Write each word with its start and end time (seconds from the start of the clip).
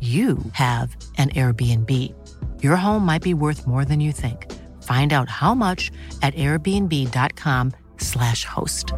you 0.00 0.38
have 0.52 0.96
an 1.18 1.28
Airbnb. 1.30 2.14
Your 2.62 2.76
home 2.76 3.04
might 3.04 3.22
be 3.22 3.34
worth 3.34 3.66
more 3.66 3.84
than 3.84 4.00
you 4.00 4.12
think. 4.12 4.50
Find 4.82 5.12
out 5.12 5.28
how 5.28 5.54
much 5.54 5.90
at 6.22 6.32
airbnb.com/slash 6.34 8.44
host. 8.46 8.94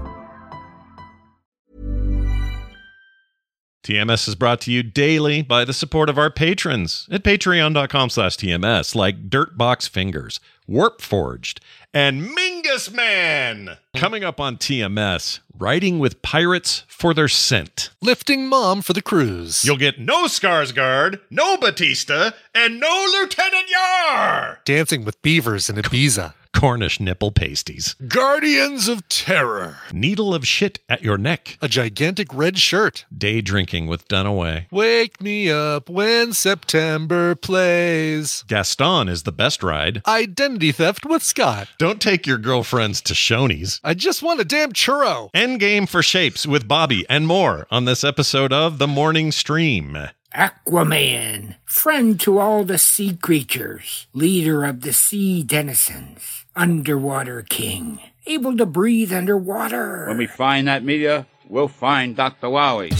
TMS 3.84 4.28
is 4.28 4.36
brought 4.36 4.61
to 4.61 4.70
you 4.70 4.84
daily 4.84 5.42
by 5.42 5.64
the 5.64 5.72
support 5.72 6.09
of 6.09 6.17
our 6.17 6.31
patrons 6.31 7.09
at 7.11 7.25
patreon.com 7.25 8.11
slash 8.11 8.37
TMS, 8.37 8.94
like 8.94 9.28
Dirtbox 9.28 9.89
Fingers, 9.89 10.39
Warp 10.69 11.03
Forged, 11.03 11.61
and 11.94 12.22
Mingus 12.22 12.92
Man. 12.92 13.76
Coming 13.94 14.24
up 14.24 14.40
on 14.40 14.56
TMS, 14.56 15.40
riding 15.58 15.98
with 15.98 16.22
pirates 16.22 16.84
for 16.88 17.12
their 17.14 17.28
scent. 17.28 17.90
Lifting 18.00 18.46
mom 18.46 18.82
for 18.82 18.92
the 18.92 19.02
cruise. 19.02 19.64
You'll 19.64 19.76
get 19.76 19.98
no 19.98 20.24
Skarsgård, 20.24 21.20
no 21.30 21.56
Batista, 21.56 22.32
and 22.54 22.80
no 22.80 23.06
Lieutenant 23.12 23.66
Yar! 23.70 24.60
Dancing 24.64 25.04
with 25.04 25.20
beavers 25.22 25.68
in 25.68 25.76
Ibiza. 25.76 26.34
Cornish 26.55 27.00
nipple 27.00 27.33
pasties. 27.33 27.95
Guardians 28.06 28.86
of 28.89 29.08
Terror. 29.08 29.78
Needle 29.92 30.34
of 30.34 30.47
shit 30.47 30.78
at 30.89 31.03
your 31.03 31.19
neck. 31.19 31.59
A 31.61 31.69
gigantic 31.69 32.33
red 32.33 32.59
shirt. 32.59 33.05
Day 33.17 33.41
drinking 33.41 33.86
with 33.89 34.06
Dunaway. 34.09 34.67
Wake 34.70 35.20
me 35.20 35.50
up 35.50 35.89
when 35.91 36.33
September 36.33 37.34
plays. 37.34 38.44
Gaston 38.47 39.09
is 39.09 39.25
the 39.25 39.33
best 39.33 39.62
ride. 39.62 40.03
Identity 40.06 40.72
theft 40.72 41.05
with 41.05 41.22
Scott. 41.22 41.69
Don't 41.78 42.00
take 42.00 42.27
your 42.27 42.39
girlfriends 42.39 43.00
to 43.03 43.14
Shoney's. 43.14 43.81
I 43.83 43.94
just 43.94 44.22
want 44.22 44.41
a 44.41 44.44
damn 44.44 44.72
churro. 44.72 45.31
Endgame 45.33 45.89
for 45.89 46.03
shapes 46.03 46.47
with 46.47 46.69
Bobby 46.69 47.05
and 47.09 47.27
more 47.27 47.66
on 47.70 47.87
this 47.87 48.05
episode 48.05 48.53
of 48.53 48.78
The 48.78 48.87
Morning 48.89 49.33
Stream. 49.33 49.97
Aquaman, 50.34 51.56
friend 51.66 52.19
to 52.20 52.39
all 52.39 52.64
the 52.64 52.78
sea 52.78 53.14
creatures, 53.14 54.06
leader 54.14 54.64
of 54.64 54.81
the 54.81 54.94
sea 54.94 55.42
denizens, 55.42 56.41
underwater 56.55 57.42
king, 57.42 58.00
able 58.27 58.56
to 58.56 58.67
breathe 58.67 59.12
underwater. 59.12 60.06
When 60.09 60.19
we 60.19 60.26
find 60.26 60.69
that 60.69 60.84
media, 60.84 61.26
we'll 61.49 61.69
find 61.69 62.16
Dr. 62.16 62.49
Wowie. 62.49 62.91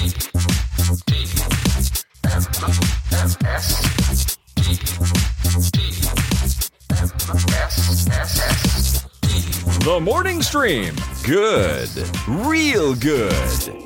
The 9.85 10.01
Morning 10.01 10.43
Stream. 10.43 10.95
Good. 11.25 11.91
Real 12.29 12.95
good. 12.95 13.83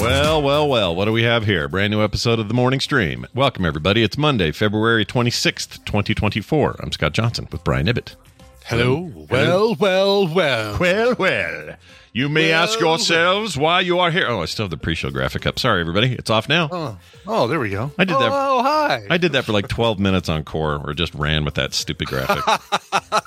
Well, 0.00 0.40
well, 0.42 0.66
well, 0.68 0.94
what 0.96 1.04
do 1.04 1.12
we 1.12 1.24
have 1.24 1.44
here? 1.44 1.68
Brand 1.68 1.90
new 1.90 2.02
episode 2.02 2.38
of 2.38 2.48
the 2.48 2.54
Morning 2.54 2.80
Stream. 2.80 3.26
Welcome, 3.34 3.66
everybody. 3.66 4.02
It's 4.02 4.16
Monday, 4.16 4.50
February 4.50 5.04
26th, 5.04 5.84
2024. 5.84 6.76
I'm 6.80 6.90
Scott 6.92 7.12
Johnson 7.12 7.46
with 7.52 7.62
Brian 7.64 7.86
Ibbott. 7.86 8.16
Hello. 8.64 9.10
Well, 9.28 9.74
well, 9.74 10.26
well. 10.26 10.78
Well, 10.78 11.14
well. 11.18 11.76
You 12.14 12.28
may 12.30 12.50
Well, 12.50 12.62
ask 12.62 12.80
yourselves 12.80 13.58
why 13.58 13.80
you 13.80 13.98
are 13.98 14.10
here. 14.10 14.26
Oh, 14.26 14.40
I 14.40 14.46
still 14.46 14.64
have 14.64 14.70
the 14.70 14.76
pre 14.78 14.94
show 14.94 15.10
graphic 15.10 15.46
up. 15.46 15.58
Sorry, 15.58 15.80
everybody. 15.80 16.14
It's 16.14 16.30
off 16.30 16.48
now. 16.48 16.68
Oh, 16.72 16.98
oh, 17.26 17.46
there 17.46 17.60
we 17.60 17.68
go. 17.70 17.92
I 17.98 18.04
did 18.04 18.16
that- 18.16 18.32
Oh, 18.32 18.62
hi. 18.62 19.06
I 19.10 19.18
did 19.18 19.32
that 19.32 19.44
for 19.44 19.52
like 19.52 19.68
12 19.68 19.98
minutes 19.98 20.28
on 20.30 20.44
core 20.44 20.80
or 20.82 20.94
just 20.94 21.14
ran 21.14 21.44
with 21.44 21.54
that 21.54 21.74
stupid 21.74 22.08
graphic. 22.08 22.42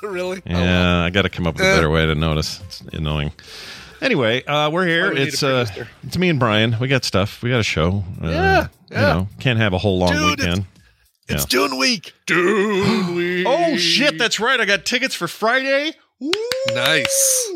really? 0.03 0.37
Oh, 0.47 0.49
Yeah, 0.49 1.01
I 1.03 1.11
got 1.11 1.21
to 1.21 1.29
come 1.29 1.45
up 1.45 1.55
with 1.55 1.61
a 1.65 1.75
better 1.75 1.89
way 1.89 2.05
to 2.07 2.15
notice. 2.15 2.59
It's 2.65 2.81
annoying. 2.93 3.31
Anyway, 4.03 4.43
uh, 4.43 4.69
we're 4.69 4.85
here. 4.85 5.13
We 5.13 5.21
It's 5.21 5.41
uh, 5.43 5.65
it's 6.05 6.17
me 6.17 6.27
and 6.27 6.37
Brian. 6.37 6.75
We 6.77 6.89
got 6.89 7.05
stuff. 7.05 7.41
We 7.41 7.49
got 7.51 7.61
a 7.61 7.63
show. 7.63 8.03
Uh, 8.21 8.27
Yeah, 8.27 8.61
You 8.63 8.67
yeah. 8.91 9.01
know, 9.01 9.27
can't 9.39 9.57
have 9.57 9.71
a 9.71 9.77
whole 9.77 9.97
long 9.97 10.11
Dude, 10.11 10.39
weekend. 10.41 10.65
It's 11.29 11.43
Yeah. 11.43 11.67
Dune 11.67 11.77
Week. 11.79 12.13
Dune 12.25 13.15
Week. 13.15 13.45
Oh 13.47 13.77
shit, 13.77 14.17
that's 14.17 14.41
right. 14.41 14.59
I 14.59 14.65
got 14.65 14.83
tickets 14.83 15.15
for 15.15 15.29
Friday. 15.29 15.93
Woo! 16.19 16.31
nice. 16.73 17.49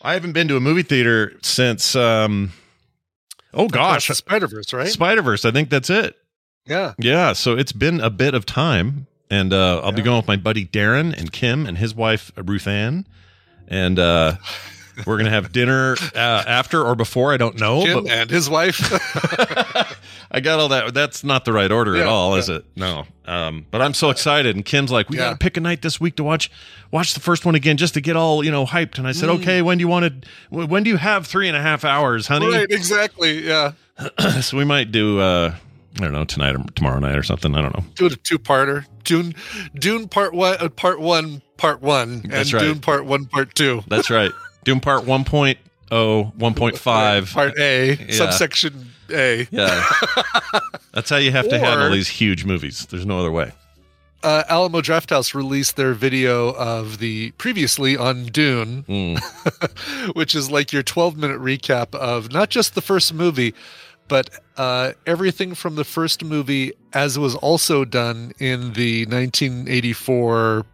I 0.00 0.14
haven't 0.14 0.32
been 0.32 0.48
to 0.48 0.56
a 0.56 0.60
movie 0.60 0.82
theater 0.82 1.34
since 1.42 1.94
um 1.94 2.52
Oh 3.52 3.68
gosh, 3.68 4.08
Spider 4.08 4.46
Verse, 4.46 4.72
right? 4.72 4.88
Spider 4.88 5.20
Verse. 5.20 5.44
I 5.44 5.50
think 5.50 5.68
that's 5.68 5.90
it. 5.90 6.16
yeah. 6.64 6.94
Yeah, 6.98 7.34
so 7.34 7.54
it's 7.54 7.72
been 7.72 8.00
a 8.00 8.08
bit 8.08 8.32
of 8.32 8.46
time, 8.46 9.08
and 9.30 9.52
uh, 9.52 9.80
I'll 9.84 9.92
be 9.92 10.00
going 10.00 10.16
with 10.16 10.26
my 10.26 10.36
buddy 10.36 10.64
Darren 10.64 11.12
and 11.14 11.30
Kim 11.30 11.66
and 11.66 11.76
his 11.76 11.94
wife 11.94 12.32
Ruth 12.34 12.66
Ann, 12.66 13.06
and 13.68 13.98
uh, 13.98 14.36
we're 15.06 15.16
gonna 15.18 15.30
have 15.30 15.52
dinner 15.52 15.96
uh, 16.14 16.18
after 16.46 16.82
or 16.82 16.94
before. 16.94 17.32
I 17.32 17.36
don't 17.36 17.58
know, 17.60 17.84
Jim 17.84 18.04
but 18.04 18.12
and 18.12 18.30
his 18.30 18.48
wife. 18.50 18.78
I 20.30 20.40
got 20.40 20.58
all 20.60 20.68
that. 20.68 20.94
That's 20.94 21.24
not 21.24 21.44
the 21.44 21.52
right 21.52 21.70
order 21.70 21.94
at 21.96 22.00
Yeah, 22.06 22.10
all, 22.10 22.34
is 22.36 22.48
it? 22.48 22.64
No. 22.76 23.04
Um, 23.26 23.66
but 23.70 23.82
I'm 23.82 23.94
so 23.94 24.10
excited, 24.10 24.56
and 24.56 24.64
Kim's 24.64 24.90
like, 24.90 25.10
"We 25.10 25.16
Yeah. 25.18 25.24
got 25.24 25.30
to 25.32 25.36
pick 25.38 25.56
a 25.56 25.60
night 25.60 25.82
this 25.82 26.00
week 26.00 26.16
to 26.16 26.24
watch 26.24 26.50
watch 26.90 27.14
the 27.14 27.20
first 27.20 27.44
one 27.44 27.54
again, 27.54 27.76
just 27.76 27.94
to 27.94 28.00
get 28.00 28.16
all 28.16 28.42
you 28.44 28.50
know 28.50 28.64
hyped." 28.66 28.98
And 28.98 29.06
I 29.06 29.12
said, 29.12 29.28
"Okay, 29.28 29.62
when 29.62 29.78
do 29.78 29.82
you 29.82 29.88
want 29.88 30.22
to? 30.22 30.28
When 30.66 30.82
do 30.82 30.90
you 30.90 30.96
have 30.96 31.26
three 31.26 31.48
and 31.48 31.56
a 31.56 31.60
half 31.62 31.84
hours, 31.84 32.26
honey?" 32.26 32.50
right, 32.50 32.70
exactly. 32.70 33.46
Yeah. 33.46 33.72
so 34.40 34.56
we 34.56 34.64
might 34.64 34.90
do. 34.92 35.20
uh 35.20 35.54
I 35.98 36.04
don't 36.04 36.12
know 36.12 36.24
tonight 36.24 36.54
or 36.56 36.64
tomorrow 36.74 36.98
night 37.00 37.16
or 37.18 37.22
something. 37.22 37.54
I 37.54 37.60
don't 37.60 37.76
know. 37.76 37.84
Do 37.96 38.06
it 38.06 38.12
a 38.12 38.16
two 38.16 38.38
parter. 38.38 38.86
Dune 39.04 39.34
Dune 39.74 40.08
part 40.08 40.32
one 40.32 40.56
uh, 40.58 40.70
part 40.70 40.98
one, 41.00 41.42
part 41.58 41.82
one. 41.82 42.22
And 42.32 42.50
right. 42.50 42.60
Dune 42.62 42.80
part 42.80 43.04
one, 43.04 43.26
part 43.26 43.54
two. 43.54 43.82
That's 43.88 44.08
right. 44.08 44.32
Doom 44.64 44.80
part 44.80 45.04
1.0, 45.04 45.56
1.5. 45.90 47.32
Part 47.34 47.58
A, 47.58 47.94
Yeah. 47.96 48.12
subsection 48.14 48.90
A. 49.10 49.46
Yeah. 49.50 49.84
That's 50.92 51.10
how 51.10 51.16
you 51.16 51.32
have 51.32 51.48
to 51.48 51.58
handle 51.58 51.90
these 51.90 52.08
huge 52.08 52.44
movies. 52.44 52.86
There's 52.86 53.06
no 53.06 53.18
other 53.18 53.32
way. 53.32 53.52
Uh, 54.22 54.44
Alamo 54.48 54.80
Drafthouse 54.80 55.34
released 55.34 55.74
their 55.74 55.94
video 55.94 56.50
of 56.54 56.98
the 56.98 57.32
previously 57.32 57.96
on 57.96 58.26
Dune, 58.26 58.84
Mm. 58.84 60.14
which 60.14 60.34
is 60.36 60.48
like 60.48 60.72
your 60.72 60.84
12 60.84 61.16
minute 61.16 61.40
recap 61.40 61.92
of 61.96 62.30
not 62.30 62.48
just 62.48 62.76
the 62.76 62.80
first 62.80 63.12
movie, 63.12 63.52
but 64.06 64.30
uh, 64.56 64.92
everything 65.06 65.54
from 65.56 65.74
the 65.74 65.82
first 65.84 66.22
movie 66.22 66.72
as 66.92 67.18
was 67.18 67.34
also 67.34 67.84
done 67.84 68.32
in 68.38 68.74
the 68.74 69.06
1984 69.06 70.66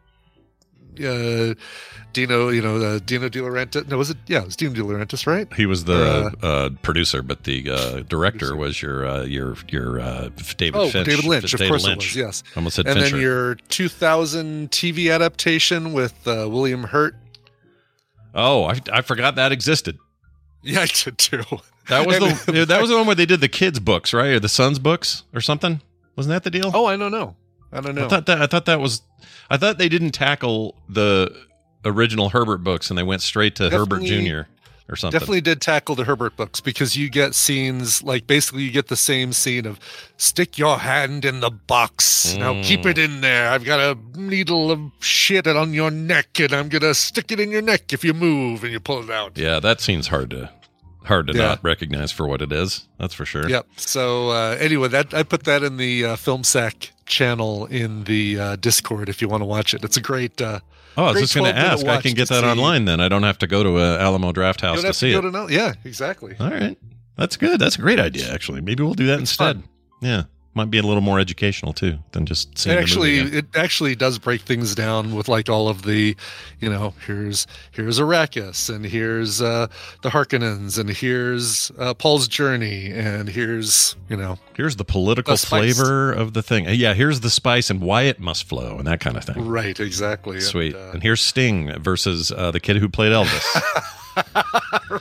uh, 1.01 1.55
Dino, 2.13 2.49
you 2.49 2.63
know, 2.63 2.77
uh, 2.77 2.99
Dino 3.05 3.29
De 3.29 3.39
Laurentiis. 3.41 3.87
No, 3.89 3.99
was 3.99 4.11
it? 4.11 4.17
Yeah, 4.27 4.39
it 4.41 4.47
was 4.47 4.57
Dino 4.57 4.73
De 4.75 4.83
Laurentiis, 4.83 5.27
right? 5.27 5.53
He 5.55 5.67
was 5.67 5.85
the 5.85 6.35
uh, 6.43 6.71
producer, 6.83 7.23
but 7.23 7.45
the 7.45 7.71
uh, 7.71 8.01
director 8.09 8.57
was 8.57 8.81
your 8.83 9.07
uh, 9.07 9.23
your 9.25 9.57
your 9.69 10.01
uh, 10.01 10.31
David 10.57 10.79
Oh, 10.79 10.89
Finch. 10.89 11.07
David 11.07 11.25
Lynch, 11.25 11.53
of 11.53 11.59
David 11.61 11.71
course 11.71 11.85
Lynch. 11.85 12.05
it 12.05 12.09
was. 12.09 12.17
Yes, 12.17 12.43
Almost 12.57 12.77
said 12.77 12.87
and 12.87 12.99
Fincher. 12.99 13.17
then 13.17 13.21
your 13.23 13.55
2000 13.55 14.71
TV 14.71 15.13
adaptation 15.15 15.93
with 15.93 16.15
uh, 16.27 16.49
William 16.51 16.85
Hurt. 16.85 17.15
oh, 18.35 18.65
I, 18.65 18.81
I 18.93 19.01
forgot 19.03 19.35
that 19.37 19.53
existed. 19.53 19.99
Yeah, 20.63 20.81
I 20.83 20.87
did 20.87 21.19
too. 21.19 21.43
That 21.89 22.07
was 22.07 22.19
the 22.47 22.65
that 22.67 22.81
was 22.81 22.91
the 22.91 22.97
one 22.97 23.07
where 23.07 23.15
they 23.15 23.27
did 23.27 23.41
the 23.41 23.49
kids' 23.49 23.81
books, 23.81 24.13
right, 24.13 24.29
or 24.31 24.41
the 24.41 24.49
sons' 24.49 24.79
books, 24.79 25.25
or 25.35 25.41
something. 25.41 25.81
Wasn't 26.17 26.31
that 26.33 26.43
the 26.43 26.51
deal? 26.51 26.71
Oh, 26.75 26.85
I 26.87 26.97
don't 26.97 27.13
know. 27.13 27.37
I 27.73 27.81
don't 27.81 27.95
know. 27.95 28.07
I 28.07 28.09
thought 28.09 28.27
that 28.27 28.41
I 28.43 28.47
thought 28.47 28.67
that 28.67 28.81
was 28.81 29.03
I 29.51 29.57
thought 29.57 29.79
they 29.79 29.89
didn't 29.89 30.13
tackle 30.13 30.75
the 30.89 31.35
original 31.85 32.31
Herbert 32.31 32.59
books 32.65 32.91
and 32.91 32.99
they 32.99 33.03
went 33.03 33.23
straight 33.23 33.57
to 33.57 33.71
Definitely- 33.71 34.09
Herbert 34.11 34.47
Jr. 34.47 34.51
or 34.91 34.97
something. 34.97 35.19
Definitely 35.19 35.41
did 35.43 35.61
tackle 35.61 35.95
the 35.95 36.05
Herbert 36.05 36.35
books 36.37 36.61
because 36.61 36.97
you 36.97 37.09
get 37.11 37.35
scenes 37.35 38.03
like 38.03 38.27
basically 38.27 38.63
you 38.63 38.71
get 38.71 38.89
the 38.89 38.97
same 38.97 39.33
scene 39.33 39.67
of 39.67 39.79
stick 40.17 40.59
your 40.59 40.79
hand 40.79 41.25
in 41.25 41.41
the 41.41 41.51
box. 41.51 42.35
Now 42.37 42.61
keep 42.63 42.81
Mm. 42.81 42.91
it 42.91 42.99
in 42.99 43.21
there. 43.21 43.51
I've 43.51 43.65
got 43.65 43.81
a 43.81 43.97
needle 44.19 44.71
of 44.71 44.81
shit 45.01 45.47
on 45.47 45.73
your 45.75 45.91
neck 45.91 46.41
and 46.41 46.53
I'm 46.53 46.69
going 46.69 46.83
to 46.83 46.95
stick 46.95 47.31
it 47.33 47.39
in 47.39 47.51
your 47.51 47.63
neck 47.63 47.93
if 47.93 48.03
you 48.05 48.15
move 48.15 48.65
and 48.65 48.73
you 48.73 48.81
pull 48.81 49.03
it 49.03 49.11
out. 49.11 49.37
Yeah, 49.37 49.61
that 49.61 49.81
seems 49.81 50.09
hard 50.09 50.31
to 50.31 50.51
hard 51.05 51.27
to 51.29 51.33
Yeah. 51.35 51.47
not 51.47 51.65
recognize 51.65 52.13
for 52.13 52.27
what 52.27 52.43
it 52.43 52.53
is. 52.53 52.87
That's 52.99 53.15
for 53.15 53.25
sure. 53.25 53.49
Yep. 53.49 53.67
So 53.77 54.31
uh, 54.31 54.57
anyway, 54.61 54.89
that 54.89 55.15
I 55.15 55.23
put 55.23 55.45
that 55.45 55.63
in 55.63 55.77
the 55.79 56.05
uh, 56.05 56.17
Film 56.17 56.45
Sack 56.45 56.93
channel 57.09 57.67
in 57.67 58.05
the 58.05 58.39
uh, 58.39 58.57
Discord 58.57 59.09
if 59.09 59.21
you 59.23 59.29
want 59.29 59.41
to 59.41 59.47
watch 59.47 59.75
it. 59.75 59.83
It's 59.85 59.97
a 59.97 60.01
great. 60.03 60.41
Uh, 60.41 60.61
Oh, 60.97 61.05
I 61.05 61.13
was 61.13 61.21
just 61.21 61.35
going 61.37 61.55
to 61.55 61.57
ask. 61.57 61.87
I 61.87 62.01
can 62.01 62.15
get 62.15 62.29
that 62.29 62.41
see- 62.43 62.47
online 62.51 62.85
then. 62.85 62.99
I 62.99 63.09
don't 63.09 63.23
have 63.23 63.39
to 63.39 63.47
go 63.47 63.63
to 63.63 63.79
a 63.79 63.99
Alamo 64.01 64.33
Draft 64.33 64.61
House 64.63 64.83
to 64.83 64.93
see 64.93 65.13
to 65.13 65.19
it. 65.19 65.23
to 65.23 65.31
know. 65.31 65.49
Yeah, 65.49 65.75
exactly. 65.85 66.35
All 66.41 66.51
right. 66.51 66.77
That's 67.17 67.37
good. 67.37 67.61
That's 67.61 67.77
a 67.77 67.81
great 67.81 68.01
idea, 68.01 68.33
actually. 68.35 68.63
Maybe 68.63 68.83
we'll 68.83 68.95
do 68.95 69.07
that 69.07 69.21
It's 69.21 69.31
instead. 69.31 69.57
fun. 69.63 69.69
Yeah. 70.03 70.23
Might 70.59 70.71
be 70.73 70.79
a 70.79 70.83
little 70.83 71.01
more 71.01 71.21
educational 71.21 71.73
too 71.73 71.99
than 72.11 72.27
just 72.27 72.59
seeing 72.59 72.77
It 72.77 72.81
actually, 72.81 73.19
it 73.19 73.47
actually 73.55 73.95
does 73.95 74.19
break 74.19 74.41
things 74.41 74.75
down 74.75 75.15
with 75.15 75.29
like 75.29 75.49
all 75.49 75.69
of 75.69 75.83
the, 75.83 76.17
you 76.59 76.69
know, 76.69 76.95
here's 77.07 77.47
here's 77.71 78.01
Arrakis 78.01 78.69
and 78.75 78.85
here's 78.85 79.41
uh, 79.41 79.69
the 80.03 80.09
Harkonnens 80.09 80.77
and 80.77 80.91
here's 80.91 81.71
uh, 81.79 81.95
Paul's 81.95 82.27
journey 82.27 82.91
and 82.91 83.29
here's 83.29 83.95
you 84.09 84.17
know 84.17 84.39
Here's 84.57 84.75
the 84.75 84.85
political 84.85 85.35
The 85.37 85.47
flavor 85.47 86.11
of 86.13 86.33
the 86.33 86.43
thing. 86.43 86.67
Uh, 86.67 86.71
Yeah, 86.73 86.95
here's 86.95 87.21
the 87.21 87.31
spice 87.31 87.71
and 87.71 87.81
why 87.81 88.03
it 88.03 88.19
must 88.19 88.43
flow 88.49 88.79
and 88.79 88.87
that 88.89 88.99
kind 88.99 89.17
of 89.17 89.23
thing. 89.25 89.47
right 89.47 89.79
exactly 89.79 90.41
Sweet. 90.41 90.75
and, 90.75 90.95
And 90.95 91.03
here's 91.05 91.21
Sting 91.21 91.81
versus 91.81 92.33
uh, 92.33 92.51
the 92.51 92.59
kid 92.59 92.79
who 92.79 92.89
played 92.89 93.13
Elvis. 93.13 93.85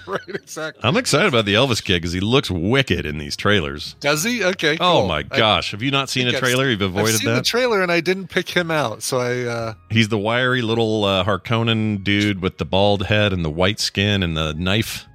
right 0.08 0.20
exactly. 0.30 0.82
I'm 0.84 0.98
excited 0.98 1.28
about 1.28 1.46
the 1.46 1.54
Elvis 1.54 1.84
kid 1.84 1.96
because 2.02 2.14
he 2.14 2.20
looks 2.20 2.50
wicked 2.52 3.06
in 3.06 3.18
these 3.18 3.36
trailers. 3.36 3.96
Does 4.00 4.24
he? 4.24 4.44
Okay. 4.44 4.74
Oh 4.80 5.00
cool. 5.00 5.08
my 5.08 5.18
I- 5.20 5.24
gosh! 5.24 5.72
Have 5.72 5.82
you 5.82 5.92
not 5.92 6.10
seen 6.10 6.28
a 6.28 6.32
I've- 6.32 6.40
trailer? 6.40 6.70
You've 6.70 6.82
I've 6.82 6.90
avoided 6.96 7.18
seen 7.18 7.34
the 7.34 7.42
trailer 7.42 7.82
and 7.82 7.92
I 7.92 8.00
didn't 8.02 8.28
pick 8.28 8.50
him 8.50 8.72
out, 8.72 9.04
so 9.04 9.20
I. 9.20 9.44
uh 9.44 9.74
He's 9.90 10.10
the 10.10 10.18
wiry 10.18 10.62
little 10.62 11.04
uh, 11.06 11.24
Harkonnen 11.24 12.04
dude 12.04 12.42
with 12.42 12.58
the 12.58 12.66
bald 12.66 13.06
head 13.08 13.34
and 13.34 13.44
the 13.46 13.50
white 13.52 13.80
skin 13.80 14.24
and 14.24 14.36
the 14.38 14.54
knife. 14.54 15.06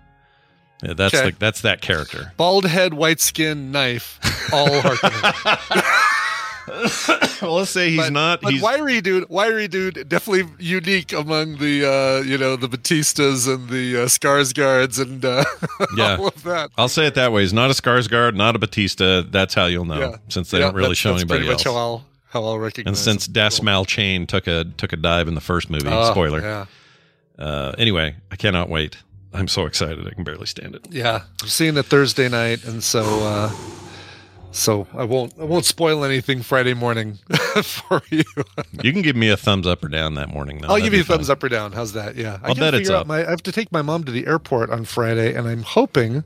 Yeah, 0.83 0.95
that's 0.95 1.15
Okay. 1.15 1.31
the, 1.31 1.37
that's 1.39 1.61
that 1.61 1.81
character. 1.81 2.33
Bald 2.37 2.65
head, 2.67 2.95
white 2.95 3.21
skin, 3.21 3.71
knife, 3.71 4.19
all 4.53 4.69
Harkonnen. 4.69 6.09
well, 7.43 7.55
let's 7.55 7.71
say 7.71 7.91
he's 7.91 7.99
but, 7.99 8.13
not. 8.13 8.41
But 8.41 8.53
he's 8.53 8.63
wiry 8.63 9.01
dude, 9.01 9.29
wiry 9.29 9.69
dude, 9.69 10.09
definitely 10.09 10.53
unique 10.59 11.13
among 11.13 11.57
the 11.59 11.87
uh, 11.89 12.23
you 12.23 12.39
know 12.39 12.57
the 12.57 12.69
Batistas 12.69 13.53
and 13.53 13.69
the 13.69 14.03
uh, 14.03 14.07
Skarsgards 14.07 15.01
and 15.01 15.25
uh, 15.25 15.45
Yeah. 15.97 16.17
all 16.17 16.29
of 16.29 16.43
that. 16.45 16.71
I'll 16.79 16.89
say 16.89 17.07
it 17.07 17.15
that 17.15 17.33
way. 17.33 17.43
He's 17.43 17.53
not 17.53 17.71
a 17.71 17.75
Skarsgård, 17.75 18.35
not 18.35 18.55
a 18.57 18.59
Batista. 18.59 19.23
That's 19.23 19.55
how 19.55 19.67
you'll 19.67 19.85
know, 19.85 19.99
Yeah. 20.01 20.17
since 20.29 20.51
they 20.51 20.59
Yeah, 20.59 20.67
don't 20.67 20.75
really 20.77 20.95
show 20.95 21.15
anybody 21.15 21.49
else. 21.49 21.63
How 21.65 21.75
I'll 21.75 22.05
how 22.31 22.45
I'll 22.45 22.59
recognize. 22.59 22.89
and 22.91 22.97
since 22.97 23.27
them. 23.27 23.35
Das 23.35 23.59
Cool. 23.59 23.67
Malchain 23.67 24.27
took 24.27 24.47
a 24.47 24.65
took 24.77 24.93
a 24.93 24.97
dive 24.97 25.29
in 25.29 25.35
the 25.35 25.41
first 25.41 25.69
movie, 25.71 25.89
Oh, 25.89 26.11
spoiler. 26.11 26.41
Yeah, 26.41 26.67
Uh, 27.39 27.73
anyway, 27.79 28.17
I 28.31 28.37
cannot 28.37 28.69
wait. 28.69 28.97
I'm 29.35 29.49
so 29.49 29.65
excited. 29.67 30.07
I 30.07 30.11
can 30.11 30.25
barely 30.25 30.47
stand 30.47 30.75
it. 30.75 30.87
yeah. 30.91 31.23
I'm 31.43 31.49
seeing 31.49 31.77
it 31.79 31.87
Thursday 31.87 32.29
night, 32.29 32.65
and 32.65 32.85
so 32.85 33.03
uh, 33.25 33.51
so 34.53 34.87
I 34.95 35.05
won't 35.05 35.33
I 35.41 35.45
won't 35.45 35.65
spoil 35.65 36.05
anything 36.05 36.43
Friday 36.43 36.75
morning 36.75 37.19
for 37.63 38.03
you. 38.11 38.23
You 38.83 38.93
can 38.93 39.03
give 39.03 39.17
me 39.17 39.29
a 39.31 39.37
thumbs 39.37 39.67
up 39.67 39.83
or 39.85 39.89
down 39.89 40.15
that 40.15 40.29
morning. 40.29 40.59
Though. 40.61 40.69
I'll 40.69 40.75
That'd 40.75 40.85
give 40.85 40.95
you 40.95 41.01
a 41.01 41.05
fun. 41.05 41.17
thumbs 41.19 41.31
up 41.31 41.43
or 41.43 41.49
down. 41.49 41.73
How's 41.73 41.93
that? 41.95 42.15
Yeah, 42.17 42.39
I 42.43 42.49
I'll 42.49 42.55
gotta 42.55 42.61
bet 42.61 42.75
it's 42.75 42.91
up. 42.91 43.07
My, 43.07 43.27
I 43.27 43.31
have 43.31 43.43
to 43.45 43.53
take 43.53 43.73
my 43.73 43.83
mom 43.83 44.05
to 44.05 44.13
the 44.13 44.27
airport 44.27 44.71
on 44.71 44.85
Friday, 44.85 45.35
and 45.35 45.49
I'm 45.49 45.63
hoping 45.63 46.23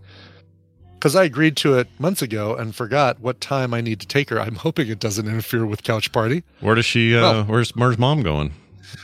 because 0.95 1.15
I 1.15 1.25
agreed 1.25 1.57
to 1.59 1.75
it 1.79 1.89
months 1.99 2.23
ago 2.23 2.55
and 2.57 2.75
forgot 2.75 3.21
what 3.21 3.41
time 3.41 3.73
I 3.75 3.81
need 3.81 4.01
to 4.01 4.07
take 4.07 4.31
her. 4.31 4.41
I'm 4.41 4.57
hoping 4.57 4.89
it 4.89 4.99
doesn't 4.99 5.27
interfere 5.27 5.65
with 5.67 5.83
couch 5.83 6.11
party. 6.13 6.43
Where 6.61 6.75
does 6.75 6.87
she? 6.87 7.15
Uh, 7.17 7.21
Well- 7.21 7.45
where's 7.45 7.71
where's 7.77 7.99
mom 7.99 8.23
going? 8.23 8.53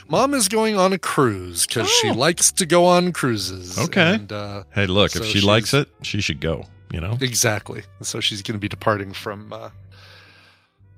Mom 0.09 0.33
is 0.33 0.49
going 0.49 0.79
on 0.79 0.93
a 0.93 0.99
cruise 0.99 1.67
because 1.67 1.91
she 1.91 2.09
Oh. 2.11 2.15
likes 2.15 2.53
to 2.53 2.65
go 2.67 2.85
on 2.87 3.13
cruises. 3.13 3.77
Okay. 3.79 4.15
and, 4.15 4.31
uh, 4.33 4.63
Hey, 4.73 4.87
look, 4.87 5.11
So 5.11 5.23
if 5.23 5.27
she 5.27 5.41
likes 5.41 5.75
it, 5.75 5.89
she 6.03 6.21
should 6.21 6.41
go. 6.41 6.67
You 6.93 7.01
know. 7.01 7.17
exactly. 7.21 7.83
So 8.03 8.21
she's 8.21 8.43
going 8.43 8.55
to 8.55 8.61
be 8.61 8.69
departing 8.69 9.13
from. 9.13 9.53
Uh, 9.53 9.71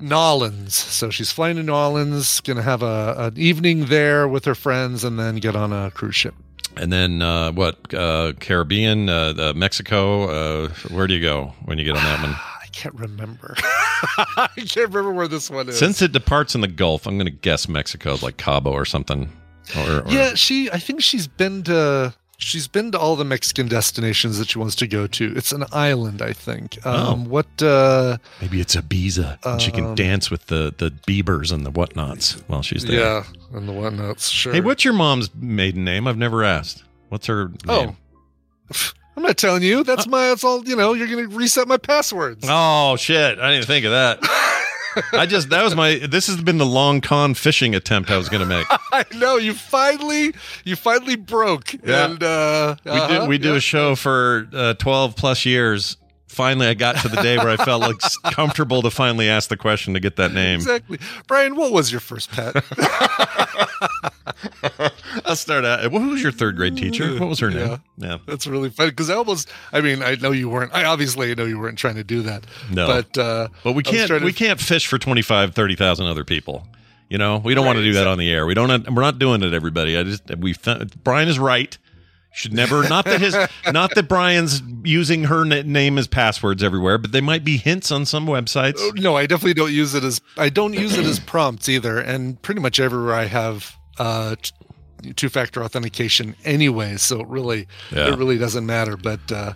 Nolans. 0.00 0.74
So 0.74 1.08
she's 1.08 1.30
flying 1.30 1.56
to 1.56 1.62
Nolans, 1.62 2.40
going 2.40 2.56
to 2.56 2.62
have 2.64 2.82
a, 2.82 3.14
an 3.16 3.38
evening 3.38 3.86
there 3.86 4.26
with 4.26 4.44
her 4.44 4.54
friends, 4.56 5.04
and 5.04 5.18
then 5.18 5.36
get 5.36 5.54
on 5.54 5.72
a 5.72 5.92
cruise 5.92 6.16
ship. 6.16 6.34
And 6.76 6.92
then 6.92 7.22
uh, 7.22 7.52
what? 7.52 7.94
Uh, 7.94 8.32
Caribbean, 8.40 9.08
uh, 9.08 9.52
Mexico. 9.54 10.64
Uh, 10.64 10.68
where 10.90 11.06
do 11.06 11.14
you 11.14 11.20
go 11.20 11.54
when 11.64 11.78
you 11.78 11.84
get 11.84 11.96
on 11.96 12.02
that 12.02 12.22
one? 12.22 12.36
I 12.62 12.66
can't 12.72 12.94
remember. 12.96 13.54
I 14.36 14.48
can't 14.56 14.88
remember 14.88 15.12
where 15.12 15.28
this 15.28 15.48
one 15.48 15.68
is. 15.68 15.78
Since 15.78 16.02
it 16.02 16.12
departs 16.12 16.54
in 16.54 16.60
the 16.60 16.68
Gulf, 16.68 17.06
I'm 17.06 17.16
going 17.16 17.26
to 17.26 17.32
guess 17.32 17.68
Mexico, 17.68 18.16
like 18.20 18.36
Cabo 18.36 18.72
or 18.72 18.84
something. 18.84 19.30
Or, 19.76 20.00
or 20.00 20.04
yeah, 20.08 20.34
she. 20.34 20.70
I 20.70 20.78
think 20.78 21.02
she's 21.02 21.26
been 21.26 21.62
to. 21.64 22.14
She's 22.44 22.68
been 22.68 22.92
to 22.92 22.98
all 22.98 23.16
the 23.16 23.24
Mexican 23.24 23.68
destinations 23.68 24.38
that 24.38 24.50
she 24.50 24.58
wants 24.58 24.74
to 24.76 24.86
go 24.86 25.06
to. 25.06 25.32
It's 25.34 25.50
an 25.50 25.64
island, 25.72 26.20
I 26.20 26.32
think. 26.34 26.84
Um, 26.86 27.24
What? 27.24 27.46
Uh, 27.62 28.18
maybe 28.42 28.60
it's 28.60 28.76
Ibiza, 28.76 29.38
and 29.44 29.62
she 29.62 29.70
can 29.70 29.84
Um, 29.86 29.94
dance 29.94 30.30
with 30.30 30.46
the 30.46 30.74
the 30.76 30.90
Biebers 31.06 31.50
and 31.52 31.64
the 31.64 31.70
whatnots 31.70 32.42
while 32.46 32.60
she's 32.62 32.84
there. 32.84 33.00
yeah, 33.00 33.24
and 33.54 33.66
the 33.66 33.72
whatnots. 33.72 34.28
Sure. 34.28 34.52
Hey, 34.52 34.60
what's 34.60 34.84
your 34.84 34.92
mom's 34.94 35.30
maiden 35.34 35.84
name? 35.84 36.06
I've 36.06 36.18
never 36.18 36.44
asked. 36.44 36.82
What's 37.08 37.26
her 37.28 37.50
Oh, 37.66 37.84
name? 37.86 37.96
I'm 39.16 39.22
not 39.22 39.36
telling 39.38 39.62
you. 39.62 39.82
That's 39.84 40.06
my. 40.06 40.28
That's 40.28 40.44
all. 40.44 40.64
You 40.68 40.76
know. 40.76 40.92
You're 40.92 41.08
gonna 41.08 41.28
reset 41.28 41.66
my 41.68 41.76
passwords. 41.78 42.44
Oh 42.48 42.96
shit! 42.96 43.38
I 43.38 43.52
didn't 43.52 43.66
think 43.66 43.86
of 43.86 43.92
that. 43.92 44.18
I 45.12 45.26
just 45.26 45.50
that 45.50 45.62
was 45.62 45.74
my. 45.74 45.96
This 45.96 46.26
has 46.26 46.40
been 46.40 46.58
the 46.58 46.66
long 46.66 47.00
con 47.00 47.34
fishing 47.34 47.74
attempt 47.74 48.10
I 48.10 48.16
was 48.16 48.28
going 48.28 48.40
to 48.40 48.46
make. 48.46 48.66
I 48.92 49.04
know 49.14 49.36
you 49.36 49.54
finally. 49.54 50.34
You 50.64 50.76
finally 50.76 51.16
broke. 51.16 51.74
Yeah. 51.84 52.06
And 52.06 52.22
uh, 52.22 52.76
We 52.84 53.08
do 53.08 53.26
we 53.26 53.38
do 53.38 53.50
yeah. 53.50 53.56
a 53.56 53.60
show 53.60 53.96
for 53.96 54.48
uh, 54.52 54.74
twelve 54.74 55.16
plus 55.16 55.44
years. 55.44 55.96
Finally, 56.34 56.66
I 56.66 56.74
got 56.74 56.96
to 56.98 57.08
the 57.08 57.22
day 57.22 57.38
where 57.38 57.48
I 57.48 57.56
felt 57.56 57.80
like 57.82 57.96
comfortable 58.32 58.82
to 58.82 58.90
finally 58.90 59.28
ask 59.28 59.48
the 59.48 59.56
question 59.56 59.94
to 59.94 60.00
get 60.00 60.16
that 60.16 60.32
name. 60.32 60.56
Exactly, 60.56 60.98
Brian. 61.26 61.54
What 61.56 61.72
was 61.72 61.90
your 61.92 62.00
first 62.00 62.30
pet? 62.32 62.56
I'll 65.24 65.36
start 65.36 65.64
out. 65.64 65.90
What 65.92 66.02
was 66.02 66.22
your 66.22 66.32
third 66.32 66.56
grade 66.56 66.76
teacher? 66.76 67.18
What 67.18 67.28
was 67.28 67.38
her 67.40 67.50
name? 67.50 67.80
Yeah. 67.96 68.18
That's 68.26 68.46
really 68.46 68.70
funny 68.70 68.90
because 68.90 69.10
I 69.10 69.14
almost. 69.14 69.48
I 69.72 69.80
mean, 69.80 70.02
I 70.02 70.16
know 70.16 70.32
you 70.32 70.48
weren't. 70.48 70.74
I 70.74 70.84
obviously 70.84 71.34
know 71.34 71.44
you 71.44 71.58
weren't 71.58 71.78
trying 71.78 71.96
to 71.96 72.04
do 72.04 72.22
that. 72.22 72.44
No. 72.70 72.86
but 72.86 73.18
uh, 73.18 73.48
But 73.62 73.72
we 73.72 73.82
can't 73.82 74.08
trying 74.08 74.20
to- 74.20 74.26
we 74.26 74.32
can't 74.32 74.60
fish 74.60 74.86
for 74.86 74.98
25 74.98 75.54
30,000 75.54 76.06
other 76.06 76.24
people. 76.24 76.66
You 77.08 77.18
know, 77.18 77.36
we 77.38 77.54
don't 77.54 77.66
want 77.66 77.76
to 77.78 77.84
do 77.84 77.92
that 77.94 78.06
on 78.06 78.18
the 78.18 78.30
air. 78.30 78.46
We 78.46 78.54
don't 78.54 78.90
we're 78.92 79.02
not 79.02 79.18
doing 79.18 79.42
it 79.42 79.52
everybody. 79.54 79.96
I 79.96 80.02
just 80.02 80.22
we 80.36 80.54
Brian 81.04 81.28
is 81.28 81.38
right. 81.38 81.76
Should 82.34 82.52
never 82.52 82.88
not 82.88 83.04
that 83.04 83.20
his 83.20 83.36
not 83.72 83.94
that 83.94 84.08
Brian's 84.08 84.60
using 84.82 85.24
her 85.24 85.44
na- 85.44 85.62
name 85.64 85.98
as 85.98 86.08
passwords 86.08 86.62
everywhere, 86.64 86.98
but 86.98 87.12
they 87.12 87.20
might 87.20 87.44
be 87.44 87.56
hints 87.58 87.92
on 87.92 88.04
some 88.04 88.26
websites. 88.26 88.74
Oh, 88.78 88.92
No, 88.96 89.16
I 89.16 89.26
definitely 89.26 89.54
don't 89.54 89.72
use 89.72 89.94
it 89.94 90.02
as. 90.04 90.20
I 90.36 90.48
don't 90.48 90.74
use 90.74 90.98
it 90.98 91.04
as 91.04 91.18
prompts 91.26 91.68
either, 91.68 91.98
and 92.00 92.40
pretty 92.42 92.60
much 92.60 92.80
everywhere 92.80 93.14
I 93.14 93.26
have 93.26 93.76
uh, 93.98 94.34
t- 94.42 95.12
two-factor 95.14 95.62
authentication 95.62 96.34
anyway, 96.44 96.96
so 96.96 97.20
it 97.20 97.28
really 97.28 97.68
Yeah. 97.92 98.12
it 98.12 98.18
really 98.18 98.36
doesn't 98.38 98.66
matter. 98.66 98.96
But 98.96 99.30
uh, 99.30 99.52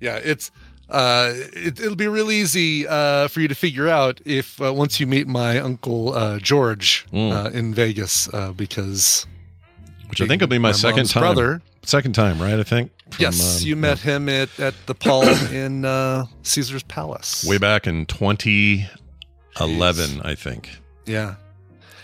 yeah, 0.00 0.16
it's. 0.16 0.50
Uh, 0.88 1.32
it, 1.52 1.80
it'll 1.80 1.96
be 1.96 2.06
real 2.06 2.30
easy 2.30 2.86
uh, 2.86 3.26
for 3.26 3.40
you 3.40 3.48
to 3.48 3.56
figure 3.56 3.88
out 3.88 4.20
if 4.24 4.62
uh, 4.62 4.72
once 4.72 5.00
you 5.00 5.06
meet 5.06 5.26
my 5.26 5.58
uncle 5.58 6.14
uh, 6.14 6.38
George 6.38 7.04
Mm. 7.12 7.32
uh, 7.32 7.50
in 7.50 7.74
Vegas, 7.74 8.32
uh, 8.32 8.52
because 8.52 9.26
which 10.08 10.20
I 10.20 10.26
think 10.26 10.40
will 10.40 10.48
be 10.48 10.58
my, 10.58 10.72
second 10.72 11.08
time. 11.08 11.22
brother. 11.22 11.62
Second 11.82 12.14
time, 12.14 12.40
right? 12.42 12.58
I 12.58 12.62
think. 12.64 12.90
From, 13.10 13.22
yes, 13.22 13.62
um, 13.62 13.68
you 13.68 13.76
met 13.76 14.00
him 14.00 14.28
at, 14.28 14.58
at 14.58 14.74
the 14.86 14.94
Palm 14.94 15.28
in 15.52 15.84
uh, 15.84 16.26
Caesar's 16.42 16.82
Palace. 16.82 17.44
way 17.44 17.58
back 17.58 17.86
in 17.86 18.04
2011, 18.06 20.20
I 20.22 20.34
think. 20.34 20.70
Yeah, 21.04 21.36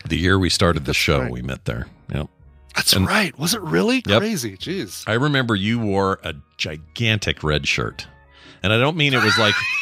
The 0.08 0.16
year 0.16 0.38
we 0.38 0.48
started 0.48 0.80
the 0.84 0.90
That's 0.90 0.98
show, 0.98 1.22
right. 1.22 1.30
we 1.32 1.42
met 1.42 1.64
there. 1.64 1.88
Yep. 2.14 2.28
that's 2.76 2.92
And- 2.92 3.06
right. 3.06 3.36
Was 3.38 3.54
it 3.54 3.60
really 3.62 4.02
Yep. 4.06 4.20
crazy? 4.20 4.56
Jeez. 4.56 5.02
I 5.08 5.14
remember 5.14 5.56
you 5.56 5.80
wore 5.80 6.20
a 6.22 6.34
gigantic 6.56 7.42
red 7.42 7.66
shirt. 7.66 8.06
And 8.62 8.72
I 8.72 8.78
don't 8.78 8.96
mean 8.96 9.12
it 9.14 9.24
was 9.24 9.36
like 9.38 9.54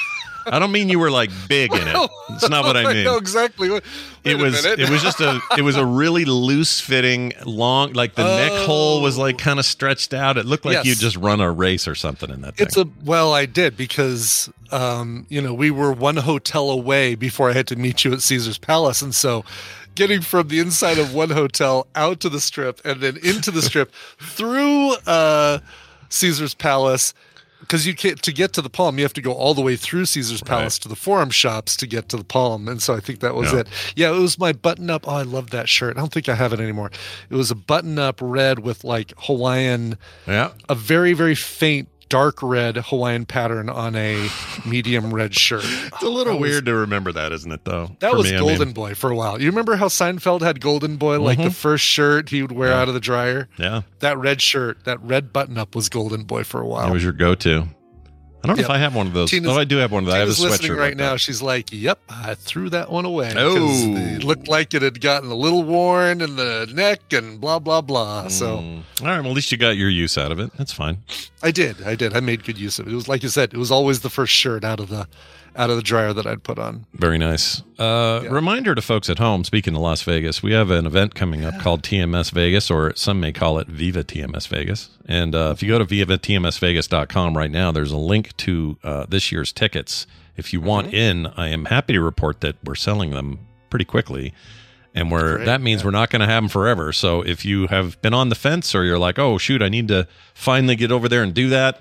I 0.50 0.58
don't 0.58 0.72
mean 0.72 0.88
you 0.88 0.98
were 0.98 1.10
like 1.10 1.30
big 1.48 1.72
in 1.72 1.86
it. 1.88 2.10
It's 2.30 2.48
not 2.48 2.64
what 2.64 2.76
I 2.76 2.84
mean. 2.92 3.04
know 3.04 3.16
exactly. 3.16 3.70
Wait 3.70 3.82
It 4.24 4.36
was 4.36 4.64
it 4.64 4.90
was 4.90 5.02
just 5.02 5.20
a 5.20 5.40
it 5.56 5.62
was 5.62 5.76
a 5.76 5.84
really 5.84 6.24
loose 6.24 6.80
fitting 6.80 7.32
long 7.46 7.92
like 7.92 8.14
the 8.16 8.24
neck 8.24 8.52
hole 8.66 9.00
was 9.00 9.16
like 9.16 9.38
kind 9.38 9.58
of 9.58 9.64
stretched 9.64 10.12
out. 10.12 10.36
It 10.36 10.46
looked 10.46 10.64
like 10.64 10.74
Yes. 10.74 10.86
you 10.86 10.94
just 10.96 11.16
run 11.16 11.40
a 11.40 11.50
race 11.50 11.86
or 11.88 11.94
something 11.94 12.30
in 12.30 12.40
that 12.42 12.56
thing. 12.56 12.66
It's 12.66 12.76
a 12.76 12.86
well, 13.04 13.32
I 13.32 13.46
did 13.46 13.76
because 13.76 14.50
um, 14.72 15.26
you 15.28 15.40
know 15.40 15.54
we 15.54 15.70
were 15.70 15.92
one 15.92 16.16
hotel 16.16 16.70
away 16.70 17.14
before 17.14 17.50
I 17.50 17.52
had 17.52 17.66
to 17.68 17.76
meet 17.76 18.04
you 18.04 18.12
at 18.12 18.20
Caesar's 18.22 18.58
Palace, 18.58 19.02
and 19.02 19.14
so 19.14 19.44
getting 19.94 20.20
from 20.20 20.48
the 20.48 20.58
inside 20.60 20.98
of 20.98 21.12
one 21.14 21.30
hotel 21.30 21.86
out 21.94 22.20
to 22.20 22.28
the 22.28 22.40
strip 22.40 22.80
and 22.84 23.00
then 23.00 23.16
into 23.22 23.50
the 23.50 23.60
strip 23.62 23.92
through 24.18 24.92
uh, 25.06 25.58
Caesar's 26.08 26.54
Palace 26.54 27.12
because 27.70 27.86
you 27.86 27.94
can't 27.94 28.20
to 28.20 28.32
get 28.32 28.52
to 28.52 28.60
the 28.60 28.68
Palm, 28.68 28.98
you 28.98 29.04
have 29.04 29.12
to 29.12 29.22
go 29.22 29.32
all 29.32 29.54
the 29.54 29.62
way 29.62 29.76
through 29.76 30.04
Caesar's 30.04 30.42
Palace 30.42 30.76
to 30.80 30.88
the 30.88 30.96
Forum 30.96 31.30
shops 31.30 31.76
to 31.76 31.86
get 31.86 32.08
to 32.08 32.16
the 32.16 32.24
Palm, 32.24 32.66
and 32.66 32.82
so 32.82 32.96
I 32.96 32.98
think 32.98 33.20
that 33.20 33.36
was 33.36 33.52
Yeah. 33.52 33.60
it. 33.60 33.68
Yeah, 33.94 34.10
it 34.10 34.18
was 34.18 34.40
my 34.40 34.52
button-up. 34.52 35.06
Oh, 35.06 35.14
I 35.14 35.22
love 35.22 35.50
that 35.50 35.68
shirt. 35.68 35.96
I 35.96 36.00
don't 36.00 36.12
think 36.12 36.28
I 36.28 36.34
have 36.34 36.52
it 36.52 36.58
anymore. 36.58 36.90
It 37.30 37.36
was 37.36 37.52
a 37.52 37.54
button-up 37.54 38.18
red 38.20 38.58
with 38.58 38.82
like 38.82 39.12
Hawaiian, 39.18 39.96
Yeah. 40.26 40.50
a 40.68 40.74
very 40.74 41.12
very 41.12 41.36
faint 41.36 41.88
dark 42.10 42.42
red 42.42 42.76
Hawaiian 42.76 43.24
pattern 43.24 43.70
on 43.70 43.96
a 43.96 44.28
medium 44.66 45.14
red 45.14 45.34
shirt. 45.34 45.64
It's 45.64 46.02
a 46.02 46.08
little 46.08 46.38
weird 46.38 46.66
to 46.66 46.74
remember 46.74 47.12
that, 47.12 47.32
isn't 47.32 47.50
it, 47.50 47.64
though? 47.64 47.96
That 48.00 48.10
For 48.10 48.16
was 48.18 48.30
me, 48.30 48.36
I 48.36 48.40
mean- 48.40 48.48
Golden 48.48 48.72
Boy 48.72 48.94
for 48.94 49.10
a 49.10 49.16
while. 49.16 49.40
You 49.40 49.48
remember 49.48 49.76
how 49.76 49.88
Seinfeld 49.88 50.42
had 50.42 50.60
Golden 50.60 50.96
Boy, 50.98 51.18
like 51.20 51.38
Mm-hmm. 51.38 51.48
the 51.48 51.54
first 51.54 51.84
shirt 51.84 52.28
he 52.28 52.42
would 52.42 52.52
wear 52.52 52.72
out 52.72 52.88
of 52.88 52.94
the 52.94 53.00
dryer? 53.00 53.48
yeah. 53.56 53.82
That 54.00 54.18
red 54.18 54.42
shirt, 54.42 54.84
that 54.84 55.00
red 55.02 55.32
button 55.32 55.56
up 55.56 55.74
was 55.74 55.88
Golden 55.88 56.24
Boy 56.24 56.44
for 56.44 56.60
a 56.60 56.66
while. 56.66 56.88
It 56.88 56.92
was 56.92 57.02
your 57.04 57.12
go 57.12 57.34
to. 57.36 57.68
I 58.42 58.46
don't 58.46 58.56
know 58.56 58.64
if 58.64 58.70
I 58.70 58.78
have 58.78 58.94
one 58.94 59.06
of 59.06 59.12
those. 59.12 59.30
Tina's- 59.30 59.50
oh, 59.50 59.58
I 59.58 59.64
do 59.64 59.76
have 59.76 59.92
one 59.92 60.02
of 60.02 60.06
those. 60.06 60.14
I 60.14 60.18
have 60.18 60.28
a 60.28 60.32
Tina's 60.32 60.40
listening 60.50 60.70
sweatshirt 60.72 60.78
right 60.78 60.88
like 60.92 60.96
now. 60.96 61.16
She's 61.16 61.42
like, 61.42 61.68
"Yep, 61.72 61.98
I 62.08 62.34
threw 62.34 62.70
that 62.70 62.90
one 62.90 63.04
away. 63.04 63.34
Oh. 63.36 63.56
it 63.96 64.24
looked 64.24 64.48
like 64.48 64.72
it 64.72 64.80
had 64.80 65.00
gotten 65.00 65.30
a 65.30 65.34
little 65.34 65.62
worn 65.62 66.22
in 66.22 66.36
the 66.36 66.70
neck 66.72 67.12
and 67.12 67.38
blah 67.40 67.58
blah 67.58 67.82
blah." 67.82 68.28
So 68.28 68.58
Mm. 68.58 68.82
All 69.02 69.06
right. 69.06 69.20
Well, 69.20 69.28
at 69.30 69.34
least 69.34 69.52
you 69.52 69.58
got 69.58 69.76
your 69.76 69.90
use 69.90 70.16
out 70.16 70.32
of 70.32 70.38
it. 70.38 70.50
That's 70.56 70.72
fine. 70.72 70.98
I 71.42 71.50
did, 71.50 71.82
I 71.82 71.94
did. 71.94 72.14
I 72.16 72.20
made 72.20 72.44
good 72.44 72.58
use 72.58 72.78
of 72.78 72.86
it. 72.86 72.92
It 72.92 72.94
was 72.94 73.08
like 73.08 73.22
you 73.22 73.28
said, 73.28 73.52
it 73.52 73.58
was 73.58 73.70
always 73.70 74.00
the 74.00 74.10
first 74.10 74.32
shirt 74.32 74.64
out 74.64 74.80
of 74.80 74.88
the 74.88 75.06
out 75.60 75.68
of 75.68 75.76
the 75.76 75.82
dryer 75.82 76.14
that 76.14 76.26
I'd 76.26 76.42
put 76.42 76.58
on. 76.58 76.86
Very 76.94 77.18
nice. 77.18 77.62
Uh, 77.78 78.24
Reminder 78.30 78.74
to 78.74 78.80
folks 78.80 79.10
at 79.10 79.18
home, 79.18 79.44
speaking 79.44 79.74
of 79.74 79.82
Las 79.82 80.00
Vegas, 80.02 80.42
we 80.42 80.52
have 80.52 80.70
an 80.70 80.86
event 80.86 81.14
coming 81.14 81.44
up 81.44 81.60
called 81.60 81.82
TMS 81.82 82.32
Vegas, 82.32 82.70
or 82.70 82.94
some 82.96 83.20
may 83.20 83.30
call 83.30 83.58
it 83.58 83.68
Viva 83.68 84.02
TMS 84.02 84.48
Vegas. 84.48 84.88
And 85.04 85.34
uh, 85.34 85.50
if 85.52 85.62
you 85.62 85.68
go 85.68 85.78
to 85.78 85.84
vivatmsvegas.com 85.84 87.36
right 87.36 87.50
now, 87.50 87.72
there's 87.72 87.92
a 87.92 87.98
link 87.98 88.34
to 88.38 88.78
uh, 88.82 89.04
this 89.06 89.30
year's 89.30 89.52
tickets. 89.52 90.06
If 90.34 90.54
you 90.54 90.62
want 90.62 90.94
in, 90.94 91.26
I 91.26 91.48
am 91.48 91.66
happy 91.66 91.92
to 91.92 92.00
report 92.00 92.40
that 92.40 92.56
we're 92.64 92.74
selling 92.74 93.10
them 93.10 93.40
pretty 93.68 93.84
quickly. 93.84 94.32
And 94.94 95.10
we're, 95.12 95.36
Great, 95.36 95.44
that 95.44 95.60
means 95.60 95.84
we're 95.84 95.90
not 95.90 96.08
going 96.08 96.20
to 96.20 96.26
have 96.26 96.42
them 96.42 96.48
forever. 96.48 96.90
So 96.92 97.20
if 97.20 97.44
you 97.44 97.66
have 97.66 98.00
been 98.00 98.14
on 98.14 98.30
the 98.30 98.34
fence 98.34 98.74
or 98.74 98.82
you're 98.84 98.98
like, 98.98 99.18
oh, 99.18 99.36
shoot, 99.36 99.60
I 99.62 99.68
need 99.68 99.88
to 99.88 100.08
finally 100.32 100.74
get 100.74 100.90
over 100.90 101.06
there 101.06 101.22
and 101.22 101.34
do 101.34 101.50
that, 101.50 101.80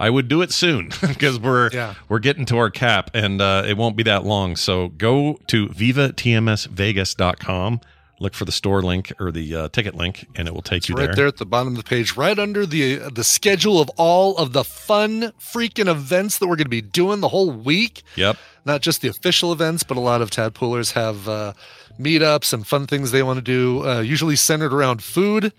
I 0.00 0.10
would 0.10 0.26
do 0.28 0.42
it 0.42 0.50
soon 0.50 0.88
because 1.06 1.38
we're 1.38 1.70
Yeah. 1.72 1.94
we're 2.08 2.18
getting 2.18 2.46
to 2.46 2.56
our 2.58 2.70
cap 2.70 3.10
and 3.14 3.40
uh, 3.40 3.64
it 3.68 3.76
won't 3.76 3.96
be 3.96 4.02
that 4.04 4.24
long. 4.24 4.56
So 4.56 4.88
go 4.88 5.38
to 5.48 5.68
vivatmsvegas.com, 5.68 7.80
look 8.18 8.34
for 8.34 8.44
the 8.44 8.52
store 8.52 8.82
link 8.82 9.12
or 9.20 9.30
the 9.30 9.54
uh, 9.54 9.68
ticket 9.68 9.94
link, 9.94 10.26
and 10.36 10.48
it 10.48 10.54
will 10.54 10.62
take 10.62 10.88
you 10.88 10.94
right 10.94 11.06
there. 11.06 11.14
there 11.14 11.26
at 11.26 11.36
the 11.38 11.46
bottom 11.46 11.74
of 11.74 11.76
the 11.76 11.84
page, 11.88 12.16
right 12.16 12.38
under 12.38 12.66
the 12.66 12.96
the 13.12 13.24
schedule 13.24 13.80
of 13.80 13.90
all 13.96 14.36
of 14.36 14.52
the 14.52 14.64
fun 14.64 15.32
freaking 15.40 15.88
events 15.88 16.38
that 16.38 16.46
we're 16.48 16.56
going 16.56 16.64
to 16.64 16.68
be 16.70 16.82
doing 16.82 17.20
the 17.20 17.28
whole 17.28 17.50
week. 17.50 18.02
Yep. 18.16 18.36
Not 18.64 18.82
just 18.82 19.00
the 19.00 19.08
official 19.08 19.52
events, 19.52 19.82
but 19.82 19.96
a 19.96 20.00
lot 20.00 20.20
of 20.20 20.30
tadpoolers 20.30 20.92
have 20.92 21.28
uh, 21.28 21.54
meetups 21.98 22.52
and 22.52 22.66
fun 22.66 22.86
things 22.86 23.10
they 23.10 23.22
want 23.22 23.38
to 23.38 23.42
do. 23.42 23.88
Uh, 23.88 24.00
usually 24.00 24.36
centered 24.36 24.72
around 24.74 25.02
food, 25.02 25.52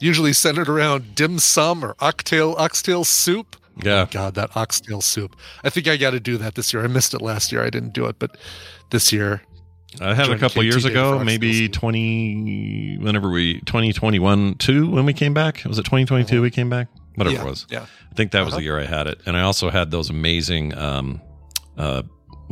usually 0.00 0.32
centered 0.32 0.68
around 0.68 1.14
dim 1.14 1.38
sum 1.38 1.84
or 1.84 1.94
oxtail 2.00 2.54
oxtail 2.58 3.04
soup. 3.04 3.56
Yeah. 3.84 4.02
Oh 4.02 4.08
God, 4.10 4.34
that 4.34 4.56
oxtail 4.56 5.00
soup. 5.00 5.36
I 5.64 5.70
think 5.70 5.88
I 5.88 5.96
got 5.96 6.10
to 6.10 6.20
do 6.20 6.36
that 6.38 6.54
this 6.54 6.72
year. 6.72 6.82
I 6.82 6.86
missed 6.86 7.14
it 7.14 7.22
last 7.22 7.52
year. 7.52 7.62
I 7.64 7.70
didn't 7.70 7.92
do 7.92 8.06
it, 8.06 8.18
but 8.18 8.36
this 8.90 9.12
year, 9.12 9.42
I 10.00 10.14
had 10.14 10.30
a 10.30 10.38
couple 10.38 10.62
years 10.62 10.84
ago, 10.84 11.18
maybe 11.24 11.68
20, 11.68 12.98
whenever 13.00 13.28
we, 13.30 13.60
2021, 13.60 14.54
2, 14.54 14.90
when 14.90 15.04
we 15.04 15.12
came 15.12 15.34
back. 15.34 15.62
Was 15.66 15.78
it 15.78 15.84
2022 15.84 16.40
we 16.42 16.50
came 16.50 16.70
back? 16.70 16.88
Whatever 17.16 17.36
Uh-huh. 17.36 17.44
yeah, 17.44 17.48
it 17.48 17.50
was. 17.50 17.66
yeah. 17.70 17.86
I 18.10 18.14
think 18.14 18.30
that 18.32 18.44
was 18.44 18.54
the 18.54 18.62
year 18.62 18.78
I 18.78 18.84
had 18.86 19.06
it. 19.06 19.20
And 19.26 19.36
I 19.36 19.42
also 19.42 19.68
had 19.70 19.90
those 19.90 20.08
amazing, 20.10 20.76
um, 20.76 21.20
uh, 21.76 22.02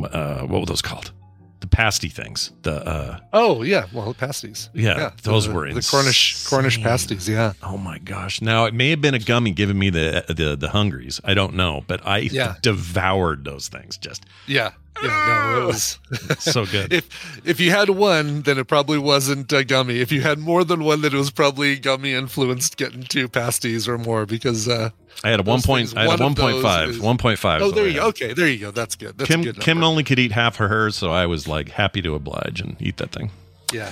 uh, 0.03 0.41
what 0.41 0.59
were 0.59 0.65
those 0.65 0.81
called? 0.81 1.11
The 1.61 1.67
pasty 1.67 2.07
things. 2.07 2.51
The, 2.61 2.87
uh, 2.87 3.19
Oh 3.33 3.63
yeah, 3.63 3.85
well 3.93 4.13
pasties. 4.13 4.69
Yeah, 4.73 5.11
those 5.23 5.45
the, 5.47 5.53
were 5.53 5.73
the 5.73 5.81
Cornish 5.81 6.45
Cornish 6.47 6.81
pasties. 6.81 7.27
Yeah, 7.27 7.51
Oh 7.61 7.77
my 7.77 7.97
gosh! 7.99 8.41
Now 8.41 8.63
it 8.65 8.73
may 8.73 8.89
have 8.91 9.01
been 9.01 9.13
a 9.13 9.19
gummy 9.19 9.51
giving 9.51 9.77
me 9.77 9.89
the 9.89 10.23
the 10.29 10.55
the 10.55 10.69
hungries. 10.69 11.19
I 11.25 11.33
don't 11.33 11.55
know, 11.55 11.83
but 11.87 11.99
I 12.07 12.19
Yeah. 12.19 12.55
devoured 12.61 13.43
those 13.43 13.67
things. 13.67 13.97
Just 13.97 14.25
yeah, 14.47 14.71
yeah. 15.03 15.51
No, 15.53 15.63
it 15.63 15.65
was. 15.65 15.99
so 16.39 16.65
good. 16.65 16.93
if 16.93 17.09
if 17.45 17.59
you 17.59 17.71
had 17.71 17.89
one, 17.89 18.41
then 18.43 18.57
it 18.57 18.67
probably 18.67 18.97
wasn't 18.97 19.51
uh, 19.51 19.63
gummy. 19.63 19.99
If 19.99 20.13
you 20.13 20.21
had 20.21 20.39
more 20.39 20.63
than 20.63 20.83
one, 20.85 21.01
then 21.01 21.13
it 21.13 21.17
was 21.17 21.29
probably 21.31 21.75
gummy 21.77 22.13
influenced, 22.13 22.77
getting 22.77 23.03
two 23.03 23.27
pasties 23.27 23.85
or 23.87 23.97
more. 23.97 24.25
Because 24.25 24.67
uh, 24.69 24.91
I 25.23 25.29
had 25.29 25.39
a 25.39 25.43
one 25.43 25.61
point. 25.61 25.89
things, 25.89 25.95
I 25.97 26.09
had 26.09 26.19
a 26.19 26.23
one 26.23 26.35
point 26.35 26.61
five. 26.61 26.89
Is, 26.89 26.99
one 26.99 27.17
point 27.17 27.39
five. 27.39 27.61
oh, 27.61 27.71
there 27.71 27.87
you 27.87 27.95
go. 27.95 28.07
Okay, 28.07 28.33
there 28.33 28.47
you 28.47 28.57
go. 28.59 28.71
That's 28.71 28.95
good. 28.95 29.17
That's 29.17 29.27
Kim 29.29 29.41
good. 29.43 29.59
Kim 29.59 29.83
only 29.83 30.03
could 30.03 30.17
eat 30.19 30.31
half 30.31 30.59
of 30.59 30.69
hers, 30.69 30.95
so 30.95 31.11
I 31.11 31.25
was 31.25 31.47
like 31.47 31.69
happy 31.69 32.01
to 32.03 32.15
oblige 32.15 32.61
and 32.61 32.75
eat 32.79 32.97
that 32.97 33.11
thing. 33.11 33.31
Yeah, 33.73 33.91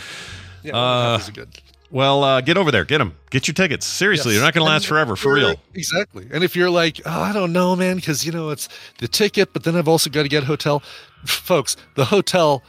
yeah. 0.63 0.75
Uh, 0.75 1.17
that 1.17 1.17
was 1.17 1.29
good. 1.31 1.49
Well, 1.89 2.23
uh, 2.23 2.41
get 2.41 2.57
over 2.57 2.69
there, 2.69 2.83
get 2.83 2.97
them, 2.97 3.15
get 3.29 3.47
your 3.47 3.53
tickets. 3.53 3.85
Seriously, 3.85 4.33
Yes. 4.33 4.39
they're 4.41 4.47
not 4.47 4.53
going 4.53 4.65
to 4.65 4.69
last 4.69 4.87
forever, 4.87 5.15
for 5.15 5.33
real. 5.33 5.55
Exactly. 5.73 6.27
And 6.33 6.43
if 6.43 6.53
you're 6.53 6.69
like, 6.69 6.99
oh, 7.05 7.21
I 7.21 7.31
don't 7.31 7.53
know, 7.53 7.77
man, 7.77 7.95
because 7.95 8.25
you 8.25 8.31
know 8.33 8.49
it's 8.49 8.67
the 8.99 9.07
ticket, 9.07 9.53
but 9.53 9.63
then 9.63 9.77
I've 9.77 9.87
also 9.87 10.09
got 10.09 10.23
to 10.23 10.27
get 10.29 10.43
a 10.43 10.45
hotel. 10.47 10.83
Folks, 11.25 11.77
the 11.95 12.03
hotel, 12.05 12.61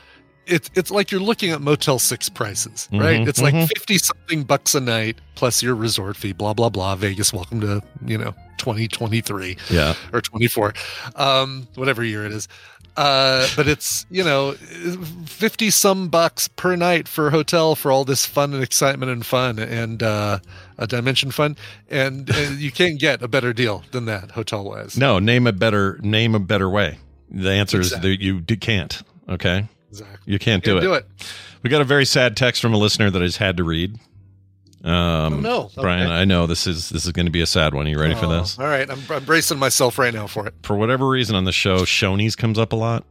it's 0.47 0.71
it's 0.75 0.91
like 0.91 1.11
you're 1.11 1.21
looking 1.21 1.51
at 1.51 1.61
Motel 1.61 1.99
Six 1.99 2.29
prices, 2.29 2.89
right? 2.93 3.21
Mhm, 3.21 3.29
It's 3.29 3.41
like 3.43 3.55
fifty 3.69 3.99
something 3.99 4.45
bucks 4.45 4.75
a 4.77 4.81
night 4.81 5.19
plus 5.35 5.63
your 5.65 5.75
resort 5.75 6.17
fee, 6.17 6.33
blah 6.33 6.55
blah 6.55 6.69
blah. 6.69 6.95
Vegas, 6.97 7.33
welcome 7.33 7.61
to 7.61 7.83
you 8.07 8.19
know 8.19 8.35
2023 8.59 9.57
Yeah. 9.71 9.95
or 10.13 10.21
24, 10.21 10.75
um, 11.17 11.67
whatever 11.77 12.05
year 12.05 12.25
it 12.27 12.33
is. 12.33 12.49
Uh, 12.97 13.47
but 13.55 13.69
it's 13.69 14.05
you 14.11 14.25
know 14.25 14.55
50 14.55 15.71
some 15.71 16.09
bucks 16.09 16.49
per 16.49 16.75
night 16.75 17.07
for 17.07 17.29
a 17.29 17.31
hotel 17.31 17.77
for 17.77 17.93
all 17.93 18.05
this 18.05 18.27
fun 18.27 18.53
and 18.53 18.61
excitement 18.63 19.13
and 19.13 19.25
fun 19.25 19.59
and 19.61 20.03
uh, 20.03 20.41
a 20.79 20.87
dimension 20.89 21.31
fun 21.31 21.57
and, 21.89 22.29
and 22.31 22.59
you 22.59 22.73
can't 22.73 22.99
get 22.99 23.23
a 23.23 23.29
better 23.29 23.53
deal 23.53 23.85
than 23.93 24.07
that 24.07 24.33
hotel 24.33 24.65
wise 24.65 24.97
No, 24.99 25.21
name 25.21 25.47
a 25.47 25.53
better 25.53 26.01
name 26.03 26.35
a 26.35 26.41
better 26.41 26.69
way. 26.69 26.99
The 27.31 27.51
answer 27.53 27.77
Exactly. 27.79 28.15
is 28.15 28.19
that 28.19 28.25
you 28.25 28.41
can't. 28.57 29.01
Okay, 29.29 29.67
exactly 29.91 30.33
you 30.33 30.41
can't 30.41 30.65
do 30.65 30.73
Can't 30.73 30.85
it. 30.85 30.89
do 30.89 30.95
it 30.95 31.07
We 31.63 31.71
got 31.71 31.81
a 31.81 31.85
very 31.85 32.05
sad 32.05 32.37
text 32.37 32.61
from 32.61 32.75
a 32.75 32.79
listener 32.79 33.11
that 33.11 33.23
I 33.23 33.27
just 33.27 33.39
had 33.39 33.59
to 33.59 33.65
read. 33.65 33.97
Um, 34.85 34.93
Oh, 34.95 35.41
no. 35.41 35.71
Brian, 35.83 36.11
I 36.11 36.25
know 36.25 36.47
this 36.47 36.67
is 36.67 36.89
this 36.91 37.05
is 37.05 37.13
going 37.13 37.27
to 37.27 37.33
be 37.33 37.41
a 37.41 37.47
sad 37.47 37.75
one. 37.75 37.87
Are 37.87 37.91
you 37.91 37.99
ready 37.99 38.15
for 38.15 38.27
Oh, 38.27 38.29
this? 38.41 38.59
all 38.59 38.67
right 38.67 38.89
I'm, 38.89 39.01
I'm 39.11 39.25
bracing 39.25 39.59
myself 39.59 39.99
right 39.99 40.15
now 40.15 40.27
for 40.29 40.47
it 40.47 40.55
For 40.63 40.77
whatever 40.77 41.09
reason 41.09 41.35
on 41.35 41.45
the 41.45 41.53
show, 41.53 41.79
Shoney's 41.79 42.37
comes 42.37 42.59
up 42.59 42.73
a 42.73 42.77
lot, 42.77 43.05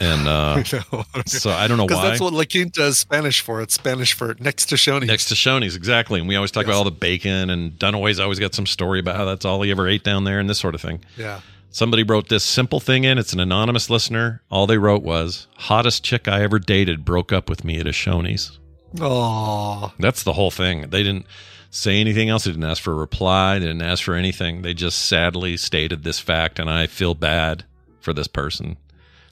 and 0.00 0.28
uh, 0.28 0.62
so 1.26 1.50
I 1.50 1.66
don't 1.68 1.76
know 1.76 1.86
why. 1.86 2.08
that's 2.10 2.20
what 2.20 2.32
La 2.32 2.44
Quinta 2.44 2.84
is 2.86 2.98
Spanish 3.00 3.40
for. 3.40 3.60
It's 3.60 3.74
Spanish 3.74 4.12
for 4.12 4.36
next 4.38 4.66
to 4.66 4.76
Shoney's. 4.76 5.08
Next 5.08 5.26
to 5.30 5.34
Shoney's, 5.34 5.74
exactly. 5.76 6.20
And 6.20 6.28
we 6.28 6.36
always 6.36 6.50
talk 6.52 6.64
about 6.64 6.76
all 6.76 6.84
the 6.84 6.90
bacon, 6.92 7.50
and 7.50 7.72
Dunaway's 7.72 8.20
always 8.20 8.38
got 8.38 8.54
some 8.54 8.66
story 8.66 9.00
about 9.00 9.16
how 9.16 9.24
that's 9.24 9.44
all 9.44 9.60
he 9.62 9.70
ever 9.72 9.88
ate 9.88 10.04
down 10.04 10.24
there, 10.24 10.38
and 10.38 10.48
this 10.48 10.58
sort 10.60 10.74
of 10.74 10.80
thing. 10.80 11.00
Yeah. 11.16 11.40
Somebody 11.70 12.02
wrote 12.02 12.28
this 12.28 12.44
simple 12.44 12.80
thing 12.80 13.04
in. 13.04 13.16
It's 13.18 13.32
an 13.32 13.40
anonymous 13.40 13.88
listener. 13.90 14.42
All 14.50 14.66
they 14.66 14.76
wrote 14.78 15.02
was, 15.02 15.46
"Hottest 15.56 16.04
chick 16.04 16.28
I 16.28 16.42
ever 16.42 16.58
dated 16.58 17.04
broke 17.04 17.32
up 17.32 17.48
with 17.48 17.64
me 17.64 17.78
at 17.80 17.86
a 17.86 17.90
Shoney's." 17.90 18.58
Oh, 19.00 19.92
That's 19.98 20.22
the 20.22 20.32
whole 20.32 20.50
thing. 20.50 20.90
They 20.90 21.02
didn't 21.02 21.26
say 21.70 22.00
anything 22.00 22.28
else. 22.28 22.44
They 22.44 22.52
didn't 22.52 22.68
ask 22.68 22.82
for 22.82 22.92
a 22.92 22.96
reply. 22.96 23.58
They 23.58 23.66
didn't 23.66 23.82
ask 23.82 24.04
for 24.04 24.14
anything. 24.14 24.62
They 24.62 24.74
just 24.74 25.06
sadly 25.06 25.56
stated 25.56 26.04
this 26.04 26.18
fact, 26.20 26.58
and 26.58 26.68
I 26.70 26.86
feel 26.86 27.14
bad 27.14 27.64
for 28.00 28.12
this 28.12 28.28
person 28.28 28.76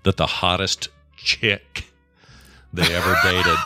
that 0.02 0.16
the 0.16 0.26
hottest 0.26 0.88
chick 1.16 1.84
they 2.72 2.94
ever 2.94 3.16
dated. 3.22 3.56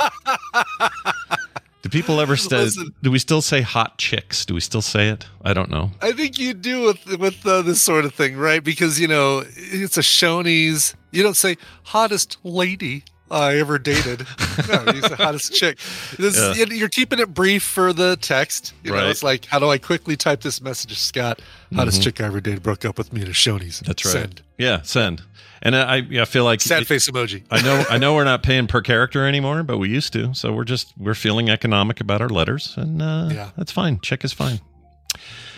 do 1.83 1.89
people 1.89 2.21
ever 2.21 2.37
say? 2.37 2.57
Listen. 2.57 2.95
Do 3.03 3.11
we 3.11 3.19
still 3.19 3.43
say 3.43 3.61
hot 3.61 3.99
chicks? 3.99 4.45
Do 4.45 4.55
we 4.55 4.61
still 4.61 4.83
say 4.83 5.09
it? 5.09 5.27
I 5.43 5.55
don't 5.55 5.71
know. 5.71 5.93
I 6.01 6.13
think 6.13 6.39
you 6.39 6.55
do 6.55 6.85
with 6.87 7.19
with 7.19 7.47
uh, 7.47 7.63
this 7.63 7.83
sort 7.83 8.05
of 8.05 8.15
thing, 8.15 8.37
right? 8.37 8.63
Because 8.63 8.99
you 8.99 9.09
know 9.09 9.45
it's 9.57 9.97
a 9.97 10.03
Shoney's. 10.03 10.97
You 11.13 11.23
don't 11.23 11.37
say 11.37 11.57
hottest 11.85 12.39
lady 12.43 13.05
I 13.35 13.57
ever 13.59 13.79
dated. 13.79 14.21
no, 14.69 14.93
you 14.93 15.03
say 15.03 15.15
hottest 15.15 15.53
chick. 15.55 15.79
This, 16.19 16.37
Yeah. 16.57 16.65
You're 16.71 16.89
keeping 16.89 17.19
it 17.19 17.35
brief 17.35 17.63
for 17.63 17.93
the 17.93 18.17
text. 18.17 18.73
You 18.83 18.91
know, 18.93 18.97
Right. 18.99 19.07
it's 19.09 19.23
like, 19.23 19.45
how 19.47 19.59
do 19.59 19.69
I 19.69 19.79
quickly 19.79 20.17
type 20.17 20.41
this 20.43 20.61
message 20.61 20.91
to 20.95 20.99
Scott? 21.01 21.41
Hottest 21.75 22.03
chick 22.03 22.21
I 22.21 22.25
ever 22.27 22.41
dated 22.41 22.63
broke 22.63 22.85
up 22.85 22.97
with 22.99 23.13
me 23.13 23.23
at 23.23 23.29
a 23.29 23.33
Shoney's. 23.33 23.77
Mm-hmm. 23.79 23.87
That's 23.87 24.05
right. 24.05 24.13
Send. 24.13 24.43
Yeah, 24.59 24.83
send. 24.83 25.23
And 25.63 25.75
I, 25.75 26.03
I 26.21 26.25
feel 26.27 26.45
like 26.45 26.61
Sad 26.61 26.87
face 26.87 27.09
emoji. 27.11 27.43
I 27.51 27.63
know 27.63 27.85
I 27.89 27.97
know 27.99 28.15
we're 28.17 28.25
not 28.25 28.43
paying 28.43 28.67
per 28.67 28.83
character 28.83 29.27
anymore, 29.27 29.63
but 29.63 29.79
we 29.79 29.89
used 29.89 30.13
to. 30.13 30.35
So 30.35 30.53
we're 30.53 30.65
just 30.65 30.93
we're 30.99 31.15
feeling 31.15 31.49
economic 31.49 32.01
about 32.01 32.21
our 32.21 32.29
letters, 32.29 32.75
and 32.77 33.01
uh, 33.01 33.29
Yeah. 33.33 33.51
that's 33.57 33.73
fine. 33.73 33.99
Chick 34.01 34.25
is 34.25 34.33
fine. 34.35 34.61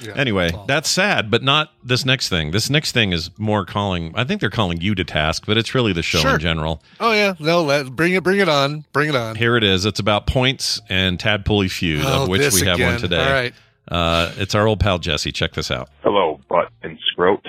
Yeah. 0.02 0.12
Anyway, 0.14 0.50
Oh. 0.54 0.64
that's 0.68 0.88
sad, 0.90 1.30
but 1.30 1.42
not 1.42 1.72
this 1.82 2.04
next 2.04 2.28
thing. 2.28 2.50
This 2.50 2.68
next 2.68 2.92
thing 2.92 3.12
is 3.12 3.30
more 3.38 3.64
calling. 3.64 4.12
I 4.14 4.24
think 4.24 4.40
they're 4.40 4.50
calling 4.50 4.80
you 4.80 4.94
to 4.94 5.04
task, 5.04 5.44
but 5.46 5.56
it's 5.56 5.74
really 5.74 5.92
the 5.94 6.02
show 6.02 6.18
Sure. 6.18 6.34
in 6.34 6.40
general. 6.40 6.82
Oh 7.00 7.12
yeah, 7.12 7.34
no, 7.38 7.62
let, 7.62 7.90
bring 7.96 8.12
it, 8.12 8.22
bring 8.22 8.38
it 8.40 8.48
on, 8.48 8.84
bring 8.92 9.08
it 9.08 9.16
on. 9.16 9.36
Here 9.36 9.56
it 9.56 9.64
is. 9.64 9.86
It's 9.86 9.98
about 10.00 10.26
points 10.26 10.80
and 10.90 11.18
Tadpooly 11.18 11.70
feud, 11.70 12.04
oh, 12.04 12.24
of 12.24 12.28
which 12.28 12.52
we 12.52 12.66
have 12.66 12.76
again. 12.76 12.92
one 12.92 13.00
today. 13.00 13.24
All 13.24 13.32
right. 13.32 13.54
Uh, 13.88 14.32
it's 14.36 14.54
our 14.54 14.66
old 14.66 14.80
pal 14.80 14.98
Jesse. 14.98 15.32
Check 15.32 15.52
this 15.54 15.70
out. 15.70 15.88
Hello, 16.02 16.40
Butt 16.48 16.68
and 16.82 16.98
Scroat. 17.12 17.44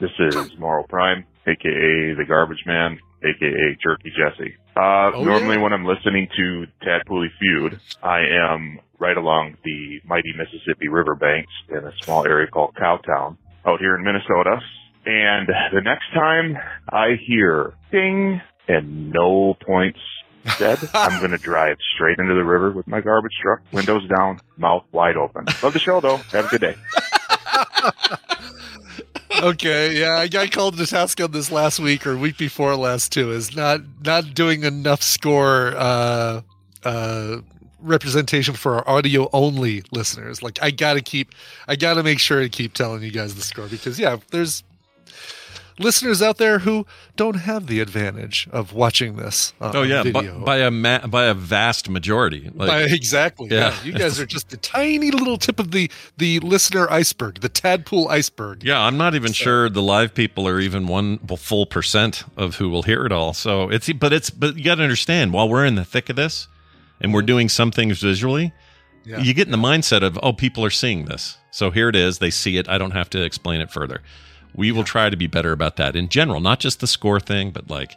This 0.00 0.10
is 0.20 0.56
Morrow 0.58 0.84
Prime, 0.88 1.24
aka 1.46 2.14
the 2.14 2.24
Garbage 2.26 2.62
Man, 2.64 2.98
aka 3.22 3.76
Jerky 3.82 4.10
Jesse. 4.16 4.54
Uh, 4.76 5.10
Oh, 5.14 5.24
normally 5.24 5.56
yeah. 5.56 5.62
when 5.62 5.72
I'm 5.72 5.84
listening 5.84 6.28
to 6.36 6.66
Tadpooley 6.82 7.28
Feud, 7.38 7.80
I 8.02 8.20
am 8.20 8.78
right 8.98 9.16
along 9.16 9.56
the 9.64 10.00
mighty 10.04 10.32
Mississippi 10.36 10.88
riverbanks 10.88 11.52
in 11.68 11.78
a 11.78 11.92
small 12.02 12.26
area 12.26 12.46
called 12.46 12.74
Cowtown 12.74 13.36
out 13.66 13.80
here 13.80 13.96
in 13.96 14.04
Minnesota. 14.04 14.60
And 15.06 15.48
the 15.72 15.80
next 15.80 16.04
time 16.14 16.56
I 16.88 17.16
hear 17.26 17.74
ding 17.90 18.40
and 18.68 19.10
no 19.10 19.54
points 19.66 19.98
said, 20.56 20.78
I'm 20.94 21.18
going 21.18 21.32
to 21.32 21.38
drive 21.38 21.78
straight 21.94 22.18
into 22.18 22.34
the 22.34 22.44
river 22.44 22.70
with 22.70 22.86
my 22.86 23.00
garbage 23.00 23.32
truck, 23.42 23.60
windows 23.72 24.06
down, 24.08 24.40
mouth 24.56 24.84
wide 24.92 25.16
open. 25.16 25.46
Love 25.62 25.72
the 25.72 25.78
show 25.78 26.00
though. 26.00 26.18
Have 26.18 26.46
a 26.46 26.48
good 26.48 26.60
day. 26.60 26.76
okay, 29.42 29.98
yeah, 29.98 30.18
I 30.18 30.28
got 30.28 30.50
called 30.52 30.76
to 30.78 30.86
task 30.86 31.20
on 31.20 31.32
this 31.32 31.50
last 31.50 31.80
week 31.80 32.06
or 32.06 32.16
week 32.16 32.36
before 32.38 32.74
last 32.76 33.12
too. 33.12 33.30
Is 33.30 33.54
not 33.54 33.80
not 34.04 34.34
doing 34.34 34.64
enough 34.64 35.02
score 35.02 35.74
uh, 35.76 36.42
uh, 36.84 37.38
representation 37.80 38.54
for 38.54 38.76
our 38.76 38.88
audio 38.88 39.28
only 39.32 39.82
listeners. 39.92 40.42
Like 40.42 40.58
I 40.62 40.70
gotta 40.70 41.00
keep, 41.00 41.34
I 41.68 41.76
gotta 41.76 42.02
make 42.02 42.18
sure 42.18 42.40
to 42.40 42.48
keep 42.48 42.74
telling 42.74 43.02
you 43.02 43.10
guys 43.10 43.34
the 43.34 43.42
score 43.42 43.68
because 43.68 43.98
yeah, 43.98 44.16
there's 44.30 44.62
listeners 45.80 46.22
out 46.22 46.36
there 46.36 46.60
who 46.60 46.86
don't 47.16 47.36
have 47.36 47.66
the 47.66 47.80
advantage 47.80 48.48
of 48.52 48.72
watching 48.72 49.16
this. 49.16 49.52
On 49.60 49.74
Oh 49.74 49.82
yeah, 49.82 50.02
by, 50.04 50.20
video. 50.20 50.44
by 50.44 50.58
a 50.58 50.70
ma- 50.70 51.06
by 51.06 51.24
a 51.24 51.34
vast 51.34 51.88
majority. 51.88 52.50
Like, 52.54 52.68
By- 52.68 52.82
exactly. 52.82 53.48
Yeah. 53.50 53.70
Yeah. 53.70 53.82
you 53.84 53.92
guys 53.92 54.20
are 54.20 54.26
just 54.26 54.50
the 54.50 54.56
tiny 54.56 55.10
little 55.10 55.38
tip 55.38 55.58
of 55.58 55.70
the 55.70 55.90
the 56.18 56.38
listener 56.40 56.90
iceberg, 56.90 57.40
the 57.40 57.48
tadpool 57.48 58.08
iceberg. 58.08 58.62
Yeah, 58.62 58.80
I'm 58.80 58.96
not 58.96 59.14
even 59.14 59.32
sure 59.32 59.68
the 59.68 59.82
live 59.82 60.14
people 60.14 60.46
are 60.46 60.60
even 60.60 60.86
one 60.86 61.18
full 61.18 61.66
percent 61.66 62.24
of 62.36 62.56
who 62.56 62.68
will 62.68 62.82
hear 62.82 63.04
it 63.06 63.12
all. 63.12 63.32
So 63.34 63.70
it's 63.70 63.90
but 63.92 64.12
it's 64.12 64.30
but 64.30 64.56
you 64.56 64.64
got 64.64 64.76
to 64.76 64.82
understand 64.82 65.32
while 65.32 65.48
we're 65.48 65.66
in 65.66 65.74
the 65.74 65.84
thick 65.84 66.08
of 66.10 66.16
this 66.16 66.48
and 67.00 67.12
we're 67.14 67.20
mm-hmm. 67.20 67.26
doing 67.26 67.48
some 67.48 67.70
things 67.70 68.00
visually, 68.00 68.52
Yeah. 69.04 69.20
you 69.20 69.34
get 69.34 69.46
in 69.46 69.52
the 69.52 69.58
mindset 69.58 70.02
of 70.02 70.18
oh 70.22 70.32
people 70.32 70.64
are 70.64 70.70
seeing 70.70 71.06
this. 71.06 71.38
So 71.50 71.70
here 71.70 71.88
it 71.88 71.96
is, 71.96 72.18
they 72.18 72.30
see 72.30 72.58
it. 72.58 72.68
I 72.68 72.78
don't 72.78 72.92
have 72.92 73.10
to 73.10 73.22
explain 73.22 73.60
it 73.60 73.70
further. 73.70 74.02
We 74.54 74.72
will 74.72 74.84
try 74.84 75.10
to 75.10 75.16
be 75.16 75.26
better 75.26 75.52
about 75.52 75.76
that 75.76 75.96
in 75.96 76.08
general, 76.08 76.40
not 76.40 76.60
just 76.60 76.80
the 76.80 76.86
score 76.86 77.20
thing, 77.20 77.50
but 77.50 77.70
like 77.70 77.96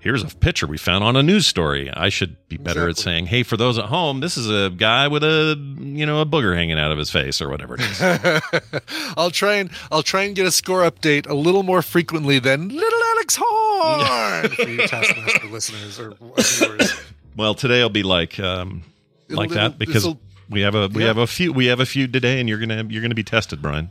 here's 0.00 0.22
a 0.22 0.26
picture 0.26 0.66
we 0.66 0.76
found 0.76 1.02
on 1.02 1.16
a 1.16 1.22
news 1.22 1.46
story. 1.46 1.90
I 1.90 2.10
should 2.10 2.36
be 2.48 2.56
better 2.58 2.88
at 2.90 2.98
saying, 2.98 3.26
"Hey, 3.26 3.42
for 3.42 3.56
those 3.56 3.78
at 3.78 3.86
home, 3.86 4.20
this 4.20 4.36
is 4.36 4.50
a 4.50 4.70
guy 4.70 5.08
with 5.08 5.24
a, 5.24 5.56
you 5.80 6.04
know, 6.04 6.20
a 6.20 6.26
booger 6.26 6.54
hanging 6.54 6.78
out 6.78 6.92
of 6.92 6.98
his 6.98 7.10
face 7.10 7.40
or 7.40 7.48
whatever 7.48 7.76
it 7.78 7.80
is." 7.80 8.00
I'll 9.16 9.30
try 9.30 9.54
and 9.54 9.70
I'll 9.90 10.02
try 10.02 10.24
and 10.24 10.36
get 10.36 10.46
a 10.46 10.50
score 10.50 10.82
update 10.82 11.28
a 11.28 11.34
little 11.34 11.62
more 11.62 11.80
frequently 11.82 12.38
than 12.38 12.68
Little 12.68 13.00
Alex 13.16 13.38
Horne 13.40 14.48
for 14.56 14.68
you 14.68 14.86
Taskmaster 14.86 15.46
listeners 15.48 15.98
or 15.98 16.14
viewers. 16.38 16.92
Well, 17.36 17.54
today 17.56 17.80
I'll 17.80 17.88
be 17.88 18.04
like 18.04 18.38
um, 18.38 18.84
It'll- 19.28 19.38
like 19.42 19.50
it'll- 19.50 19.70
that 19.70 19.76
because 19.78 20.06
we 20.48 20.60
have 20.60 20.76
a 20.76 20.86
we 20.86 21.00
Yeah. 21.02 21.08
have 21.08 21.18
a 21.18 21.26
few 21.26 21.52
we 21.52 21.66
have 21.66 21.80
a 21.80 21.86
few 21.86 22.06
today, 22.06 22.38
and 22.38 22.48
you're 22.48 22.58
gonna 22.60 22.84
you're 22.88 23.02
gonna 23.02 23.14
be 23.16 23.24
tested, 23.24 23.60
Brian. 23.60 23.88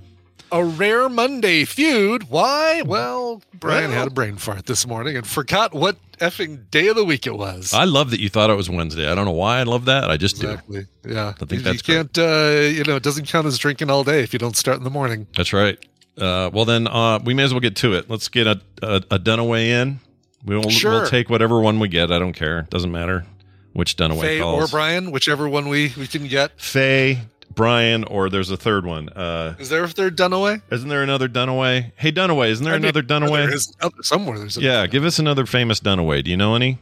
A 0.53 0.63
rare 0.63 1.09
Monday 1.09 1.65
feud. 1.65 2.29
Why? 2.29 2.83
Well, 2.83 3.41
Brian 3.55 3.91
had 3.91 4.07
a 4.07 4.11
brain 4.11 4.35
fart 4.37 4.67
this 4.67 4.85
morning 4.85 5.17
and 5.17 5.25
forgot 5.25 5.73
what 5.73 5.97
effing 6.19 6.69
day 6.69 6.87
of 6.89 6.95
the 6.95 7.03
week 7.03 7.25
it 7.25 7.35
was. 7.35 7.73
I 7.73 7.85
love 7.85 8.11
that 8.11 8.19
you 8.19 8.29
thought 8.29 8.51
it 8.51 8.55
was 8.55 8.69
Wednesday. 8.69 9.09
I 9.09 9.15
don't 9.15 9.25
know 9.25 9.31
why 9.31 9.57
I 9.59 9.63
love 9.63 9.85
that. 9.85 10.11
I 10.11 10.17
just 10.17 10.39
do. 10.39 10.49
exactly. 10.51 10.85
Yeah. 11.07 11.29
I 11.29 11.31
think 11.45 11.51
you, 11.53 11.59
that's 11.59 11.87
you 11.87 11.95
can't. 11.95 12.17
Uh, 12.17 12.67
you 12.71 12.83
know, 12.83 12.95
it 12.95 13.01
doesn't 13.03 13.27
count 13.27 13.47
as 13.47 13.57
drinking 13.57 13.89
all 13.89 14.03
day 14.03 14.21
if 14.21 14.31
you 14.31 14.37
don't 14.37 14.55
start 14.55 14.77
in 14.77 14.83
the 14.83 14.91
morning. 14.91 15.25
That's 15.35 15.53
right. 15.53 15.77
Uh, 16.17 16.51
well, 16.53 16.65
then 16.65 16.87
uh, 16.87 17.17
we 17.25 17.33
may 17.33 17.41
as 17.43 17.51
well 17.51 17.59
get 17.59 17.75
to 17.77 17.93
it. 17.95 18.07
Let's 18.09 18.27
get 18.29 18.45
a 18.45 18.61
a, 18.83 18.97
a 19.09 19.19
Dunaway 19.19 19.65
in. 19.69 19.99
We'll 20.45 20.69
Sure. 20.69 20.91
we'll 20.91 21.07
take 21.07 21.31
whatever 21.31 21.59
one 21.61 21.79
we 21.79 21.87
get. 21.87 22.11
I 22.11 22.19
don't 22.19 22.33
care. 22.33 22.67
Doesn't 22.69 22.91
matter 22.91 23.25
which 23.73 23.95
Dunaway 23.97 24.21
Faye 24.21 24.39
calls. 24.39 24.63
or 24.63 24.67
Brian, 24.71 25.09
whichever 25.09 25.49
one 25.49 25.67
we 25.67 25.91
we 25.97 26.05
can 26.05 26.27
get. 26.27 26.61
Faye, 26.61 27.21
Brian, 27.55 28.03
or 28.05 28.29
there's 28.29 28.49
a 28.51 28.57
third 28.57 28.85
one. 28.85 29.09
Uh, 29.09 29.55
Is 29.59 29.69
there 29.69 29.83
a 29.83 29.87
third 29.87 30.17
Dunaway? 30.17 30.61
isn't 30.71 30.89
there 30.89 31.03
another 31.03 31.27
Dunaway? 31.29 31.91
Hey, 31.95 32.11
Dunaway, 32.11 32.49
isn't 32.49 32.63
there 32.63 32.73
I 32.73 32.77
mean, 32.77 32.85
another 32.85 33.03
Dunaway? 33.03 33.45
There 33.45 33.53
is 33.53 33.75
other- 33.81 33.95
somewhere. 34.01 34.39
There's 34.39 34.57
a, 34.57 34.61
Yeah, 34.61 34.87
give 34.87 35.03
us 35.05 35.19
another 35.19 35.45
famous 35.45 35.79
Dunaway. 35.79 36.23
Do 36.23 36.31
you 36.31 36.37
know 36.37 36.55
any? 36.55 36.79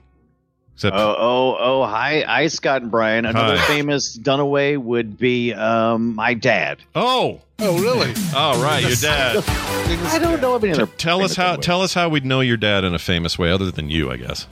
Except 0.75 0.95
Oh, 0.95 1.15
oh, 1.19 1.57
oh! 1.59 1.85
Hi, 1.85 2.21
hi, 2.25 2.47
Scott 2.47 2.81
and 2.81 2.89
Brian. 2.89 3.25
Another 3.25 3.57
Hi. 3.57 3.65
famous 3.67 4.17
Dunaway 4.17 4.77
would 4.77 5.17
be 5.19 5.53
um, 5.53 6.15
my 6.15 6.33
dad. 6.33 6.79
oh, 6.95 7.41
Oh, 7.59 7.79
really? 7.79 8.11
all 8.35 8.59
right, 8.63 8.81
your 8.81 8.95
dad. 8.95 9.43
I 9.47 10.17
don't 10.19 10.41
know 10.41 10.55
of 10.55 10.63
any 10.63 10.73
other. 10.73 10.87
tell 10.87 11.21
us 11.21 11.35
how 11.35 11.55
Dunaway. 11.57 11.61
tell 11.61 11.81
us 11.83 11.93
how 11.93 12.09
we'd 12.09 12.25
know 12.25 12.39
your 12.39 12.57
dad 12.57 12.83
in 12.83 12.95
a 12.95 12.99
famous 12.99 13.37
way, 13.37 13.51
other 13.51 13.69
than 13.69 13.89
you, 13.89 14.09
I 14.09 14.17
guess. 14.17 14.47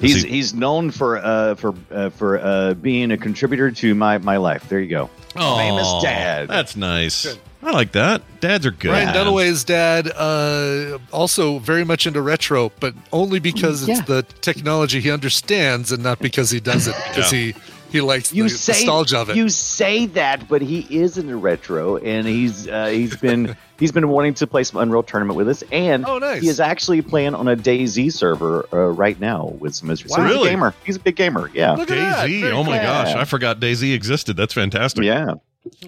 He's 0.00 0.22
he- 0.22 0.28
he's 0.30 0.54
known 0.54 0.90
for 0.92 1.16
uh 1.18 1.54
for 1.56 1.74
uh, 1.90 2.10
for 2.10 2.38
uh 2.38 2.74
being 2.74 3.10
a 3.10 3.16
contributor 3.18 3.70
to 3.72 3.94
my 3.94 4.18
my 4.18 4.36
life. 4.36 4.68
There 4.68 4.78
you 4.80 4.88
go. 4.88 5.10
Famous 5.34 6.02
dad. 6.02 6.48
That's 6.48 6.76
nice. 6.76 7.24
Good. 7.26 7.38
I 7.62 7.70
like 7.72 7.92
that. 7.92 8.22
Dads 8.40 8.64
are 8.64 8.70
good. 8.70 8.88
Brian 8.88 9.14
Dunaway's 9.14 9.64
dad, 9.64 10.10
uh, 10.16 10.98
also 11.12 11.58
very 11.58 11.84
much 11.84 12.06
into 12.06 12.22
retro, 12.22 12.72
but 12.80 12.94
only 13.12 13.38
because 13.38 13.86
it's 13.86 13.98
Yeah. 13.98 14.04
the 14.06 14.22
technology 14.40 14.98
he 15.00 15.10
understands 15.10 15.92
and 15.92 16.02
not 16.02 16.20
because 16.20 16.50
he 16.50 16.58
does 16.58 16.86
it 16.88 16.94
because 17.08 17.30
he 17.30 17.54
he 17.92 18.00
likes 18.00 18.32
You 18.32 18.44
the 18.44 18.50
say 18.50 18.72
nostalgia 18.72 19.18
of 19.18 19.30
it. 19.30 19.36
you 19.36 19.48
say 19.50 20.06
that, 20.06 20.48
but 20.48 20.62
he 20.62 20.86
is 20.88 21.18
into 21.18 21.36
retro, 21.36 21.96
and 21.98 22.26
he's 22.26 22.66
uh, 22.66 22.86
he's 22.86 23.16
been 23.16 23.56
he's 23.80 23.90
been 23.90 24.08
wanting 24.08 24.34
to 24.34 24.46
play 24.46 24.62
some 24.62 24.80
Unreal 24.80 25.02
Tournament 25.02 25.36
with 25.36 25.48
us, 25.48 25.64
and 25.72 26.06
Oh, 26.06 26.18
nice. 26.18 26.40
he 26.42 26.48
is 26.48 26.60
actually 26.60 27.02
playing 27.02 27.34
on 27.34 27.48
a 27.48 27.56
DayZ 27.56 28.12
server 28.12 28.68
uh, 28.72 28.76
right 28.92 29.18
now 29.18 29.46
with 29.58 29.74
some 29.74 29.90
Israel. 29.90 30.14
So 30.14 30.20
Wow. 30.20 30.26
he's 30.28 30.34
Really? 30.36 30.48
a 30.48 30.52
gamer. 30.52 30.74
He's 30.84 30.96
a 30.96 31.00
big 31.00 31.16
gamer. 31.16 31.50
Yeah, 31.52 31.72
Look 31.72 31.90
at 31.90 31.96
that. 31.96 32.28
DayZ. 32.28 32.40
Very 32.40 32.52
Oh 32.52 32.62
my 32.62 32.78
cool. 32.78 32.86
gosh, 32.86 33.14
I 33.16 33.24
forgot 33.24 33.58
DayZ 33.58 33.92
existed. 33.94 34.36
That's 34.36 34.54
fantastic. 34.54 35.02
yeah. 35.04 35.34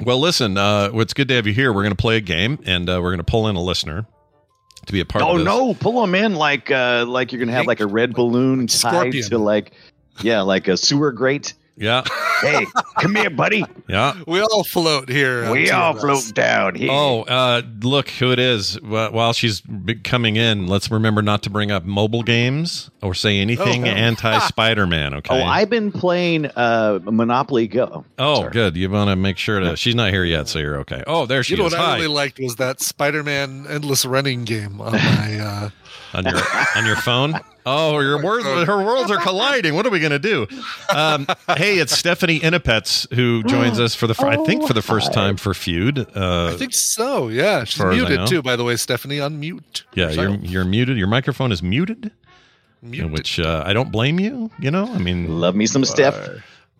Well, 0.03 0.19
listen, 0.19 0.59
uh, 0.59 0.91
it's 0.95 1.15
good 1.15 1.29
to 1.29 1.35
have 1.35 1.47
you 1.47 1.53
here. 1.55 1.73
We're 1.73 1.83
going 1.83 1.95
to 1.95 2.01
play 2.03 2.17
a 2.17 2.21
game, 2.21 2.59
and 2.67 2.91
uh, 2.91 2.99
we're 3.03 3.11
going 3.11 3.19
to 3.19 3.25
pull 3.25 3.47
in 3.49 3.57
a 3.57 3.63
listener 3.63 4.05
to 4.87 4.93
be 4.93 5.01
a 5.01 5.05
part 5.05 5.25
Oh 5.25 5.33
of 5.33 5.39
this. 5.39 5.45
no, 5.47 5.75
pull 5.75 6.03
him 6.03 6.15
in 6.17 6.35
like 6.35 6.69
uh 6.71 7.05
like 7.07 7.31
you're 7.33 7.39
gonna 7.39 7.53
have 7.53 7.67
like 7.69 7.79
a 7.79 7.87
red 7.87 8.15
balloon 8.15 8.67
tied 8.67 8.91
Scorpion. 8.91 9.29
to 9.31 9.39
like 9.39 9.73
yeah 10.23 10.41
like 10.41 10.67
a 10.67 10.77
sewer 10.77 11.13
grate. 11.13 11.55
Yeah, 11.83 12.05
Hey, 12.43 12.65
come 13.01 13.17
here, 13.17 13.29
buddy. 13.29 13.65
yeah. 13.89 14.15
We 14.27 14.41
all 14.41 14.63
float 14.63 15.09
here. 15.09 15.51
We 15.51 15.69
all 15.71 15.95
float 15.95 16.33
down 16.33 16.77
here. 16.77 16.91
Oh, 16.93 17.23
uh, 17.23 17.63
look 17.81 18.09
who 18.09 18.31
it 18.31 18.39
is. 18.39 18.81
While 18.83 19.33
she's 19.33 19.63
coming 20.05 20.37
in, 20.37 20.69
let's 20.69 20.91
remember 20.93 21.23
not 21.23 21.43
to 21.43 21.51
bring 21.51 21.73
up 21.73 21.85
mobile 21.85 22.23
games 22.23 22.89
or 23.03 23.15
say 23.15 23.39
anything 23.39 23.83
Oh. 23.83 23.91
anti 23.91 24.39
Spider 24.47 24.87
Man. 24.87 25.13
Okay. 25.15 25.41
Oh, 25.43 25.45
I've 25.45 25.71
been 25.71 25.91
playing 25.91 26.47
uh 26.47 27.01
Monopoly 27.03 27.67
Go. 27.67 28.05
Oh, 28.17 28.37
Sorry. 28.43 28.51
good. 28.53 28.77
You 28.77 28.89
want 28.89 29.11
to 29.11 29.17
make 29.17 29.37
sure 29.37 29.59
to. 29.59 29.77
She's 29.77 29.97
not 29.97 30.11
here 30.13 30.25
yet, 30.25 30.47
so 30.49 30.61
you're 30.61 30.77
okay. 30.83 31.03
Oh, 31.09 31.27
there 31.27 31.43
she 31.43 31.55
You 31.55 31.59
know 31.63 31.67
is. 31.67 31.73
what 31.73 31.81
I 31.81 31.97
really 31.97 32.07
liked 32.07 32.39
was 32.39 32.57
that 32.57 32.81
Spider-Man 32.81 33.67
endless 33.69 34.05
running 34.07 34.45
game 34.45 34.81
on 34.81 34.93
my. 34.93 35.41
Uh, 35.43 35.71
on 36.15 36.25
your 36.25 36.41
on 36.77 36.87
your 36.87 36.97
phone. 36.97 37.35
Oh, 37.65 38.01
your 38.01 38.21
worlds, 38.23 38.67
her 38.67 38.85
worlds 38.85 39.11
are 39.13 39.19
colliding. 39.19 39.75
What 39.77 39.87
are 39.87 39.91
we 39.91 40.01
gonna 40.01 40.19
do? 40.19 40.47
Um, 40.91 41.27
hey, 41.57 41.79
it's 41.79 41.97
Stephanie 41.97 42.41
Innipets 42.41 43.13
who 43.15 43.45
joins 43.45 43.79
us 43.79 43.95
for 43.95 44.07
the 44.09 44.15
fir- 44.15 44.27
I 44.29 44.37
think 44.45 44.67
for 44.67 44.73
the 44.75 44.83
first 44.83 45.09
hi. 45.09 45.13
time 45.15 45.37
for 45.37 45.55
feud. 45.55 45.99
Uh, 46.17 46.53
I 46.53 46.57
think 46.57 46.75
so. 46.75 47.29
Yeah, 47.29 47.63
she's 47.65 47.81
I 47.81 47.85
know. 47.85 48.09
muted 48.09 48.27
too. 48.27 48.43
By 48.43 48.57
the 48.57 48.65
way, 48.65 48.75
Stephanie, 48.77 49.19
unmute. 49.19 49.83
yeah, 49.95 50.11
you're 50.11 50.35
you're 50.37 50.65
muted. 50.65 50.99
Your 50.99 51.07
microphone 51.07 51.53
is 51.53 51.63
muted, 51.63 52.11
Mute. 52.83 53.11
which 53.13 53.39
uh, 53.39 53.63
I 53.65 53.73
don't 53.73 53.93
blame 53.93 54.19
you. 54.19 54.51
You 54.59 54.71
know, 54.73 54.93
I 54.93 54.99
mean, 54.99 55.41
Love 55.41 55.55
me 55.55 55.67
some 55.67 55.85
Steph. 55.85 56.19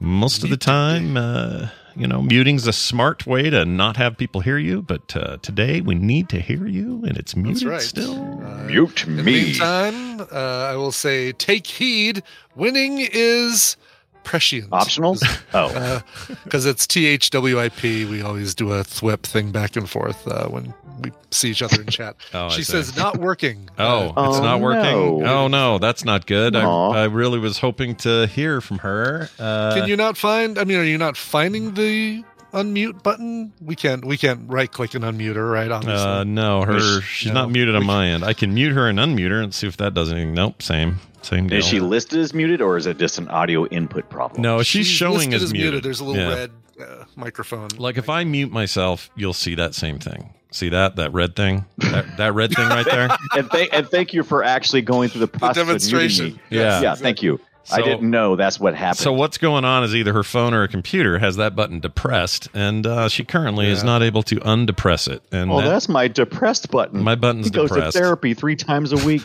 most 0.01 0.43
of 0.43 0.51
the 0.51 0.57
time, 0.57 1.17
uh, 1.17 1.69
you 1.97 2.07
know, 2.07 2.23
muting's 2.23 2.67
a 2.67 2.73
smart 2.73 3.27
way 3.27 3.51
to 3.51 3.65
not 3.65 3.97
have 3.97 4.17
people 4.17 4.41
hear 4.41 4.59
you. 4.59 4.83
But 4.83 5.15
uh, 5.17 5.37
today 5.43 5.81
we 5.81 5.95
need 5.95 6.29
to 6.31 6.41
hear 6.41 6.67
you, 6.67 7.05
and 7.05 7.17
it's 7.17 7.35
muted 7.37 7.57
That's 7.57 7.65
right. 7.65 7.81
still. 7.83 8.43
Uh, 8.45 8.65
Mute 8.65 9.05
In 9.07 9.17
the 9.17 9.23
me. 9.23 9.33
meantime, 9.45 10.21
uh, 10.21 10.69
I 10.71 10.77
will 10.77 10.93
say 10.93 11.33
take 11.33 11.67
heed. 11.67 12.23
Winning 12.55 12.99
is 13.01 13.77
prescient. 14.25 14.69
Optional? 14.73 15.17
Oh. 15.55 16.03
Because 16.45 16.67
it's 16.67 16.87
THWIP. 16.87 18.09
We 18.11 18.23
always 18.23 18.55
do 18.55 18.73
a 18.73 18.81
thwip 18.85 19.23
thing 19.23 19.51
back 19.53 19.77
and 19.77 19.89
forth 19.89 20.27
uh, 20.29 20.49
when 20.49 20.75
we 21.01 21.11
see 21.31 21.51
each 21.51 21.63
other 21.63 21.81
in 21.81 21.89
chat. 21.89 22.17
Oh, 22.35 22.49
she 22.51 22.63
says 22.63 22.97
not 22.97 23.19
working. 23.19 23.69
Oh, 23.79 24.13
Uh, 24.17 24.29
it's 24.29 24.39
Oh, 24.39 24.43
not 24.43 24.61
working. 24.61 24.83
no. 24.83 25.27
Oh 25.27 25.49
no, 25.49 25.79
that's 25.79 26.05
not 26.05 26.27
good. 26.27 26.55
I, 26.57 26.63
I 26.65 27.05
really 27.05 27.39
was 27.39 27.59
hoping 27.59 27.95
to 27.97 28.27
hear 28.27 28.61
from 28.61 28.79
her. 28.79 29.29
Uh, 29.39 29.75
can 29.75 29.89
you 29.89 29.97
not 29.97 30.17
find? 30.17 30.59
I 30.59 30.65
mean, 30.65 30.79
are 30.79 30.85
you 30.85 30.99
not 30.99 31.17
finding 31.17 31.75
the 31.75 32.25
unmute 32.53 33.03
button? 33.03 33.53
We 33.61 33.75
can't. 33.77 34.05
We 34.05 34.17
can't 34.17 34.51
right 34.51 34.71
click 34.71 34.95
and 34.95 35.05
unmute 35.05 35.37
her, 35.37 35.47
right? 35.49 35.71
Obviously. 35.71 36.07
Uh, 36.07 36.25
no, 36.25 36.63
her 36.63 37.01
she's 37.01 37.29
No. 37.33 37.43
not 37.43 37.51
muted 37.51 37.75
on 37.75 37.85
my 37.87 38.09
end. 38.09 38.25
I 38.25 38.33
can 38.33 38.55
mute 38.55 38.73
her 38.73 38.89
and 38.89 38.99
unmute 38.99 39.31
her 39.31 39.41
and 39.41 39.55
see 39.55 39.67
if 39.67 39.77
that 39.79 39.95
does 39.95 40.13
anything. 40.13 40.35
Nope, 40.35 40.63
same 40.63 40.99
same 41.23 41.49
deal. 41.49 41.59
Is 41.59 41.67
she 41.67 41.81
listed 41.81 42.19
as 42.19 42.35
muted 42.35 42.61
or 42.61 42.77
is 42.77 42.87
it 42.87 42.99
just 42.99 43.19
an 43.19 43.29
audio 43.29 43.67
input 43.67 44.09
problem? 44.11 44.43
no, 44.43 44.63
she's, 44.63 44.87
showing 44.87 45.31
listed 45.31 45.43
as, 45.43 45.53
muted. 45.53 45.83
There's 45.83 46.01
a 46.01 46.05
little 46.05 46.23
Yeah. 46.23 46.35
red 46.35 46.51
uh, 46.81 47.05
microphone. 47.17 47.69
Like 47.79 47.97
if 47.97 48.09
I 48.09 48.25
mute 48.25 48.51
myself, 48.51 49.11
you'll 49.17 49.33
see 49.33 49.55
that 49.55 49.75
same 49.75 49.99
thing. 49.99 50.35
See 50.51 50.69
that 50.69 50.97
that 50.97 51.13
red 51.15 51.35
thing, 51.35 51.65
that, 51.79 52.19
that 52.19 52.35
red 52.35 52.53
thing 52.55 52.69
right 52.69 52.85
there. 52.85 53.09
and, 53.37 53.49
thank 53.51 53.73
and 53.73 53.89
thank 53.89 54.13
you 54.13 54.23
for 54.23 54.45
actually 54.45 54.83
going 54.83 55.09
through 55.09 55.21
the 55.21 55.29
process 55.29 55.63
of 55.63 55.69
muting 55.69 55.69
demonstration. 55.69 56.27
me. 56.35 56.41
Yeah. 56.51 56.81
yeah. 56.83 56.95
Thank 56.95 57.23
you. 57.23 57.41
I 57.71 57.83
didn't 57.83 58.11
know 58.11 58.35
that's 58.37 58.59
what 58.59 58.75
happened. 58.75 58.99
So 58.99 59.13
what's 59.13 59.39
going 59.39 59.65
on 59.65 59.85
is 59.85 59.95
either 59.95 60.13
her 60.13 60.23
phone 60.25 60.53
or 60.55 60.63
her 60.63 60.69
computer 60.69 61.19
has 61.19 61.37
that 61.37 61.55
button 61.55 61.79
depressed, 61.81 62.49
and 62.55 62.87
uh, 62.87 63.09
she 63.09 63.25
currently 63.25 63.69
is 63.69 63.85
not 63.85 64.03
able 64.03 64.23
to 64.25 64.37
undepress 64.41 65.07
it. 65.09 65.23
And 65.31 65.51
oh, 65.51 65.61
that- 65.61 65.69
that's 65.69 65.89
my 65.89 66.09
depressed 66.09 66.71
button. 66.71 67.03
my 67.03 67.15
button's 67.15 67.47
he 67.47 67.51
goes 67.51 67.71
depressed. 67.71 67.97
to 67.97 68.03
therapy 68.03 68.35
three 68.35 68.57
times 68.57 68.93
a 68.93 69.07
week. 69.07 69.23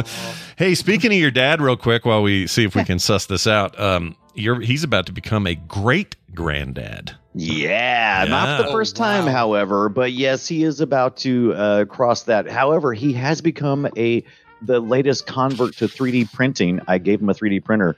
hey, 0.56 0.74
speaking 0.74 1.12
of 1.12 1.18
your 1.18 1.30
dad, 1.30 1.60
real 1.60 1.76
quick, 1.76 2.04
while 2.04 2.22
we 2.22 2.46
see 2.46 2.64
if 2.64 2.74
we 2.74 2.84
can 2.84 2.98
suss 2.98 3.26
this 3.26 3.46
out, 3.46 3.78
um, 3.78 4.16
you're 4.34 4.60
he's 4.60 4.84
about 4.84 5.06
to 5.06 5.12
become 5.12 5.46
a 5.46 5.54
great 5.54 6.16
granddad. 6.34 7.16
Yeah, 7.34 8.24
not 8.28 8.64
the 8.64 8.70
first 8.72 8.98
Oh, 8.98 9.02
wow. 9.02 9.20
time, 9.20 9.26
however, 9.26 9.88
but 9.90 10.12
yes, 10.12 10.46
he 10.46 10.64
is 10.64 10.80
about 10.80 11.18
to 11.18 11.52
uh, 11.54 11.84
cross 11.84 12.22
that. 12.24 12.48
However, 12.48 12.94
he 12.94 13.12
has 13.12 13.40
become 13.42 13.86
a 13.96 14.24
the 14.62 14.80
latest 14.80 15.26
convert 15.26 15.76
to 15.76 15.86
3D 15.86 16.32
printing. 16.32 16.80
I 16.86 16.98
gave 16.98 17.20
him 17.20 17.28
a 17.28 17.34
3D 17.34 17.64
printer. 17.64 17.96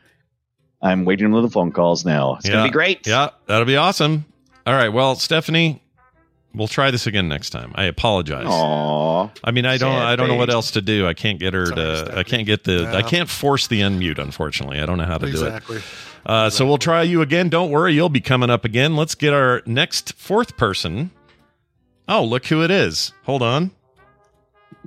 I'm 0.81 1.05
waiting 1.05 1.33
on 1.33 1.43
the 1.43 1.51
phone 1.51 1.73
calls 1.73 2.05
now. 2.05 2.37
It's 2.37 2.49
gonna 2.49 2.65
be 2.65 2.71
great. 2.71 3.07
Yeah, 3.07 3.31
that'll 3.47 3.67
be 3.67 3.77
awesome. 3.77 4.25
All 4.67 4.75
right, 4.75 4.91
well, 4.91 5.17
Stephanie, 5.17 5.83
we'll 6.55 6.69
try 6.69 6.91
this 6.91 7.07
again 7.07 7.29
next 7.29 7.51
time. 7.51 7.73
I 7.75 7.85
apologize. 7.85 8.47
Aw. 8.47 9.31
I 9.43 9.51
mean, 9.51 9.67
I 9.67 9.79
don't, 9.79 9.93
Sad 9.93 10.03
I 10.03 10.17
don't 10.17 10.29
know 10.29 10.35
what 10.37 10.51
else 10.51 10.73
to 10.73 10.83
do. 10.83 11.07
I 11.07 11.15
can't 11.15 11.39
get 11.41 11.55
her 11.55 11.67
Sorry, 11.67 12.05
to, 12.05 12.19
I 12.19 12.23
can't 12.23 12.47
get 12.47 12.65
the, 12.65 12.87
I 12.89 13.03
can't 13.03 13.29
force 13.29 13.67
the 13.67 13.81
unmute. 13.81 14.19
Unfortunately, 14.19 14.81
I 14.81 14.87
don't 14.87 14.99
know 14.99 15.05
how 15.05 15.19
to 15.19 15.27
do 15.27 15.47
it. 15.47 15.55
Exactly. 15.55 15.81
Uh, 16.27 16.51
so 16.51 16.67
we'll 16.67 16.79
try 16.79 17.03
you 17.03 17.23
again. 17.23 17.49
Don't 17.49 17.71
worry, 17.71 17.95
you'll 17.95 18.09
be 18.09 18.21
coming 18.21 18.51
up 18.51 18.65
again. 18.65 18.95
Let's 18.95 19.15
get 19.15 19.33
our 19.33 19.63
next 19.67 20.13
fourth 20.15 20.57
person. 20.57 21.11
Oh, 22.09 22.25
look 22.25 22.47
who 22.47 22.63
it 22.63 22.71
is. 22.71 23.13
Hold 23.25 23.43
on. 23.43 23.71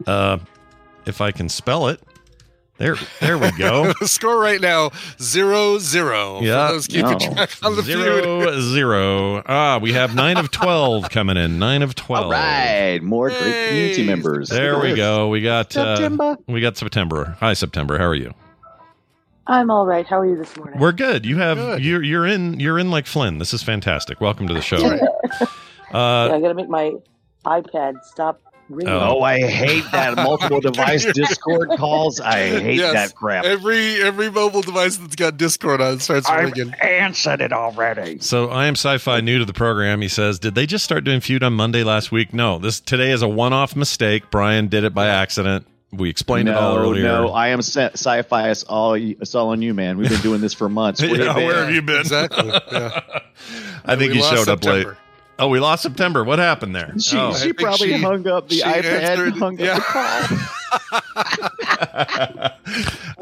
Uh, 0.06 0.40
if 1.06 1.22
I 1.22 1.32
can 1.32 1.50
spell 1.50 1.88
it, 1.88 2.00
there, 2.78 2.96
there 3.20 3.38
we 3.38 3.52
go. 3.52 3.94
score 4.06 4.40
right 4.40 4.60
now 4.60 4.90
zero 5.22 5.78
zero. 5.78 6.42
Yeah. 6.42 6.70
Those 6.72 6.88
keeping 6.88 7.12
No. 7.12 7.18
track 7.20 7.52
on 7.62 7.76
the 7.76 7.84
feud. 7.84 8.24
Zero 8.24 8.60
zero. 8.74 9.44
Ah, 9.46 9.78
we 9.80 9.94
have 9.94 10.16
nine 10.16 10.38
of 10.38 10.50
twelve 10.50 11.10
coming 11.12 11.38
in. 11.38 11.60
Nine 11.60 11.84
of 11.84 11.94
twelve. 11.94 12.26
All 12.26 12.32
right, 12.32 13.00
more 13.04 13.30
great 13.30 13.68
community 13.70 14.04
members. 14.08 14.50
There 14.50 14.80
we 14.80 14.96
go. 14.96 15.28
We 15.30 15.42
got 15.42 15.76
uh, 15.78 15.96
September. 15.98 16.38
we 16.48 16.60
got 16.62 16.76
September. 16.78 17.38
Hi, 17.40 17.54
September. 17.54 18.00
How 18.00 18.06
are 18.06 18.16
you? 18.16 18.34
I'm 19.48 19.70
all 19.70 19.86
right. 19.86 20.06
How 20.08 20.20
are 20.20 20.26
you 20.26 20.38
this 20.38 20.56
morning? 20.58 20.80
We're 20.80 20.92
good. 20.92 21.26
You 21.26 21.38
have 21.38 21.58
Good. 21.58 21.84
you're 21.84 22.02
you're 22.02 22.26
in 22.26 22.60
you're 22.60 22.80
in 22.80 22.90
like 22.90 23.06
Flynn. 23.06 23.38
This 23.38 23.54
is 23.54 23.62
fantastic. 23.62 24.22
Welcome 24.22 24.48
to 24.48 24.54
the 24.56 24.62
show. 24.62 24.78
yeah, 24.80 25.06
Uh, 25.94 26.34
I 26.36 26.40
got 26.40 26.48
to 26.50 26.54
make 26.56 26.70
my 26.70 26.94
iPad 27.46 28.04
stop 28.06 28.40
ringing. 28.72 28.94
Oh. 28.94 29.18
Oh, 29.20 29.22
I 29.22 29.40
hate 29.40 29.84
that 29.92 30.16
multiple 30.16 30.60
device 30.62 31.06
Discord 31.14 31.70
calls. 31.78 32.20
I 32.20 32.60
hate 32.60 32.78
Yes. 32.78 32.94
that 32.94 33.16
crap. 33.16 33.46
Every 33.46 34.02
every 34.02 34.30
mobile 34.32 34.62
device 34.62 34.98
that's 34.98 35.16
got 35.16 35.38
Discord 35.38 35.82
on 35.82 36.00
starts 36.00 36.30
I've 36.30 36.52
ringing. 36.54 36.74
answered 36.82 37.42
it 37.42 37.54
already. 37.54 38.20
So 38.20 38.50
I 38.50 38.66
am 38.68 38.74
sci-fi 38.76 39.22
new 39.22 39.40
to 39.40 39.46
the 39.46 39.54
program. 39.54 40.02
He 40.02 40.08
says, 40.08 40.40
"Did 40.40 40.56
they 40.56 40.66
just 40.66 40.84
start 40.86 41.04
doing 41.04 41.20
feud 41.20 41.44
on 41.44 41.54
Monday 41.54 41.84
last 41.84 42.12
week?" 42.12 42.34
No, 42.34 42.58
this 42.60 42.80
today 42.80 43.12
is 43.12 43.22
a 43.22 43.28
one-off 43.28 43.76
mistake. 43.76 44.24
Brian 44.32 44.68
did 44.68 44.84
it 44.84 44.94
by 44.94 45.08
accident. 45.08 45.68
We 45.94 46.10
explained 46.10 46.48
it 46.48 46.56
all 46.56 46.78
No, 46.78 46.82
earlier. 46.84 47.04
no, 47.04 47.34
I 47.34 47.50
am 47.50 47.60
sci- 47.60 47.90
sci-fi. 47.94 48.50
It's 48.50 48.64
all, 48.64 48.94
it's 48.94 49.36
all 49.36 49.50
on 49.50 49.62
you, 49.62 49.74
man. 49.74 49.98
We've 49.98 50.08
been 50.10 50.22
doing 50.22 50.40
this 50.40 50.54
for 50.54 50.70
months. 50.70 51.02
Where 51.02 51.14
Yeah, 51.22 51.38
you 51.38 51.46
where 51.46 51.66
have 51.66 51.74
you 51.74 51.82
been? 51.82 52.00
Exactly. 52.00 52.48
Yeah. 52.48 53.02
I 53.86 53.98
think 53.98 54.12
We 54.12 54.20
he 54.20 54.22
lost 54.22 54.36
showed 54.36 54.48
up 54.48 54.64
late. 54.64 54.88
September. 55.42 55.46
Oh, 55.46 55.48
we 55.50 55.60
lost 55.60 55.84
September. 55.84 56.24
What 56.24 56.40
happened 56.40 56.76
there? 56.76 56.94
She, 57.00 57.18
Oh. 57.18 57.34
she 57.34 57.54
probably 57.54 57.90
she- 57.94 58.02
hung 58.02 58.28
up 58.28 58.48
the 58.50 58.56
she 58.56 58.62
iPad 58.64 58.84
answered- 58.86 59.28
and 59.34 59.38
hung 59.38 59.60
yeah. 59.60 59.78
up 59.78 59.78
the 59.78 59.84
call. 59.84 60.92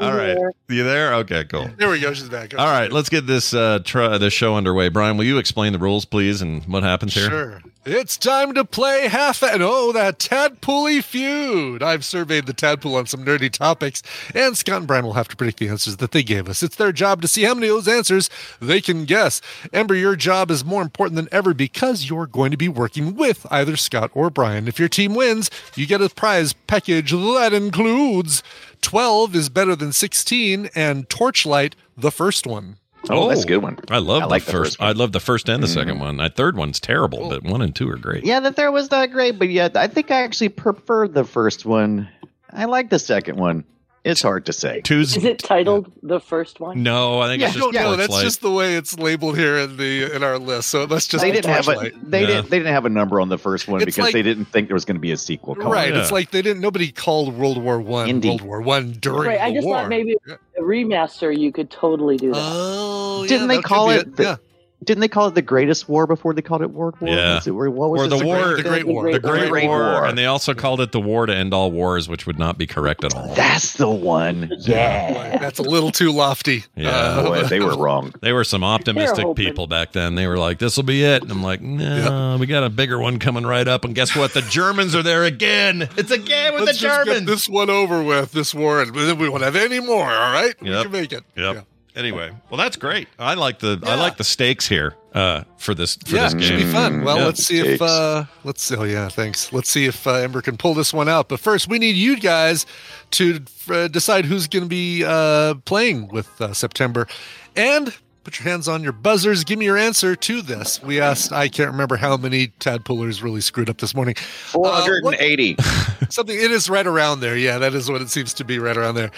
all 0.08 0.12
right, 0.16 0.36
you 0.68 0.84
there? 0.84 1.14
Okay, 1.14 1.44
cool. 1.44 1.68
There 1.78 1.88
we 1.90 1.98
go. 2.00 2.12
She's 2.12 2.28
back. 2.28 2.56
All 2.58 2.66
right, 2.66 2.90
let's 2.92 3.08
get 3.08 3.26
this 3.26 3.52
uh, 3.54 3.80
tr- 3.84 4.18
this 4.18 4.32
show 4.32 4.56
underway. 4.56 4.88
Brian, 4.88 5.16
will 5.16 5.24
you 5.24 5.38
explain 5.38 5.72
the 5.72 5.78
rules, 5.78 6.04
please, 6.04 6.42
and 6.42 6.64
what 6.66 6.82
happens 6.82 7.14
here? 7.14 7.28
Sure. 7.28 7.62
It's 7.86 8.18
time 8.18 8.52
to 8.54 8.64
play 8.66 9.08
half 9.08 9.42
and 9.42 9.62
oh, 9.62 9.90
that 9.92 10.18
Tadpooley 10.18 11.02
feud. 11.02 11.82
I've 11.82 12.04
surveyed 12.04 12.44
the 12.44 12.52
Tadpool 12.52 12.98
on 12.98 13.06
some 13.06 13.24
nerdy 13.24 13.50
topics, 13.50 14.02
and 14.34 14.54
Scott 14.54 14.76
and 14.80 14.86
Brian 14.86 15.06
will 15.06 15.14
have 15.14 15.28
to 15.28 15.36
predict 15.36 15.60
the 15.60 15.68
answers 15.70 15.96
that 15.96 16.10
they 16.10 16.22
gave 16.22 16.46
us. 16.46 16.62
It's 16.62 16.76
their 16.76 16.92
job 16.92 17.22
to 17.22 17.28
see 17.28 17.44
how 17.44 17.54
many 17.54 17.68
of 17.68 17.76
those 17.76 17.88
answers 17.88 18.28
they 18.60 18.82
can 18.82 19.06
guess. 19.06 19.40
Ember, 19.72 19.94
your 19.94 20.14
job 20.14 20.50
is 20.50 20.62
more 20.62 20.82
important 20.82 21.16
than 21.16 21.30
ever 21.32 21.54
because 21.54 22.10
you're 22.10 22.26
going 22.26 22.50
to 22.50 22.58
be 22.58 22.68
working 22.68 23.14
with 23.16 23.46
either 23.50 23.76
Scott 23.76 24.10
or 24.12 24.28
Brian. 24.28 24.68
If 24.68 24.78
your 24.78 24.90
team 24.90 25.14
wins, 25.14 25.50
you 25.74 25.86
get 25.86 26.02
a 26.02 26.10
prize 26.10 26.52
package 26.52 27.12
that 27.12 27.54
includes 27.54 28.42
12 28.82 29.34
is 29.34 29.48
better 29.48 29.74
than 29.74 29.94
16 29.94 30.68
and 30.74 31.08
Torchlight, 31.08 31.76
the 31.96 32.10
first 32.10 32.46
one. 32.46 32.76
Oh, 33.12 33.28
that's 33.28 33.42
a 33.42 33.44
oh, 33.44 33.48
good 33.48 33.62
one. 33.62 33.78
I 33.88 33.98
love 33.98 34.22
I 34.22 34.26
the 34.26 34.30
like 34.30 34.44
the 34.44 34.52
first. 34.52 34.72
first 34.72 34.80
one. 34.80 34.88
I 34.88 34.92
love 34.92 35.12
the 35.12 35.20
first 35.20 35.48
and 35.48 35.62
the 35.62 35.66
mm-hmm. 35.66 35.74
second 35.78 36.00
one. 36.00 36.16
That 36.18 36.36
third 36.36 36.56
one's 36.56 36.80
terrible, 36.80 37.28
but 37.28 37.42
one 37.44 37.62
and 37.62 37.74
two 37.74 37.88
are 37.90 37.96
great. 37.96 38.24
Yeah, 38.24 38.40
the 38.40 38.52
third 38.52 38.70
was 38.72 38.90
not 38.90 39.10
great, 39.10 39.38
but 39.38 39.48
yeah, 39.48 39.68
I 39.74 39.86
think 39.86 40.10
I 40.10 40.22
actually 40.22 40.50
preferred 40.50 41.14
the 41.14 41.24
first 41.24 41.64
one. 41.64 42.08
I 42.52 42.64
like 42.64 42.90
the 42.90 42.98
second 42.98 43.38
one. 43.38 43.64
It's 44.02 44.22
hard 44.22 44.46
to 44.46 44.54
say. 44.54 44.80
Two's 44.80 45.14
Is 45.14 45.24
it 45.24 45.38
titled 45.38 45.92
the 46.02 46.20
first 46.20 46.58
one? 46.58 46.82
no, 46.82 47.20
I 47.20 47.28
think 47.28 47.42
Yeah, 47.42 47.48
it's 47.48 47.56
I 47.56 47.60
just 47.60 47.72
don't 47.72 47.82
know. 47.82 47.96
That's 47.96 48.22
just 48.22 48.40
the 48.40 48.50
way 48.50 48.76
it's 48.76 48.98
labeled 48.98 49.36
here 49.36 49.58
in 49.58 49.76
the 49.76 50.14
in 50.14 50.22
our 50.22 50.38
list. 50.38 50.70
So 50.70 50.84
let's 50.84 51.06
just 51.06 51.22
they 51.22 51.30
didn't 51.30 51.52
have 51.52 51.68
a 51.68 51.90
they 52.02 52.22
Yeah. 52.22 52.26
didn't 52.26 52.50
they 52.50 52.58
didn't 52.58 52.72
have 52.72 52.86
a 52.86 52.88
number 52.88 53.20
on 53.20 53.28
the 53.28 53.36
first 53.36 53.68
one 53.68 53.82
It's 53.82 53.84
because 53.84 54.04
like- 54.04 54.12
they 54.14 54.22
didn't 54.22 54.46
think 54.46 54.68
there 54.68 54.74
was 54.74 54.86
going 54.86 54.96
to 54.96 55.00
be 55.00 55.12
a 55.12 55.18
sequel. 55.18 55.54
Right. 55.54 55.92
Yeah. 55.92 56.00
It's 56.00 56.10
like 56.10 56.30
they 56.30 56.40
didn't. 56.40 56.62
Nobody 56.62 56.90
called 56.90 57.36
World 57.36 57.62
War 57.62 57.78
One 57.78 58.20
World 58.22 58.40
War 58.40 58.62
One 58.62 58.92
during 58.92 59.28
Right, 59.28 59.40
I 59.40 59.50
the 59.50 59.56
just 59.56 59.66
war. 59.66 59.76
thought 59.76 59.88
maybe 59.90 60.16
a 60.26 60.38
remaster 60.60 61.36
you 61.36 61.52
could 61.52 61.70
totally 61.70 62.16
do 62.16 62.32
that. 62.32 62.38
Oh, 62.40 63.26
Didn't 63.26 63.48
they 63.48 63.56
that 63.56 63.64
call 63.64 63.88
be 63.88 63.94
it 63.94 64.16
the- 64.16 64.22
yeah, 64.22 64.36
Didn't 64.82 65.00
they 65.02 65.08
call 65.08 65.26
it 65.28 65.34
the 65.34 65.42
Greatest 65.42 65.88
War 65.90 66.06
before 66.06 66.32
they 66.32 66.40
called 66.40 66.62
it 66.62 66.70
World 66.70 66.98
War? 67.00 67.10
Yeah. 67.14 67.34
Was 67.34 67.46
it, 67.46 67.50
what 67.50 67.70
was 67.90 68.00
or 68.00 68.04
it? 68.06 68.08
the 68.08 68.16
the 68.18 68.24
war, 68.24 68.42
Great- 68.54 68.56
the 68.56 68.62
Great 68.70 68.86
War. 68.86 69.04
the 69.06 69.12
The 69.18 69.28
Great, 69.28 69.50
Great 69.50 69.68
war, 69.68 69.78
War. 69.78 70.06
and 70.06 70.16
they 70.16 70.24
also 70.26 70.54
called 70.54 70.80
it 70.80 70.92
the 70.92 71.00
war 71.00 71.26
to 71.26 71.34
end 71.34 71.52
all 71.52 71.70
wars, 71.70 72.08
which 72.08 72.26
would 72.26 72.38
not 72.38 72.56
be 72.56 72.66
correct 72.66 73.04
at 73.04 73.14
all. 73.14 73.34
That's 73.34 73.74
the 73.74 73.90
one. 73.90 74.50
Yeah. 74.60 75.36
That's 75.38 75.58
a 75.58 75.62
little 75.62 75.90
too 75.90 76.12
lofty. 76.12 76.64
Yeah. 76.76 76.88
Uh, 76.90 77.24
Boy, 77.24 77.42
they 77.42 77.60
were 77.60 77.76
wrong. 77.78 78.14
They 78.22 78.32
were 78.32 78.44
some 78.44 78.64
optimistic 78.64 79.26
people 79.36 79.66
back 79.66 79.92
then. 79.92 80.14
They 80.14 80.26
were 80.26 80.38
like, 80.38 80.58
"This 80.58 80.76
will 80.76 80.84
be 80.84 81.04
it," 81.04 81.22
and 81.22 81.30
I'm 81.30 81.42
like, 81.42 81.60
"No, 81.60 82.38
we 82.40 82.46
got 82.46 82.64
a 82.64 82.70
bigger 82.70 82.98
one 82.98 83.18
coming 83.18 83.44
right 83.44 83.68
up." 83.68 83.84
And 83.84 83.94
guess 83.94 84.16
what? 84.16 84.32
The 84.32 84.42
Germans 84.42 84.94
are 84.94 85.02
there 85.02 85.24
again. 85.24 85.88
It's 85.98 86.10
again 86.10 86.54
with 86.54 86.64
Let's 86.64 86.78
the 86.78 86.86
just 86.88 87.04
get 87.04 87.12
Germans. 87.12 87.26
this 87.26 87.48
one 87.48 87.68
over 87.68 88.02
with, 88.02 88.32
this 88.32 88.54
war, 88.54 88.80
and 88.82 88.94
then 88.94 89.18
we 89.18 89.28
won't 89.28 89.42
have 89.42 89.56
any 89.56 89.80
more. 89.80 90.10
All 90.10 90.32
right, 90.32 90.54
we 90.62 90.70
can 90.70 90.90
make 90.90 91.12
it. 91.12 91.22
Yep. 91.36 91.66
Anyway, 91.96 92.30
well, 92.50 92.58
that's 92.58 92.76
great. 92.76 93.08
I 93.18 93.34
like 93.34 93.58
the 93.58 93.80
I 93.82 93.96
like 93.96 94.16
the 94.16 94.24
stakes 94.24 94.66
here 94.68 94.94
uh, 95.12 95.42
for 95.56 95.74
this 95.74 95.96
for 95.96 96.14
Yeah, 96.16 96.24
this 96.24 96.34
it 96.34 96.42
should 96.42 96.58
be 96.58 96.70
fun. 96.72 97.02
Well, 97.02 97.18
Yeah. 97.18 97.24
let's 97.26 97.42
see 97.44 97.58
if 97.58 97.82
uh, 97.82 98.24
let's 98.44 98.62
see. 98.62 98.76
Oh 98.76 98.84
yeah, 98.84 99.08
thanks. 99.08 99.52
Let's 99.52 99.68
see 99.70 99.86
if 99.86 100.06
uh, 100.06 100.14
Ember 100.14 100.40
can 100.40 100.56
pull 100.56 100.74
this 100.74 100.92
one 100.94 101.08
out. 101.08 101.28
But 101.28 101.40
first, 101.40 101.68
we 101.68 101.78
need 101.80 101.96
you 101.96 102.16
guys 102.18 102.64
to 103.12 103.40
uh, 103.68 103.88
decide 103.88 104.24
who's 104.24 104.46
going 104.46 104.62
to 104.64 104.68
be 104.68 105.04
uh, 105.04 105.54
playing 105.64 106.08
with 106.08 106.40
uh, 106.40 106.52
September, 106.52 107.08
and 107.56 107.92
put 108.24 108.38
your 108.38 108.48
hands 108.48 108.68
on 108.68 108.82
your 108.82 108.92
buzzers. 108.92 109.44
Give 109.44 109.58
me 109.58 109.64
your 109.66 109.76
answer 109.76 110.14
to 110.16 110.42
this. 110.42 110.82
We 110.82 111.00
asked. 111.00 111.32
I 111.32 111.48
can't 111.48 111.70
remember 111.70 111.96
how 111.96 112.16
many 112.16 112.48
tadpoolers 112.60 113.22
really 113.22 113.40
screwed 113.40 113.68
up 113.70 113.78
this 113.78 113.94
morning. 113.94 114.14
480. 114.14 115.56
Uh, 115.58 115.62
what- 116.00 116.12
Something 116.12 116.36
it 116.36 116.50
is 116.50 116.68
right 116.68 116.86
around 116.86 117.20
there. 117.20 117.36
Yeah, 117.36 117.58
that 117.58 117.74
is 117.74 117.90
what 117.90 118.00
it 118.02 118.10
seems 118.10 118.34
to 118.34 118.44
be 118.44 118.58
right 118.58 118.76
around 118.76 118.94
there. 118.96 119.10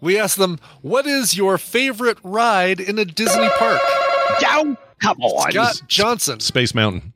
We 0.00 0.18
asked 0.18 0.38
them, 0.38 0.58
"What 0.82 1.06
is 1.06 1.36
your 1.36 1.58
favorite 1.58 2.18
ride 2.22 2.80
in 2.80 2.98
a 2.98 3.04
Disney 3.04 3.48
park?" 3.58 3.80
Down. 4.40 4.76
Come 5.02 5.20
on. 5.20 5.52
Scott 5.52 5.82
Johnson. 5.86 6.40
Space 6.40 6.74
Mountain. 6.74 7.12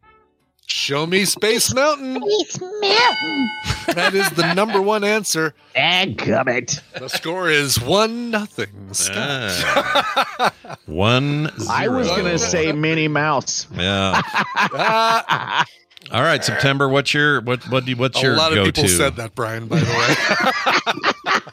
Show 0.67 1.07
me 1.07 1.25
Space 1.25 1.75
Mountain. 1.75 2.23
Space 2.23 2.61
Mountain. 2.61 3.51
That 3.95 4.13
is 4.15 4.31
the 4.31 4.55
number 4.55 4.81
one 4.81 5.05
answer. 5.05 5.55
And 5.75 6.17
come 6.17 6.49
it. 6.49 6.81
The 6.99 7.09
score 7.09 7.51
is 7.51 7.81
one 7.81 8.31
nothing. 8.31 8.69
Scott. 8.93 9.51
Ah. 9.65 10.55
One. 10.87 11.51
I 11.71 11.89
was 11.89 12.09
gonna 12.09 12.39
say 12.39 12.73
Minnie 12.73 13.09
Mouse. 13.09 13.67
Yeah. 13.75 14.21
Ah, 14.75 15.65
All 16.11 16.23
right, 16.23 16.45
September. 16.45 16.89
What's 16.89 17.15
your 17.15 17.41
what? 17.43 17.63
What? 17.71 17.85
Do 17.85 17.91
you, 17.91 17.97
what's 17.97 18.19
a 18.19 18.23
your 18.23 18.37
lot 18.37 18.53
of 18.53 18.57
go-to? 18.57 18.73
people 18.73 18.89
said 18.89 19.17
that, 19.17 19.35
Brian. 19.35 19.67
By 19.69 19.79
the 19.79 21.13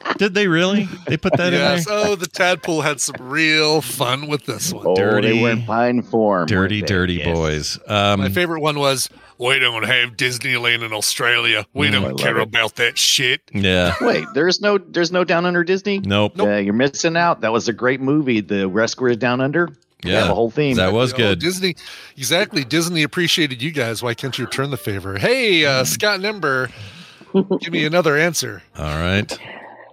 way, 0.09 0.13
Did 0.17 0.33
they 0.33 0.47
really? 0.47 0.85
They 1.07 1.15
put 1.17 1.37
that 1.37 1.53
yes. 1.53 1.87
in 1.87 1.93
there. 1.95 2.07
Oh, 2.07 2.15
the 2.15 2.27
tadpole 2.27 2.81
had 2.81 2.99
some 2.99 3.15
real 3.19 3.79
fun 3.81 4.27
with 4.27 4.45
this 4.45 4.73
one. 4.73 4.85
Oh, 4.87 4.95
Dirty- 4.95 5.29
they 5.37 5.41
were 5.41 5.51
in 5.51 5.65
fine 5.65 6.01
form. 6.01 6.45
Dirty, 6.47 6.81
dirty 6.81 7.15
Yes. 7.15 7.27
boys. 7.27 7.79
Um, 7.87 8.19
My 8.21 8.29
favorite 8.29 8.59
one 8.61 8.79
was, 8.79 9.09
"We 9.37 9.59
don't 9.59 9.83
have 9.85 10.17
Disneyland 10.17 10.83
in 10.83 10.91
Australia. 10.93 11.65
We 11.73 11.87
Mm, 11.87 11.91
don't 11.91 12.17
care 12.19 12.37
it. 12.39 12.43
about 12.43 12.75
that 12.75 12.97
shit." 12.97 13.41
yeah. 13.53 13.93
Wait, 14.01 14.25
there's 14.33 14.59
no, 14.61 14.77
there's 14.77 15.11
no 15.11 15.23
Down 15.23 15.45
Under 15.45 15.63
Disney. 15.63 15.99
Nope. 15.99 16.37
Uh, 16.39 16.55
you're 16.55 16.73
missing 16.73 17.15
out. 17.15 17.41
That 17.41 17.53
was 17.53 17.67
a 17.69 17.73
great 17.73 18.01
movie. 18.01 18.41
The 18.41 18.67
Rescuers 18.67 19.15
Down 19.17 19.39
Under. 19.41 19.69
We 20.03 20.11
have 20.11 20.29
a 20.29 20.33
whole 20.33 20.49
theme. 20.49 20.77
That 20.77 20.93
was 20.93 21.13
Oh, 21.13 21.17
good. 21.17 21.39
Disney, 21.39 21.75
exactly. 22.15 22.63
Disney 22.63 23.03
appreciated 23.03 23.61
you 23.61 23.71
guys. 23.71 24.01
Why 24.01 24.13
can't 24.13 24.37
you 24.37 24.45
return 24.45 24.69
the 24.71 24.77
favor? 24.77 25.17
Hey, 25.17 25.65
uh, 25.65 25.83
Scott 25.83 26.15
and 26.15 26.25
Ember, 26.25 26.69
give 27.59 27.73
me 27.73 27.83
another 27.85 28.15
answer. 28.17 28.63
All 28.77 28.85
right. 28.85 29.29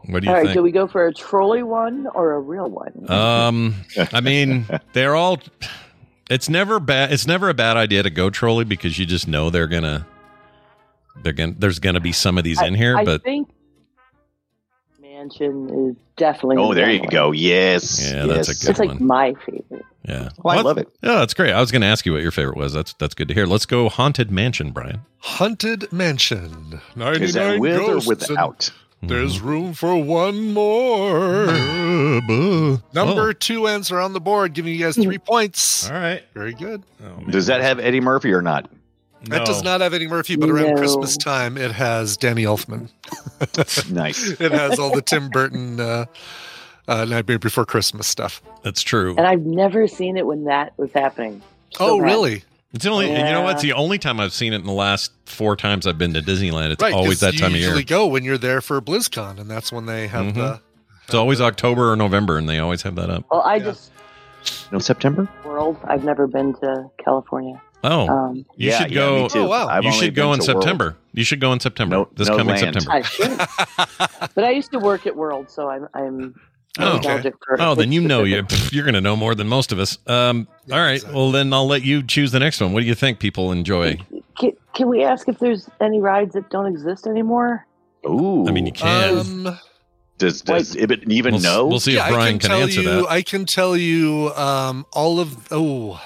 What 0.08 0.20
do 0.22 0.26
you 0.26 0.30
All 0.30 0.36
right, 0.38 0.44
think? 0.46 0.54
do 0.54 0.62
we 0.62 0.70
go 0.70 0.86
for 0.86 1.08
a 1.08 1.12
trolley 1.12 1.64
one 1.64 2.06
or 2.14 2.34
a 2.34 2.40
real 2.40 2.70
one? 2.70 3.10
Um, 3.10 3.74
I 4.12 4.20
mean, 4.20 4.66
they're 4.92 5.16
all. 5.16 5.40
It's 6.30 6.48
never 6.48 6.78
bad. 6.78 7.12
It's 7.12 7.26
never 7.26 7.48
a 7.48 7.54
bad 7.54 7.76
idea 7.76 8.04
to 8.04 8.10
go 8.10 8.30
trolley 8.30 8.64
because 8.64 8.98
you 9.00 9.06
just 9.06 9.26
know 9.26 9.50
they're 9.50 9.66
gonna. 9.66 10.06
They're 11.24 11.32
gonna. 11.32 11.54
There's 11.58 11.80
gonna 11.80 11.98
be 12.00 12.12
some 12.12 12.38
of 12.38 12.44
these 12.44 12.62
in 12.62 12.74
here, 12.74 12.96
I 12.96 13.04
but 13.04 13.24
think 13.24 13.48
Mansion 15.26 15.88
is 15.88 15.96
definitely. 16.16 16.56
Oh, 16.58 16.68
the 16.68 16.76
there 16.76 16.86
one. 16.86 17.02
you 17.02 17.08
go. 17.08 17.32
Yes. 17.32 18.12
Yeah, 18.12 18.26
that's 18.26 18.48
a 18.48 18.52
yes. 18.52 18.62
good 18.62 18.70
It's 18.70 18.78
like 18.78 19.00
my 19.00 19.34
favorite. 19.34 19.84
yeah. 20.04 20.28
Oh, 20.44 20.48
I 20.48 20.60
love 20.60 20.78
it. 20.78 20.88
Yeah, 21.02 21.16
that's 21.16 21.34
great. 21.34 21.52
I 21.52 21.60
was 21.60 21.70
going 21.70 21.82
to 21.82 21.88
ask 21.88 22.06
you 22.06 22.12
what 22.12 22.22
your 22.22 22.30
favorite 22.30 22.56
was. 22.56 22.72
That's 22.72 22.92
that's 22.94 23.14
good 23.14 23.28
to 23.28 23.34
hear. 23.34 23.46
Let's 23.46 23.66
go 23.66 23.88
haunted 23.88 24.30
mansion, 24.30 24.70
Brian. 24.70 25.00
Haunted 25.18 25.92
Mansion. 25.92 26.80
Is 26.96 27.34
that 27.34 27.58
99 27.58 27.60
with 27.60 27.76
or 27.76 27.78
ghosts 27.78 28.08
and 28.08 28.18
without? 28.18 28.58
Mm-hmm. 28.58 29.08
There's 29.08 29.40
room 29.40 29.74
for 29.74 29.96
one 30.02 30.52
more. 30.54 31.46
Number 31.46 33.28
oh. 33.28 33.32
two 33.32 33.68
answer 33.68 34.00
on 34.00 34.14
the 34.14 34.20
board, 34.20 34.54
giving 34.54 34.72
you 34.72 34.78
guys 34.82 34.94
mm-hmm. 34.94 35.02
three 35.02 35.18
points. 35.18 35.90
All 35.90 35.96
right. 35.96 36.22
Very 36.32 36.54
good. 36.54 36.82
Oh, 37.04 37.30
Does 37.30 37.46
that 37.46 37.60
have 37.60 37.78
Eddie 37.78 38.00
Murphy 38.00 38.32
or 38.32 38.40
not? 38.40 38.70
That 39.28 39.46
does 39.46 39.62
not 39.62 39.80
have 39.80 39.92
Eddie 39.94 40.06
Murphy, 40.08 40.36
but 40.36 40.48
around 40.50 40.70
No. 40.70 40.76
Christmas 40.76 41.16
time, 41.16 41.56
it 41.56 41.72
has 41.72 42.16
Danny 42.16 42.44
Elfman. 42.44 42.88
Nice. 43.90 44.28
It 44.40 44.52
has 44.52 44.78
all 44.78 44.94
the 44.94 45.02
Tim 45.02 45.28
Burton 45.28 45.78
uh, 45.80 46.06
uh, 46.88 47.04
Nightmare 47.04 47.38
Before 47.38 47.66
Christmas 47.66 48.06
stuff. 48.06 48.40
That's 48.62 48.82
true. 48.82 49.14
And 49.16 49.26
I've 49.26 49.42
never 49.42 49.86
seen 49.88 50.16
it 50.16 50.26
when 50.26 50.44
that 50.44 50.72
was 50.78 50.90
happening. 50.92 51.42
So 51.72 51.78
oh, 51.86 51.98
bad. 51.98 52.04
really? 52.04 52.44
It's 52.72 52.84
the 52.84 52.90
only. 52.90 53.08
You 53.08 53.22
know 53.24 53.42
what? 53.42 53.54
It's 53.54 53.62
the 53.62 53.72
only 53.74 53.98
time 53.98 54.20
I've 54.20 54.32
seen 54.32 54.52
it 54.52 54.56
in 54.56 54.66
the 54.66 54.72
last 54.72 55.10
four 55.24 55.56
times 55.56 55.86
I've 55.86 55.98
been 55.98 56.12
to 56.14 56.20
Disneyland. 56.20 56.70
It's 56.72 56.82
right. 56.82 56.92
always 56.92 57.20
'cause 57.20 57.32
that 57.32 57.38
time 57.38 57.52
of 57.52 57.56
year. 57.56 57.66
usually 57.66 57.84
go 57.84 58.06
when 58.06 58.22
you're 58.24 58.38
there 58.38 58.60
for 58.60 58.80
BlizzCon, 58.82 59.38
and 59.40 59.50
that's 59.50 59.72
when 59.72 59.86
they 59.86 60.06
have 60.08 60.26
Mhm. 60.26 60.34
the. 60.34 60.60
It's 61.04 61.14
always 61.14 61.40
October 61.40 61.92
or 61.92 61.96
November, 61.96 62.36
and 62.36 62.48
they 62.48 62.58
always 62.58 62.82
have 62.82 62.96
that 62.96 63.08
up. 63.10 63.24
Well, 63.30 63.42
I 63.42 63.56
Yeah. 63.56 63.64
just 63.64 63.90
No 64.72 64.78
September? 64.78 65.28
world. 65.44 65.76
I've 65.84 66.04
never 66.04 66.26
been 66.26 66.54
to 66.54 66.90
California. 67.02 67.60
Oh, 67.86 68.08
Um, 68.08 68.36
you 68.56 68.70
Yeah, 68.70 68.78
should 68.78 68.92
go. 68.94 69.22
me 69.22 69.28
too. 69.28 69.38
Oh, 69.40 69.48
wow. 69.48 69.68
I've 69.68 69.84
you 69.84 69.92
should 69.92 70.14
go 70.14 70.32
in 70.32 70.40
to 70.40 70.52
World. 70.52 70.62
September. 70.64 70.96
You 71.12 71.24
should 71.24 71.40
go 71.40 71.52
in 71.52 71.60
September. 71.60 71.96
No- 71.96 72.08
this 72.16 72.28
no 72.28 72.36
coming 72.36 72.56
land. 72.56 72.82
September. 72.82 72.92
I 72.92 73.02
should. 73.02 74.28
but 74.34 74.44
I 74.44 74.50
used 74.50 74.72
to 74.72 74.78
work 74.78 75.06
at 75.06 75.14
World, 75.16 75.50
so 75.50 75.70
I'm 75.70 75.88
I'm 75.94 76.34
Oh, 76.78 76.98
okay. 76.98 77.32
Oh, 77.58 77.74
then 77.74 77.90
you 77.90 78.02
know 78.02 78.24
you, 78.24 78.44
you're 78.70 78.84
going 78.84 78.94
to 78.94 79.00
know 79.00 79.16
more 79.16 79.34
than 79.34 79.48
most 79.48 79.72
of 79.72 79.78
us. 79.78 79.98
Um, 80.06 80.46
all 80.70 80.78
right. 80.78 80.96
exactly. 80.96 81.14
Well, 81.16 81.30
then 81.30 81.52
I'll 81.52 81.66
let 81.66 81.82
you 81.82 82.02
choose 82.02 82.32
the 82.32 82.38
next 82.38 82.60
one. 82.60 82.72
What 82.74 82.80
do 82.80 82.86
you 82.86 82.94
think 82.94 83.18
people 83.18 83.50
enjoy? 83.52 83.98
Can, 84.38 84.52
can 84.74 84.88
we 84.88 85.02
ask 85.02 85.26
if 85.28 85.38
there's 85.38 85.70
any 85.80 86.00
rides 86.00 86.34
that 86.34 86.50
don't 86.50 86.66
exist 86.66 87.06
anymore? 87.06 87.66
Ooh. 88.06 88.46
I 88.46 88.50
mean, 88.50 88.66
you 88.66 88.72
can. 88.72 89.18
Um, 89.46 89.58
does 90.18 90.42
does 90.42 90.76
Ibbott 90.76 91.10
even 91.10 91.34
we'll, 91.34 91.42
know? 91.42 91.66
We'll 91.66 91.80
see 91.80 91.94
yeah, 91.94 92.08
if 92.08 92.12
Brian 92.14 92.22
I 92.22 92.30
can, 92.32 92.38
can, 92.40 92.50
tell 92.50 92.62
answer 92.62 92.80
you. 92.80 92.88
that. 92.88 93.06
I 93.10 93.22
can 93.22 93.46
tell 93.46 93.76
you 93.76 94.32
um, 94.34 94.86
all 94.92 95.18
of. 95.20 95.48
Oh. 95.50 96.00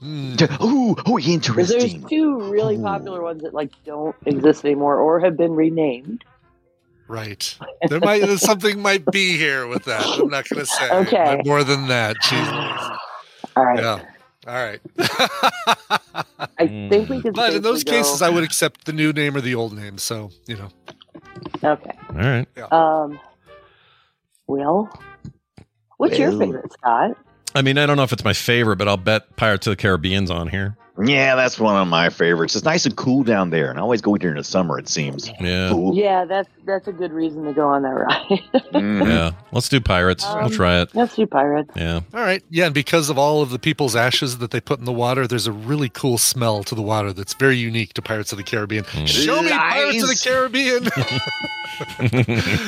Hmm. 0.00 0.34
Ooh, 0.62 0.94
oh, 1.06 1.18
interesting. 1.18 1.78
there's 1.78 2.10
two 2.10 2.50
really 2.50 2.76
Ooh. 2.76 2.82
popular 2.82 3.22
ones 3.22 3.42
that 3.42 3.54
like 3.54 3.70
don't 3.84 4.14
exist 4.26 4.64
anymore 4.64 4.98
or 4.98 5.20
have 5.20 5.36
been 5.36 5.52
renamed. 5.52 6.22
Right. 7.08 7.56
There 7.88 8.00
might 8.00 8.24
something 8.38 8.80
might 8.82 9.06
be 9.06 9.36
here 9.38 9.66
with 9.68 9.84
that. 9.84 10.04
I'm 10.04 10.28
not 10.28 10.48
going 10.48 10.60
to 10.60 10.66
say. 10.66 10.90
Okay. 10.90 11.36
But 11.38 11.46
more 11.46 11.62
than 11.64 11.86
that. 11.88 12.16
Jeez. 12.16 12.98
All 13.56 13.64
right. 13.64 13.78
Yeah. 13.78 14.04
All 14.46 14.54
right. 14.54 14.80
I 16.58 16.66
Hmm. 16.66 16.88
think 16.88 17.08
we 17.08 17.22
could. 17.22 17.34
but 17.34 17.54
in 17.54 17.62
those 17.62 17.80
safely 17.80 17.92
go- 17.92 17.98
cases, 18.02 18.22
I 18.22 18.28
would 18.28 18.44
accept 18.44 18.84
the 18.84 18.92
new 18.92 19.12
name 19.12 19.36
or 19.36 19.40
the 19.40 19.54
old 19.54 19.74
name. 19.76 19.98
So 19.98 20.30
you 20.46 20.56
know. 20.56 20.68
Okay. 21.64 21.90
All 22.10 22.16
right. 22.16 22.46
Um. 22.72 23.18
Well, 24.46 24.90
what's 25.96 26.18
your 26.18 26.36
favorite, 26.38 26.72
Scott? 26.72 27.16
I 27.56 27.62
mean, 27.62 27.78
I 27.78 27.86
don't 27.86 27.96
know 27.96 28.02
if 28.02 28.12
it's 28.12 28.22
my 28.22 28.34
favorite, 28.34 28.76
but 28.76 28.86
I'll 28.86 28.98
bet 28.98 29.34
Pirates 29.36 29.66
of 29.66 29.70
the 29.72 29.76
Caribbean's 29.76 30.30
on 30.30 30.48
here. 30.48 30.76
Yeah, 31.02 31.34
that's 31.34 31.58
one 31.60 31.76
of 31.76 31.88
my 31.88 32.08
favorites. 32.08 32.56
It's 32.56 32.64
nice 32.64 32.86
and 32.86 32.96
cool 32.96 33.22
down 33.22 33.50
there, 33.50 33.68
and 33.68 33.78
I 33.78 33.82
always 33.82 34.00
go 34.00 34.16
during 34.16 34.36
the 34.38 34.44
summer. 34.44 34.78
It 34.78 34.88
seems. 34.88 35.30
Yeah. 35.40 35.68
Cool. 35.70 35.94
Yeah, 35.94 36.24
that's 36.24 36.48
that's 36.64 36.88
a 36.88 36.92
good 36.92 37.12
reason 37.12 37.44
to 37.44 37.52
go 37.52 37.68
on 37.68 37.82
that 37.82 37.88
ride. 37.90 38.40
Mhm. 38.72 39.06
Yeah. 39.06 39.30
Let's 39.52 39.68
do 39.68 39.80
Pirates. 39.80 40.24
we'll 40.26 40.44
Um, 40.46 40.50
try 40.50 40.80
it. 40.80 40.94
Let's 40.94 41.14
do 41.14 41.26
pirates. 41.26 41.70
Yeah. 41.76 42.00
All 42.14 42.20
right. 42.20 42.42
Yeah, 42.50 42.64
and 42.66 42.74
because 42.74 43.08
of 43.10 43.18
all 43.18 43.42
of 43.42 43.50
the 43.50 43.58
people's 43.58 43.94
ashes 43.94 44.38
that 44.38 44.50
they 44.50 44.60
put 44.60 44.78
in 44.78 44.84
the 44.86 44.92
water, 44.92 45.26
there's 45.26 45.46
a 45.46 45.52
really 45.52 45.88
cool 45.88 46.18
smell 46.18 46.64
to 46.64 46.74
the 46.74 46.82
water 46.82 47.12
that's 47.12 47.34
very 47.34 47.56
unique 47.56 47.92
to 47.94 48.02
Pirates 48.02 48.32
of 48.32 48.38
the 48.38 48.44
Caribbean. 48.44 48.84
Mm. 48.84 49.06
Show 49.06 49.42
me 49.42 49.50
Pirates 49.50 50.02
of 50.02 50.08
the 50.08 50.20
Caribbean. 50.24 50.88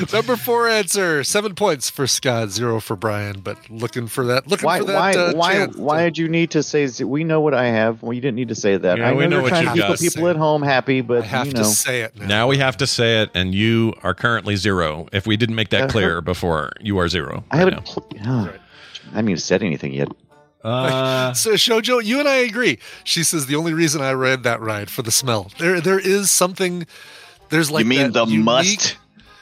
Number 0.13 0.35
four 0.35 0.67
answer. 0.69 1.23
Seven 1.23 1.55
points 1.55 1.89
for 1.89 2.05
Scott, 2.07 2.49
zero 2.49 2.79
for 2.79 2.95
Brian, 2.95 3.39
but 3.41 3.57
looking 3.69 4.07
for 4.07 4.25
that. 4.27 4.47
Looking 4.47 4.65
Why? 4.65 4.79
for 4.79 4.85
that. 4.85 4.95
Why? 4.95 5.13
uh, 5.15 5.33
why? 5.33 5.65
Why 5.75 6.03
did 6.03 6.17
you 6.17 6.27
need 6.27 6.51
to 6.51 6.63
say? 6.63 6.87
We 7.03 7.23
know 7.23 7.41
what 7.41 7.53
I 7.53 7.65
have. 7.65 8.01
Well, 8.01 8.13
you 8.19 8.21
didn't 8.21 8.35
need 8.35 8.49
to 8.49 8.55
say 8.55 8.75
that. 8.77 8.97
Yeah, 8.97 9.09
I 9.09 9.13
we 9.13 9.25
know 9.27 9.37
you're 9.37 9.43
what 9.43 9.49
trying 9.49 9.63
you've 9.63 9.73
to 9.75 9.79
keep 9.81 9.87
got. 9.87 9.97
the 9.99 10.09
people 10.09 10.27
at 10.27 10.35
home 10.35 10.61
happy, 10.61 11.01
but 11.01 11.23
I 11.23 11.25
have 11.27 11.47
you 11.47 11.53
to 11.53 11.63
say 11.65 12.01
it 12.01 12.17
now. 12.19 12.27
Now 12.27 12.47
we 12.47 12.57
have 12.57 12.75
to 12.77 12.87
say 12.87 13.21
it, 13.21 13.29
and 13.33 13.55
you 13.55 13.93
are 14.03 14.13
currently 14.13 14.55
zero. 14.55 15.07
If 15.13 15.25
we 15.25 15.37
didn't 15.37 15.55
make 15.55 15.69
that 15.69 15.89
clear 15.89 16.21
before, 16.21 16.71
you 16.81 16.97
are 16.97 17.07
zero. 17.07 17.43
I 17.51 17.63
right 17.63 17.73
haven't. 17.73 17.85
Pl- 17.85 18.07
oh, 18.25 18.53
I 19.11 19.15
haven't 19.15 19.29
even 19.29 19.37
said 19.37 19.63
anything 19.63 19.93
yet. 19.93 20.09
Uh, 20.63 21.33
So 21.33 21.51
Shojo, 21.53 22.03
you 22.03 22.19
and 22.19 22.27
I 22.27 22.35
agree. 22.37 22.79
She 23.05 23.23
says 23.23 23.45
the 23.45 23.55
only 23.55 23.73
reason 23.73 24.01
I 24.01 24.11
read 24.11 24.43
that 24.43 24.59
ride 24.59 24.89
for 24.89 25.01
the 25.01 25.11
smell. 25.11 25.51
There, 25.57 25.79
there 25.79 25.99
is 25.99 26.29
something. 26.31 26.85
There's 27.49 27.71
like 27.71 27.83
you 27.85 27.89
mean 27.89 28.11
the 28.11 28.25
unique- 28.25 28.43
must? 28.45 28.97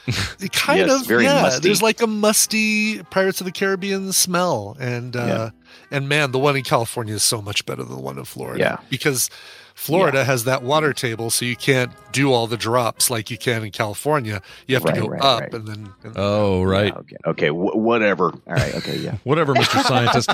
Kind 0.52 0.78
Yes, 0.86 1.02
of 1.02 1.06
very 1.06 1.24
yeah. 1.24 1.42
musty. 1.42 1.60
There's 1.68 1.82
like 1.82 2.00
a 2.00 2.06
musty 2.06 3.02
Pirates 3.10 3.40
of 3.40 3.44
the 3.44 3.52
Caribbean 3.52 4.12
smell, 4.14 4.74
and 4.80 5.14
uh, 5.14 5.50
and 5.90 6.08
man, 6.08 6.32
the 6.32 6.38
one 6.38 6.56
in 6.56 6.64
California 6.64 7.14
is 7.14 7.22
so 7.22 7.40
much 7.40 7.64
better 7.66 7.82
than 7.82 7.94
the 7.94 8.00
one 8.00 8.18
in 8.18 8.24
Florida. 8.24 8.58
Yeah. 8.58 8.78
because 8.90 9.30
Florida 9.78 10.24
has 10.24 10.42
that 10.44 10.62
water 10.64 10.92
table, 10.92 11.30
so 11.30 11.44
you 11.44 11.54
can't 11.54 11.92
do 12.10 12.32
all 12.32 12.46
the 12.48 12.56
drops 12.56 13.10
like 13.10 13.30
you 13.30 13.38
can 13.38 13.64
in 13.64 13.70
California. 13.70 14.42
You 14.66 14.74
have 14.74 14.84
Right, 14.84 14.94
to 14.96 15.00
go 15.02 15.06
right, 15.06 15.22
up 15.22 15.40
right. 15.42 15.54
and 15.54 15.68
then. 15.68 15.88
And 16.02 16.12
oh, 16.16 16.62
right. 16.64 16.92
Yeah, 16.92 16.98
okay. 16.98 17.16
Okay. 17.26 17.48
wh- 17.48 17.76
whatever. 17.76 18.26
All 18.26 18.40
right. 18.54 18.74
Okay. 18.74 18.96
Yeah. 18.98 19.16
Whatever, 19.24 19.54
Mr. 19.54 19.80
Scientist. 19.84 20.30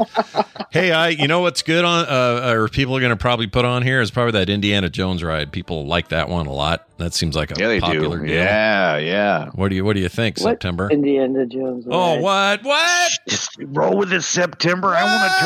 hey, 0.70 0.92
I. 0.92 1.09
You 1.09 1.28
know 1.28 1.40
what's 1.40 1.62
good 1.62 1.85
on, 1.85 2.07
uh, 2.07 2.52
or 2.54 2.68
people 2.68 2.96
are 2.96 3.00
going 3.00 3.11
to 3.11 3.16
probably 3.16 3.46
put 3.46 3.64
on 3.66 3.83
here 3.83 4.00
is 4.00 4.11
probably 4.11 4.33
that 4.33 4.48
Indiana 4.48 4.88
Jones 4.88 5.22
ride. 5.22 5.52
People 5.52 5.87
like 5.87 6.09
that 6.09 6.28
one 6.30 6.46
a 6.46 6.52
lot. 6.52 6.87
That 6.96 7.12
seems 7.12 7.35
like 7.37 7.50
a 7.50 7.54
Yeah, 7.61 7.68
they 7.68 7.80
popular 7.80 8.20
do. 8.20 8.26
deal. 8.26 8.35
Yeah. 8.37 8.96
Yeah. 8.98 9.50
What 9.54 9.68
do 9.68 9.74
you 9.74 9.85
What 9.85 9.94
do 9.94 10.00
you 10.00 10.09
think, 10.09 10.38
What 10.38 10.52
September? 10.52 10.88
Indiana 10.90 11.44
Jones. 11.44 11.85
Oh, 11.90 12.20
what? 12.20 12.62
What? 12.62 13.11
Just 13.28 13.50
roll 13.61 13.96
with 13.98 14.09
this 14.11 14.26
September. 14.26 14.88
I 14.94 15.02
want 15.04 15.33
to 15.33 15.40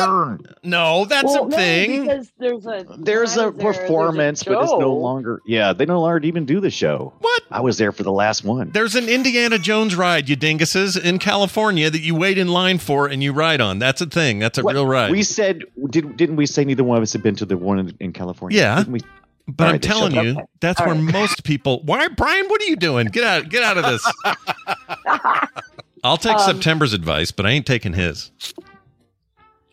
turn. 0.45 0.55
No, 0.63 1.05
that's 1.05 1.23
Well, 1.25 1.45
a 1.45 1.49
no, 1.49 1.57
thing. 1.57 2.01
because 2.05 2.31
there's 2.39 2.65
a 2.67 2.85
There's 2.99 3.35
a 3.37 3.49
ride 3.49 3.57
there, 3.59 3.73
there's 3.73 3.77
a 3.77 3.87
performance, 3.89 4.43
but 4.43 4.61
it's 4.61 4.71
no 4.71 4.93
longer. 4.93 5.41
Yeah, 5.45 5.73
they 5.73 5.85
no 5.85 6.01
longer 6.01 6.25
even 6.25 6.45
do 6.45 6.59
the 6.59 6.69
show. 6.69 7.13
What? 7.19 7.43
I 7.51 7.61
was 7.61 7.77
there 7.77 7.91
for 7.91 8.03
the 8.03 8.11
last 8.11 8.43
one. 8.43 8.69
There's 8.71 8.95
an 8.95 9.09
Indiana 9.09 9.57
Jones 9.59 9.95
ride, 9.95 10.29
you 10.29 10.37
dinguses, 10.37 11.01
in 11.01 11.19
California 11.19 11.89
that 11.89 12.01
you 12.01 12.15
wait 12.15 12.37
in 12.37 12.47
line 12.47 12.77
for 12.77 13.07
and 13.07 13.21
you 13.23 13.33
ride 13.33 13.61
on. 13.61 13.79
That's 13.79 14.01
a 14.01 14.05
thing. 14.05 14.39
That's 14.39 14.57
a 14.57 14.63
What? 14.63 14.75
real 14.75 14.85
ride. 14.87 15.11
We 15.11 15.23
said, 15.23 15.63
did, 15.89 16.15
didn't 16.17 16.35
we 16.35 16.45
say 16.45 16.63
neither 16.65 16.83
one 16.83 16.97
of 16.97 17.03
us 17.03 17.13
had 17.13 17.23
been 17.23 17.35
to 17.37 17.45
the 17.45 17.57
one 17.57 17.79
in, 17.79 17.97
in 17.99 18.13
California? 18.13 18.57
Yeah. 18.59 18.77
Didn't 18.77 18.93
we? 18.93 18.99
but 19.47 19.63
All 19.63 19.67
I'm 19.69 19.73
right, 19.73 19.81
telling 19.81 20.11
you, 20.15 20.39
up. 20.39 20.49
that's 20.59 20.79
All 20.79 20.85
where 20.87 20.95
right. 20.95 21.11
most 21.11 21.43
people. 21.43 21.81
Why, 21.83 22.07
Brian? 22.07 22.47
What 22.49 22.61
are 22.61 22.65
you 22.65 22.75
doing? 22.75 23.07
Get 23.07 23.23
out! 23.23 23.49
Get 23.49 23.63
out 23.63 23.77
of 23.79 23.85
this. 23.85 24.13
I'll 26.03 26.17
take 26.17 26.35
Um, 26.37 26.39
September's 26.53 26.93
advice, 26.93 27.31
but 27.31 27.45
I 27.45 27.49
ain't 27.49 27.65
taking 27.65 27.93
his. 27.93 28.31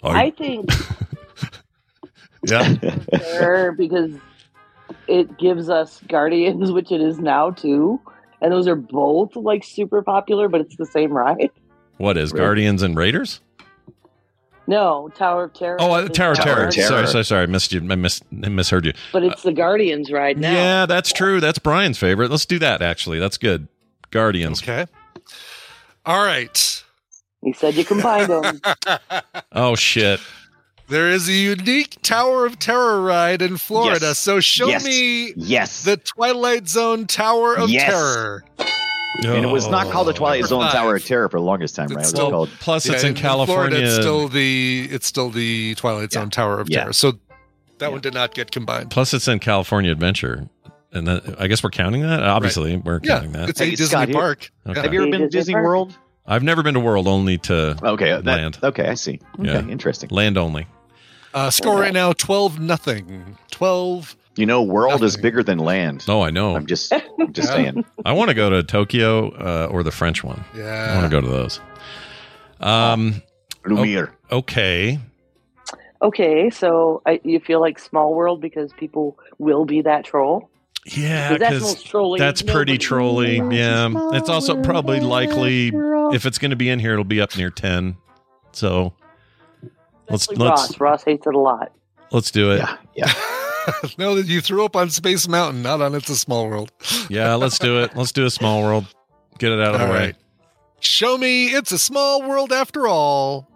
Oh, 0.03 0.11
I 0.11 0.31
think 0.31 0.71
yeah. 2.47 2.75
fair 3.19 3.73
because 3.73 4.13
it 5.09 5.37
gives 5.39 5.69
us 5.69 6.01
Guardians, 6.09 6.71
which 6.73 6.91
it 6.93 7.01
is 7.01 7.19
now 7.19 7.51
too, 7.51 8.01
and 8.41 8.53
those 8.53 8.67
are 8.69 8.77
both 8.77 9.37
like 9.37 9.65
super 9.65 10.03
popular, 10.03 10.49
but 10.49 10.61
it's 10.61 10.77
the 10.77 10.87
same 10.87 11.13
ride. 11.13 11.51
What 11.99 12.17
is 12.17 12.33
Guardians 12.33 12.83
and 12.83 12.97
Raiders? 12.97 13.41
No, 14.69 15.09
Tower 15.15 15.45
of 15.45 15.55
Terror. 15.55 15.77
Oh, 15.81 15.93
uh, 15.93 16.01
is 16.03 16.11
Tower 16.11 16.33
of 16.33 16.39
Tower 16.39 16.45
Terror. 16.45 16.71
Terror. 16.71 16.89
Sorry, 16.89 17.07
sorry, 17.07 17.25
sorry. 17.25 17.43
I 17.45 17.47
missed 17.47 17.73
you. 17.73 17.81
I 17.89 17.95
missed. 17.95 18.25
I 18.43 18.49
misheard 18.49 18.85
you. 18.85 18.93
but 19.13 19.23
it's 19.23 19.43
the 19.43 19.53
Guardians 19.53 20.11
ride 20.11 20.39
now. 20.39 20.53
Yeah, 20.53 20.87
that's 20.87 21.13
true. 21.13 21.41
That's 21.41 21.59
Brian's 21.59 21.99
favorite. 21.99 22.31
Let's 22.31 22.47
do 22.47 22.59
that. 22.59 22.83
Actually, 22.83 23.21
that's 23.21 23.39
good. 23.39 23.69
Guardians. 24.11 24.63
Okay. 24.63 24.87
All 26.05 26.25
right. 26.25 26.85
He 27.43 27.53
said 27.53 27.75
you 27.75 27.85
combined 27.85 28.29
them. 28.31 28.61
Oh 29.53 29.75
shit. 29.75 30.21
There 30.89 31.11
is 31.11 31.29
a 31.29 31.33
unique 31.33 31.97
Tower 32.03 32.47
of 32.47 32.59
Terror 32.61 33.03
ride 33.03 33.43
in 33.43 33.57
Florida. 33.57 34.07
Yes. 34.07 34.19
So 34.19 34.39
show 34.41 34.69
Yes. 34.69 34.85
me 34.85 35.33
yes. 35.37 35.83
the 35.83 35.97
Twilight 35.97 36.69
Zone 36.69 37.07
Tower 37.07 37.55
of 37.57 37.69
Yes. 37.71 37.91
Terror. 37.91 38.45
And 39.25 39.45
it 39.45 39.49
was 39.51 39.67
not 39.67 39.87
oh. 39.87 39.91
called 39.91 40.09
the 40.09 40.13
Twilight 40.13 40.41
Number 40.43 40.49
Zone 40.49 40.63
five. 40.65 40.73
Tower 40.73 40.97
of 40.97 41.05
Terror 41.05 41.29
for 41.29 41.41
the 41.41 41.45
longest 41.45 41.75
time, 41.75 41.89
right? 41.89 42.07
It 42.07 42.13
was 42.13 42.13
called 42.13 42.51
Plus, 42.61 42.87
it's 42.87 43.03
Yeah, 43.03 43.09
in 43.11 43.17
Florida, 43.17 43.47
California. 43.47 43.79
it's 43.81 43.95
still 43.97 44.29
the 44.29 44.89
it's 44.91 45.07
still 45.07 45.31
the 45.31 45.75
Twilight 45.77 46.13
Zone 46.13 46.31
Tower 46.31 46.61
of 46.61 46.69
Yeah. 46.69 46.83
Terror. 46.83 46.93
So 46.93 47.15
that 47.79 47.91
one 47.91 48.01
did 48.01 48.15
not 48.15 48.35
get 48.35 48.53
combined. 48.53 48.91
Plus, 48.91 49.13
it's 49.15 49.27
in 49.27 49.39
California 49.39 49.91
Adventure, 49.91 50.49
and 50.93 51.07
that, 51.09 51.37
I 51.41 51.47
guess 51.47 51.63
we're 51.65 51.71
counting 51.71 52.03
that. 52.03 52.23
Obviously, 52.23 52.77
we're 52.77 53.01
Yeah, 53.03 53.15
counting 53.17 53.33
that. 53.33 53.49
it's 53.49 53.61
a 53.61 53.65
Hey, 53.65 53.71
Disney 53.71 53.87
Scott, 53.87 54.09
here- 54.09 54.17
park. 54.17 54.51
Okay. 54.69 54.81
Have 54.81 54.93
you 54.95 55.03
ever 55.03 55.11
been 55.11 55.21
to 55.23 55.27
Disney 55.29 55.39
Disney 55.41 55.55
Park? 55.55 55.65
World? 55.65 55.99
I've 56.27 56.43
never 56.43 56.63
been 56.63 56.75
to 56.75 56.81
World, 56.81 57.07
only 57.09 57.39
to 57.39 57.77
Okay, 57.83 58.11
that, 58.11 58.25
Land. 58.25 58.59
Okay, 58.63 58.87
I 58.89 58.95
see. 58.95 59.21
Okay, 59.41 59.49
Yeah. 59.53 59.67
interesting. 59.69 60.11
land 60.13 60.37
only. 60.37 60.67
Uh, 61.37 61.51
score 61.51 61.79
right 61.79 61.93
now 61.93 62.13
twelve 62.13 62.59
nothing. 62.59 63.37
Twelve. 63.51 64.17
You 64.37 64.47
know, 64.47 64.63
World 64.63 65.03
is 65.05 65.17
bigger 65.17 65.43
than 65.43 65.59
Land. 65.59 66.05
Oh, 66.09 66.21
I 66.23 66.31
know. 66.31 66.57
I'm 66.57 66.67
just, 66.67 66.93
I'm 67.21 67.33
just 67.33 67.49
Yeah. 67.49 67.55
saying. 67.55 67.85
I 68.05 68.13
want 68.13 68.29
to 68.29 68.35
go 68.35 68.51
to 68.51 68.63
Tokyo 68.63 69.31
uh, 69.33 69.69
or 69.71 69.83
the 69.83 69.91
French 69.91 70.23
one. 70.25 70.45
Yeah. 70.55 70.93
I 70.93 70.95
want 70.99 71.05
to 71.05 71.11
go 71.11 71.21
to 71.21 71.29
those. 71.29 71.61
Um. 72.61 73.23
Lumiere. 73.65 74.15
Okay. 74.31 74.99
Okay, 76.03 76.51
so 76.51 77.03
I, 77.07 77.21
you 77.25 77.41
feel 77.41 77.61
like 77.61 77.79
Small 77.79 78.15
World 78.15 78.41
because 78.41 78.73
people 78.75 79.19
will 79.39 79.65
be 79.65 79.81
that 79.83 80.05
troll. 80.05 80.49
Yeah, 80.85 81.31
'Cause 81.31 81.39
that's 81.39 81.55
because 81.75 81.95
most 81.95 82.19
that's 82.19 82.43
pretty 82.43 82.73
Nobody- 82.73 82.79
trolly. 82.79 83.37
Yeah, 83.57 83.89
it's 84.13 84.29
also 84.29 84.63
probably 84.63 85.01
likely 85.01 85.73
if 86.15 86.25
it's 86.27 86.39
going 86.39 86.51
to 86.51 86.57
be 86.57 86.69
in 86.69 86.79
here, 86.79 86.93
it'll 86.93 87.05
be 87.05 87.21
up 87.21 87.37
near 87.37 87.51
ten. 87.51 87.97
So 88.53 88.93
let's 90.11 90.29
let's 90.29 90.39
Ross. 90.41 90.81
Ross 90.81 91.05
hates 91.05 91.27
it 91.27 91.35
a 91.35 91.39
lot. 91.39 91.73
let's 92.13 92.31
do 92.31 92.53
it. 92.53 92.59
Yeah, 92.59 92.77
yeah. 92.95 93.13
no, 93.99 94.15
that 94.15 94.27
you 94.27 94.41
threw 94.41 94.65
up 94.65 94.77
on 94.77 94.91
Space 94.91 95.27
Mountain, 95.29 95.63
not 95.63 95.81
on 95.81 95.95
It's 95.95 96.09
a 96.09 96.17
Small 96.17 96.49
World. 96.49 96.71
Yeah, 97.09 97.35
let's 97.35 97.59
do 97.61 97.83
it. 97.83 97.95
Let's 97.97 98.11
do 98.13 98.25
a 98.27 98.31
small 98.31 98.63
world. 98.63 98.87
Get 99.39 99.53
it 99.53 99.61
out 99.61 99.75
of 99.75 99.81
the 99.81 99.87
All 99.87 99.93
way. 99.93 99.99
right. 99.99 100.17
Show 100.81 101.17
me 101.17 101.47
it's 101.47 101.71
a 101.71 101.79
small 101.79 102.29
world 102.29 102.53
after 102.53 102.89
all. 102.89 103.49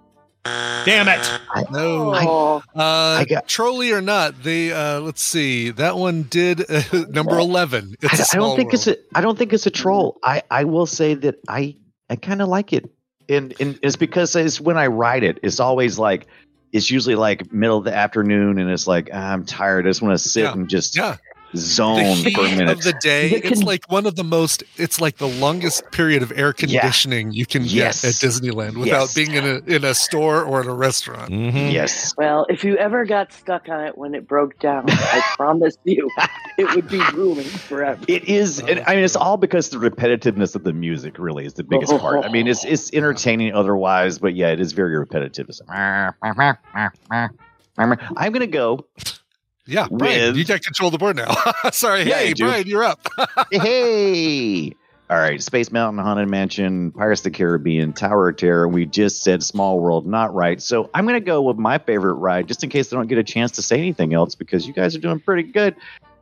Damn 0.45 1.09
it! 1.09 1.41
No. 1.71 2.15
Oh, 2.15 2.63
Uh, 2.75 2.81
I 3.21 3.27
got- 3.29 3.47
Trolley 3.49 3.93
or 3.93 4.01
not, 4.01 4.43
they 4.43 4.73
uh, 4.73 5.01
let's 5.01 5.21
see. 5.21 5.71
That 5.71 5.97
one 5.99 6.23
did 6.23 6.65
uh, 6.71 6.83
number 7.11 7.39
eleven. 7.39 7.95
It's 8.01 8.15
a 8.15 8.17
I, 8.17 8.21
I 8.21 8.23
small 8.25 8.49
don't 8.51 8.57
think 8.57 8.73
it's 8.73 8.87
world. 8.87 8.99
a. 9.15 9.19
I 9.19 9.21
don't 9.21 9.37
think 9.39 9.53
it's 9.53 9.67
a 9.67 9.71
troll. 9.71 10.19
I, 10.23 10.43
I 10.51 10.65
will 10.65 10.87
say 10.87 11.13
that 11.15 11.41
I, 11.49 11.77
I 12.09 12.17
kind 12.17 12.41
of 12.41 12.49
like 12.49 12.73
it, 12.73 12.89
and 13.29 13.53
and 13.61 13.79
it's 13.83 13.97
because 13.97 14.35
it's 14.35 14.61
when 14.61 14.79
I 14.79 14.87
write 14.87 15.25
it. 15.25 15.41
It's 15.43 15.61
always 15.61 15.99
like, 15.99 16.27
it's 16.73 16.91
usually 16.91 17.15
like 17.17 17.53
middle 17.53 17.79
of 17.79 17.85
the 17.85 17.95
afternoon, 17.95 18.59
and 18.59 18.71
it's 18.71 18.87
like 18.87 19.11
"Ah, 19.13 19.33
I'm 19.33 19.45
tired. 19.45 19.87
I 19.87 19.91
just 19.91 20.03
want 20.03 20.19
to 20.19 20.29
sit 20.29 20.43
Yeah. 20.45 20.53
and 20.53 20.69
just 20.69 20.97
yeah. 20.97 21.17
The 21.53 21.59
zone 21.59 21.99
heat 22.17 22.35
for 22.37 22.43
a 22.47 22.51
minute. 22.51 22.71
of 22.71 22.83
the 22.83 22.93
day. 22.93 23.29
The 23.41 23.47
it's 23.49 23.63
like 23.65 23.91
one 23.91 24.07
of 24.07 24.15
the 24.17 24.23
most. 24.25 24.63
It's 24.77 25.01
like 25.01 25.17
the 25.17 25.27
longest 25.27 25.91
period 25.91 26.23
of 26.23 26.33
air 26.37 26.53
conditioning 26.53 27.33
you 27.33 27.45
can 27.47 27.65
Yes. 27.65 28.03
get 28.03 28.09
at 28.09 28.15
Disneyland 28.15 28.77
without 28.77 29.01
Yes. 29.01 29.15
being 29.15 29.33
in 29.35 29.45
a 29.45 29.57
in 29.67 29.85
a 29.85 29.95
store 29.95 30.45
or 30.45 30.61
in 30.61 30.69
a 30.69 30.75
restaurant. 30.75 31.31
Mhm. 31.33 31.73
yes. 31.73 32.15
well, 32.17 32.47
if 32.49 32.63
you 32.63 32.77
ever 32.77 33.05
got 33.05 33.33
stuck 33.33 33.69
on 33.69 33.85
it 33.85 33.99
when 33.99 34.15
it 34.15 34.29
broke 34.29 34.59
down, 34.61 34.85
I 34.89 35.21
promise 35.37 35.77
you, 35.85 36.09
it 36.57 36.73
would 36.77 36.89
be 36.89 37.03
ruling 37.15 37.45
forever. 37.45 38.01
It 38.07 38.25
is. 38.29 38.61
and, 38.61 38.81
I 38.87 38.95
mean, 38.95 39.05
it's 39.05 39.17
all 39.17 39.37
because 39.37 39.71
the 39.71 39.79
repetitiveness 39.79 40.55
of 40.55 40.63
the 40.65 40.73
music 40.73 41.19
really 41.19 41.47
is 41.47 41.55
the 41.55 41.65
biggest 41.65 41.93
part. 41.99 42.25
I 42.25 42.31
mean, 42.31 42.47
it's 42.47 42.65
it's 42.65 42.93
entertaining 42.93 43.55
otherwise, 43.55 44.19
but 44.19 44.35
yeah, 44.37 44.51
it 44.51 44.61
is 44.61 44.73
very 44.73 44.97
repetitive. 44.97 45.49
It's 45.49 45.61
I'm 45.69 46.13
gonna 48.33 48.47
go. 48.47 48.87
Yeah, 49.71 49.87
Brian, 49.91 50.29
With- 50.29 50.37
you 50.37 50.45
got 50.45 50.63
control 50.63 50.89
of 50.89 50.93
the 50.93 50.99
board 50.99 51.17
now. 51.17 51.35
Sorry, 51.73 52.03
Yeah, 52.03 52.19
hey. 52.19 52.35
Brian, 52.35 52.67
you're 52.67 52.85
up. 52.85 53.01
hey. 53.51 54.75
All 55.09 55.17
right, 55.19 55.43
Space 55.43 55.73
Mountain, 55.73 56.03
Haunted 56.05 56.29
Mansion, 56.29 56.93
Pirates 56.93 57.21
of 57.21 57.25
the 57.25 57.31
Caribbean, 57.33 57.93
Tower 57.93 58.29
of 58.29 58.37
Terror. 58.37 58.69
We 58.69 58.87
just 58.87 59.25
said 59.25 59.43
Small 59.43 59.81
World, 59.81 60.07
not 60.07 60.33
right. 60.33 60.63
So 60.63 60.89
I'm 60.95 61.05
going 61.05 61.19
to 61.19 61.25
go 61.25 61.43
with 61.43 61.57
my 61.57 61.79
favorite 61.79 62.15
ride, 62.15 62.47
just 62.47 62.63
in 62.63 62.71
case 62.71 62.93
I 62.93 62.97
don't 62.97 63.09
get 63.09 63.19
a 63.19 63.25
chance 63.25 63.51
to 63.53 63.63
say 63.63 63.77
anything 63.79 64.15
else, 64.15 64.37
because 64.37 64.69
you 64.69 64.73
guys 64.73 64.95
are 64.95 65.01
doing 65.01 65.19
pretty 65.19 65.43
good. 65.51 65.75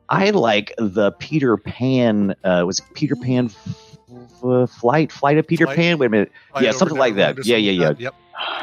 I 0.09 0.31
like 0.31 0.73
the 0.79 1.13
Peter 1.13 1.59
Pan. 1.59 2.35
Uh, 2.43 2.63
was 2.67 2.81
Peter 2.95 3.15
Pan 3.15 3.47
f- 3.47 3.99
f- 4.43 4.71
flight? 4.71 5.13
Flight 5.13 5.37
of 5.37 5.47
Peter 5.47 5.67
Flight- 5.67 5.77
Pan? 5.77 5.99
Wait 5.99 6.07
a 6.07 6.09
minute. 6.09 6.33
Flight 6.53 6.65
yeah, 6.65 6.71
something 6.73 6.97
like 6.97 7.17
that. 7.17 7.45
Yeah, 7.45 7.59
yeah, 7.59 7.73
yeah. 7.73 7.93
Yep. 7.99 8.15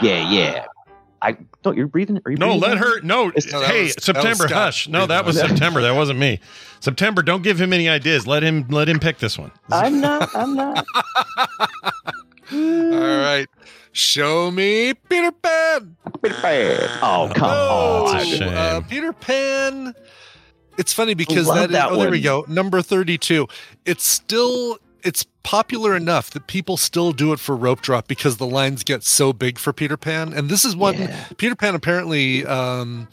yeah, 0.01 0.31
yeah. 0.31 0.65
I 1.25 1.37
don't. 1.63 1.75
You're 1.75 1.87
breathing. 1.87 2.19
Are 2.25 2.31
you 2.31 2.37
No, 2.37 2.47
breathing? 2.59 2.61
let 2.61 2.77
her. 2.77 3.01
No, 3.01 3.29
It's- 3.29 3.51
No, 3.51 3.61
hey, 3.61 3.83
was- 3.85 3.95
September, 4.03 4.47
hush. 4.47 4.87
No, 4.87 5.05
that 5.07 5.25
was 5.25 5.37
September. 5.47 5.81
That 5.81 5.95
wasn't 5.95 6.19
me. 6.19 6.39
September, 6.79 7.21
don't 7.23 7.41
give 7.41 7.59
him 7.59 7.73
any 7.73 7.89
ideas. 7.89 8.27
Let 8.27 8.43
him 8.43 8.67
let 8.69 8.87
him 8.87 8.99
pick 8.99 9.17
this 9.17 9.37
one. 9.37 9.51
I'm 9.71 9.99
not. 10.01 10.35
I'm 10.35 10.55
not. 10.55 10.85
All 12.51 12.57
right. 12.59 13.47
Show 13.91 14.51
me 14.51 14.93
Peter 14.93 15.31
Pan. 15.31 15.95
Peter 16.21 16.35
Pan. 16.35 16.89
Oh, 17.01 17.31
come 17.33 17.49
Oh, 17.49 18.05
on. 18.07 18.17
a 18.17 18.25
shame. 18.25 18.49
uh, 18.53 18.81
Peter 18.81 19.13
Pan. 19.13 19.95
It's 20.77 20.91
funny 20.93 21.13
because 21.13 21.47
love 21.47 21.57
that, 21.57 21.69
is, 21.69 21.71
that 21.71 21.91
oh, 21.91 21.97
there 21.97 22.11
we 22.11 22.19
go. 22.21 22.45
Number 22.49 22.81
32. 22.81 23.47
It's 23.85 24.05
still 24.05 24.77
it's 25.05 25.25
popular 25.43 25.95
enough 25.95 26.31
that 26.31 26.47
people 26.47 26.75
still 26.75 27.11
do 27.11 27.31
it 27.31 27.39
for 27.39 27.55
rope 27.55 27.81
drop 27.81 28.07
because 28.07 28.37
the 28.37 28.47
lines 28.47 28.83
get 28.83 29.03
so 29.03 29.31
big 29.31 29.59
for 29.59 29.71
Peter 29.71 29.95
Pan. 29.97 30.33
And 30.33 30.49
this 30.49 30.65
is 30.65 30.75
one 30.75 30.95
Yeah. 30.95 31.25
Peter 31.37 31.55
Pan 31.55 31.75
apparently 31.75 32.45
um 32.45 33.07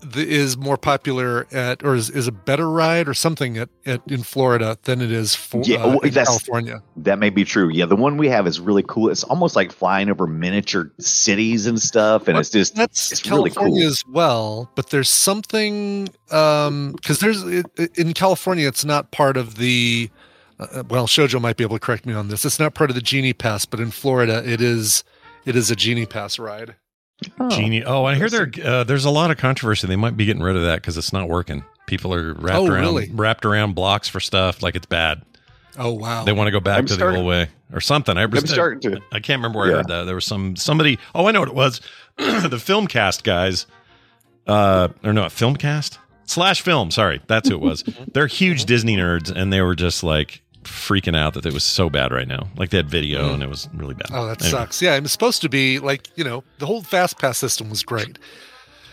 the, 0.00 0.26
is 0.26 0.56
more 0.56 0.76
popular 0.76 1.46
at 1.52 1.84
or 1.84 1.94
is, 1.94 2.08
is 2.10 2.26
a 2.26 2.32
better 2.32 2.70
ride 2.70 3.08
or 3.08 3.14
something 3.14 3.58
at, 3.58 3.68
at 3.84 4.00
in 4.06 4.22
Florida 4.22 4.78
than 4.84 5.00
it 5.00 5.10
is 5.10 5.34
for 5.34 5.60
Yeah, 5.64 5.78
uh, 5.78 5.88
well, 5.88 5.98
in 6.00 6.12
California. 6.12 6.82
That 6.96 7.18
may 7.18 7.30
be 7.30 7.44
true. 7.44 7.68
Yeah, 7.70 7.86
the 7.86 7.96
one 7.96 8.16
we 8.16 8.28
have 8.28 8.46
is 8.46 8.60
really 8.60 8.84
cool. 8.86 9.10
It's 9.10 9.24
almost 9.24 9.56
like 9.56 9.72
flying 9.72 10.10
over 10.10 10.26
miniature 10.26 10.90
cities 11.00 11.66
and 11.66 11.80
stuff, 11.80 12.28
and 12.28 12.38
it's 12.38 12.50
just 12.50 12.74
that's 12.76 13.12
it's 13.12 13.26
really 13.28 13.50
California 13.50 13.82
cool. 13.82 13.90
as 13.90 14.02
well. 14.08 14.70
But 14.74 14.90
there's 14.90 15.08
something 15.10 16.08
um 16.30 16.92
because 16.92 17.20
there's 17.20 17.42
it, 17.44 17.66
it- 17.76 17.98
in 17.98 18.12
California, 18.14 18.66
it's 18.68 18.84
not 18.84 19.10
part 19.10 19.36
of 19.36 19.56
the. 19.56 20.10
Uh, 20.58 20.82
well, 20.88 21.06
Shojo 21.06 21.40
might 21.40 21.56
be 21.56 21.64
able 21.64 21.76
to 21.76 21.80
correct 21.80 22.06
me 22.06 22.12
on 22.14 22.28
this. 22.28 22.44
It's 22.44 22.60
not 22.60 22.74
part 22.74 22.90
of 22.90 22.96
the 22.96 23.02
Genie 23.02 23.32
Pass, 23.32 23.64
but 23.64 23.80
in 23.80 23.90
Florida, 23.90 24.42
it 24.48 24.60
is. 24.60 25.02
It 25.44 25.56
is 25.56 25.70
a 25.70 25.76
Genie 25.76 26.06
Pass 26.06 26.38
ride. 26.38 26.76
Genie. 27.50 27.84
Oh, 27.84 28.04
I 28.04 28.14
hear 28.16 28.28
there. 28.28 28.50
Uh, 28.64 28.84
there's 28.84 29.04
a 29.04 29.10
lot 29.10 29.30
of 29.30 29.36
controversy. 29.36 29.86
They 29.86 29.96
might 29.96 30.16
be 30.16 30.24
getting 30.24 30.42
rid 30.42 30.56
of 30.56 30.62
that 30.62 30.76
because 30.76 30.96
it's 30.96 31.12
not 31.12 31.28
working. 31.28 31.64
People 31.86 32.12
are 32.14 32.34
wrapped 32.34 32.58
Oh, 32.58 32.66
around 32.66 32.80
really? 32.80 33.10
wrapped 33.12 33.44
around 33.44 33.74
blocks 33.74 34.08
for 34.08 34.20
stuff 34.20 34.62
like 34.62 34.74
it's 34.74 34.86
bad. 34.86 35.22
Oh 35.76 35.92
wow! 35.92 36.24
They 36.24 36.32
want 36.32 36.46
to 36.48 36.52
go 36.52 36.60
back 36.60 36.78
I'm 36.78 36.86
to 36.86 36.94
starting- 36.94 37.14
the 37.14 37.20
old 37.20 37.28
way 37.28 37.48
or 37.72 37.80
something. 37.80 38.16
I, 38.16 38.22
I'm 38.22 38.46
starting 38.46 38.80
to. 38.82 39.00
I 39.12 39.20
can't 39.20 39.38
remember 39.40 39.58
where 39.58 39.72
I 39.72 39.76
heard 39.76 39.88
that. 39.88 40.04
There 40.04 40.14
was 40.14 40.24
some 40.24 40.54
somebody. 40.56 40.98
Oh, 41.14 41.26
I 41.26 41.32
know 41.32 41.40
what 41.40 41.48
it 41.48 41.54
was. 41.54 41.80
the 42.16 42.56
Filmcast 42.56 43.22
guys. 43.24 43.66
Uh, 44.46 44.88
or 45.02 45.12
no, 45.12 45.24
Filmcast 45.24 45.98
slash 46.26 46.62
Film. 46.62 46.90
Sorry, 46.90 47.20
that's 47.26 47.48
who 47.48 47.54
it 47.56 47.60
was. 47.60 47.82
They're 48.12 48.26
huge 48.28 48.64
Disney 48.66 48.96
nerds, 48.96 49.30
and 49.34 49.52
they 49.52 49.60
were 49.62 49.74
just 49.74 50.02
like 50.04 50.42
freaking 50.64 51.16
out 51.16 51.34
that 51.34 51.46
it 51.46 51.52
was 51.52 51.64
so 51.64 51.88
bad 51.88 52.12
right 52.12 52.28
now. 52.28 52.48
Like 52.56 52.70
they 52.70 52.78
had 52.78 52.88
video, 52.88 53.24
mm-hmm. 53.24 53.34
and 53.34 53.42
it 53.42 53.48
was 53.48 53.68
really 53.74 53.94
bad. 53.94 54.08
Oh, 54.12 54.26
that 54.26 54.42
Anyway, 54.42 54.50
sucks. 54.50 54.82
Yeah, 54.82 54.96
it 54.96 55.02
was 55.02 55.12
supposed 55.12 55.42
to 55.42 55.48
be 55.48 55.78
like 55.78 56.08
you 56.16 56.24
know 56.24 56.44
the 56.58 56.66
whole 56.66 56.82
Fast 56.82 57.18
Pass 57.18 57.38
system 57.38 57.70
was 57.70 57.82
great. 57.82 58.18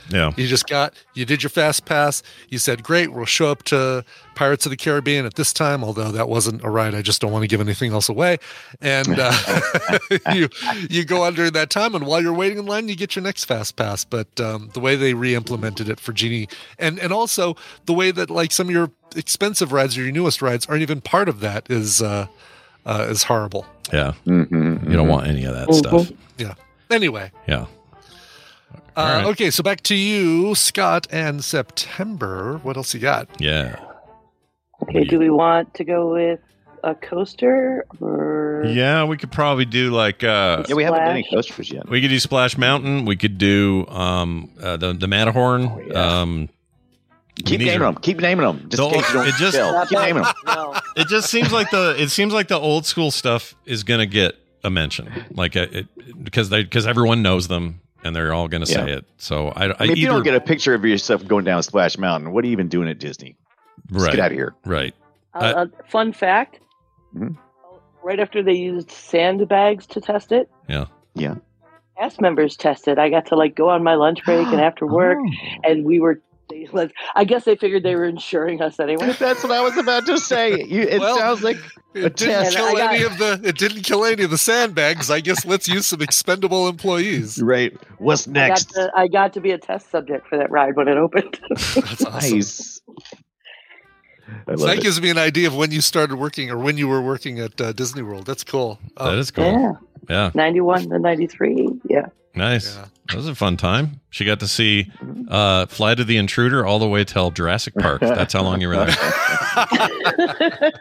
Yeah. 0.10 0.32
You 0.36 0.48
just 0.48 0.68
got 0.68 0.94
you 1.14 1.26
did 1.26 1.44
your 1.44 1.50
fast 1.50 1.86
pass. 1.86 2.24
You 2.50 2.58
said, 2.58 2.84
"Great, 2.84 3.14
we'll 3.14 3.26
show 3.26 3.50
up 3.52 3.64
to 3.64 4.04
Pirates 4.36 4.66
of 4.66 4.70
the 4.70 4.78
Caribbean 4.78 5.26
at 5.26 5.36
this 5.36 5.54
time." 5.54 5.84
Although 5.84 6.12
that 6.12 6.28
wasn't 6.28 6.64
a 6.64 6.70
ride, 6.70 6.94
I 6.96 7.02
just 7.02 7.22
don't 7.22 7.32
want 7.32 7.44
to 7.44 7.48
give 7.48 7.62
anything 7.62 7.94
else 7.94 8.10
away. 8.10 8.38
And 8.82 9.18
uh, 9.20 9.32
you 10.34 10.50
you 10.90 11.06
go 11.06 11.24
on 11.24 11.34
during 11.36 11.54
that 11.54 11.70
time, 11.70 11.96
and 11.96 12.06
while 12.06 12.22
you're 12.22 12.34
waiting 12.34 12.58
in 12.58 12.66
line, 12.66 12.88
you 12.90 12.96
get 12.96 13.16
your 13.16 13.24
next 13.24 13.46
fast 13.46 13.76
pass. 13.76 14.04
But 14.04 14.40
um, 14.40 14.70
the 14.74 14.80
way 14.80 14.96
they 14.96 15.14
re-implemented 15.14 15.90
it 15.90 16.00
for 16.00 16.14
Genie, 16.14 16.48
and 16.80 17.00
and 17.00 17.14
also 17.14 17.56
the 17.86 17.94
way 17.94 18.12
that 18.12 18.30
like 18.30 18.52
some 18.52 18.68
of 18.68 18.74
your 18.74 18.92
expensive 19.16 19.72
rides 19.72 19.98
or 19.98 20.02
your 20.04 20.12
newest 20.12 20.42
rides 20.42 20.66
aren't 20.68 20.82
even 20.82 21.02
part 21.02 21.28
of 21.30 21.40
that 21.42 21.70
is 21.70 22.02
uh, 22.02 22.28
uh, 22.86 23.08
is 23.10 23.24
horrible. 23.24 23.66
Yeah. 23.94 24.14
Mhm, 24.26 24.90
You 24.90 24.96
don't 24.98 25.08
mhm. 25.08 25.10
want 25.10 25.28
any 25.28 25.44
of 25.44 25.54
that 25.54 25.74
stuff. 25.74 26.12
Yeah. 26.38 26.54
Anyway, 26.90 27.32
Yeah. 27.48 27.66
Uh, 28.96 29.02
right. 29.02 29.26
okay, 29.28 29.50
so 29.52 29.64
back 29.64 29.82
to 29.84 29.96
you, 29.96 30.54
Scott, 30.56 31.08
and 31.12 31.44
September. 31.44 32.58
What 32.64 32.78
else 32.78 32.94
you 32.94 33.00
got? 33.00 33.28
Yeah. 33.39 33.80
Okay, 34.84 35.04
do 35.04 35.20
we 35.20 35.30
want 35.30 35.74
to 35.76 35.84
go 35.84 36.12
with 36.12 36.39
a 36.84 36.96
coaster 36.96 37.86
or 38.00 38.64
Yeah, 38.68 39.04
we 39.04 39.16
could 39.18 39.32
probably 39.32 39.66
do 39.66 39.92
like 39.92 40.24
uh 40.24 40.64
Yeah, 40.68 40.74
we 40.76 40.84
haven't 40.84 41.00
done 41.02 41.10
any 41.12 41.28
coasters 41.32 41.72
yet. 41.72 41.88
we 41.88 42.02
could 42.02 42.08
do 42.10 42.20
Splash 42.20 42.58
Mountain. 42.58 43.06
We 43.06 43.16
could 43.16 43.38
do 43.38 43.86
um 43.88 44.50
uh, 44.60 44.78
the 44.78 44.94
the 44.94 45.08
Matterhorn. 45.08 45.66
Oh, 45.68 45.82
yeah. 45.86 46.22
Um 46.22 46.50
Keep 47.46 47.60
naming 47.62 47.76
are- 47.76 47.80
them. 47.94 47.96
Keep 48.02 48.20
naming 48.20 48.46
them. 48.46 48.60
Just 48.70 48.78
Don't- 48.78 48.94
in 48.96 49.00
case 49.02 49.10
you 49.10 49.16
don't 49.20 49.28
it 49.28 49.34
just- 49.36 49.56
fail. 49.58 49.86
Keep 49.86 50.00
naming 50.00 50.24
them. 50.24 50.34
No. 50.48 50.74
it 50.96 51.08
just 51.08 51.30
seems 51.30 51.54
like 51.54 51.70
the 51.70 51.96
it 52.02 52.10
seems 52.10 52.34
like 52.34 52.48
the 52.48 52.58
old 52.60 52.88
school 52.88 53.12
stuff 53.12 53.54
is 53.68 53.84
going 53.84 54.00
to 54.00 54.08
get 54.08 54.36
a 54.64 54.72
mention. 54.72 55.08
Like 55.32 55.56
uh, 55.56 55.68
it, 55.72 56.24
because 56.24 56.50
they 56.50 56.64
because 56.64 56.88
everyone 56.88 57.22
knows 57.22 57.48
them 57.48 57.82
and 58.04 58.16
they're 58.16 58.34
all 58.34 58.47
going 58.47 58.62
to 58.62 58.68
say 58.68 58.88
Yeah. 58.88 58.97
it. 58.97 59.06
So 59.18 59.49
I, 59.49 59.66
I, 59.68 59.76
I 59.80 59.84
mean, 59.84 59.91
if 59.91 59.97
you 59.97 60.08
don't 60.08 60.24
get 60.24 60.36
a 60.36 60.41
picture 60.41 60.74
of 60.74 60.84
yourself 60.86 61.26
going 61.28 61.45
down 61.45 61.62
Splash 61.64 61.97
Mountain, 61.97 62.32
what 62.32 62.43
are 62.43 62.47
you 62.47 62.54
even 62.54 62.68
doing 62.68 62.88
at 62.89 62.99
Disney? 62.99 63.36
Just 63.91 64.06
right 64.06 64.12
get 64.16 64.20
out 64.26 64.32
of 64.32 64.38
here. 64.38 64.54
right. 64.66 64.93
Uh, 65.34 65.38
uh, 65.38 65.66
fun 65.89 66.12
fact: 66.14 66.60
Mhm. 67.16 67.38
right 68.04 68.20
after 68.20 68.43
they 68.43 68.54
used 68.54 68.91
sandbags 68.91 69.86
to 69.88 70.02
test 70.02 70.32
it. 70.32 70.49
Yeah. 70.68 70.86
Yeah. 71.16 71.36
Cast 71.97 72.20
members 72.22 72.56
tested. 72.58 72.99
I 72.99 73.10
got 73.10 73.28
to 73.28 73.36
like 73.36 73.56
go 73.56 73.70
on 73.70 73.84
my 73.84 73.95
lunch 73.95 74.24
break 74.26 74.47
and 74.47 74.60
after 74.70 74.86
work, 74.86 75.18
Oh. 75.20 75.30
and 75.64 75.86
we 75.86 75.99
were. 75.99 76.22
They, 76.66 76.68
like, 76.74 76.93
I 77.16 77.24
guess 77.24 77.45
they 77.45 77.55
figured 77.55 77.84
they 77.84 77.95
were 77.95 78.05
insuring 78.05 78.62
us 78.62 78.80
anyway. 78.80 79.14
That's 79.20 79.43
what 79.43 79.51
I 79.51 79.62
was 79.62 79.78
about 79.78 80.05
to 80.07 80.18
say. 80.20 80.64
You, 80.64 80.82
it 80.82 80.99
Well, 80.99 81.18
sounds 81.18 81.41
like 81.43 81.57
a 81.95 82.05
It 82.05 82.16
didn't 82.16 82.43
test. 82.43 82.55
kill 82.57 82.68
And 82.68 82.78
got- 82.78 82.93
any 82.93 83.03
of 83.03 83.18
the. 83.18 83.41
It 83.43 83.57
didn't 83.57 83.82
kill 83.84 84.05
any 84.05 84.24
of 84.24 84.30
the 84.32 84.38
sandbags. 84.38 85.09
I 85.12 85.20
guess 85.20 85.45
let's 85.45 85.68
use 85.68 85.86
some 85.88 86.01
expendable 86.01 86.68
employees. 86.68 87.41
Right. 87.41 87.74
What's 87.97 88.28
I 88.28 88.32
got, 88.32 88.34
next? 88.49 88.66
to, 88.74 88.91
I 88.95 89.07
got 89.07 89.34
to 89.34 89.41
be 89.41 89.51
a 89.51 89.57
test 89.57 89.89
subject 89.91 90.28
for 90.28 90.38
that 90.38 90.49
ride 90.51 90.76
when 90.76 90.88
it 90.88 90.97
opened. 90.97 91.39
That's 91.49 92.05
awesome. 92.05 92.32
Nice. 92.38 92.82
So 94.57 94.66
that 94.66 94.78
it. 94.78 94.84
gives 94.84 95.01
me 95.01 95.09
an 95.09 95.18
idea 95.18 95.47
of 95.47 95.55
when 95.57 95.72
you 95.72 95.82
started 95.82 96.16
working 96.16 96.49
or 96.49 96.57
when 96.57 96.78
you 96.78 96.88
were 96.88 97.01
working 97.01 97.39
at 97.39 97.59
uh, 97.59 97.74
Disney 97.74 98.01
World. 98.01 98.26
That's 98.26 98.43
cool. 98.45 98.80
Oh, 98.97 99.12
that 99.12 99.18
is 99.18 99.30
cool. 99.32 99.43
yeah, 99.45 99.74
Yeah. 100.09 100.32
91 100.34 100.89
to 100.89 100.99
93. 100.99 101.82
Yeah. 101.89 102.05
Nice. 102.36 102.76
Yeah. 102.76 102.86
That 103.10 103.18
was 103.18 103.28
a 103.28 103.36
fun 103.36 103.58
time. 103.58 104.00
She 104.10 104.24
got 104.24 104.40
to 104.40 104.48
see 104.48 104.90
uh, 105.28 105.66
Flight 105.66 106.00
of 106.00 106.08
the 106.08 106.16
Intruder 106.18 106.66
all 106.66 106.80
the 106.80 106.88
way 106.88 107.04
till 107.04 107.30
Jurassic 107.32 107.74
Park. 107.76 108.00
That's 108.02 108.34
how 108.34 108.42
long 108.44 108.62
you 108.62 108.70
were 108.70 108.86
there. 108.86 110.72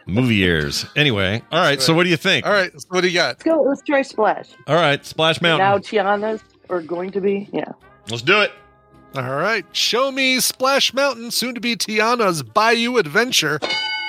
Movie 0.06 0.34
years. 0.34 0.84
Anyway, 0.96 1.42
all 1.52 1.60
right. 1.60 1.80
So 1.80 1.94
what 1.94 2.04
do 2.04 2.10
you 2.10 2.16
think? 2.16 2.44
All 2.44 2.52
right. 2.52 2.72
So 2.80 2.88
what 2.90 3.02
do 3.02 3.08
you 3.08 3.14
got? 3.14 3.28
Let's 3.36 3.42
go. 3.44 3.62
Let's 3.62 3.82
try 3.82 4.02
Splash. 4.02 4.48
All 4.66 4.74
right, 4.74 5.04
Splash 5.04 5.40
Mountain. 5.40 5.64
Now 5.66 5.78
Tiana's 5.78 6.42
are 6.70 6.82
going 6.82 7.12
to 7.12 7.20
be. 7.20 7.48
Yeah. 7.52 7.70
Let's 8.10 8.22
do 8.22 8.40
it. 8.40 8.50
All 9.14 9.36
right. 9.36 9.64
Show 9.72 10.10
me 10.10 10.40
Splash 10.40 10.92
Mountain, 10.92 11.30
soon 11.30 11.54
to 11.54 11.60
be 11.60 11.76
Tiana's 11.76 12.42
Bayou 12.42 12.96
Adventure. 12.98 13.58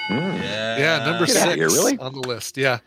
Mm. 0.10 0.40
Yeah, 0.42 1.06
number 1.06 1.26
Get 1.26 1.36
six 1.36 1.56
here, 1.56 1.68
really? 1.68 1.98
on 2.00 2.14
the 2.14 2.20
list. 2.28 2.58
Yeah. 2.58 2.80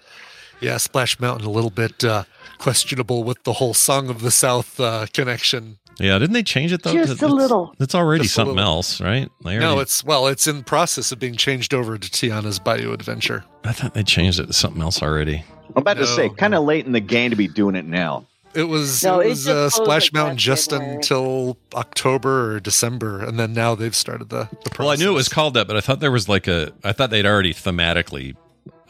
Yeah, 0.60 0.76
Splash 0.76 1.18
Mountain, 1.20 1.46
a 1.46 1.50
little 1.50 1.70
bit 1.70 2.04
uh, 2.04 2.24
questionable 2.58 3.24
with 3.24 3.42
the 3.44 3.54
whole 3.54 3.74
Song 3.74 4.10
of 4.10 4.20
the 4.20 4.30
South 4.30 4.78
uh, 4.78 5.06
connection. 5.12 5.78
Yeah, 5.98 6.18
didn't 6.18 6.32
they 6.34 6.42
change 6.42 6.72
it 6.72 6.82
though? 6.82 6.92
Just 6.92 7.10
a 7.10 7.12
It's- 7.26 7.30
little. 7.30 7.74
It's 7.78 7.94
already 7.94 8.22
Just 8.24 8.34
something 8.34 8.58
else, 8.58 9.00
right? 9.00 9.28
They 9.44 9.58
No, 9.58 9.68
already- 9.68 9.82
it's, 9.82 10.04
well, 10.04 10.26
it's 10.28 10.46
in 10.46 10.62
process 10.64 11.12
of 11.12 11.18
being 11.18 11.34
changed 11.36 11.74
over 11.74 11.98
to 11.98 12.08
Tiana's 12.10 12.58
Bayou 12.58 12.92
Adventure. 12.92 13.44
I 13.64 13.72
thought 13.72 13.94
they 13.94 14.02
changed 14.02 14.38
it 14.40 14.46
to 14.46 14.52
something 14.52 14.80
else 14.82 15.02
already. 15.02 15.44
I'm 15.76 15.82
about 15.82 15.98
to 15.98 16.06
say, 16.06 16.28
kind 16.30 16.54
of 16.54 16.64
late 16.64 16.86
in 16.86 16.92
the 16.92 17.00
game 17.00 17.30
to 17.30 17.36
be 17.36 17.48
doing 17.48 17.74
it 17.76 17.84
now. 17.84 18.26
It 18.52 18.64
was, 18.64 19.04
No, 19.04 19.20
it 19.20 19.26
it 19.26 19.28
was 19.30 19.46
uh, 19.48 19.70
Splash 19.70 20.06
like, 20.06 20.12
Mountain 20.14 20.38
just 20.38 20.70
January. 20.70 20.96
until 20.96 21.56
October 21.74 22.54
or 22.56 22.60
December, 22.60 23.22
and 23.24 23.38
then 23.38 23.52
now 23.52 23.76
they've 23.76 23.94
started 23.94 24.28
the, 24.30 24.48
the 24.64 24.70
process. 24.70 24.78
Well, 24.78 24.88
I 24.90 24.96
knew 24.96 25.10
it 25.10 25.14
was 25.14 25.28
called 25.28 25.54
that, 25.54 25.68
but 25.68 25.76
I 25.76 25.80
thought 25.80 26.00
there 26.00 26.10
was 26.10 26.28
like 26.28 26.48
a. 26.48 26.72
I 26.82 26.90
thought 26.92 27.10
they'd 27.10 27.26
already 27.26 27.54
thematically 27.54 28.34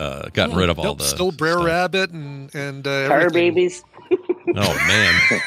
uh, 0.01 0.29
gotten 0.33 0.57
rid 0.57 0.69
of 0.69 0.79
all 0.79 0.85
Nope, 0.87 0.99
the. 0.99 1.05
still 1.05 1.31
Brer 1.31 1.53
stuff. 1.53 1.67
Rabbit 1.67 2.11
and 2.11 2.53
and 2.55 2.87
uh, 2.87 3.07
Car 3.09 3.31
babies. 3.31 3.85
Oh 4.57 4.75
man. 4.89 5.41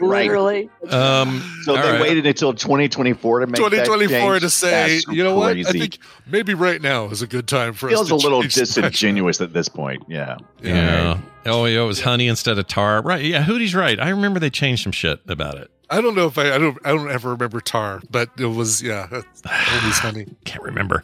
Literally. 0.00 0.68
Um, 0.88 1.40
So 1.62 1.74
they 1.74 1.80
right. 1.80 2.00
waited 2.00 2.26
until 2.26 2.52
2024 2.54 3.40
to 3.40 3.46
make 3.46 3.54
that 3.54 3.84
2024 3.84 4.08
change? 4.32 4.40
to 4.42 4.50
say, 4.50 4.70
That's 4.94 5.06
you 5.08 5.22
know 5.22 5.36
what? 5.36 5.56
I 5.56 5.62
think 5.62 5.98
maybe 6.26 6.54
right 6.54 6.82
now 6.82 7.06
is 7.10 7.22
a 7.22 7.28
good 7.28 7.46
time 7.46 7.72
for 7.74 7.88
feels 7.88 8.02
us 8.02 8.08
to 8.08 8.14
a 8.14 8.16
little 8.16 8.42
change 8.42 8.54
Splash 8.54 8.68
disingenuous 8.90 9.40
at 9.40 9.52
this 9.52 9.68
point. 9.68 10.02
Yeah. 10.08 10.38
Yeah. 10.62 11.20
Oh, 11.46 11.66
yeah. 11.66 11.82
It 11.82 11.86
was 11.86 12.00
honey 12.00 12.26
instead 12.26 12.58
of 12.58 12.66
tar. 12.66 13.00
Right. 13.02 13.24
Yeah. 13.24 13.44
Hootie's 13.44 13.74
right. 13.76 14.00
I 14.00 14.08
remember 14.08 14.40
they 14.40 14.50
changed 14.50 14.82
some 14.82 14.92
shit 14.92 15.20
about 15.28 15.56
it. 15.58 15.70
I 15.90 16.00
don't 16.00 16.14
know 16.14 16.26
if 16.26 16.38
I 16.38 16.54
I 16.54 16.58
don't 16.58 16.78
I 16.84 16.90
don't 16.90 17.10
ever 17.10 17.30
remember 17.30 17.60
tar, 17.60 18.00
but 18.10 18.30
it 18.38 18.46
was 18.46 18.82
yeah, 18.82 19.06
that's 19.10 19.42
always 19.46 19.98
honey. 19.98 20.26
Can't 20.44 20.62
remember. 20.62 21.02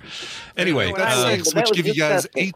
Anyway, 0.57 0.91
When 0.93 1.01
uh, 1.01 1.05
was- 1.05 1.25
six, 1.25 1.53
that 1.53 1.67
which 1.69 1.77
give 1.77 1.87
you 1.87 1.95
guys 1.95 2.23
disgusting. 2.23 2.43
eight, 2.49 2.55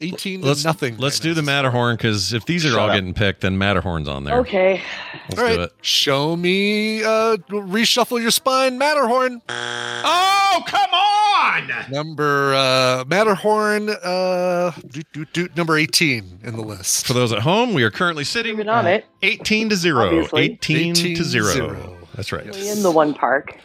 18 0.00 0.40
to 0.42 0.46
let's 0.46 0.64
nothing. 0.64 0.96
Let's 0.98 1.18
right 1.18 1.22
do 1.22 1.34
the. 1.34 1.42
Matterhorn 1.42 1.96
because 1.96 2.32
if 2.32 2.44
these 2.44 2.64
are 2.66 2.70
Shut 2.70 2.78
all 2.78 2.88
up. 2.90 2.94
getting 2.94 3.14
picked, 3.14 3.40
then 3.40 3.56
Matterhorn's 3.56 4.08
on 4.08 4.24
there. 4.24 4.38
Okay. 4.40 4.82
Let's 5.28 5.38
All 5.40 5.46
right, 5.46 5.56
do 5.56 5.62
it. 5.62 5.72
show 5.80 6.36
me. 6.36 7.02
Uh, 7.02 7.36
reshuffle 7.48 8.20
your 8.20 8.30
spine, 8.30 8.76
Matterhorn. 8.78 9.40
Oh, 9.48 10.62
come 10.66 10.90
on! 10.90 11.90
Number 11.90 12.54
uh, 12.54 13.04
Matterhorn. 13.06 13.88
Uh, 13.88 14.72
doot, 14.88 15.06
doot, 15.12 15.32
doot, 15.32 15.56
number 15.56 15.76
18 15.78 16.40
in 16.42 16.56
the 16.56 16.62
list. 16.62 17.06
For 17.06 17.12
those 17.12 17.32
at 17.32 17.40
home, 17.40 17.72
we 17.72 17.82
are 17.82 17.90
currently 17.90 18.24
sitting 18.24 18.52
Moving 18.56 18.68
on 18.68 18.86
it. 18.86 19.06
18 19.22 19.70
to 19.70 19.76
0. 19.76 20.04
Obviously. 20.06 20.42
18, 20.42 20.76
18 20.90 21.16
to 21.16 21.24
0. 21.24 21.44
zero. 21.52 21.98
That's 22.14 22.32
right. 22.32 22.44
We 22.54 22.68
in 22.70 22.82
the 22.82 22.90
one 22.90 23.14
park. 23.14 23.58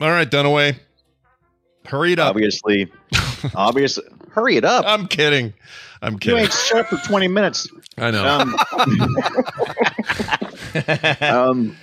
All 0.00 0.10
right, 0.10 0.30
Dunaway. 0.30 0.76
Hurry 1.86 2.12
it 2.12 2.18
up. 2.18 2.30
Obviously, 2.30 2.90
obviously, 3.54 4.04
hurry 4.32 4.56
it 4.56 4.64
up. 4.64 4.84
I'm 4.86 5.06
kidding. 5.06 5.52
I'm 6.00 6.18
kidding. 6.18 6.38
you 6.38 6.44
ain't 6.44 6.52
shut 6.52 6.86
for 6.88 6.96
20 7.08 7.28
minutes. 7.28 7.68
I 7.98 8.10
know. 8.10 8.26
Um, 8.26 8.56
um, 11.20 11.76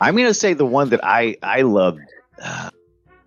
I'm 0.00 0.14
going 0.14 0.26
to 0.28 0.34
say 0.34 0.54
the 0.54 0.66
one 0.66 0.90
that 0.90 1.00
I 1.04 1.36
I 1.42 1.62
love. 1.62 1.98
Uh, 2.42 2.70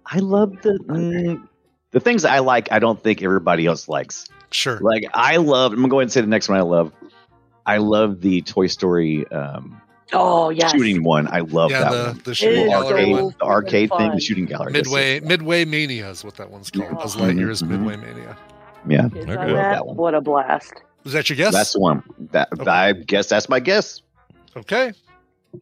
I 0.05 0.19
love 0.19 0.61
the 0.61 0.79
mm, 0.87 1.47
the 1.91 1.99
things 1.99 2.25
I 2.25 2.39
like. 2.39 2.71
I 2.71 2.79
don't 2.79 3.01
think 3.01 3.21
everybody 3.21 3.65
else 3.65 3.87
likes. 3.87 4.25
Sure. 4.51 4.79
Like 4.79 5.05
I 5.13 5.37
love. 5.37 5.71
I'm 5.73 5.77
going 5.79 5.89
to 5.89 5.91
go 5.91 5.99
ahead 5.99 6.03
and 6.03 6.11
say 6.11 6.21
the 6.21 6.27
next 6.27 6.49
one. 6.49 6.57
I 6.57 6.61
love. 6.61 6.91
I 7.65 7.77
love 7.77 8.19
the 8.21 8.41
Toy 8.41 8.67
Story 8.67 9.25
um, 9.31 9.81
Oh, 10.11 10.49
yeah. 10.49 10.67
shooting 10.67 11.01
one. 11.03 11.27
I 11.27 11.39
love 11.39 11.71
yeah, 11.71 11.79
that 11.85 11.91
the, 11.91 12.03
one. 12.09 12.21
the 12.25 12.31
It 12.31 12.35
shooting 12.35 12.63
The 12.65 12.69
gallery 12.69 12.91
arcade, 13.03 13.15
so 13.15 13.23
one. 13.23 13.35
the 13.39 13.45
arcade 13.45 13.89
thing, 13.97 14.11
the 14.11 14.19
shooting 14.19 14.45
gallery. 14.45 14.71
Midway. 14.73 15.19
Midway 15.21 15.65
Mania 15.65 16.09
is 16.09 16.23
what 16.25 16.35
that 16.35 16.51
one's 16.51 16.69
called. 16.69 16.91
Buzz 16.99 17.15
Mhm, 17.15 17.21
Lightyear's 17.37 17.63
mhm. 17.63 17.69
Midway 17.69 17.95
Mania. 17.95 18.37
Yeah, 18.87 19.05
Okay. 19.05 19.25
that, 19.25 19.47
that 19.47 19.85
one. 19.85 19.95
What 19.95 20.15
a 20.15 20.21
blast. 20.21 20.73
Was 21.03 21.13
that 21.13 21.29
your 21.29 21.37
guess? 21.37 21.53
that's 21.53 21.73
the 21.73 21.79
one. 21.79 22.03
That 22.31 22.49
Okay. 22.59 22.69
I 22.69 22.93
guess 22.93 23.27
that's 23.27 23.49
my 23.49 23.59
guess. 23.59 24.01
Okay. 24.55 24.93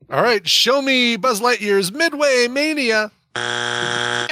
All 0.09 0.24
right. 0.24 0.47
Show 0.47 0.82
me 0.82 1.17
Buzz 1.17 1.41
Lightyear's 1.41 1.91
Midway 1.91 2.47
Mania. 2.47 3.11
Oh! 3.36 4.28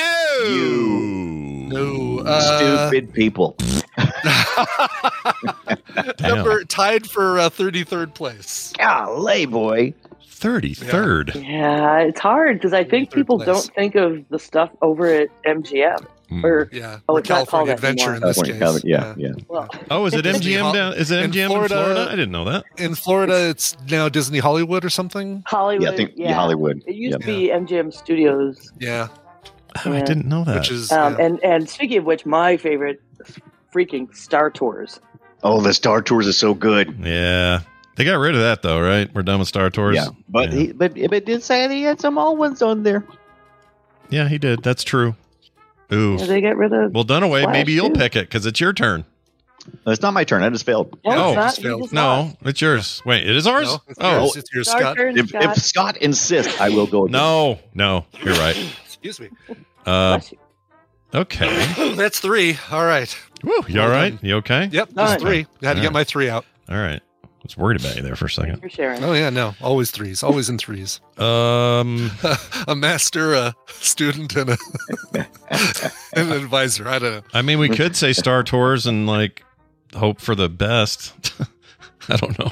No. 1.70 2.20
Uh, 2.26 2.88
Stupid 2.90 3.14
people. 3.14 3.56
number 6.22 6.64
tied 6.66 7.10
for 7.10 7.40
uh, 7.40 7.50
33rd 7.50 8.14
place. 8.14 8.74
Golly, 8.78 9.46
boy. 9.46 9.94
33rd. 10.28 11.36
Yeah, 11.48 12.00
it's 12.00 12.20
hard 12.20 12.58
because 12.58 12.74
I 12.74 12.84
think 12.84 13.12
people 13.12 13.38
place. 13.38 13.48
don't 13.48 13.76
think 13.76 13.96
of 13.96 14.28
the 14.30 14.40
stuff 14.40 14.70
over 14.82 15.06
at 15.08 15.30
MGM. 15.44 16.06
Hmm. 16.30 16.46
Or 16.46 16.70
Yeah. 16.72 17.00
Oh, 17.10 17.16
or 17.16 17.20
it's 17.20 17.28
California 17.28 17.76
that 17.76 17.80
Adventure 17.80 18.14
in 18.16 18.22
this 18.22 18.36
California, 18.38 18.54
case. 18.54 18.60
Cali- 18.60 18.82
yeah, 18.86 19.14
yeah. 19.18 19.32
well, 19.48 19.68
Oh, 19.90 20.06
is 20.06 20.14
it 20.14 20.26
MGM 20.26 20.74
down? 20.74 20.94
Is 20.94 21.10
it 21.12 21.16
MGM 21.30 21.44
in 21.46 21.48
Florida- 21.50 21.74
Florida? 21.74 22.08
I 22.12 22.16
didn't 22.16 22.32
know 22.32 22.46
that. 22.46 22.66
In 22.78 22.94
Florida, 22.96 23.50
it's 23.50 23.76
now 23.90 24.10
Disney 24.10 24.40
Hollywood 24.40 24.86
or 24.86 24.90
something. 24.90 25.44
Hollywood. 25.48 25.84
Yeah, 25.84 25.90
I 25.92 25.96
think 25.96 26.12
yeah, 26.16 26.34
Hollywood. 26.34 26.84
It 26.86 26.94
used 26.96 27.14
Yep. 27.14 27.22
to 27.22 27.26
be 27.26 27.52
MGM 27.52 27.92
Studios. 27.92 28.72
Yeah. 28.80 29.08
Oh, 29.86 29.92
I 29.94 30.02
didn't 30.02 30.28
know 30.28 30.44
that. 30.44 30.56
Which 30.58 30.72
is 30.72 30.92
Um, 30.92 31.16
yeah. 31.18 31.26
and 31.26 31.44
and 31.44 31.70
speaking 31.70 31.98
of 31.98 32.06
which, 32.06 32.26
my 32.26 32.58
favorite 32.58 33.02
freaking 33.74 34.16
Star 34.16 34.50
Tours. 34.50 35.00
Oh, 35.44 35.62
the 35.62 35.74
Star 35.74 36.02
Tours 36.02 36.28
is 36.28 36.38
so 36.38 36.54
good. 36.54 36.94
yeah. 37.04 37.62
They 37.96 38.06
got 38.06 38.16
rid 38.20 38.34
of 38.36 38.42
that 38.42 38.62
though, 38.62 38.80
right? 38.80 39.10
We're 39.14 39.24
done 39.24 39.40
with 39.40 39.48
Star 39.50 39.70
Tours. 39.70 39.96
Yeah, 39.96 40.08
but 40.30 40.52
Yeah. 40.52 40.58
he 40.60 40.72
but 40.74 40.96
it 40.96 41.26
did 41.26 41.44
say 41.44 41.68
that 41.68 41.74
he 41.74 41.82
had 41.84 42.00
some 42.00 42.18
old 42.18 42.38
ones 42.40 42.62
on 42.62 42.84
there. 42.84 43.04
Yeah, 44.10 44.28
he 44.30 44.38
did. 44.38 44.64
That's 44.64 44.84
true. 44.84 45.16
Ooh. 45.92 46.18
Yeah, 46.20 46.26
they 46.26 46.42
get 46.42 46.58
rid 46.58 46.72
of. 46.74 46.94
Well, 46.94 47.04
Dunaway, 47.06 47.44
Flash, 47.44 47.54
maybe 47.54 47.72
you'll 47.74 47.90
too. 47.90 47.96
pick 48.00 48.16
it 48.16 48.28
because 48.28 48.46
it's 48.46 48.60
your 48.60 48.74
turn. 48.74 49.06
It's 49.86 50.02
not 50.02 50.14
my 50.14 50.24
turn. 50.24 50.42
I 50.42 50.50
just 50.50 50.66
failed. 50.66 50.98
No, 51.06 51.12
Oh, 51.12 51.28
it's 51.30 51.36
not. 51.36 51.46
just 51.50 51.62
failed. 51.62 51.82
just 51.84 51.94
No, 51.94 52.02
lost. 52.02 52.36
it's 52.42 52.62
yours. 52.62 53.02
Wait, 53.06 53.28
it 53.30 53.36
is 53.36 53.46
ours? 53.46 53.66
No, 53.68 53.78
it's 53.88 54.00
oh, 54.02 54.20
yours. 54.22 54.36
It's 54.38 54.54
yours, 54.54 54.68
Star 54.70 54.80
Scott. 54.82 54.98
turn, 54.98 55.18
If, 55.18 55.30
Scott. 55.30 55.44
if 55.44 55.58
Scott 55.58 55.98
insists, 55.98 56.60
I 56.62 56.70
will 56.70 56.88
go. 56.88 57.04
again. 57.04 57.12
no, 57.14 57.60
no, 57.74 58.06
you're 58.24 58.34
right. 58.36 58.56
Excuse 58.86 59.20
me. 59.20 59.30
Uh, 59.86 60.20
okay. 61.14 61.94
That's 61.96 62.20
three. 62.20 62.58
All 62.72 62.86
right. 62.86 63.16
Woo, 63.44 63.54
you 63.68 63.80
all 63.82 63.88
Well 63.88 63.96
right? 63.96 64.10
done. 64.12 64.20
You 64.22 64.36
okay? 64.38 64.70
Yep. 64.72 64.90
That's 64.94 65.00
Alright. 65.12 65.22
three. 65.22 65.48
I 65.62 65.66
had 65.68 65.76
to 65.76 65.82
get 65.82 65.94
my 65.94 66.04
three 66.04 66.30
out. 66.30 66.46
All 66.70 66.78
right. 66.78 67.02
I 67.40 67.42
was 67.44 67.56
worried 67.58 67.80
about 67.80 67.96
you 67.96 68.02
there 68.02 68.16
for 68.18 68.26
a 68.26 68.30
second. 68.30 68.62
for 68.62 68.68
sharing. 68.70 69.02
Oh 69.04 69.14
yeah, 69.14 69.30
no, 69.30 69.56
always 69.62 69.92
threes. 69.92 70.24
Always 70.24 70.50
in 70.50 70.58
threes. 70.58 71.00
Um, 71.18 72.12
a 72.68 72.76
master, 72.76 73.34
a 73.34 73.56
student, 73.68 74.36
and 74.36 74.50
a 74.52 74.58
and 75.14 75.28
an 76.14 76.32
advisor. 76.34 76.88
I 76.88 77.00
don't 77.00 77.12
know. 77.14 77.22
I 77.34 77.42
mean, 77.42 77.60
we 77.60 77.70
could 77.70 77.96
say 77.96 78.12
Star 78.14 78.44
Tours 78.44 78.86
and 78.88 79.08
like 79.08 79.44
hope 79.96 80.20
for 80.20 80.36
the 80.36 80.50
best. 80.50 81.34
I 82.10 82.16
don't 82.18 82.38
know. 82.40 82.52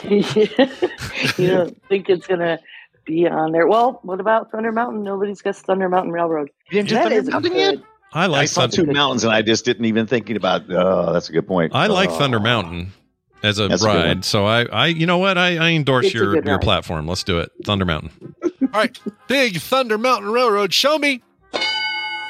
you 1.38 1.48
don't 1.48 1.82
think 1.90 2.10
it's 2.10 2.28
gonna 2.28 2.60
be 3.06 3.28
on 3.28 3.52
there? 3.52 3.68
Well, 3.68 4.00
what 4.04 4.20
about 4.20 4.52
Thunder 4.52 4.72
Mountain? 4.72 5.04
Nobody's 5.04 5.42
got 5.42 5.56
Thunder 5.58 5.90
Mountain 5.90 6.12
Railroad. 6.14 6.50
You 6.72 6.84
didn't 6.84 6.90
That 6.92 7.04
Thunder 7.04 7.18
is 7.18 7.30
Mountain 7.30 7.52
good. 7.54 7.76
yet? 7.80 7.84
I 8.14 8.24
I 8.24 8.28
like 8.28 8.48
saw 8.48 8.62
Thunder. 8.62 8.76
two 8.78 8.86
mountains, 8.86 9.24
and 9.26 9.34
I 9.34 9.42
just 9.42 9.66
didn't 9.66 9.86
even 9.86 10.08
thinking 10.08 10.38
about. 10.38 10.64
Oh, 10.72 11.12
that's 11.12 11.28
a 11.30 11.34
good 11.34 11.46
point. 11.48 11.76
I 11.76 11.88
like 11.88 12.10
Oh. 12.10 12.18
Thunder 12.18 12.40
Mountain 12.40 12.94
as 13.44 13.60
a 13.60 13.68
That's 13.68 13.82
a 13.82 13.86
good 13.86 13.94
one. 13.96 14.06
ride. 14.06 14.26
So 14.26 14.46
I, 14.46 14.66
I, 14.66 14.88
you 14.88 15.06
know 15.06 15.18
what? 15.18 15.38
I, 15.38 15.58
I 15.58 15.70
endorse 15.72 16.06
It's 16.08 16.16
your 16.16 16.44
your 16.44 16.60
platform. 16.60 17.08
Let's 17.08 17.24
do 17.24 17.40
it. 17.40 17.52
Thunder 17.64 17.86
Mountain. 17.86 18.36
All 18.44 18.68
right, 18.74 19.00
Big 19.28 19.58
Thunder 19.58 19.98
Mountain 19.98 20.32
Railroad. 20.32 20.74
Show 20.74 20.98
me. 21.00 21.22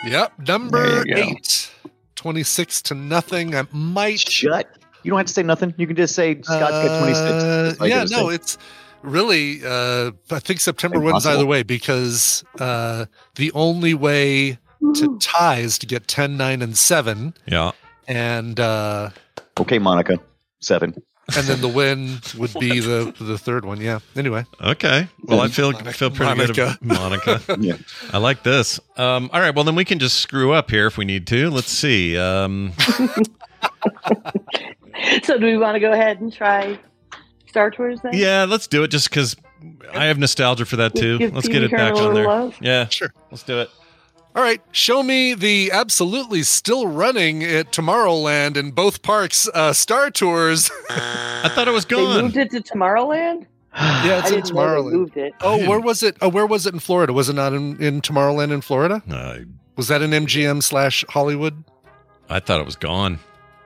Yep, 0.05 0.47
number 0.47 1.03
There 1.05 1.17
eight. 1.17 1.71
26 2.15 2.81
to 2.83 2.95
nothing. 2.95 3.55
I 3.55 3.65
might 3.71 4.19
Shut 4.19 4.67
You 5.03 5.11
don't 5.11 5.17
have 5.17 5.27
to 5.27 5.33
say 5.33 5.43
nothing. 5.43 5.73
You 5.77 5.87
can 5.87 5.95
just 5.95 6.15
say 6.15 6.39
Scott 6.41 6.59
got 6.59 6.99
26. 6.99 7.19
Uh, 7.19 7.63
That's 7.63 7.79
all 7.81 7.87
you 7.87 7.93
yeah, 7.93 8.03
no, 8.09 8.29
say. 8.29 8.35
it's 8.35 8.57
really. 9.01 9.61
Uh, 9.65 10.11
I 10.31 10.39
think 10.39 10.59
September 10.59 10.99
wins 10.99 11.25
either 11.25 11.45
way 11.45 11.63
because 11.63 12.43
uh, 12.59 13.05
the 13.35 13.51
only 13.53 13.93
way 13.93 14.57
to 14.95 15.17
tie 15.19 15.57
is 15.59 15.77
to 15.79 15.87
get 15.87 16.07
10, 16.07 16.37
9, 16.37 16.61
and 16.61 16.77
seven, 16.77 17.33
Yeah. 17.47 17.71
and 18.07 18.59
uh, 18.59 19.09
okay, 19.59 19.79
Monica. 19.79 20.19
Seven. 20.59 20.93
and 21.35 21.45
then 21.45 21.59
the 21.61 21.67
win 21.67 22.19
would 22.37 22.53
be 22.59 22.79
the 22.79 23.13
the 23.19 23.37
third 23.37 23.65
one. 23.65 23.81
Yeah. 23.81 23.99
Anyway, 24.15 24.45
Okay. 24.61 25.07
Well, 25.23 25.41
I 25.41 25.49
feel 25.49 25.71
Monica- 25.73 25.93
feel 25.93 26.09
pretty 26.09 26.35
good. 26.53 26.55
Monica. 26.55 26.77
About 26.81 26.99
Monica. 26.99 27.57
Yeah. 27.59 27.77
I 28.13 28.17
like 28.17 28.43
this. 28.43 28.79
Um, 28.95 29.29
all 29.33 29.39
right. 29.41 29.53
Well, 29.53 29.63
then 29.65 29.75
we 29.75 29.83
can 29.85 29.99
just 29.99 30.19
screw 30.19 30.53
up 30.53 30.69
here 30.71 30.87
if 30.87 30.97
we 30.97 31.03
need 31.05 31.27
to. 31.27 31.49
Let's 31.49 31.69
see. 31.71 32.17
Um, 32.17 32.71
So 35.23 35.37
do 35.37 35.45
we 35.45 35.57
want 35.57 35.75
to 35.75 35.79
go 35.79 35.91
ahead 35.91 36.21
and 36.21 36.33
try 36.33 36.79
Star 37.47 37.69
Tours 37.69 37.99
then? 38.01 38.13
yeah, 38.15 38.45
let's 38.49 38.65
do 38.67 38.83
it 38.83 38.87
just 38.89 39.09
because 39.09 39.35
I 39.93 40.05
have 40.05 40.17
nostalgia 40.17 40.65
for 40.65 40.77
that 40.77 40.95
too. 40.95 41.19
Give 41.19 41.33
Let's 41.35 41.47
TV 41.47 41.51
get 41.53 41.63
it 41.63 41.71
back 41.71 41.93
on 41.93 42.13
there. 42.15 42.25
love? 42.25 42.55
Yeah. 42.61 42.87
Sure. 42.89 43.13
Let's 43.31 43.43
do 43.43 43.59
it. 43.61 43.69
All 44.37 44.43
right. 44.43 44.61
Show 44.71 45.01
me 45.03 45.33
the 45.33 45.71
absolutely 45.71 46.43
still 46.43 46.85
running 46.87 47.43
at 47.43 47.71
Tomorrowland 47.71 48.55
in 48.55 48.69
both 48.71 49.01
parks. 49.01 49.49
Uh, 49.53 49.73
Star 49.73 50.11
Tours. 50.11 50.69
I 50.89 51.49
thought 51.55 51.67
it 51.67 51.71
was 51.71 51.85
gone. 51.85 52.15
They 52.15 52.21
moved 52.21 52.37
it 52.37 52.51
to 52.51 52.61
Tomorrowland? 52.61 53.47
yeah, 53.75 54.19
it's 54.19 54.31
I 54.31 54.35
in 54.35 54.41
didn't 54.43 54.55
know 54.55 54.61
they 54.61 54.89
Tomorrowland. 54.89 54.91
moved 54.93 55.17
it. 55.17 55.33
Oh, 55.41 55.67
where 55.67 55.79
was 55.79 56.03
it? 56.03 56.17
Oh, 56.21 56.29
where 56.29 56.45
was 56.45 56.65
it 56.67 56.73
in 56.73 56.79
Florida? 56.79 57.13
Was 57.13 57.29
it 57.29 57.33
not 57.33 57.53
in, 57.53 57.81
in 57.81 58.01
Tomorrowland 58.01 58.51
in 58.51 58.61
Florida? 58.61 59.01
Uh, 59.09 59.39
Was 59.75 59.87
that 59.87 60.01
in 60.03 60.11
MGM 60.11 60.61
slash 60.63 61.03
Hollywood? 61.09 61.63
I 62.29 62.39
thought 62.39 62.59
it 62.59 62.65
was 62.65 62.75
gone. 62.75 63.19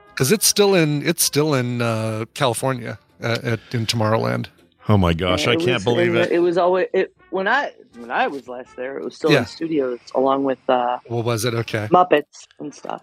Because 0.08 0.32
it's 0.32 0.46
still 0.46 0.74
in 0.74 1.06
it's 1.06 1.22
still 1.22 1.54
in 1.54 1.80
uh, 1.82 2.26
California 2.34 2.98
uh, 3.22 3.38
at 3.42 3.60
in 3.72 3.86
Tomorrowland. 3.86 4.48
Oh 4.88 4.96
my 4.98 5.14
gosh, 5.14 5.46
Yeah, 5.46 5.52
I 5.52 5.56
can't 5.56 5.74
was 5.74 5.84
believe 5.84 6.14
in 6.14 6.22
it. 6.22 6.32
It 6.32 6.38
was 6.40 6.56
always 6.58 6.86
it 6.92 7.14
when 7.32 7.48
I 7.48 7.72
when 7.98 8.10
I 8.10 8.26
was 8.28 8.46
last 8.48 8.76
there. 8.76 8.98
It 8.98 9.04
was 9.04 9.16
still 9.16 9.32
Yeah. 9.32 9.40
in 9.40 9.46
studios 9.46 9.98
along 10.14 10.44
with 10.44 10.58
uh, 10.68 10.98
What 11.06 11.24
was 11.24 11.44
it? 11.44 11.54
Okay. 11.54 11.88
Muppets 11.90 12.46
and 12.60 12.74
stuff. 12.74 13.02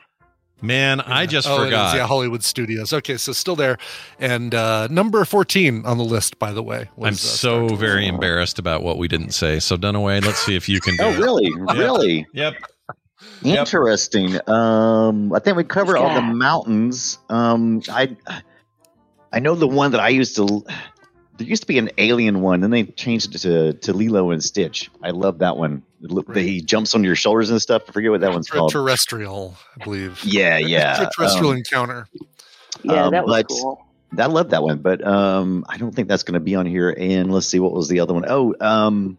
Man, 0.62 1.00
I 1.00 1.26
just 1.26 1.48
Oh, 1.48 1.56
it 1.56 1.58
is, 1.60 1.64
forgot. 1.68 1.96
yeah, 1.96 2.06
Hollywood 2.06 2.44
Studios. 2.44 2.92
Okay, 2.92 3.16
so 3.16 3.32
still 3.32 3.56
there, 3.56 3.78
and 4.20 4.54
uh, 4.54 4.88
number 4.90 5.24
fourteen 5.24 5.86
on 5.86 5.98
the 5.98 6.04
list, 6.04 6.38
by 6.38 6.52
the 6.52 6.62
way. 6.62 6.90
was, 6.98 7.08
I'm 7.08 7.14
uh, 7.14 7.16
so 7.16 7.68
Star 7.68 7.78
very 7.78 8.02
Tours. 8.02 8.10
embarrassed 8.16 8.60
about 8.60 8.84
what 8.84 8.98
we 8.98 9.08
didn't 9.08 9.32
say. 9.32 9.60
So 9.60 9.78
Dunaway, 9.78 10.22
let's 10.26 10.40
see 10.40 10.58
if 10.58 10.68
you 10.68 10.82
can 10.82 10.96
do 10.98 11.04
Oh, 11.04 11.12
it. 11.12 11.18
really? 11.20 11.50
Really? 11.78 12.28
Yep. 12.34 12.56
Yep. 13.42 13.58
Interesting. 13.58 14.38
Um, 14.50 15.32
I 15.34 15.40
think 15.40 15.56
we 15.56 15.64
covered 15.64 15.96
all 15.98 16.14
the 16.14 16.22
mountains. 16.22 17.20
Um, 17.30 17.82
I 17.90 18.18
I 19.32 19.40
know 19.40 19.56
the 19.56 19.68
one 19.68 19.92
that 19.92 20.02
I 20.02 20.10
used 20.10 20.36
to. 20.36 20.66
There 21.40 21.48
used 21.48 21.64
to 21.64 21.68
be 21.68 21.78
an 21.80 21.90
alien 21.98 22.42
one, 22.42 22.60
then 22.60 22.70
they 22.70 22.84
changed 22.84 23.34
it 23.34 23.40
to 23.40 23.74
to 23.74 23.94
Lilo 23.94 24.30
and 24.32 24.44
Stitch. 24.44 24.92
I 25.02 25.10
love 25.12 25.40
that 25.40 25.58
one. 25.58 25.82
It 26.04 26.12
Right. 26.28 26.38
He 26.38 26.62
jumps 26.62 26.94
on 26.96 27.04
your 27.04 27.16
shoulders 27.16 27.50
and 27.50 27.62
stuff. 27.62 27.84
I 27.88 27.92
forget 27.92 28.12
what 28.12 28.22
that 28.22 28.32
one's 28.32 28.50
called. 28.50 28.70
Extraterrestrial, 28.70 29.56
I 29.80 29.84
believe. 29.84 30.22
Yeah, 30.24 30.58
yeah. 30.58 30.92
Extraterrestrial 31.02 31.52
Um, 31.52 31.58
encounter. 31.58 32.08
Yeah, 32.84 33.06
Um, 33.06 33.12
that 33.12 33.26
was 33.26 33.32
but- 33.44 33.48
cool. 33.50 33.86
I 34.18 34.26
love 34.26 34.50
that 34.50 34.64
one, 34.64 34.80
but 34.80 35.06
um, 35.06 35.66
I 35.70 35.78
don't 35.78 35.94
think 35.96 36.08
that's 36.08 36.24
going 36.24 36.34
to 36.34 36.40
be 36.40 36.56
on 36.56 36.66
here. 36.66 36.90
And 36.98 37.32
let's 37.32 37.46
see, 37.48 37.60
what 37.60 37.74
was 37.74 37.88
the 37.90 38.00
other 38.00 38.14
one? 38.14 38.26
Oh, 38.28 38.56
um, 38.60 39.18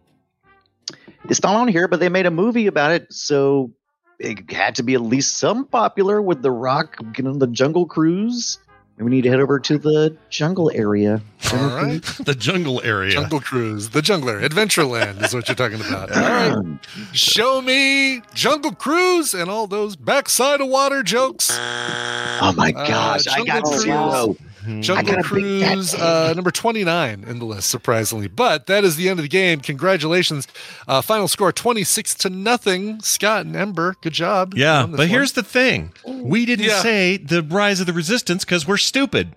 it's 1.29 1.41
not 1.41 1.55
on 1.55 1.67
here, 1.69 1.87
but 1.87 1.99
they 1.99 2.09
made 2.09 2.25
a 2.25 2.31
movie 2.31 2.67
about 2.67 2.91
it, 2.91 3.11
so 3.13 3.71
it 4.19 4.51
had 4.51 4.75
to 4.75 4.83
be 4.83 4.93
at 4.95 5.01
least 5.01 5.37
some 5.37 5.65
popular 5.65 6.21
with 6.21 6.41
The 6.41 6.51
Rock 6.51 6.97
getting 7.13 7.31
on 7.31 7.39
the 7.39 7.47
Jungle 7.47 7.85
Cruise. 7.85 8.59
And 9.01 9.09
we 9.09 9.15
need 9.15 9.23
to 9.23 9.31
head 9.31 9.39
over 9.39 9.57
to 9.57 9.79
the 9.79 10.15
jungle 10.29 10.69
area. 10.75 11.23
All 11.51 11.57
right. 11.69 12.03
The 12.23 12.35
jungle 12.35 12.83
area. 12.83 13.09
Jungle 13.13 13.41
Cruise, 13.41 13.89
the 13.89 14.01
Jungler, 14.01 14.47
Adventureland 14.47 15.23
is 15.23 15.33
what 15.33 15.47
you're 15.47 15.55
talking 15.55 15.79
about. 15.81 16.11
All 16.15 16.21
right. 16.61 16.77
Show 17.11 17.63
me 17.63 18.21
Jungle 18.35 18.73
Cruise 18.75 19.33
and 19.33 19.49
all 19.49 19.65
those 19.65 19.95
backside 19.95 20.61
of 20.61 20.67
water 20.67 21.01
jokes. 21.01 21.49
Oh 21.51 22.53
my 22.55 22.71
Uh, 22.75 22.87
gosh, 22.87 23.27
I 23.27 23.43
got 23.43 23.63
Jungle 23.63 23.79
zero. 23.79 24.35
Hmm. 24.63 24.81
Jungle 24.81 25.15
got 25.15 25.25
a 25.25 25.33
big 25.35 25.61
fat 25.61 25.73
Cruise, 25.73 25.93
uh, 25.95 26.33
number 26.35 26.51
29 26.51 27.23
in 27.27 27.39
the 27.39 27.45
list, 27.45 27.69
surprisingly. 27.69 28.27
But 28.27 28.67
that 28.67 28.83
is 28.83 28.95
the 28.95 29.09
end 29.09 29.19
of 29.19 29.23
the 29.23 29.29
game. 29.29 29.59
Congratulations. 29.59 30.47
Uh, 30.87 31.01
final 31.01 31.27
score 31.27 31.51
26 31.51 32.15
to 32.15 32.29
nothing. 32.29 33.01
Scott 33.01 33.45
and 33.45 33.55
Ember, 33.55 33.95
good 34.01 34.13
job. 34.13 34.53
Yeah, 34.55 34.85
but 34.87 34.99
one. 34.99 35.07
here's 35.07 35.31
the 35.33 35.43
thing: 35.43 35.93
we 36.05 36.45
didn't 36.45 36.65
Yeah. 36.65 36.81
say 36.81 37.17
the 37.17 37.41
rise 37.43 37.79
of 37.79 37.85
the 37.87 37.93
resistance 37.93 38.45
because 38.45 38.67
we're 38.67 38.77
stupid. 38.77 39.35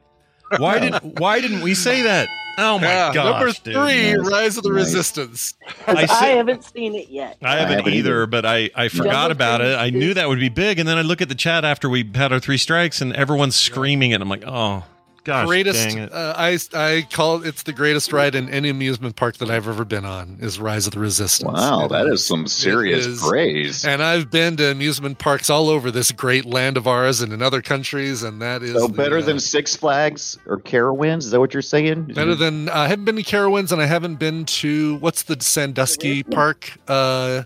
Why 0.59 0.79
did 0.79 0.95
Why 1.19 1.41
didn't 1.41 1.63
we 1.63 1.75
say 1.75 2.03
that? 2.03 2.29
Oh 2.57 2.79
my 2.79 2.87
Yeah, 2.87 3.13
gosh! 3.13 3.25
number 3.33 3.53
three, 3.53 3.73
Nice. 4.13 4.31
Rise 4.31 4.57
of 4.59 4.63
the 4.63 4.69
Nice. 4.71 4.85
Resistance. 4.85 5.55
I 5.89 6.07
I, 6.09 6.27
haven't 6.29 6.63
seen 6.65 6.95
it 6.95 7.09
yet. 7.09 7.37
I 7.43 7.57
haven't, 7.57 7.79
haven't 7.79 7.93
either, 7.95 8.11
either. 8.23 8.27
but 8.27 8.47
I, 8.47 8.71
I 8.77 8.87
forgot 8.89 9.13
Jungle 9.13 9.31
about 9.33 9.61
it. 9.61 9.77
I 9.77 9.91
knew 9.91 10.15
that 10.15 10.29
would 10.29 10.39
be 10.39 10.51
big, 10.51 10.79
and 10.79 10.89
then 10.89 10.97
I 10.97 11.03
look 11.03 11.21
at 11.21 11.29
the 11.29 11.35
chat 11.35 11.65
after 11.65 11.89
we 11.91 12.09
had 12.15 12.33
our 12.33 12.39
three 12.39 12.59
strikes, 12.59 13.01
and 13.01 13.13
everyone's 13.15 13.57
screaming 13.57 14.13
it. 14.13 14.21
I'm 14.21 14.29
like, 14.29 14.45
oh 14.47 14.85
gosh, 15.25 15.47
greatest 15.47 15.89
dang 15.89 15.99
it. 15.99 16.13
uh, 16.13 16.35
I 16.37 16.59
I 16.75 17.07
call 17.11 17.43
it, 17.43 17.47
it's 17.49 17.63
the 17.65 17.73
greatest 17.73 18.13
ride 18.13 18.35
in 18.35 18.49
any 18.49 18.69
amusement 18.69 19.17
park 19.17 19.39
that 19.39 19.51
I've 19.51 19.67
ever 19.69 19.85
been 19.85 20.05
on 20.05 20.37
is 20.41 20.59
Rise 20.61 20.87
of 20.87 20.93
the 20.93 21.01
Resistance. 21.01 21.51
Wow, 21.53 21.87
It 21.87 21.89
that 21.91 22.07
is 22.07 22.25
some 22.25 22.47
serious 22.47 23.07
is. 23.07 23.23
praise. 23.23 23.85
And 23.85 24.03
I've 24.03 24.31
been 24.31 24.57
to 24.59 24.71
amusement 24.71 25.19
parks 25.19 25.51
all 25.51 25.69
over 25.69 25.91
this 25.91 26.13
great 26.13 26.45
land 26.45 26.77
of 26.77 26.87
ours 26.87 27.21
and 27.21 27.33
in 27.33 27.43
other 27.43 27.63
countries, 27.63 28.23
and 28.23 28.41
that 28.43 28.63
is 28.63 28.75
So 28.75 28.87
the, 28.87 28.93
better 28.93 29.19
uh, 29.19 29.23
than 29.23 29.41
Six 29.41 29.75
Flags 29.77 30.39
or 30.47 30.61
Carowinds? 30.61 31.19
Is 31.25 31.31
that 31.33 31.41
what 31.41 31.53
you're 31.55 31.63
saying? 31.63 32.05
better 32.15 32.35
than 32.35 32.69
I 32.69 32.89
haven't 32.89 33.05
been 33.05 33.17
to 33.17 33.23
Carowinds 33.23 33.73
and 33.73 33.81
I 33.83 33.87
haven't 33.87 34.17
been 34.17 34.45
to 34.47 34.97
what's 34.97 35.23
the 35.25 35.37
Sandusky 35.41 36.23
Park? 36.23 36.73
Uh, 36.89 37.45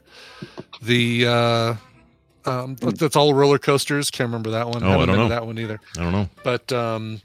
the 0.82 1.26
uh, 1.26 1.74
um, 2.44 2.76
that's 2.76 3.16
all 3.16 3.34
roller 3.34 3.58
coasters. 3.58 4.10
Can't 4.10 4.28
remember 4.28 4.50
that 4.50 4.68
one. 4.68 4.82
Oh, 4.82 4.86
I 4.86 4.90
haven't 4.92 5.06
don't 5.08 5.14
been 5.16 5.16
know. 5.16 5.28
to 5.28 5.34
that 5.34 5.46
one 5.46 5.58
either. 5.58 5.80
I 5.98 6.02
don't 6.02 6.12
know. 6.12 6.28
But 6.44 6.72
um, 6.72 7.20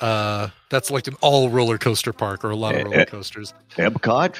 uh, 0.00 0.48
that's 0.70 0.90
like 0.90 1.06
an 1.06 1.16
all 1.20 1.48
roller 1.50 1.78
coaster 1.78 2.12
park 2.12 2.44
or 2.44 2.50
a 2.50 2.56
lot 2.56 2.74
of 2.74 2.80
Eh, 2.80 2.84
roller 2.84 3.00
eh. 3.00 3.04
coasters. 3.06 3.54
Epcot? 3.76 4.36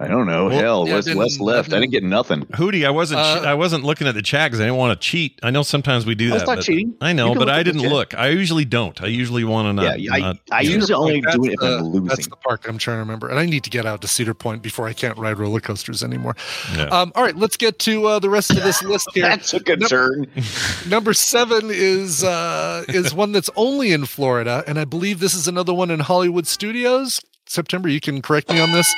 I 0.00 0.06
don't 0.06 0.26
know. 0.26 0.46
Well, 0.46 0.58
Hell, 0.58 0.86
yeah, 0.88 0.94
what's 0.94 1.06
then- 1.38 1.46
left? 1.46 1.72
I 1.72 1.80
didn't 1.80 1.90
get 1.90 2.04
nothing. 2.04 2.42
Hootie, 2.46 2.86
I 2.86 2.90
wasn't. 2.90 3.20
Uh, 3.20 3.42
I 3.44 3.54
wasn't 3.54 3.82
looking 3.82 4.06
at 4.06 4.14
the 4.14 4.22
chat 4.22 4.48
because 4.48 4.60
I 4.60 4.64
didn't 4.64 4.76
want 4.76 5.00
to 5.00 5.04
cheat. 5.04 5.40
I 5.42 5.50
know 5.50 5.62
sometimes 5.62 6.06
we 6.06 6.14
do 6.14 6.30
That's 6.30 6.44
that. 6.44 6.54
not 6.56 6.64
cheating. 6.64 6.94
I 7.00 7.12
know, 7.12 7.34
but 7.34 7.48
I 7.48 7.64
didn't 7.64 7.82
look. 7.82 8.14
I 8.14 8.28
usually 8.28 8.64
don't. 8.64 9.00
I 9.02 9.06
usually 9.06 9.42
want 9.42 9.66
to 9.66 9.72
not. 9.72 10.00
yeah, 10.00 10.12
I, 10.12 10.20
not- 10.20 10.36
I 10.52 10.60
yeah. 10.60 10.70
usually 10.70 10.94
only 10.94 11.20
That's 11.20 11.36
do 11.36 11.44
it 11.46 11.52
if 11.54 11.58
the- 11.60 11.78
I'm 11.78 12.04
That's 12.06 12.28
the 12.28 12.36
park 12.36 12.66
I'm 12.68 12.78
trying 12.78 12.96
to 12.96 13.00
remember, 13.00 13.28
and 13.28 13.40
I 13.40 13.46
need 13.46 13.64
to 13.64 13.70
get 13.70 13.86
out 13.86 14.00
to 14.02 14.08
Cedar 14.08 14.34
Point 14.34 14.62
before 14.62 14.86
I 14.86 14.92
can't 14.92 15.18
ride 15.18 15.36
roller 15.38 15.60
coasters 15.60 16.04
anymore. 16.04 16.36
Yeah. 16.76 16.84
Um, 16.84 17.10
all 17.16 17.24
right, 17.24 17.36
let's 17.36 17.56
get 17.56 17.80
to 17.80 18.06
uh, 18.06 18.18
the 18.20 18.30
rest 18.30 18.50
of 18.50 18.62
this 18.62 18.82
list 18.84 19.08
here. 19.14 19.24
That's 19.24 19.52
a 19.52 19.58
concern. 19.60 20.26
Number 20.88 21.12
seven 21.12 21.70
is 21.72 22.22
uh, 22.22 22.84
is 22.88 23.12
one 23.12 23.32
that's 23.32 23.50
only 23.56 23.90
in 23.92 24.06
Florida, 24.06 24.62
and 24.68 24.78
I 24.78 24.84
believe 24.84 25.18
this 25.18 25.34
is 25.34 25.48
another 25.48 25.74
one 25.74 25.90
in 25.90 25.98
Hollywood 26.00 26.46
Studios. 26.46 27.20
September, 27.50 27.88
you 27.88 28.00
can 28.00 28.22
correct 28.22 28.50
me 28.50 28.60
on 28.60 28.72
this. 28.72 28.92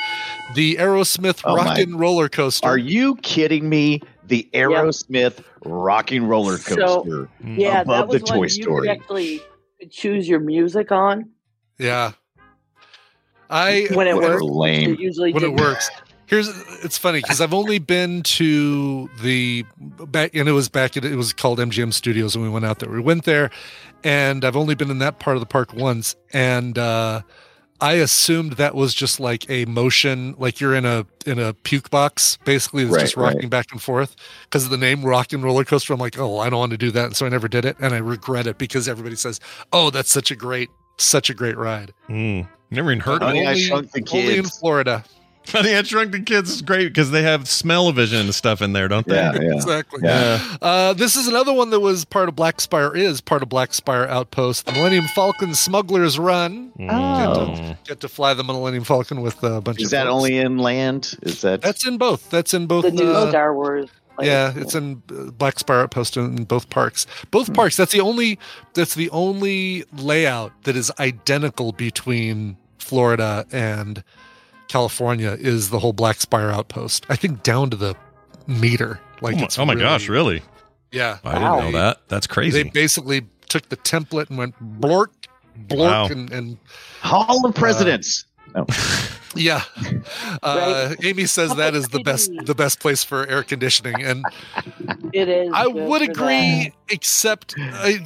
The 0.55 0.75
Aerosmith 0.75 1.41
Oh, 1.45 1.55
my- 1.55 1.63
Rockin' 1.65 1.97
Roller 1.97 2.29
Coaster. 2.29 2.67
Are 2.67 2.77
you 2.77 3.15
kidding 3.17 3.69
me? 3.69 4.01
The 4.27 4.47
Aerosmith 4.53 5.43
rocking 5.65 6.23
roller 6.23 6.57
So- 6.57 6.75
coaster 7.03 7.29
Yeah, 7.45 7.81
above 7.81 8.09
that 8.09 8.13
was 8.13 8.21
the 8.21 8.25
one 8.31 8.37
Toy 8.39 8.43
you 8.43 8.49
Story. 8.49 8.87
could 8.87 8.97
actually 8.97 9.41
choose 9.89 10.27
your 10.29 10.39
music 10.39 10.91
on 10.91 11.29
yeah. 11.79 12.11
I 13.49 13.87
when 13.93 14.07
it 14.07 14.15
What 14.15 14.23
a 14.25 14.27
worked. 14.35 14.43
lame. 14.43 14.93
It 14.93 14.99
usually 14.99 15.33
when 15.33 15.43
it 15.43 15.53
works. 15.55 15.89
Here's 16.27 16.47
it's 16.83 16.97
funny 16.97 17.19
because 17.19 17.41
I've 17.41 17.53
only 17.53 17.79
been 17.79 18.23
to 18.23 19.09
the 19.21 19.65
back 19.79 20.33
and 20.33 20.47
it 20.47 20.53
was 20.53 20.69
back 20.69 20.95
at 20.95 21.03
it 21.03 21.15
was 21.15 21.33
called 21.33 21.59
MGM 21.59 21.91
Studios 21.93 22.35
and 22.35 22.43
we 22.43 22.49
went 22.49 22.63
out 22.63 22.79
there. 22.79 22.89
We 22.89 23.01
went 23.01 23.25
there 23.25 23.49
and 24.03 24.45
I've 24.45 24.55
only 24.55 24.75
been 24.75 24.89
in 24.89 24.99
that 24.99 25.19
part 25.19 25.35
of 25.35 25.41
the 25.41 25.45
park 25.47 25.73
once 25.73 26.15
and 26.31 26.77
uh 26.77 27.21
I 27.81 27.93
assumed 27.93 28.53
that 28.53 28.75
was 28.75 28.93
just 28.93 29.19
like 29.19 29.49
a 29.49 29.65
motion 29.65 30.35
like 30.37 30.61
you're 30.61 30.75
in 30.75 30.85
a 30.85 31.05
in 31.25 31.39
a 31.39 31.53
puke 31.53 31.89
box 31.89 32.37
basically 32.45 32.83
that's 32.83 32.95
Right, 32.95 33.01
just 33.01 33.17
right. 33.17 33.33
rocking 33.33 33.49
back 33.49 33.71
and 33.71 33.81
forth 33.81 34.15
because 34.43 34.65
of 34.65 34.69
the 34.71 34.77
name 34.77 35.03
Rock 35.03 35.33
and 35.33 35.43
Roller 35.43 35.63
Coaster 35.65 35.91
I'm 35.93 35.99
like, 35.99 36.17
"Oh, 36.19 36.37
I 36.39 36.49
don't 36.49 36.59
want 36.59 36.71
to 36.71 36.77
do 36.77 36.91
that." 36.91 37.05
And 37.05 37.15
so 37.17 37.25
I 37.25 37.29
never 37.29 37.47
did 37.47 37.65
it 37.65 37.75
and 37.79 37.93
I 37.93 37.97
regret 37.97 38.45
it 38.47 38.57
because 38.59 38.87
everybody 38.87 39.15
says, 39.15 39.39
"Oh, 39.73 39.89
that's 39.89 40.11
such 40.11 40.29
a 40.31 40.35
great 40.35 40.69
such 40.97 41.29
a 41.29 41.33
great 41.33 41.57
ride." 41.57 41.91
Mm. 42.07 42.47
Never 42.69 42.91
even 42.91 43.01
heard 43.01 43.21
of 43.21 43.29
Honey, 43.29 43.43
it. 43.43 43.47
I 43.47 43.55
Shrunk 43.57 43.91
the 43.91 44.07
Only 44.13 44.37
in 44.37 44.43
Kids. 44.43 44.57
Florida. 44.59 45.03
Honey, 45.47 45.75
I 45.75 45.81
Shrunk 45.83 46.11
the 46.11 46.19
Kids 46.21 46.51
is 46.51 46.61
great 46.61 46.87
because 46.89 47.11
they 47.11 47.23
have 47.23 47.47
smell 47.49 47.91
vision 47.91 48.19
and 48.21 48.35
stuff 48.35 48.61
in 48.61 48.73
there, 48.73 48.87
don't 48.87 49.05
they? 49.07 49.15
Yeah, 49.15 49.33
yeah. 49.33 49.53
Exactly. 49.53 50.01
Yeah. 50.03 50.57
Uh, 50.61 50.93
this 50.93 51.15
is 51.15 51.27
another 51.27 51.51
one 51.51 51.71
that 51.71 51.79
was 51.79 52.05
part 52.05 52.29
of 52.29 52.35
Black 52.35 52.61
Spire, 52.61 52.95
is 52.95 53.21
part 53.21 53.41
of 53.41 53.49
Black 53.49 53.73
Spire 53.73 54.05
Outpost. 54.05 54.65
The 54.67 54.71
Millennium 54.73 55.05
Falcon 55.05 55.53
Smuggler's 55.55 56.19
Run. 56.19 56.71
Mm. 56.79 57.77
Get 57.85 57.99
to 58.01 58.07
fly 58.07 58.33
the 58.33 58.43
Millennium 58.43 58.83
Falcon 58.83 59.21
with 59.21 59.41
a 59.43 59.61
bunch 59.61 59.79
of 59.79 59.83
Is 59.85 59.91
that 59.91 60.03
folks. 60.05 60.13
only 60.13 60.37
in 60.37 60.57
land? 60.59 61.17
Is 61.23 61.41
that 61.41 61.61
That's 61.61 61.85
in 61.87 61.97
both. 61.97 62.29
That's 62.29 62.53
in 62.53 62.67
both. 62.67 62.83
The 62.85 62.91
new 62.91 63.11
uh, 63.11 63.29
Star 63.29 63.53
Wars. 63.55 63.89
Yeah, 64.21 64.53
it's 64.55 64.75
in 64.75 65.01
uh, 65.11 65.31
Black 65.31 65.57
Spire 65.57 65.79
Outpost 65.81 66.15
in 66.17 66.43
both 66.43 66.69
parks. 66.69 67.07
Both 67.31 67.47
Hmm. 67.47 67.53
parks. 67.53 67.75
That's 67.77 67.91
the 67.91 68.01
only. 68.01 68.37
That's 68.75 68.93
the 68.93 69.09
only 69.09 69.85
layout 69.97 70.51
that 70.63 70.75
is 70.75 70.91
identical 70.99 71.71
between 71.71 72.57
Florida 72.77 73.45
and 73.51 74.03
California. 74.71 75.35
Is 75.39 75.69
the 75.69 75.79
whole 75.79 75.93
Black 75.93 76.21
Spire 76.21 76.49
Outpost? 76.49 77.05
I 77.09 77.15
think 77.15 77.43
down 77.43 77.69
to 77.71 77.75
the 77.77 77.95
meter. 78.47 78.99
Like 79.21 79.35
oh 79.35 79.37
my, 79.39 79.43
it's 79.43 79.59
oh 79.59 79.65
my 79.65 79.73
really- 79.73 79.83
gosh, 79.85 80.07
really? 80.09 80.41
Yeah, 80.91 81.19
I 81.23 81.33
didn't 81.35 81.65
know 81.65 81.71
that. 81.79 82.01
That's 82.09 82.27
crazy. 82.27 82.63
They 82.63 82.69
basically 82.69 83.21
took 83.47 83.69
the 83.69 83.77
template 83.77 84.29
and 84.29 84.37
went 84.37 84.55
blork, 84.81 85.07
blork, 85.67 85.77
Wow. 85.79 86.05
and, 86.07 86.31
and 86.31 86.57
Hall 87.01 87.45
of 87.45 87.55
Presidents. 87.55 88.25
Oh. 88.55 88.65
yeah. 89.35 89.63
Uh, 90.43 90.95
Amy 91.03 91.25
says 91.25 91.53
that 91.55 91.75
is 91.75 91.87
the 91.89 91.99
best 92.03 92.31
the 92.45 92.55
best 92.55 92.79
place 92.79 93.03
for 93.03 93.27
air 93.27 93.43
conditioning, 93.43 94.01
and 94.01 94.25
it 95.13 95.27
is. 95.29 95.51
I 95.53 95.67
would 95.67 96.03
for 96.03 96.09
agree, 96.11 96.73
except 96.89 97.53
I, 97.59 97.99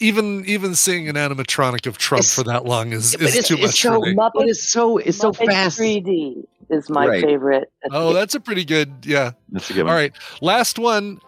even 0.00 0.44
even 0.46 0.74
seeing 0.74 1.08
an 1.08 1.16
animatronic 1.16 1.86
of 1.86 1.98
Trump 1.98 2.20
It's- 2.20 2.34
for 2.34 2.42
that 2.44 2.64
long 2.64 2.92
is, 2.92 3.14
is 3.16 3.36
it's, 3.36 3.48
too 3.48 3.54
it's 3.54 3.62
much 3.64 3.80
so 3.82 4.00
for 4.00 4.06
me. 4.06 4.14
Muppet- 4.14 4.42
it 4.42 4.48
is 4.48 4.62
so 4.66 4.96
it's 4.98 5.18
so 5.18 5.32
Muppet 5.32 5.46
fast. 5.46 5.78
3D 5.78 6.44
is 6.70 6.88
my 6.88 7.06
Right. 7.06 7.22
favorite. 7.24 7.70
Oh, 7.90 8.12
that's 8.14 8.34
a 8.34 8.40
pretty 8.40 8.64
good. 8.64 8.92
Yeah. 9.04 9.32
That's 9.50 9.68
a 9.70 9.74
good 9.74 9.82
one. 9.84 9.90
All 9.92 9.98
right, 9.98 10.12
Last 10.40 10.78
one. 10.78 11.20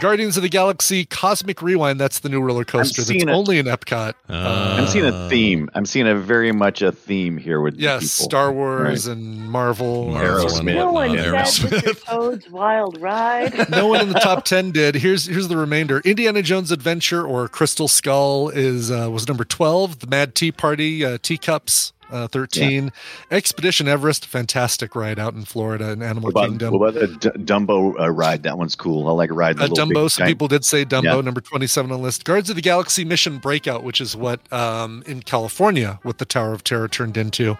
Guardians 0.00 0.36
of 0.36 0.42
the 0.42 0.48
Galaxy 0.48 1.04
Cosmic 1.04 1.62
Rewind. 1.62 2.00
That's 2.00 2.18
the 2.20 2.28
new 2.28 2.40
roller 2.40 2.64
coaster 2.64 3.02
that's 3.02 3.08
seeing 3.08 3.28
it. 3.28 3.32
only 3.32 3.58
in 3.58 3.66
Epcot. 3.66 4.14
Uh, 4.28 4.76
I'm 4.80 4.86
seeing 4.88 5.04
a 5.06 5.28
theme. 5.28 5.70
I'm 5.74 5.86
seeing 5.86 6.06
a 6.08 6.14
very 6.16 6.52
much 6.52 6.82
a 6.82 6.90
theme 6.92 7.36
here 7.36 7.60
with 7.60 7.76
Yes, 7.78 8.00
people. 8.02 8.24
Star 8.24 8.52
Wars 8.52 9.06
and 9.06 9.48
Marvel. 9.50 10.08
Marvel 10.08 10.46
Aerosmith. 10.46 10.58
and 10.58 10.66
no 10.66 10.92
one 10.92 11.10
whatnot, 11.10 11.48
said 11.48 11.70
Aerosmith. 11.70 12.04
Toad's 12.04 12.50
Wild 12.50 13.00
Ride. 13.00 13.68
no 13.70 13.86
one 13.86 14.00
in 14.00 14.08
the 14.08 14.18
top 14.20 14.44
10 14.44 14.72
did 14.72 14.94
here's 14.96 15.26
here's 15.26 15.48
the 15.48 15.56
remainder 15.56 16.00
indiana 16.04 16.42
jones 16.42 16.70
adventure 16.70 17.26
or 17.26 17.46
crystal 17.48 17.88
skull 17.88 18.48
is 18.48 18.90
uh, 18.90 19.08
was 19.10 19.28
number 19.28 19.44
12 19.44 19.98
the 20.00 20.06
mad 20.06 20.34
tea 20.34 20.50
party 20.52 21.04
uh, 21.04 21.18
teacups 21.22 21.92
uh, 22.10 22.26
13 22.28 22.92
expedition 23.30 23.88
everest 23.88 24.26
fantastic 24.26 24.94
ride 24.94 25.18
out 25.18 25.34
in 25.34 25.44
florida 25.44 25.90
in 25.90 26.02
animal 26.02 26.24
What 26.24 26.30
about, 26.30 26.48
kingdom 26.48 26.78
what 26.78 26.96
about 26.96 27.20
D- 27.20 27.28
Dumbo 27.44 27.98
uh, 28.00 28.10
ride? 28.10 28.42
That 28.42 28.58
one's 28.58 28.74
cool. 28.74 29.08
I 29.08 29.12
like 29.12 29.30
riding 29.32 29.58
the 29.58 29.64
uh, 29.64 29.68
Dumbo. 29.68 30.10
Some 30.10 30.26
people 30.26 30.48
did 30.48 30.64
say 30.64 30.84
Dumbo, 30.84 31.02
Yeah. 31.04 31.20
number 31.20 31.40
twenty-seven 31.40 31.90
on 31.92 31.98
the 31.98 32.02
list. 32.02 32.24
Guards 32.24 32.50
of 32.50 32.56
the 32.56 32.62
Galaxy 32.62 33.04
Mission 33.04 33.38
Breakout, 33.38 33.82
which 33.82 34.00
is 34.00 34.16
what 34.16 34.40
um, 34.52 35.02
in 35.06 35.22
California, 35.22 35.98
what 36.02 36.18
the 36.18 36.24
Tower 36.24 36.52
of 36.52 36.64
Terror 36.64 36.88
turned 36.88 37.16
into, 37.16 37.56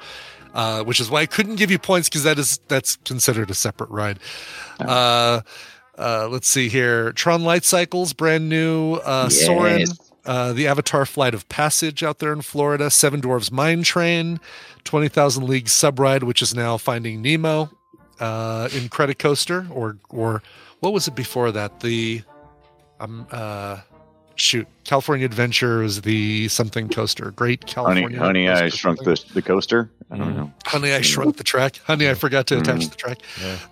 uh, 0.55 0.83
which 0.85 1.01
is 1.01 1.11
why 1.11 1.21
I 1.21 1.27
couldn't 1.27 1.57
give 1.57 1.71
you 1.71 1.79
points 1.79 2.09
because 2.09 2.25
that 2.25 2.39
is 2.39 2.59
that's 2.69 2.97
considered 2.97 3.51
a 3.51 3.55
separate 3.55 3.91
ride. 3.91 4.19
Uh, 4.79 5.41
uh, 5.99 6.29
let's 6.31 6.49
see 6.49 6.69
here. 6.69 7.13
Tron 7.13 7.43
Light 7.45 7.65
Cycles, 7.65 8.13
brand 8.13 8.49
new. 8.49 8.95
Uh, 8.95 9.29
Soarin', 9.29 9.81
Yes. 9.81 10.10
Uh, 10.27 10.53
the 10.53 10.67
Avatar 10.67 11.07
Flight 11.07 11.35
of 11.35 11.49
Passage 11.49 12.03
out 12.03 12.19
there 12.19 12.33
in 12.33 12.43
Florida. 12.43 12.91
Seven 12.91 13.21
Dwarves 13.21 13.51
Mine 13.51 13.83
Train, 13.83 14.41
Twenty 14.85 15.09
Thousand 15.09 15.47
Leagues 15.49 15.73
Subride, 15.73 16.23
which 16.23 16.43
is 16.43 16.55
now 16.55 16.77
Finding 16.77 17.23
Nemo. 17.23 17.71
Uh, 18.19 18.69
Incredicoaster, 18.69 19.71
or 19.71 19.99
or 20.11 20.43
what 20.81 20.93
was 20.93 21.09
it 21.09 21.15
before 21.15 21.51
that? 21.53 21.81
The 21.81 22.23
um 23.01 23.27
uh 23.31 23.81
shoot, 24.41 24.67
California 24.85 25.27
Adventure 25.27 25.83
is 25.83 26.03
the 26.03 26.49
something 26.49 26.89
coaster. 26.89 27.31
Great 27.33 27.67
California. 27.67 28.19
honey, 28.19 28.49
I 28.49 28.69
shrunk 28.71 29.05
the, 29.05 29.23
the 29.35 29.43
coaster. 29.43 29.91
I 30.11 30.17
don't 30.19 30.37
know. 30.37 30.53
Honey, 30.67 30.93
I 30.93 31.03
shrunk 31.03 31.37
the 31.37 31.45
track. 31.45 31.81
Honey, 31.85 32.09
I 32.11 32.15
forgot 32.15 32.49
to 32.49 32.59
attach 32.59 32.81
Mm. 32.81 32.91
the 32.91 32.97
track. 32.97 33.19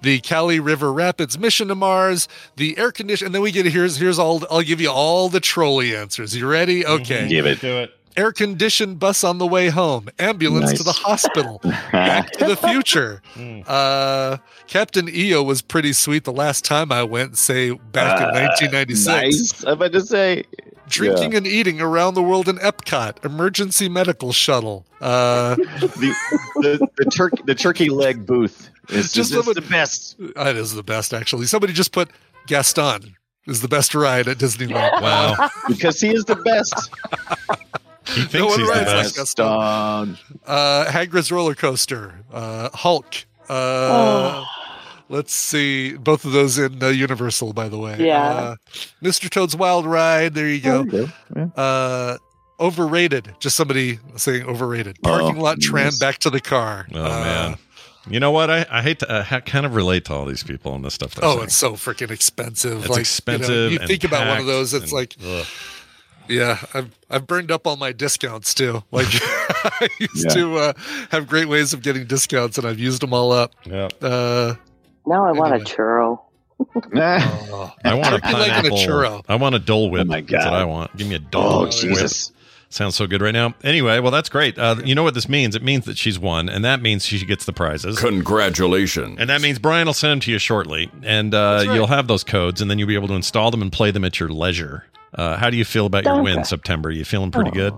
The 0.03 0.21
Kali 0.21 0.61
River 0.61 0.93
Rapids 0.93 1.37
mission 1.39 1.67
to 1.69 1.75
Mars. 1.75 2.29
The 2.57 2.79
air 2.79 2.93
condition. 2.93 3.27
And 3.27 3.35
then 3.35 3.43
we 3.43 3.51
get 3.51 3.67
here's 3.67 3.97
here's 3.97 4.19
all. 4.21 4.45
I'll 4.51 4.63
give 4.63 4.81
you 4.81 4.91
all 4.91 5.29
the 5.29 5.41
trolley 5.41 5.97
answers. 5.97 6.37
You 6.37 6.47
ready? 6.47 6.87
Okay. 6.87 7.27
Give 7.29 7.47
it. 7.47 7.61
Do 7.61 7.79
it. 7.79 7.98
Air 8.17 8.33
conditioned 8.33 8.99
bus 8.99 9.23
on 9.25 9.39
the 9.39 9.47
way 9.47 9.69
home. 9.69 10.09
Ambulance 10.19 10.73
to 10.75 10.83
the 10.83 10.93
hospital. 10.93 11.61
Back 11.93 12.31
to 12.33 12.45
the 12.47 12.57
future. 12.57 13.23
Uh, 13.69 14.39
Captain 14.67 15.09
EO 15.09 15.43
was 15.43 15.61
pretty 15.63 15.93
sweet 15.93 16.25
the 16.25 16.33
last 16.33 16.65
time 16.65 16.91
I 16.91 17.03
went. 17.03 17.37
Say 17.39 17.71
back 17.73 18.19
in 18.21 18.25
Uh, 18.29 18.49
1996. 18.49 19.07
Nice. 19.07 19.65
I'm 19.65 19.73
about 19.75 19.93
to 19.93 20.01
say. 20.01 20.45
Drinking 20.89 21.35
and 21.35 21.47
eating 21.47 21.81
around 21.81 22.15
the 22.15 22.23
world 22.23 22.49
in 22.49 22.57
Epcot. 22.59 23.25
Emergency 23.25 23.89
medical 23.89 24.33
shuttle. 24.33 24.87
Uh, 25.01 25.55
the 25.81 26.15
the, 26.57 26.89
the 26.97 27.05
turkey 27.11 27.43
the 27.47 27.55
turkey 27.55 27.89
leg 27.91 28.25
booth 28.27 28.71
is 28.89 29.13
Just 29.13 29.33
just 29.33 29.49
is 29.49 29.55
the 29.55 29.61
best. 29.63 30.17
That 30.35 30.57
is 30.57 30.73
the 30.75 30.83
best, 30.83 31.13
actually. 31.13 31.47
Somebody 31.47 31.73
just 31.75 31.93
put 31.93 32.09
Gaston 32.47 33.17
is 33.47 33.61
the 33.61 33.69
best 33.69 33.95
ride 33.95 34.29
at 34.29 34.39
Disneyland. 34.39 35.03
Wow. 35.03 35.51
Because 35.69 36.01
he 36.01 36.09
is 36.11 36.25
the 36.25 36.37
best. 36.37 36.91
He 38.15 38.23
thinks 38.25 38.35
No 38.35 38.47
one 38.47 38.59
he's 38.59 38.69
the 38.69 38.73
rides 38.75 38.87
like 38.87 38.97
best. 39.05 39.17
Gaston. 39.17 39.47
Gaston. 39.47 40.19
Uh, 40.47 40.85
Hagrid's 40.87 41.31
roller 41.33 41.55
coaster. 41.55 42.15
Uh, 42.33 42.71
Hulk. 42.75 43.15
Uh, 43.49 43.53
Oh. 44.45 44.45
Let's 45.11 45.33
see. 45.33 45.97
Both 45.97 46.27
of 46.27 46.33
those 46.33 46.59
in 46.59 46.83
uh, 46.83 46.89
Universal, 46.89 47.55
by 47.55 47.71
the 47.71 47.79
way. 47.79 47.97
Yeah. 47.99 48.23
Uh, 48.29 48.57
Mr. 49.03 49.31
Toad's 49.31 49.57
Wild 49.57 49.87
Ride. 49.87 50.35
There 50.35 50.47
you 50.49 50.61
go. 50.61 50.85
There 50.85 51.01
you 51.03 51.07
go. 51.07 51.13
Yeah. 51.57 51.63
Uh, 51.63 52.19
overrated. 52.61 53.35
Just 53.41 53.57
somebody 53.57 54.01
saying 54.17 54.45
overrated. 54.45 54.99
Oh, 55.05 55.09
Parking 55.19 55.41
lot 55.41 55.61
tram 55.61 55.87
yes. 55.87 55.99
back 55.99 56.19
to 56.19 56.31
the 56.31 56.41
car. 56.41 56.87
Oh 56.93 56.99
Uh, 57.03 57.09
man. 57.09 57.57
You 58.11 58.21
know 58.21 58.31
what? 58.33 58.51
I, 58.51 58.67
I 58.71 58.83
hate 58.83 58.99
to 59.01 59.11
uh, 59.11 59.41
kind 59.41 59.65
of 59.67 59.75
relate 59.75 60.07
to 60.07 60.15
all 60.15 60.25
these 60.27 60.43
people 60.43 60.75
and 60.75 60.85
this 60.85 60.95
stuff. 60.95 61.19
Oh, 61.23 61.33
saying. 61.37 61.45
it's 61.45 61.57
so 61.57 61.73
freaking 61.73 62.11
expensive. 62.11 62.81
It's 62.81 62.89
like, 62.89 63.01
expensive. 63.01 63.49
You, 63.51 63.57
know, 63.57 63.69
you 63.69 63.79
and 63.81 63.89
think 63.89 64.05
about 64.05 64.29
one 64.29 64.39
of 64.41 64.47
those. 64.47 64.73
It's 64.75 64.85
and- 64.85 64.93
like, 64.93 65.15
ugh. 65.25 65.47
Yeah, 66.29 66.59
I've 66.75 66.91
I've 67.11 67.27
burned 67.27 67.51
up 67.51 67.67
all 67.67 67.77
my 67.77 67.93
discounts 67.93 68.55
too. 68.55 68.83
Like 68.91 69.07
I 69.13 69.89
used 69.99 70.27
Yeah. 70.27 70.35
to 70.35 70.57
uh, 70.57 70.73
have 71.11 71.27
great 71.27 71.49
ways 71.49 71.73
of 71.73 71.83
getting 71.83 72.07
discounts, 72.07 72.59
and 72.59 72.67
I've 72.67 72.79
used 72.79 73.01
them 73.03 73.13
all 73.15 73.33
up. 73.33 73.53
yeah. 73.65 73.89
Uh, 74.01 74.55
Now 75.07 75.25
I 75.27 75.33
want 75.33 75.53
Anyway. 75.55 75.63
a 75.63 75.75
churro. 75.75 76.21
Nah. 76.93 77.19
oh, 77.53 77.73
I 77.85 77.95
want 77.95 78.15
a 78.15 78.21
Turkey 78.21 78.33
leg 78.35 78.51
and 78.51 78.67
a 78.67 78.71
pineapple. 78.71 78.79
churro. 78.79 79.25
I 79.29 79.37
want 79.37 79.55
a 79.55 79.59
Dole 79.61 79.91
Whip. 79.91 80.03
Oh 80.03 80.05
my 80.05 80.21
That's 80.21 80.33
what 80.33 80.43
God. 80.45 80.53
I 80.55 80.65
want. 80.65 80.97
Give 80.97 81.07
me 81.09 81.15
a 81.15 81.19
Dole 81.21 81.43
Oh 81.45 81.63
Whip. 81.63 81.71
Jesus! 81.73 82.33
Sounds 82.71 82.97
so 82.97 83.07
good 83.07 83.23
right 83.23 83.33
now. 83.33 83.55
Anyway, 83.65 83.99
well, 84.01 84.11
that's 84.11 84.29
great. 84.29 84.59
Uh, 84.59 84.77
you 84.85 84.95
know 84.95 85.03
what 85.03 85.15
this 85.15 85.27
means? 85.27 85.57
It 85.57 85.63
means 85.63 85.87
that 85.87 85.97
she's 85.97 86.19
won, 86.19 86.51
and 86.51 86.63
that 86.67 86.83
means 86.83 87.07
she 87.07 87.25
gets 87.25 87.47
the 87.47 87.53
prizes. 87.55 87.99
Congratulations. 87.99 89.17
And 89.19 89.31
that 89.31 89.41
means 89.41 89.59
Brian 89.59 89.87
will 89.87 89.95
send 89.95 90.11
them 90.13 90.21
to 90.21 90.31
you 90.33 90.39
shortly, 90.39 90.91
and 91.03 91.33
uh, 91.35 91.65
right. 91.67 91.75
you'll 91.75 91.87
have 91.87 92.09
those 92.09 92.25
codes, 92.25 92.61
and 92.61 92.71
then 92.71 92.79
you'll 92.79 92.89
be 92.89 92.95
able 92.95 93.09
to 93.09 93.15
install 93.15 93.51
them 93.51 93.63
and 93.63 93.73
play 93.73 93.91
them 93.91 94.05
at 94.05 94.21
your 94.21 94.29
leisure. 94.29 94.85
Uh, 95.15 95.37
how 95.37 95.51
do 95.51 95.57
you 95.57 95.65
feel 95.65 95.87
about 95.87 96.05
your 96.05 96.23
win. 96.23 96.45
September? 96.45 96.91
You 96.91 97.05
feeling 97.05 97.31
pretty 97.31 97.51
good? 97.51 97.75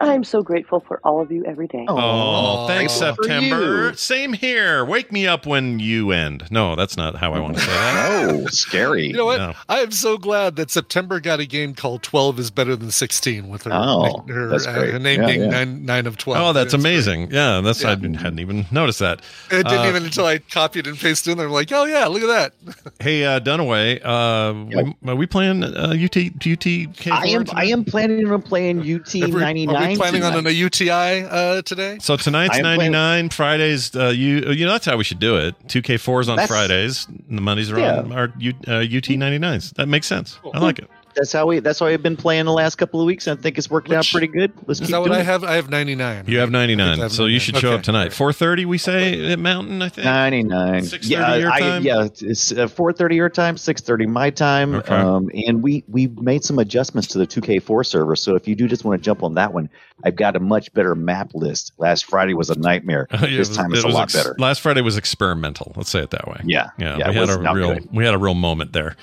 I'm 0.00 0.24
so 0.24 0.42
grateful 0.42 0.80
for 0.80 0.98
all 1.04 1.20
of 1.20 1.30
you 1.30 1.44
every 1.44 1.66
day. 1.66 1.84
Oh, 1.86 1.96
oh 1.98 2.66
thanks, 2.66 2.94
September. 2.94 3.94
Same 3.94 4.32
here. 4.32 4.82
Wake 4.82 5.12
me 5.12 5.26
up 5.26 5.44
when 5.44 5.78
you 5.78 6.10
end. 6.10 6.50
No, 6.50 6.74
that's 6.74 6.96
not 6.96 7.16
how 7.16 7.34
I 7.34 7.38
want 7.38 7.56
to 7.56 7.60
say 7.60 7.66
that. 7.66 8.32
no, 8.32 8.40
oh, 8.44 8.46
scary. 8.46 9.08
You 9.08 9.12
know 9.12 9.26
what? 9.26 9.36
No. 9.36 9.52
I 9.68 9.80
am 9.80 9.90
so 9.90 10.16
glad 10.16 10.56
that 10.56 10.70
September 10.70 11.20
got 11.20 11.38
a 11.38 11.44
game 11.44 11.74
called 11.74 12.02
12 12.02 12.38
is 12.38 12.50
Better 12.50 12.76
Than 12.76 12.90
16 12.90 13.50
with 13.50 13.64
her, 13.64 13.72
oh, 13.74 14.24
her, 14.26 14.48
that's 14.48 14.66
uh, 14.66 14.72
great. 14.72 14.92
her 14.94 14.98
name 14.98 15.20
yeah, 15.20 15.26
being 15.26 15.40
yeah. 15.42 15.48
Nine, 15.48 15.84
nine 15.84 16.06
of 16.06 16.16
12. 16.16 16.40
Oh, 16.42 16.52
that's, 16.54 16.72
amazing. 16.72 17.26
Great. 17.26 17.36
Yeah, 17.36 17.60
that's 17.60 17.82
yeah. 17.82 17.88
I 17.88 17.90
hadn't 17.90 18.38
even 18.38 18.64
noticed 18.70 19.00
that. 19.00 19.20
It 19.50 19.64
didn't 19.64 19.84
uh, 19.84 19.88
even 19.88 20.04
until 20.04 20.24
I 20.24 20.38
copied 20.38 20.86
and 20.86 20.98
pasted 20.98 21.32
in 21.32 21.38
there. 21.38 21.46
I'm 21.46 21.52
like, 21.52 21.70
oh, 21.72 21.84
yeah, 21.84 22.06
look 22.06 22.22
at 22.22 22.54
that. 22.64 22.94
hey, 23.00 23.26
uh, 23.26 23.38
Dunaway, 23.38 24.00
uh, 24.02 24.64
yep. 24.70 24.96
we, 25.02 25.12
are 25.12 25.16
we 25.16 25.26
playing 25.26 25.62
uh, 25.62 25.94
UT, 26.02 26.16
UT 26.16 26.66
I 27.12 27.26
am, 27.28 27.44
I 27.52 27.66
am 27.66 27.84
planning 27.84 28.30
on 28.32 28.40
playing 28.40 28.80
UT 28.80 29.14
99 29.14 29.89
you 29.90 29.98
planning 29.98 30.22
tonight. 30.22 30.36
on 30.38 30.46
a 30.46 30.50
UTI 30.50 30.90
uh, 30.90 31.62
today? 31.62 31.98
So 32.00 32.16
tonight's 32.16 32.56
I'm 32.56 32.62
99. 32.62 33.30
Friday's, 33.30 33.94
uh, 33.94 34.08
you, 34.08 34.44
uh, 34.46 34.50
you 34.50 34.66
know, 34.66 34.72
that's 34.72 34.86
how 34.86 34.96
we 34.96 35.04
should 35.04 35.20
do 35.20 35.36
it. 35.36 35.54
2K4 35.68 36.20
is 36.22 36.28
on 36.28 36.36
that's, 36.36 36.48
Fridays, 36.48 37.06
and 37.06 37.36
the 37.36 37.42
Mondays 37.42 37.70
are 37.70 37.78
yeah. 37.78 37.98
on 37.98 38.12
our 38.12 38.32
U, 38.38 38.52
uh, 38.66 38.80
UT99s. 38.80 39.74
That 39.74 39.86
makes 39.86 40.06
sense. 40.06 40.38
Cool. 40.42 40.52
I 40.54 40.58
like 40.58 40.78
it. 40.78 40.90
That's 41.14 41.32
how 41.32 41.46
we. 41.46 41.58
That's 41.60 41.78
how 41.78 41.86
I've 41.86 42.02
been 42.02 42.16
playing 42.16 42.44
the 42.46 42.52
last 42.52 42.76
couple 42.76 43.00
of 43.00 43.06
weeks. 43.06 43.26
and 43.26 43.38
I 43.38 43.42
think 43.42 43.58
it's 43.58 43.68
working 43.70 43.94
out 43.94 44.06
pretty 44.10 44.26
good. 44.28 44.52
Let's 44.66 44.80
Is 44.80 44.86
keep 44.86 44.92
that 44.92 45.00
what 45.00 45.08
doing 45.08 45.20
I 45.20 45.22
have? 45.22 45.44
I 45.44 45.54
have 45.54 45.68
ninety 45.70 45.94
nine. 45.94 46.24
You 46.26 46.38
have 46.38 46.50
ninety 46.50 46.76
nine, 46.76 46.98
I 46.98 47.02
nine, 47.02 47.10
so 47.10 47.26
you 47.26 47.38
should 47.40 47.56
show 47.56 47.72
up 47.74 47.82
tonight. 47.82 48.12
Four 48.12 48.32
thirty, 48.32 48.64
we 48.64 48.78
say 48.78 49.32
at 49.32 49.38
Mountain. 49.38 49.82
I 49.82 49.88
think. 49.88 50.04
Ninety 50.04 50.42
nine. 50.42 50.82
6:30 50.82 51.08
Yeah, 51.08 51.34
your 51.36 51.50
I, 51.52 51.60
time? 51.60 51.82
yeah. 51.84 52.08
It's 52.20 52.52
uh, 52.52 52.68
four 52.68 52.92
thirty 52.92 53.16
your 53.16 53.28
time, 53.28 53.56
six 53.56 53.80
thirty 53.80 54.06
my 54.06 54.30
time. 54.30 54.74
Okay. 54.76 54.94
Um, 54.94 55.30
and 55.46 55.62
we 55.62 55.84
we 55.88 56.06
made 56.06 56.44
some 56.44 56.58
adjustments 56.58 57.08
to 57.08 57.18
the 57.18 57.26
two 57.26 57.40
K 57.40 57.58
four 57.58 57.84
server. 57.84 58.16
So 58.16 58.34
if 58.34 58.46
you 58.48 58.54
do 58.54 58.68
just 58.68 58.84
want 58.84 59.00
to 59.00 59.04
jump 59.04 59.22
on 59.22 59.34
that 59.34 59.52
one, 59.52 59.68
I've 60.04 60.16
got 60.16 60.36
a 60.36 60.40
much 60.40 60.72
better 60.72 60.94
map 60.94 61.32
list. 61.34 61.72
Last 61.78 62.04
Friday 62.06 62.34
was 62.34 62.50
a 62.50 62.58
nightmare. 62.58 63.06
Yeah, 63.20 63.36
this 63.36 63.54
time 63.54 63.70
was- 63.70 63.80
it's 63.80 63.86
it 63.88 63.90
a 63.92 63.94
lot 63.94 64.02
ex- 64.04 64.14
better. 64.14 64.34
Last 64.38 64.60
Friday 64.60 64.80
was 64.80 64.96
experimental. 64.96 65.72
Let's 65.76 65.90
say 65.90 66.00
it 66.00 66.10
that 66.10 66.26
way. 66.26 66.40
Yeah, 66.44 66.70
Yeah, 66.78 66.96
yeah, 66.98 67.10
we 67.10 67.16
had 67.16 67.28
a 67.30 67.38
real 67.38 67.74
good. 67.74 67.88
we 67.92 68.04
had 68.04 68.14
a 68.14 68.18
real 68.18 68.34
moment 68.34 68.72
there. 68.72 68.96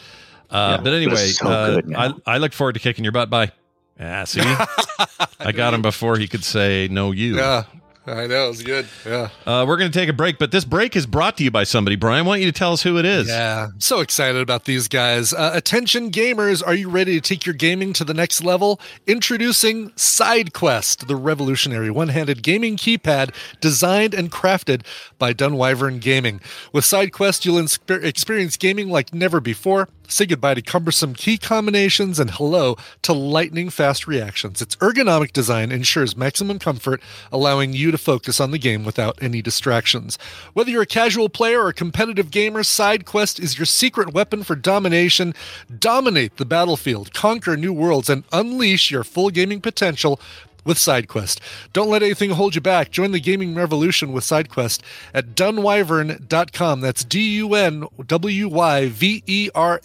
Uh, 0.50 0.56
Yeah, 0.72 0.78
but 0.78 0.84
but 0.84 0.93
anyway, 0.93 1.28
so 1.28 1.48
uh. 1.48 1.82
I 1.95 2.14
I 2.26 2.38
look 2.38 2.54
forward 2.54 2.74
to 2.74 2.80
kicking 2.80 3.04
your 3.04 3.12
butt. 3.12 3.30
Bye. 3.30 3.52
Ah, 4.00 4.26
see, 4.26 4.41
I 5.39 5.52
got 5.52 5.74
him 5.74 5.82
before 5.82 6.18
he 6.18 6.28
could 6.28 6.43
say 6.43 6.88
no. 6.89 7.12
You. 7.12 7.36
Yeah. 7.38 7.64
I 8.10 8.26
know 8.26 8.50
it's 8.50 8.64
good. 8.64 8.88
Yeah. 9.06 9.28
Uh, 9.45 9.66
we're 9.68 9.76
going 9.76 9.91
to 9.91 10.00
take 10.00 10.08
a 10.08 10.14
break, 10.14 10.39
but 10.39 10.50
this 10.50 10.64
break 10.64 10.95
is 10.95 11.06
brought 11.06 11.36
to 11.38 11.43
you 11.43 11.52
by 11.52 11.66
somebody. 11.66 11.98
Brian, 11.98 12.26
why 12.26 12.38
don't 12.38 12.45
you 12.45 12.54
tell 12.54 12.72
us 12.72 12.82
who 12.82 12.98
it 12.98 13.04
is? 13.04 13.28
Yeah, 13.28 13.68
so 13.80 14.00
excited 14.00 14.41
about 14.41 14.64
these 14.64 14.88
guys. 14.88 15.34
Uh, 15.34 15.52
attention 15.54 16.10
gamers, 16.10 16.66
are 16.66 16.74
you 16.74 16.89
ready 16.89 17.20
to 17.20 17.22
take 17.22 17.45
your 17.45 17.54
gaming 17.54 17.91
to 17.91 18.06
the 18.06 18.14
next 18.14 18.41
level? 18.45 18.80
Introducing 19.08 19.89
SideQuest, 19.89 21.08
the 21.08 21.18
revolutionary 21.18 21.91
one 21.91 22.08
handed 22.08 22.43
gaming 22.43 22.78
keypad 22.78 23.36
designed 23.60 24.14
and 24.14 24.32
crafted 24.32 24.86
by 25.20 25.34
Dunwyvern 25.34 26.00
Gaming. 26.00 26.39
With 26.72 26.86
SideQuest, 26.86 27.43
you'll 27.43 27.62
inspe- 27.62 28.06
experience 28.06 28.56
gaming 28.56 28.89
like 28.89 29.14
never 29.14 29.41
before. 29.41 29.89
Say 30.10 30.26
goodbye 30.26 30.53
to 30.53 30.62
cumbersome 30.62 31.14
key 31.14 31.38
combinations 31.38 32.18
and 32.18 32.32
hello 32.32 32.78
to 33.01 33.12
lightning 33.12 33.70
fast 33.70 34.08
reactions. 34.08 34.62
Its 34.62 34.78
ergonomic 34.78 35.34
design 35.34 35.70
ensures 35.70 36.16
maximum 36.16 36.60
comfort, 36.60 37.01
allowing 37.30 37.74
you 37.74 37.91
to 37.91 37.97
focus 37.97 38.39
on 38.39 38.51
the 38.51 38.58
game 38.58 38.86
without 38.86 39.22
any 39.22 39.41
distractions. 39.41 40.18
Whether 40.53 40.72
you're 40.72 40.84
a 40.84 40.86
casual 40.86 41.28
player 41.28 41.62
or 41.62 41.68
a 41.68 41.74
competitive 41.74 42.32
gamer, 42.32 42.64
SideQuest 42.64 43.38
is 43.41 43.60
your 43.60 43.66
secret 43.66 44.14
weapon 44.14 44.43
for 44.43 44.55
domination. 44.55 45.34
Dominate 45.78 46.38
the 46.38 46.45
battlefield, 46.45 47.14
conquer 47.14 47.58
new 47.58 47.74
worlds, 47.74 48.10
and 48.10 48.24
unleash 48.32 48.89
your 48.89 49.03
full 49.03 49.30
gaming 49.30 49.60
potential 49.60 50.22
with 50.68 50.78
SideQuest. 50.78 51.39
Don't 51.74 51.89
let 51.89 52.03
anything 52.03 52.32
hold 52.32 52.53
you 52.53 52.61
back. 52.61 52.91
Join 52.91 53.11
the 53.11 53.20
gaming 53.20 53.55
revolution 53.55 54.11
with 54.11 54.24
SideQuest 54.24 54.82
at 55.13 55.34
dunwyvern.com. 55.34 56.82
That's 56.82 57.03
D 57.03 57.36
U 57.38 57.55
N 57.55 57.86
W 58.05 58.47
Y 58.49 58.89
V 58.89 59.24
E 59.26 59.49
R 59.55 59.82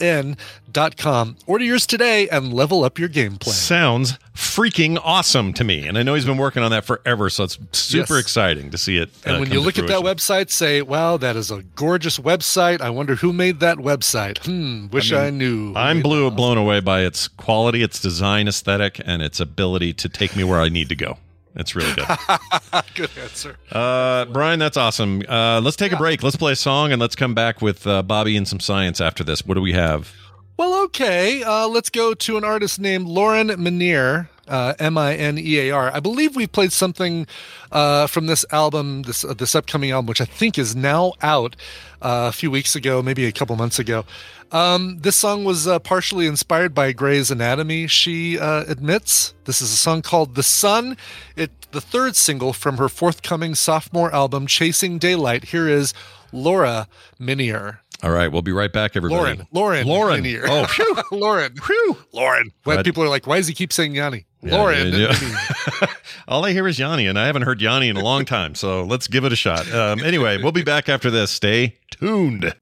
N.com. 0.77 1.37
Order 1.47 1.65
yours 1.65 1.87
today 1.87 2.29
and 2.29 2.53
level 2.53 2.85
up 2.85 2.99
your 2.99 3.09
gameplay. 3.09 3.49
Sounds 3.49 4.19
freaking 4.35 4.99
awesome 5.03 5.53
to 5.55 5.65
me. 5.65 5.87
And 5.87 5.99
I 5.99 6.03
know 6.03 6.15
he's 6.15 6.25
been 6.25 6.39
working 6.39 6.63
on 6.63 6.71
that 6.71 6.85
forever, 6.85 7.29
so 7.31 7.45
it's 7.45 7.59
super 7.73 8.15
Yes. 8.15 8.21
exciting 8.23 8.71
to 8.71 8.79
see 8.79 8.97
it. 8.97 9.11
And 9.25 9.37
uh, 9.37 9.39
when 9.41 9.49
come 9.49 9.55
you 9.59 9.61
look 9.63 9.79
at 9.79 9.87
that 9.89 10.01
website, 10.01 10.51
say, 10.51 10.83
wow, 10.83 11.17
that 11.19 11.37
is 11.37 11.51
a 11.51 11.63
gorgeous 11.77 12.19
website. 12.19 12.81
I 12.81 12.91
wonder 12.91 13.17
who 13.17 13.33
made 13.33 13.61
that 13.61 13.79
website. 13.79 14.39
Hmm, 14.45 14.89
wish 14.89 15.13
I, 15.13 15.31
knew. 15.31 15.75
I'm 15.77 16.01
blew, 16.03 16.31
blown 16.31 16.59
away 16.59 16.81
by 16.81 17.03
its 17.03 17.29
quality, 17.29 17.83
its 17.83 18.01
design 18.01 18.49
aesthetic, 18.49 19.01
and 19.05 19.23
its 19.23 19.41
ability 19.41 19.93
to 19.95 20.09
take 20.09 20.35
me 20.37 20.45
where 20.45 20.61
I 20.61 20.69
need 20.69 20.89
to 20.89 20.97
go. 20.97 21.19
It's 21.55 21.75
really 21.77 21.93
good. 21.95 22.07
Good 22.95 23.11
answer. 23.23 23.57
Uh, 23.71 24.25
Brian, 24.25 24.59
that's 24.59 24.79
awesome. 24.79 25.23
Uh, 25.29 25.61
let's 25.63 25.77
take 25.77 25.93
a 25.93 25.99
break. 25.99 26.23
Let's 26.23 26.37
play 26.37 26.53
a 26.53 26.57
song 26.57 26.93
and 26.93 27.01
let's 27.01 27.15
come 27.15 27.35
back 27.35 27.61
with 27.61 27.87
uh, 27.87 28.03
Bobby 28.03 28.39
and 28.39 28.49
some 28.49 28.59
science 28.59 29.03
after 29.03 29.23
this. 29.23 29.45
What 29.45 29.55
do 29.55 29.61
we 29.61 29.75
have? 29.75 30.15
Well, 30.63 30.85
okay. 30.85 31.43
Uh, 31.43 31.67
let's 31.67 31.91
go 31.91 32.15
to 32.15 32.37
an 32.37 32.45
artist 32.45 32.79
named 32.79 33.09
Lauren 33.09 33.49
Minear, 33.49 34.29
uh, 34.47 34.75
M 34.79 34.97
I 34.97 35.17
N 35.17 35.37
E 35.37 35.59
A 35.59 35.73
R. 35.73 35.91
I 35.93 35.99
believe 35.99 36.37
we 36.37 36.47
played 36.47 36.73
something 36.73 37.27
uh, 37.73 38.07
from 38.07 38.27
this 38.27 38.45
album, 38.53 39.03
this 39.03 39.25
uh, 39.25 39.35
this 39.35 39.57
upcoming 39.57 39.91
album, 39.91 40.07
which 40.07 40.21
I 40.21 40.25
think 40.25 40.61
is 40.61 40.77
now 40.77 41.15
out 41.21 41.57
uh, 42.01 42.31
a 42.31 42.33
few 42.33 42.49
weeks 42.49 42.77
ago, 42.77 43.03
maybe 43.03 43.27
a 43.27 43.33
couple 43.33 43.57
months 43.57 43.81
ago. 43.81 44.05
Um, 44.53 44.99
this 45.01 45.17
song 45.17 45.43
was 45.43 45.67
uh, 45.67 45.81
partially 45.81 46.29
inspired 46.29 46.75
by 46.75 46.93
Grey's 46.93 47.33
Anatomy. 47.33 47.89
She 47.89 48.39
uh, 48.39 48.63
admits 48.69 49.35
this 49.47 49.61
is 49.63 49.73
a 49.73 49.77
song 49.77 50.01
called 50.01 50.37
"The 50.37 50.45
Sun." 50.45 50.97
It 51.35 51.51
the 51.73 51.81
third 51.81 52.15
single 52.15 52.53
from 52.53 52.77
her 52.77 52.89
forthcoming 52.89 53.57
sophomore 53.57 54.15
album, 54.15 54.47
"Chasing 54.47 54.99
Daylight." 54.99 55.47
Here 55.47 55.67
is 55.67 55.93
Laura 56.31 56.87
Minear. 57.19 57.81
All 58.03 58.11
right, 58.11 58.27
we'll 58.33 58.43
be 58.43 58.51
right 58.53 58.73
back, 58.73 58.97
everybody. 58.97 59.21
Lauren, 59.21 59.47
Lauren, 59.53 59.87
Lauren. 59.87 60.23
Minear. 60.23 60.45
Oh, 60.49 60.65
phew. 60.67 60.97
Lauren, 61.13 61.55
Whew. 61.67 61.97
Lauren. 62.13 62.51
When 62.65 62.77
Right. 62.77 62.85
people 62.85 63.05
are 63.05 63.09
like, 63.09 63.29
"Why 63.29 63.37
does 63.37 63.47
he 63.47 63.55
keep 63.55 63.73
saying 63.73 63.95
Yanni?" 63.95 64.27
Yeah, 64.43 64.57
Lauren. 64.57 64.93
yeah, 64.93 65.17
yeah. 65.81 65.87
All 66.29 66.45
I 66.45 66.51
hear 66.53 66.67
is 66.67 66.81
Yanni, 66.81 67.07
and 67.07 67.17
I 67.17 67.27
haven't 67.27 67.43
heard 67.43 67.61
Yanni 67.61 67.89
in 67.89 67.97
a 67.97 68.03
long 68.03 68.25
time. 68.25 68.57
So 68.57 68.83
let's 68.83 69.07
give 69.07 69.25
it 69.25 69.33
a 69.33 69.37
shot. 69.37 69.73
Um, 69.73 70.01
anyway, 70.01 70.43
we'll 70.43 70.51
be 70.51 70.65
back 70.65 70.89
after 70.89 71.11
this. 71.13 71.31
Stay 71.31 71.79
tuned. 71.93 72.53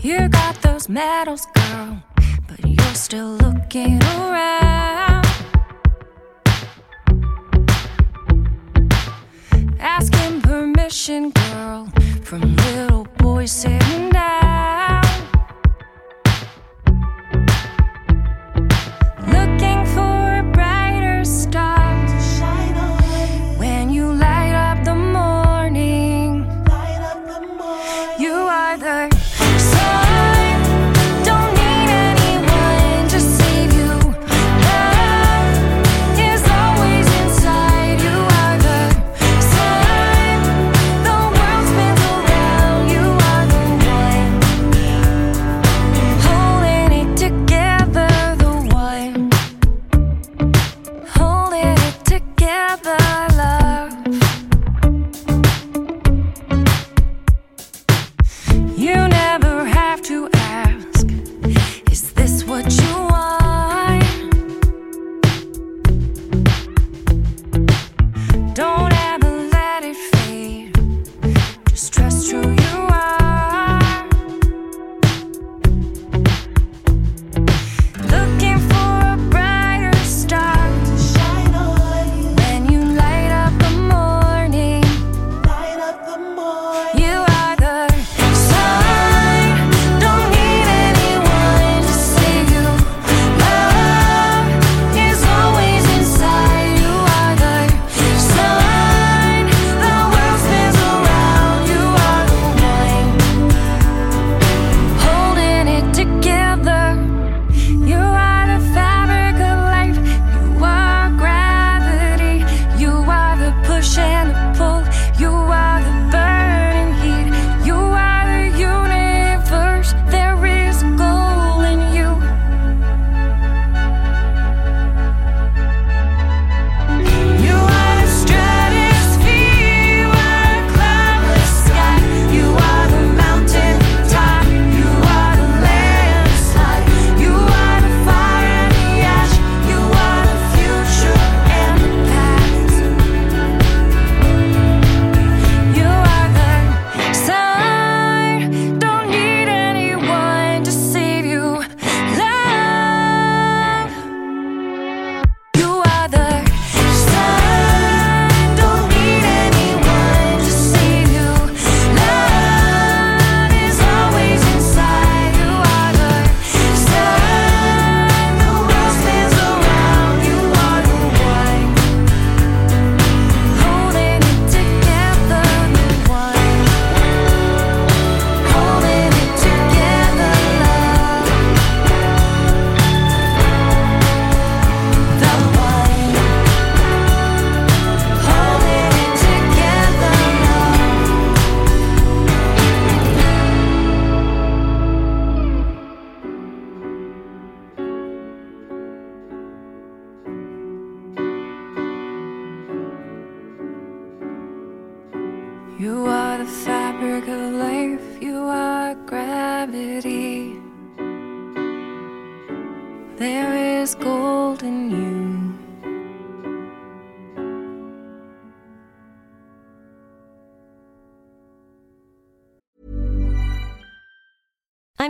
You 0.00 0.28
got 0.28 0.62
those 0.62 0.88
medals, 0.88 1.46
girl, 1.54 2.02
but 2.14 2.15
you're 2.15 2.15
still 2.96 3.36
looking 3.36 4.02
around. 4.04 5.26
Asking 9.78 10.40
permission, 10.40 11.30
girl, 11.30 11.88
from 12.22 12.56
little 12.56 13.04
boys 13.18 13.52
sitting 13.52 14.15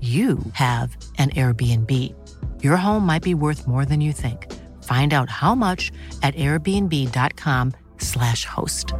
you 0.00 0.38
have 0.54 0.96
an 1.18 1.28
Airbnb. 1.30 1.92
Your 2.62 2.78
home 2.78 3.04
might 3.04 3.22
be 3.22 3.34
worth 3.34 3.68
more 3.68 3.84
than 3.84 4.00
you 4.00 4.14
think. 4.14 4.50
Find 4.84 5.12
out 5.12 5.28
how 5.28 5.54
much 5.54 5.92
at 6.22 6.34
airbnb.com/slash 6.36 8.46
host. 8.46 8.94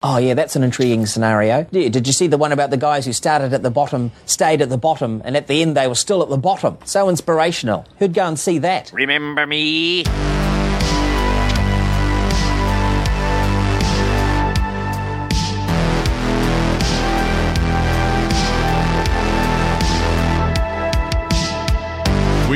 Oh, 0.00 0.18
yeah, 0.18 0.34
that's 0.34 0.54
an 0.54 0.62
intriguing 0.62 1.06
scenario. 1.06 1.66
Yeah, 1.72 1.88
Did 1.88 2.06
you 2.06 2.12
see 2.12 2.28
the 2.28 2.38
one 2.38 2.52
about 2.52 2.70
the 2.70 2.76
guys 2.76 3.04
who 3.04 3.12
started 3.12 3.52
at 3.52 3.64
the 3.64 3.70
bottom, 3.70 4.12
stayed 4.26 4.62
at 4.62 4.68
the 4.68 4.78
bottom, 4.78 5.20
and 5.24 5.36
at 5.36 5.48
the 5.48 5.60
end 5.60 5.76
they 5.76 5.88
were 5.88 5.96
still 5.96 6.22
at 6.22 6.28
the 6.28 6.38
bottom? 6.38 6.78
So 6.84 7.08
inspirational. 7.08 7.84
Who'd 7.98 8.14
go 8.14 8.24
and 8.26 8.38
see 8.38 8.58
that? 8.58 8.92
Remember 8.94 9.44
me? 9.44 10.04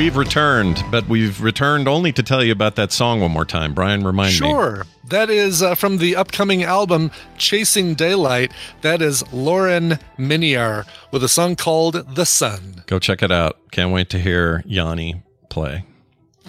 We've 0.03 0.17
returned, 0.17 0.83
but 0.91 1.07
we've 1.07 1.39
returned 1.39 1.87
only 1.87 2.11
to 2.11 2.21
tell 2.21 2.43
you 2.43 2.51
about 2.51 2.75
that 2.75 2.91
song 2.91 3.21
one 3.21 3.31
more 3.31 3.45
time. 3.45 3.73
Brian, 3.73 4.03
remind 4.03 4.31
me. 4.31 4.35
Sure. 4.35 4.85
That 5.05 5.29
is 5.29 5.63
uh, 5.63 5.75
from 5.75 5.99
the 5.99 6.17
upcoming 6.17 6.61
album 6.61 7.09
Chasing 7.37 7.93
Daylight. 7.93 8.51
That 8.81 9.01
is 9.01 9.23
Lauren 9.31 9.99
Minear 10.17 10.85
with 11.11 11.23
a 11.23 11.29
song 11.29 11.55
called 11.55 12.15
The 12.15 12.25
Sun. 12.25 12.83
Go 12.85 12.99
check 12.99 13.23
it 13.23 13.31
out. 13.31 13.57
Can't 13.71 13.93
wait 13.93 14.09
to 14.09 14.19
hear 14.19 14.61
Yanni 14.65 15.23
play. 15.49 15.85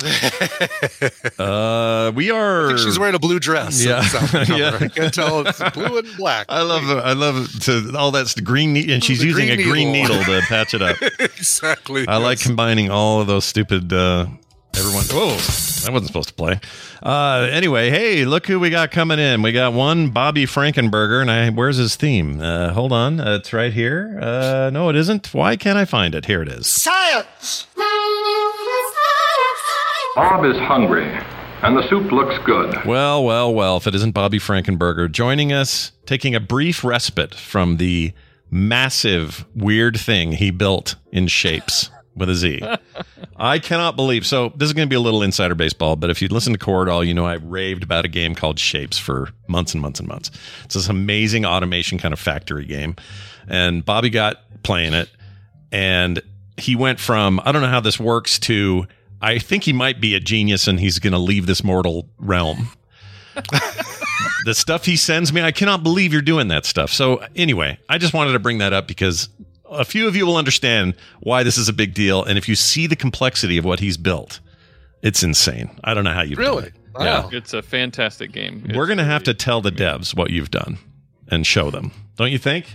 uh, 1.39 2.13
we 2.15 2.31
are. 2.31 2.65
I 2.67 2.69
think 2.69 2.79
she's 2.81 2.99
wearing 2.99 3.15
a 3.15 3.19
blue 3.19 3.39
dress. 3.39 3.85
Yeah. 3.85 3.99
in 3.99 4.03
this 4.05 4.15
album 4.15 4.47
cover. 4.47 4.59
Yeah. 4.59 4.79
I 4.81 4.89
can 4.89 5.11
tell 5.11 5.47
it's 5.47 5.71
blue 5.71 5.99
and 5.99 6.17
black. 6.17 6.47
I 6.49 6.63
love 6.63 6.89
it. 6.91 6.99
I 7.03 7.13
love 7.13 7.37
it. 7.57 7.63
To 7.63 7.97
all 7.97 8.11
that's 8.11 8.35
the 8.35 8.43
green, 8.43 8.73
ne- 8.73 8.93
and 8.93 9.03
she's 9.03 9.21
The 9.21 9.27
using 9.27 9.47
green 9.49 9.61
a 9.61 9.63
green 9.63 9.93
needle. 9.93 10.19
needle 10.19 10.41
to 10.41 10.47
patch 10.47 10.75
it 10.75 10.83
up. 10.83 10.97
exactly. 11.19 12.07
I 12.09 12.17
like 12.19 12.41
combining 12.41 12.91
all 12.91 13.21
of 13.21 13.27
those 13.27 13.45
stupid. 13.45 13.93
Uh, 13.93 14.27
everyone. 14.77 15.05
Whoa, 15.05 15.29
that 15.37 15.91
wasn't 15.93 16.07
supposed 16.09 16.29
to 16.29 16.35
play. 16.35 16.61
Uh, 17.03 17.49
anyway, 17.51 17.91
hey, 17.91 18.25
look 18.25 18.47
who 18.47 18.59
we 18.59 18.71
got 18.71 18.91
coming 18.91 19.19
in. 19.19 19.43
We 19.43 19.53
got 19.53 19.73
one 19.75 20.11
Bobby 20.11 20.47
Frankenberger, 20.47 21.21
and 21.21 21.31
I. 21.31 21.51
Where's 21.51 21.77
his 21.77 21.97
theme? 21.97 22.41
Uh, 22.41 22.73
hold 22.73 22.93
on, 22.93 23.21
uh, 23.21 23.35
it's 23.37 23.53
right 23.53 23.73
here. 23.73 24.19
Uh, 24.21 24.71
no, 24.73 24.89
it 24.89 24.97
isn't. 24.97 25.33
Why 25.35 25.57
can't 25.57 25.79
I 25.79 25.85
find 25.85 26.15
it? 26.15 26.25
Here 26.27 26.43
it 26.43 26.49
is. 26.49 26.67
Science! 26.67 27.67
Bob 30.15 30.45
is 30.45 30.57
hungry, 30.57 31.07
and 31.63 31.77
the 31.77 31.89
soup 31.89 32.13
looks 32.13 32.39
good. 32.45 32.85
Well, 32.85 33.25
well, 33.25 33.53
well. 33.53 33.77
If 33.79 33.89
it 33.89 33.97
isn't 33.97 34.13
Bobby 34.13 34.39
Frankenberger 34.39 35.11
joining 35.11 35.53
us, 35.53 35.91
taking 36.07 36.37
a 36.37 36.41
brief 36.41 36.85
respite 36.85 37.35
from 37.35 37.79
the 37.79 38.13
massive 38.49 39.45
weird 39.57 39.99
thing 39.99 40.33
he 40.33 40.53
built 40.53 40.95
in 41.11 41.27
shapes 41.27 41.91
with 42.15 42.31
a 42.31 42.35
Z. 42.37 42.63
I 43.37 43.59
cannot 43.59 43.97
believe. 43.97 44.25
So 44.25 44.53
this 44.55 44.69
is 44.69 44.73
going 44.73 44.87
to 44.87 44.91
be 44.91 44.95
a 44.95 45.01
little 45.01 45.21
insider 45.21 45.57
baseball, 45.57 45.97
but 45.97 46.11
if 46.11 46.23
you 46.23 46.29
listen 46.29 46.53
to 46.53 46.59
Corridor, 46.61 47.03
you 47.03 47.13
know 47.13 47.27
I 47.27 47.35
raved 47.35 47.83
about 47.83 48.05
a 48.05 48.09
game 48.09 48.37
called 48.37 48.61
Shapes 48.61 48.97
for 48.97 49.31
months 49.49 49.73
and 49.73 49.83
months 49.83 49.99
and 49.99 50.09
months. 50.09 50.31
It's 50.65 50.75
this 50.75 50.89
amazing 50.89 51.45
automation 51.45 51.99
kind 51.99 52.13
of 52.13 52.21
factory 52.21 52.67
game, 52.67 52.95
and 53.49 53.85
Bobby 53.85 54.11
got 54.11 54.37
playing 54.63 54.95
it, 54.95 55.11
and 55.73 56.23
he 56.57 56.77
went 56.77 57.01
from 57.01 57.41
I 57.45 57.51
don't 57.51 57.63
know 57.63 57.69
how 57.69 57.81
this 57.81 57.99
works 57.99 58.39
to 58.41 58.87
I 59.25 59.39
think 59.39 59.65
he 59.65 59.73
might 59.73 60.03
be 60.03 60.15
a 60.15 60.21
genius 60.21 60.69
and 60.69 60.79
he's 60.79 60.99
going 60.99 61.15
to 61.15 61.19
leave 61.19 61.47
this 61.47 61.65
mortal 61.65 62.07
realm. 62.19 62.69
the 64.45 64.55
stuff 64.55 64.85
he 64.85 64.97
sends 64.97 65.33
me, 65.33 65.41
I 65.41 65.51
cannot 65.51 65.83
believe 65.83 66.13
you're 66.13 66.21
doing 66.21 66.49
that 66.49 66.67
stuff. 66.67 66.91
So 66.91 67.25
anyway, 67.35 67.79
I 67.89 67.97
just 67.97 68.13
wanted 68.13 68.33
to 68.33 68.39
bring 68.39 68.59
that 68.59 68.75
up 68.75 68.87
because 68.87 69.31
a 69.71 69.85
few 69.85 70.07
of 70.07 70.15
you 70.15 70.27
will 70.27 70.37
understand 70.37 70.95
why 71.21 71.43
this 71.43 71.57
is 71.57 71.71
a 71.71 71.73
big 71.73 71.95
deal, 71.95 72.23
and 72.23 72.37
if 72.37 72.51
you 72.51 72.55
see 72.55 72.87
the 72.87 72.97
complexity 72.97 73.57
of 73.57 73.65
what 73.65 73.81
he's 73.81 73.97
built, 73.97 74.41
it's 75.03 75.23
insane. 75.23 75.71
I 75.83 75.95
don't 75.95 76.05
know 76.05 76.13
how 76.13 76.23
you 76.23 76.37
Really? 76.37 76.73
Yeah. 77.01 77.29
It's 77.33 77.55
a 77.55 77.63
fantastic 77.63 78.31
game. 78.31 78.71
We're 78.75 78.87
going 78.87 78.99
to 78.99 79.05
have 79.05 79.25
to 79.25 79.35
tell 79.35 79.63
the 79.63 79.73
devs 79.73 80.15
what 80.15 80.31
you've 80.31 80.51
done 80.51 80.79
and 81.29 81.47
show 81.47 81.71
them, 81.71 81.93
don't 82.17 82.31
you 82.31 82.39
think? 82.39 82.67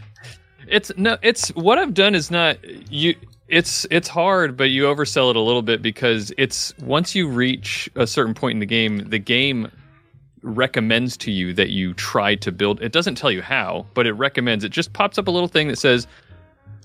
It's 0.67 0.91
no, 0.97 1.17
it's 1.21 1.49
what 1.49 1.77
I've 1.77 1.93
done 1.93 2.15
is 2.15 2.29
not 2.29 2.57
you. 2.91 3.15
It's 3.49 3.85
it's 3.89 4.07
hard, 4.07 4.55
but 4.55 4.65
you 4.69 4.83
oversell 4.83 5.29
it 5.31 5.35
a 5.35 5.39
little 5.41 5.61
bit 5.63 5.81
because 5.81 6.31
it's 6.37 6.77
once 6.79 7.15
you 7.15 7.27
reach 7.27 7.89
a 7.95 8.05
certain 8.05 8.33
point 8.33 8.53
in 8.55 8.59
the 8.59 8.65
game, 8.65 9.09
the 9.09 9.19
game 9.19 9.71
recommends 10.41 11.17
to 11.17 11.31
you 11.31 11.53
that 11.53 11.69
you 11.69 11.93
try 11.95 12.35
to 12.35 12.51
build. 12.51 12.81
It 12.81 12.91
doesn't 12.91 13.15
tell 13.15 13.31
you 13.31 13.41
how, 13.41 13.85
but 13.93 14.05
it 14.07 14.13
recommends. 14.13 14.63
It 14.63 14.69
just 14.69 14.93
pops 14.93 15.17
up 15.17 15.27
a 15.27 15.31
little 15.31 15.47
thing 15.49 15.67
that 15.67 15.77
says, 15.77 16.07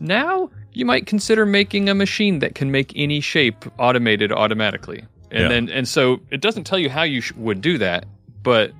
"Now 0.00 0.50
you 0.72 0.84
might 0.84 1.06
consider 1.06 1.46
making 1.46 1.88
a 1.88 1.94
machine 1.94 2.38
that 2.40 2.54
can 2.54 2.70
make 2.70 2.92
any 2.96 3.20
shape 3.20 3.64
automated 3.78 4.32
automatically." 4.32 5.04
And 5.30 5.42
Yeah. 5.42 5.48
then 5.48 5.68
and 5.68 5.86
so 5.86 6.20
it 6.30 6.40
doesn't 6.40 6.64
tell 6.64 6.78
you 6.78 6.88
how 6.88 7.02
you 7.02 7.20
sh- 7.20 7.32
would 7.36 7.60
do 7.60 7.78
that, 7.78 8.06
but 8.42 8.72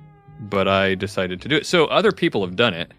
but 0.49 0.67
I 0.67 0.95
decided 0.95 1.39
to 1.41 1.47
do 1.47 1.55
it. 1.55 1.65
So 1.65 1.85
other 1.85 2.11
people 2.11 2.43
have 2.45 2.55
done 2.55 2.73
it. 2.73 2.91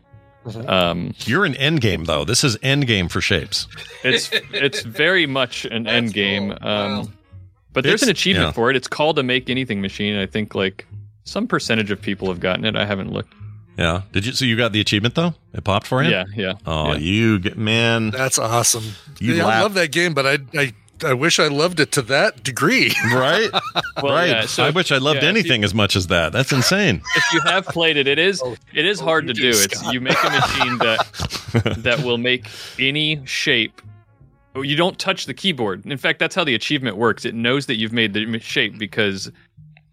Um, 0.67 1.15
You're 1.25 1.45
an 1.45 1.55
end 1.57 1.81
game 1.81 2.05
though. 2.05 2.25
This 2.25 2.45
is 2.45 2.57
end 2.63 2.87
game 2.87 3.09
for 3.09 3.21
shapes. 3.21 3.67
it's 4.05 4.31
it's 4.53 4.83
very 4.83 5.27
much 5.27 5.65
an 5.65 5.87
end 5.87 6.13
game. 6.15 6.55
Um, 6.61 7.13
But 7.73 7.85
there's 7.85 8.03
It's- 8.03 8.09
an 8.09 8.11
achievement 8.11 8.49
yeah. 8.49 8.53
for 8.53 8.71
it. 8.71 8.77
It's 8.77 8.89
called 8.89 9.19
a 9.19 9.23
make 9.23 9.51
anything 9.51 9.81
machine. 9.83 10.17
I 10.17 10.25
think 10.27 10.55
like 10.55 10.87
some 11.25 11.47
percentage 11.47 11.91
of 11.91 12.01
people 12.01 12.29
have 12.29 12.41
gotten 12.41 12.65
it. 12.65 12.75
I 12.77 12.87
haven't 12.87 13.13
looked. 13.13 13.35
Yeah. 13.77 14.03
Did 14.13 14.25
you? 14.25 14.33
So 14.33 14.47
you 14.47 14.57
got 14.57 14.73
the 14.73 14.81
achievement 14.81 15.15
though? 15.15 15.35
It 15.53 15.63
popped 15.65 15.87
for 15.87 16.03
you. 16.03 16.11
Yeah, 16.11 16.25
yeah, 16.35 16.53
Oh, 16.65 16.93
yeah. 16.93 16.99
you 16.99 17.39
get 17.39 17.59
man. 17.59 18.11
That's 18.11 18.39
awesome. 18.39 18.85
You 19.21 19.35
yeah, 19.35 19.47
I 19.47 19.61
love 19.63 19.75
that 19.75 19.93
game, 19.93 20.15
but 20.15 20.25
I, 20.27 20.39
I 20.59 20.73
I 21.05 21.13
wish 21.15 21.39
I 21.39 21.49
loved 21.49 21.81
it 21.81 21.93
to 21.93 22.03
that 22.03 22.43
degree. 22.43 22.93
Right. 23.13 23.51
Well, 24.03 24.13
right. 24.13 24.29
yeah, 24.29 24.47
so- 24.47 24.63
I 24.65 24.71
wish 24.71 24.93
I 24.93 24.99
loved 24.99 25.23
yeah, 25.23 25.31
if 25.31 25.37
anything 25.37 25.65
as 25.65 25.73
much 25.73 25.97
as 25.97 26.09
that. 26.09 26.31
That's 26.33 26.53
insane. 26.53 27.01
If 27.17 27.25
you 27.33 27.41
have 27.47 27.65
played 27.65 27.97
it, 27.97 28.07
it 28.07 28.19
is 28.19 28.43
oh, 28.45 28.57
it 28.75 28.85
is 28.85 29.01
oh, 29.01 29.05
hard 29.05 29.27
to 29.29 29.33
do. 29.33 29.49
It's 29.49 29.91
you 29.91 30.03
make 30.03 30.23
a 30.23 30.29
machine 30.31 30.77
that 30.79 31.77
that 31.79 32.01
will 32.05 32.19
make 32.19 32.47
any 32.79 33.25
shape. 33.25 33.81
Oh, 34.55 34.61
you 34.61 34.77
don't 34.77 34.99
touch 34.99 35.25
the 35.25 35.33
keyboard. 35.33 35.87
In 35.87 35.97
fact, 35.97 36.19
that's 36.19 36.35
how 36.35 36.45
the 36.45 36.55
achievement 36.55 36.99
works. 36.99 37.25
It 37.25 37.35
knows 37.35 37.65
that 37.67 37.77
you've 37.77 37.93
made 37.95 38.13
the 38.13 38.39
shape 38.39 38.79
because 38.79 39.31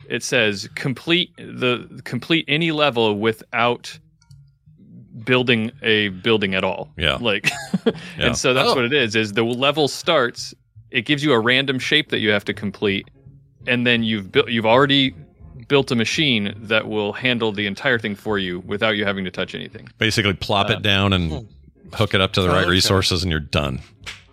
it 0.09 0.21
says 0.21 0.67
complete 0.75 1.33
the 1.37 2.01
complete 2.03 2.43
any 2.49 2.73
level 2.73 3.17
without 3.17 3.97
building 5.23 5.71
a 5.81 6.09
building 6.09 6.55
at 6.55 6.63
all. 6.65 6.91
Yeah. 6.97 7.15
Like 7.21 7.49
Yeah. 7.85 7.93
and 8.19 8.37
so 8.37 8.53
that's 8.53 8.69
Oh. 8.71 8.75
what 8.75 8.83
it 8.85 8.93
is 8.93 9.15
is 9.15 9.31
the 9.33 9.43
level 9.43 9.87
starts 9.87 10.53
it 10.93 11.01
gives 11.05 11.23
you 11.23 11.33
a 11.33 11.39
random 11.39 11.79
shape 11.79 12.09
that 12.09 12.19
you 12.19 12.29
have 12.29 12.45
to 12.45 12.53
complete 12.53 13.09
and 13.67 13.85
then 13.85 14.03
you've 14.03 14.31
built 14.31 14.47
you've 14.49 14.65
already 14.65 15.13
built 15.67 15.91
a 15.91 15.95
machine 15.95 16.53
that 16.57 16.87
will 16.87 17.13
handle 17.13 17.51
the 17.51 17.65
entire 17.65 17.99
thing 17.99 18.15
for 18.15 18.37
you 18.37 18.59
without 18.61 18.91
you 18.91 19.05
having 19.05 19.23
to 19.25 19.31
touch 19.31 19.55
anything. 19.55 19.87
Basically, 19.97 20.33
plop 20.33 20.69
Uh, 20.69 20.73
it 20.73 20.81
down 20.81 21.13
and 21.13 21.47
hook 21.93 22.13
it 22.13 22.21
up 22.21 22.33
to 22.33 22.41
the 22.41 22.49
right 22.49 22.61
okay. 22.61 22.69
resources, 22.69 23.23
and 23.23 23.31
you're 23.31 23.39
done. 23.39 23.81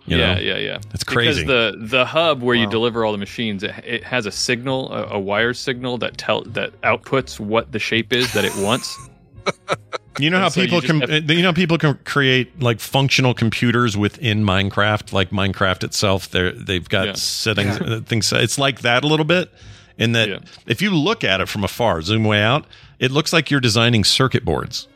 You 0.05 0.17
yeah, 0.17 0.35
know? 0.35 0.41
yeah, 0.41 0.57
yeah. 0.57 0.79
It's 0.93 1.03
crazy. 1.03 1.45
Because 1.45 1.73
the 1.79 1.85
the 1.97 2.05
hub 2.05 2.41
where 2.41 2.55
you 2.55 2.67
deliver 2.67 3.05
all 3.05 3.11
the 3.11 3.17
machines, 3.17 3.63
it, 3.63 3.73
it 3.85 4.03
has 4.03 4.25
a 4.25 4.31
signal, 4.31 4.91
a, 4.91 5.15
a 5.15 5.19
wire 5.19 5.53
signal 5.53 5.97
that 5.99 6.17
tell 6.17 6.41
that 6.43 6.79
outputs 6.81 7.39
what 7.39 7.71
the 7.71 7.79
shape 7.79 8.11
is 8.11 8.33
that 8.33 8.43
it 8.43 8.55
wants. 8.57 8.97
You 10.19 10.29
know 10.29 10.39
how 10.39 10.49
so 10.49 10.61
people 10.61 10.81
can 10.81 11.01
have- 11.01 11.31
you 11.31 11.41
know 11.41 11.53
people 11.53 11.77
can 11.77 11.97
create 12.03 12.61
like 12.61 12.79
functional 12.79 13.33
computers 13.33 13.95
within 13.95 14.43
Minecraft, 14.43 15.13
like 15.13 15.29
Minecraft 15.29 15.83
itself. 15.83 16.29
They're 16.29 16.51
they've 16.51 16.87
got 16.87 17.07
Yeah. 17.07 17.13
settings 17.13 17.79
Yeah. 17.79 17.87
uh, 17.95 17.99
things. 18.01 18.31
It's 18.33 18.57
like 18.57 18.81
that 18.81 19.03
a 19.03 19.07
little 19.07 19.25
bit. 19.25 19.51
In 19.97 20.13
that, 20.13 20.43
if 20.65 20.81
you 20.81 20.89
look 20.91 21.23
at 21.23 21.41
it 21.41 21.47
from 21.49 21.63
afar, 21.63 22.01
zoom 22.01 22.23
way 22.23 22.41
out, 22.41 22.65
it 22.99 23.11
looks 23.11 23.31
like 23.31 23.51
you're 23.51 23.59
designing 23.59 24.03
circuit 24.03 24.43
boards. 24.43 24.87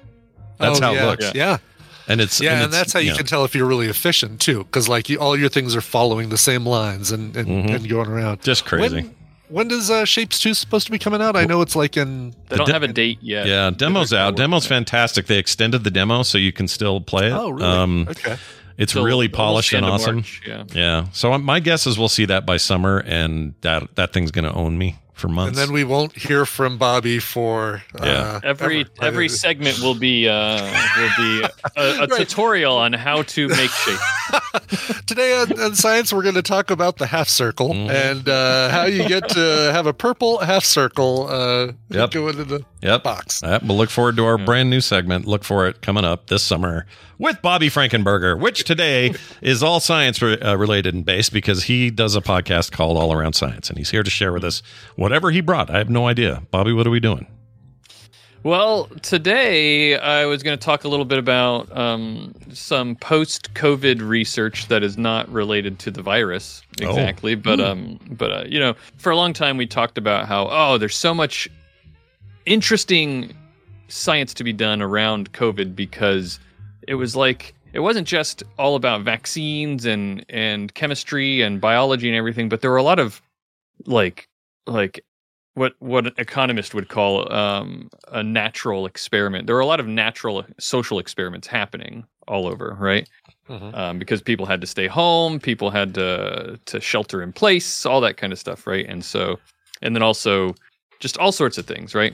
That's 0.58 0.80
Oh, 0.80 0.84
how 0.84 0.92
yeah, 0.94 1.04
it 1.04 1.06
looks. 1.08 1.32
Yeah. 1.36 1.58
and 2.08 2.20
it's 2.22 2.42
yeah, 2.42 2.54
and, 2.54 2.60
it's- 2.64 2.72
that's 2.78 2.94
how 2.94 3.00
you 3.00 3.12
yeah. 3.12 3.18
can 3.18 3.26
tell 3.26 3.46
if 3.46 3.56
you're 3.56 3.68
really 3.68 3.88
efficient 3.88 4.40
too, 4.42 4.64
because 4.64 4.90
like 4.90 5.10
you, 5.10 5.18
all 5.20 5.38
your 5.38 5.50
things 5.50 5.76
are 5.76 5.82
following 5.82 6.30
the 6.30 6.38
same 6.38 6.66
lines 6.66 7.12
and 7.12 7.36
and, 7.38 7.48
Mhm. 7.48 7.76
and 7.76 7.90
going 7.90 8.10
around. 8.10 8.42
Just 8.42 8.66
crazy. 8.66 8.96
When, 8.96 9.15
when 9.50 9.68
does 9.68 9.90
uh, 9.90 10.06
Shapes 10.06 10.40
Two 10.40 10.54
supposed 10.54 10.86
to 10.88 10.92
be 10.92 11.00
coming 11.00 11.22
out? 11.22 11.36
I 11.36 11.46
know 11.46 11.62
it's 11.62 11.76
like 11.76 11.98
in. 11.98 12.34
They 12.50 12.58
don't 12.58 12.70
have 12.70 12.84
a 12.84 12.88
date 12.88 13.20
yet. 13.22 13.48
Yeah, 13.48 13.70
demo's 13.72 14.14
out. 14.14 14.36
Demo's 14.36 14.66
fantastic. 14.66 15.28
They 15.28 15.38
extended 15.38 15.84
the 15.84 15.92
demo 15.92 16.24
so 16.24 16.38
you 16.38 16.52
can 16.54 16.68
still 16.68 17.02
play 17.02 17.28
it. 17.28 17.34
Oh, 17.34 17.50
really? 17.50 17.66
Um, 17.66 18.08
Okay. 18.10 18.38
It's 18.78 18.92
Till 18.92 19.06
really 19.06 19.30
polished 19.30 19.72
and 19.72 19.86
awesome. 19.86 20.16
March, 20.18 20.42
yeah. 20.46 20.64
Yeah. 20.74 21.06
So 21.14 21.32
um, 21.32 21.44
my 21.44 21.62
guess 21.62 21.88
is 21.88 21.98
we'll 21.98 22.10
see 22.10 22.26
that 22.26 22.46
by 22.46 22.58
summer, 22.58 23.00
and 23.06 23.54
that 23.62 23.96
that 23.96 24.12
thing's 24.12 24.32
going 24.32 24.44
to 24.44 24.54
own 24.54 24.78
me 24.78 24.98
for 25.14 25.30
months. 25.30 25.58
And 25.58 25.70
then 25.70 25.74
we 25.74 25.86
won't 25.86 26.12
hear 26.14 26.46
from 26.46 26.78
Bobby 26.78 27.20
for 27.20 27.82
uh, 27.98 28.06
Yeah. 28.06 28.40
Every 28.44 28.82
ever. 28.82 28.90
every 29.02 29.30
segment 29.30 29.80
will 29.80 29.96
be 29.96 30.28
uh, 30.28 30.62
will 30.98 31.10
be 31.18 31.48
a, 31.78 32.04
a 32.04 32.08
tutorial 32.18 32.76
on 32.76 32.92
how 32.92 33.22
to 33.22 33.48
make 33.48 33.70
shape. 33.70 34.42
Today 35.08 35.36
on, 35.42 35.60
on 35.60 35.76
Science, 35.76 36.12
we're 36.14 36.24
going 36.24 36.36
to 36.36 36.42
talk 36.42 36.72
about 36.72 36.98
the 36.98 37.06
half 37.08 37.28
circle 37.30 37.70
Mm-hmm. 37.70 37.90
and 37.90 38.30
uh, 38.30 38.70
how 38.70 38.86
you 38.86 39.08
get 39.08 39.28
to 39.30 39.40
have 39.74 39.86
a 39.88 39.94
purple 39.94 40.40
half 40.40 40.64
circle 40.64 41.28
uh, 41.30 41.72
Yep. 41.90 42.12
go 42.12 42.28
into 42.30 42.44
the 42.44 42.64
Yep. 42.82 43.04
box. 43.04 43.42
Yep. 43.44 43.64
We'll 43.64 43.78
look 43.78 43.90
forward 43.90 44.16
to 44.18 44.26
our 44.26 44.38
brand 44.38 44.70
new 44.70 44.82
segment. 44.82 45.26
Look 45.26 45.44
for 45.44 45.68
it 45.68 45.82
coming 45.82 46.06
up 46.06 46.28
this 46.28 46.44
summer 46.44 46.86
with 47.18 47.42
Bobby 47.42 47.70
Frankenberger, 47.70 48.40
which 48.40 48.64
today 48.64 49.14
is 49.42 49.64
all 49.64 49.80
science 49.80 50.22
re- 50.22 50.38
uh, 50.40 50.56
related 50.56 50.94
and 50.94 51.06
based 51.06 51.34
because 51.34 51.64
he 51.64 51.90
does 51.90 52.16
a 52.16 52.22
podcast 52.22 52.72
called 52.72 52.98
All 52.98 53.12
Around 53.14 53.34
Science, 53.34 53.70
and 53.70 53.78
he's 53.78 53.90
here 53.92 54.04
to 54.04 54.10
share 54.10 54.34
with 54.34 54.44
us 54.44 54.62
whatever 54.96 55.32
he 55.32 55.42
brought. 55.42 55.70
I 55.70 55.78
have 55.80 55.90
no 55.90 56.08
idea. 56.08 56.44
Bobby, 56.52 56.74
what 56.74 56.86
are 56.86 56.92
we 56.92 57.00
doing? 57.00 57.28
Well, 58.46 58.86
today 59.02 59.98
I 59.98 60.28
was 60.28 60.44
going 60.44 60.56
to 60.56 60.64
talk 60.64 60.84
a 60.84 60.88
little 60.88 61.04
bit 61.04 61.18
about 61.18 61.76
um, 61.76 62.32
some 62.54 62.96
post-COVID 62.96 64.08
research 64.08 64.68
that 64.68 64.84
is 64.84 65.00
not 65.00 65.28
related 65.30 65.80
to 65.80 65.90
the 65.90 66.04
virus 66.04 66.62
Oh. 66.84 66.88
exactly, 66.90 67.34
but 67.34 67.58
Hmm. 67.58 67.66
um, 67.66 68.00
but 68.12 68.32
uh, 68.32 68.44
you 68.48 68.60
know, 68.60 68.76
for 68.98 69.12
a 69.12 69.16
long 69.16 69.34
time 69.34 69.58
we 69.58 69.66
talked 69.66 69.98
about 69.98 70.28
how 70.28 70.48
oh, 70.52 70.78
there's 70.78 70.96
so 70.96 71.12
much 71.12 71.50
interesting 72.46 73.36
science 73.88 74.32
to 74.36 74.44
be 74.44 74.54
done 74.54 74.80
around 74.80 75.32
COVID 75.34 75.76
because 75.76 76.40
it 76.88 76.94
was 76.94 77.16
like 77.16 77.56
it 77.74 77.80
wasn't 77.80 78.08
just 78.08 78.44
all 78.60 78.76
about 78.76 79.02
vaccines 79.02 79.88
and 79.88 80.24
and 80.30 80.72
chemistry 80.76 81.42
and 81.42 81.60
biology 81.60 82.08
and 82.10 82.16
everything, 82.16 82.48
but 82.48 82.62
there 82.62 82.70
were 82.70 82.78
a 82.78 82.84
lot 82.84 83.00
of 83.00 83.24
like 83.88 84.28
like 84.68 85.04
what 85.56 85.74
what 85.80 86.06
an 86.06 86.14
economist 86.18 86.74
would 86.74 86.90
call 86.90 87.32
um, 87.34 87.90
a 88.12 88.22
natural 88.22 88.86
experiment. 88.86 89.48
There 89.48 89.56
are 89.56 89.62
a 89.62 89.66
lot 89.66 89.80
of 89.80 89.88
natural 89.88 90.46
social 90.60 91.00
experiments 91.00 91.48
happening 91.48 92.06
all 92.28 92.48
over, 92.48 92.76
right? 92.80 93.10
Um, 93.74 94.00
because 94.00 94.22
people 94.22 94.46
had 94.46 94.62
to 94.62 94.68
stay 94.68 94.88
home, 94.88 95.40
people 95.40 95.72
had 95.72 95.94
to 95.96 96.60
to 96.66 96.82
shelter 96.82 97.22
in 97.24 97.34
place, 97.34 97.86
all 97.86 98.02
that 98.02 98.18
kind 98.18 98.34
of 98.34 98.40
stuff, 98.40 98.68
right? 98.68 98.86
And 98.88 99.04
so, 99.04 99.40
and 99.82 99.96
then 99.96 100.04
also 100.04 100.56
just 101.00 101.18
all 101.18 101.32
sorts 101.32 101.58
of 101.58 101.66
things, 101.66 101.96
right? 101.96 102.14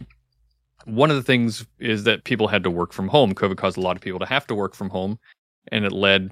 One 0.86 1.10
of 1.10 1.16
the 1.16 1.24
things 1.24 1.66
is 1.80 2.04
that 2.06 2.24
people 2.24 2.48
had 2.48 2.64
to 2.64 2.72
work 2.72 2.94
from 2.94 3.08
home. 3.08 3.34
COVID 3.36 3.58
caused 3.58 3.78
a 3.78 3.82
lot 3.82 3.96
of 3.96 4.02
people 4.02 4.20
to 4.20 4.26
have 4.26 4.48
to 4.48 4.56
work 4.56 4.76
from 4.76 4.90
home, 4.90 5.20
and 5.72 5.86
it 5.86 5.92
led 5.92 6.32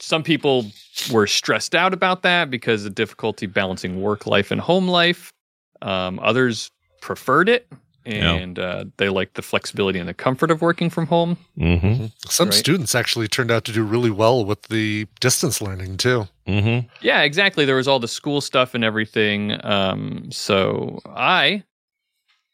some 0.00 0.22
people 0.22 0.66
were 1.12 1.26
stressed 1.26 1.74
out 1.74 1.92
about 1.92 2.22
that 2.22 2.50
because 2.50 2.84
of 2.84 2.94
difficulty 2.94 3.46
balancing 3.46 4.00
work 4.00 4.26
life 4.26 4.50
and 4.50 4.60
home 4.60 4.88
life. 4.88 5.32
Um, 5.82 6.18
others 6.22 6.70
preferred 7.00 7.48
it 7.48 7.66
Yeah. 8.04 8.32
and 8.32 8.58
uh, 8.58 8.84
they 8.98 9.08
liked 9.08 9.34
the 9.34 9.42
flexibility 9.42 9.98
and 9.98 10.08
the 10.08 10.14
comfort 10.14 10.50
of 10.50 10.60
working 10.62 10.90
from 10.90 11.06
home. 11.06 11.36
Mm-hmm. 11.58 12.06
Some 12.28 12.48
Right. 12.48 12.54
students 12.54 12.94
actually 12.94 13.28
turned 13.28 13.50
out 13.50 13.64
to 13.64 13.72
do 13.72 13.82
really 13.82 14.10
well 14.10 14.44
with 14.44 14.62
the 14.64 15.06
distance 15.20 15.60
learning 15.62 15.96
too. 15.98 16.28
Mm-hmm. 16.46 16.88
Yeah, 17.00 17.22
exactly. 17.22 17.64
There 17.64 17.76
was 17.76 17.88
all 17.88 17.98
the 18.00 18.08
school 18.08 18.40
stuff 18.40 18.74
and 18.74 18.84
everything. 18.84 19.58
Um, 19.64 20.30
so 20.30 21.00
I 21.06 21.62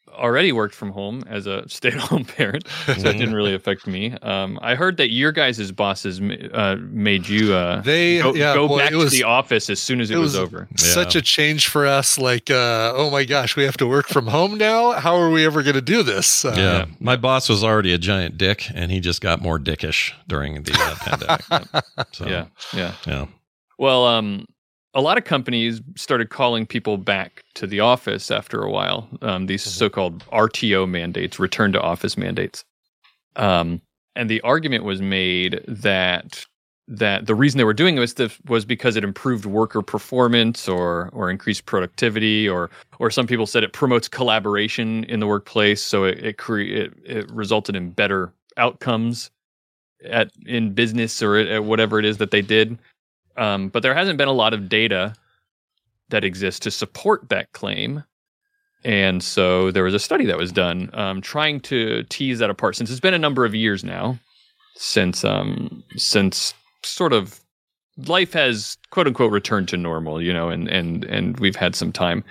already 0.09 0.51
worked 0.53 0.75
from 0.75 0.91
home 0.93 1.25
as 1.27 1.47
a 1.47 1.69
stay-at-home 1.69 2.25
parent, 2.25 2.67
so 2.87 2.93
it 2.93 3.03
didn't 3.19 3.35
really 3.35 3.55
affect 3.55 3.87
me. 3.87 4.13
Um, 4.23 4.59
I 4.63 4.75
heard 4.75 4.97
that 4.97 5.11
your 5.11 5.33
guys' 5.33 5.71
bosses 5.73 6.21
uh, 6.21 6.77
made 6.81 7.29
you 7.29 7.53
uh, 7.55 7.81
They- 7.83 8.19
go, 8.23 8.35
yeah, 8.35 8.55
go 8.55 8.69
boy, 8.69 8.79
back 8.79 8.93
was- 8.93 9.11
to 9.13 9.19
the 9.19 9.25
office 9.25 9.69
as 9.69 9.79
soon 9.81 10.01
as 10.01 10.11
it, 10.11 10.17
was, 10.17 10.37
over. 10.37 10.69
Such 10.77 11.15
a 11.17 11.23
change 11.23 11.69
for 11.69 11.87
us. 11.87 12.19
Like, 12.19 12.51
uh, 12.51 12.93
oh 12.95 13.11
my 13.11 13.25
gosh, 13.25 13.57
we 13.57 13.65
have 13.65 13.77
to 13.79 13.87
work 13.87 14.07
from 14.09 14.27
home 14.27 14.57
now. 14.57 14.93
How 14.93 15.17
are 15.17 15.31
we 15.31 15.45
ever 15.45 15.63
going 15.63 15.75
to 15.75 15.83
do 15.83 16.03
this? 16.03 16.45
Uh, 16.45 16.55
yeah. 16.57 16.85
My 17.01 17.17
boss 17.17 17.49
was 17.49 17.63
already 17.63 17.93
a 17.93 17.99
giant 17.99 18.39
dick, 18.39 18.71
and 18.75 18.91
he 18.91 19.01
just 19.01 19.21
got 19.21 19.41
more 19.43 19.59
dickish 19.59 20.13
during 20.29 20.63
the 20.63 20.73
uh, 20.75 20.95
pandemic. 21.47 21.85
So, 22.13 22.27
Yeah, 22.27 22.47
yeah. 22.75 22.93
yeah. 23.07 23.27
Well, 23.79 24.07
um, 24.07 24.47
a 24.97 25.03
lot 25.03 25.19
of 25.19 25.25
companies 25.25 25.83
started 25.95 26.31
calling 26.31 26.65
people 26.65 26.97
back 26.97 27.45
to 27.55 27.67
the 27.67 27.81
office 27.81 28.31
after 28.31 28.63
a 28.63 28.71
while. 28.71 29.07
Um, 29.21 29.45
these 29.45 29.63
so-called 29.63 30.25
RTO 30.31 30.89
mandates, 30.89 31.39
return 31.39 31.71
to 31.73 31.81
office 31.81 32.17
mandates. 32.17 32.65
Um, 33.37 33.83
and 34.17 34.31
the 34.31 34.41
argument 34.41 34.85
was 34.85 35.01
made 35.03 35.63
that 35.69 36.45
that 36.89 37.27
the 37.27 37.35
reason 37.35 37.59
they 37.59 37.65
were 37.65 37.75
doing 37.75 37.99
it 37.99 38.39
was 38.49 38.65
because 38.65 38.95
it 38.95 39.03
improved 39.03 39.45
worker 39.45 39.83
performance 39.83 40.69
or 40.69 41.11
or 41.13 41.31
increased 41.31 41.67
productivity 41.67 42.49
or 42.49 42.71
or 42.99 43.11
some 43.11 43.27
people 43.27 43.45
said 43.45 43.65
it 43.65 43.73
promotes 43.73 44.09
collaboration 44.09 45.03
in 45.05 45.19
the 45.19 45.27
workplace 45.27 45.83
so 45.83 46.05
it 46.05 46.25
it, 46.25 46.39
cre- 46.39 46.61
it, 46.61 46.93
it 47.05 47.31
resulted 47.33 47.75
in 47.75 47.91
better 47.91 48.33
outcomes 48.57 49.33
at 50.05 50.31
in 50.47 50.73
business 50.73 51.21
or 51.21 51.37
at 51.37 51.65
whatever 51.65 51.99
it 51.99 52.05
is 52.05 52.19
that 52.19 52.31
they 52.31 52.41
did 52.41 52.79
um, 53.37 53.69
but 53.69 53.83
there 53.83 53.95
hasn't 53.95 54.19
been 54.19 54.29
a 54.29 54.33
lot 54.33 54.55
of 54.55 54.69
data 54.69 55.15
that 56.09 56.25
exists 56.25 56.61
to 56.61 56.71
support 56.71 57.29
that 57.29 57.53
claim. 57.53 58.05
And 58.85 59.23
so 59.23 59.71
there 59.73 59.83
was 59.83 59.95
a 59.95 59.99
study 59.99 60.27
that 60.27 60.37
was 60.39 60.53
done 60.53 60.91
um, 60.93 61.21
trying 61.21 61.61
to 61.61 62.05
tease 62.05 62.39
that 62.39 62.51
apart 62.51 62.77
since 62.77 62.91
it's 62.91 63.01
been 63.01 63.15
a 63.15 63.19
number 63.19 63.45
of 63.45 63.55
years 63.55 63.83
now 63.83 64.19
since 64.77 65.25
um, 65.25 65.83
since 65.97 66.55
sort 66.85 67.13
of 67.13 67.41
life 68.07 68.33
has 68.35 68.77
quote 68.91 69.07
unquote 69.07 69.33
returned 69.33 69.69
to 69.69 69.77
normal, 69.77 70.23
you 70.23 70.33
know, 70.33 70.49
and 70.49 70.69
and 70.69 71.05
and 71.05 71.41
we've 71.41 71.57
had 71.57 71.75
some 71.75 71.93
time. 71.93 72.23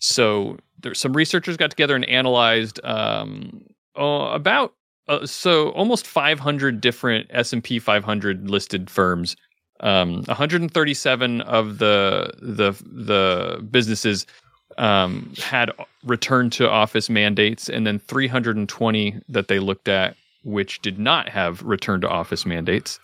So 0.00 0.58
some 0.92 1.12
researchers 1.12 1.56
got 1.56 1.70
together 1.70 1.94
and 1.94 2.04
analyzed 2.08 2.80
um, 2.84 3.64
uh, 3.98 4.30
about 4.32 4.74
uh, 5.08 5.24
so 5.26 5.70
almost 5.70 6.06
500 6.06 6.80
different 6.80 7.28
S&P 7.30 7.78
500 7.78 8.50
listed 8.50 8.90
firms 8.90 9.36
um, 9.80 10.22
137 10.24 11.40
of 11.42 11.78
the 11.78 12.32
the 12.40 12.72
the 12.84 13.62
businesses 13.70 14.26
um, 14.78 15.32
had 15.38 15.70
return 16.04 16.50
to 16.50 16.68
office 16.68 17.08
mandates, 17.08 17.68
and 17.68 17.86
then 17.86 17.98
320 17.98 19.20
that 19.28 19.48
they 19.48 19.58
looked 19.58 19.88
at 19.88 20.16
which 20.46 20.80
did 20.80 20.98
not 20.98 21.28
have 21.28 21.60
return 21.62 22.00
to 22.00 22.08
office 22.08 22.46
mandates. 22.46 23.00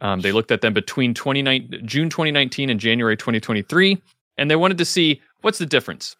Um, 0.00 0.20
they 0.20 0.32
looked 0.32 0.52
at 0.52 0.60
them 0.60 0.72
between 0.72 1.12
29 1.14 1.82
June 1.84 2.08
2019 2.08 2.70
and 2.70 2.80
January 2.80 3.16
2023, 3.16 4.00
and 4.38 4.50
they 4.50 4.56
wanted 4.56 4.78
to 4.78 4.84
see 4.84 5.20
what's 5.42 5.58
the 5.58 5.66
difference. 5.66 6.16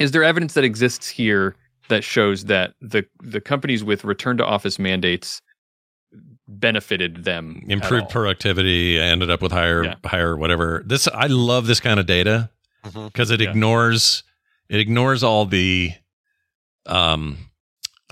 Is 0.00 0.10
there 0.10 0.24
evidence 0.24 0.54
that 0.54 0.64
exists 0.64 1.08
here 1.08 1.54
that 1.88 2.02
shows 2.02 2.46
that 2.46 2.74
the 2.80 3.06
the 3.22 3.40
companies 3.40 3.84
with 3.84 4.04
return 4.04 4.36
to 4.38 4.44
office 4.44 4.78
mandates 4.78 5.40
benefited 6.48 7.24
them 7.24 7.60
improved 7.68 8.04
all? 8.04 8.08
productivity 8.10 8.98
ended 9.00 9.30
up 9.30 9.42
with 9.42 9.50
higher 9.52 9.84
Yeah. 9.84 9.94
higher 10.04 10.36
whatever 10.36 10.82
this 10.86 11.08
i 11.08 11.26
love 11.26 11.66
this 11.66 11.80
kind 11.80 11.98
of 11.98 12.06
data 12.06 12.50
because 12.84 13.30
it 13.32 13.40
Yeah. 13.40 13.50
ignores 13.50 14.22
it 14.68 14.78
ignores 14.78 15.24
all 15.24 15.44
the 15.46 15.92
um 16.86 17.38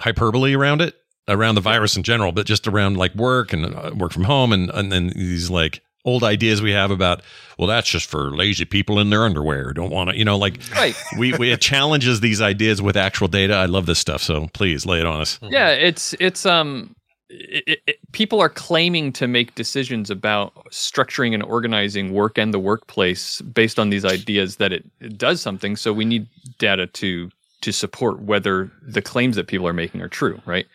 hyperbole 0.01 0.55
around 0.55 0.81
it 0.81 0.95
around 1.29 1.55
the 1.55 1.61
virus 1.61 1.97
in 1.97 2.03
general 2.03 2.33
but 2.33 2.47
just 2.47 2.67
around 2.67 2.97
like 2.97 3.15
work 3.15 3.53
and 3.53 3.67
uh, 3.67 3.93
work 3.97 4.13
from 4.13 4.25
home 4.25 4.53
and 4.53 4.69
and 4.71 4.91
then 4.91 5.09
these 5.15 5.49
like 5.49 5.81
old 6.05 6.23
ideas 6.25 6.61
we 6.61 6.73
have 6.73 6.91
about 6.91 7.23
well 7.57 7.69
that's 7.69 7.89
just 7.89 8.11
for 8.11 8.33
lazy 8.37 8.65
people 8.65 8.99
in 8.99 9.11
their 9.11 9.25
underwear 9.25 9.73
don't 9.73 9.91
want 9.91 10.11
to 10.11 10.19
you 10.19 10.25
know 10.25 10.37
like 10.37 10.59
Right. 10.75 10.95
we, 11.19 11.33
we 11.35 11.53
it 11.53 11.61
challenges 11.61 12.21
these 12.21 12.41
ideas 12.43 12.83
with 12.83 12.97
actual 12.97 13.29
data 13.29 13.55
i 13.55 13.67
love 13.67 13.87
this 13.87 14.01
stuff 14.01 14.21
so 14.23 14.49
please 14.53 14.85
lay 14.85 14.99
it 15.01 15.07
on 15.07 15.21
us 15.21 15.39
Yeah, 15.43 15.69
it's 15.71 16.15
it's 16.19 16.45
um 16.45 16.95
it, 17.35 17.81
it- 17.87 17.99
people 18.13 18.41
are 18.41 18.49
claiming 18.49 19.13
to 19.15 19.27
make 19.29 19.55
decisions 19.57 20.11
about 20.11 20.55
structuring 20.67 21.35
and 21.35 21.43
organizing 21.43 22.13
work 22.13 22.39
and 22.39 22.55
the 22.55 22.59
workplace 22.61 23.41
based 23.43 23.79
on 23.79 23.91
these 23.91 24.05
ideas 24.05 24.57
that 24.57 24.73
it, 24.73 24.85
it 25.01 25.19
does 25.19 25.41
something. 25.41 25.77
So 25.77 25.93
we 25.93 26.05
need 26.05 26.27
data 26.59 26.87
to 26.89 27.31
to 27.63 27.73
support 27.73 28.21
whether 28.23 28.71
the 28.83 29.03
claims 29.03 29.37
that 29.37 29.47
people 29.49 29.67
are 29.67 29.73
making 29.73 30.03
are 30.03 30.09
true, 30.09 30.41
right? 30.47 30.67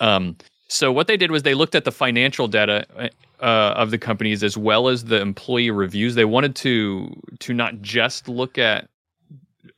Um, 0.00 0.36
so 0.68 0.92
what 0.92 1.06
they 1.06 1.16
did 1.16 1.30
was 1.30 1.42
they 1.42 1.54
looked 1.54 1.74
at 1.74 1.84
the 1.84 1.92
financial 1.92 2.46
data 2.48 2.86
uh, 3.40 3.74
of 3.76 3.90
the 3.90 3.98
companies 3.98 4.42
as 4.44 4.56
well 4.56 4.88
as 4.88 5.04
the 5.04 5.20
employee 5.20 5.70
reviews. 5.70 6.14
They 6.14 6.24
wanted 6.26 6.56
to 6.56 7.14
to 7.40 7.54
not 7.54 7.82
just 7.82 8.28
look 8.28 8.58
at 8.58 8.88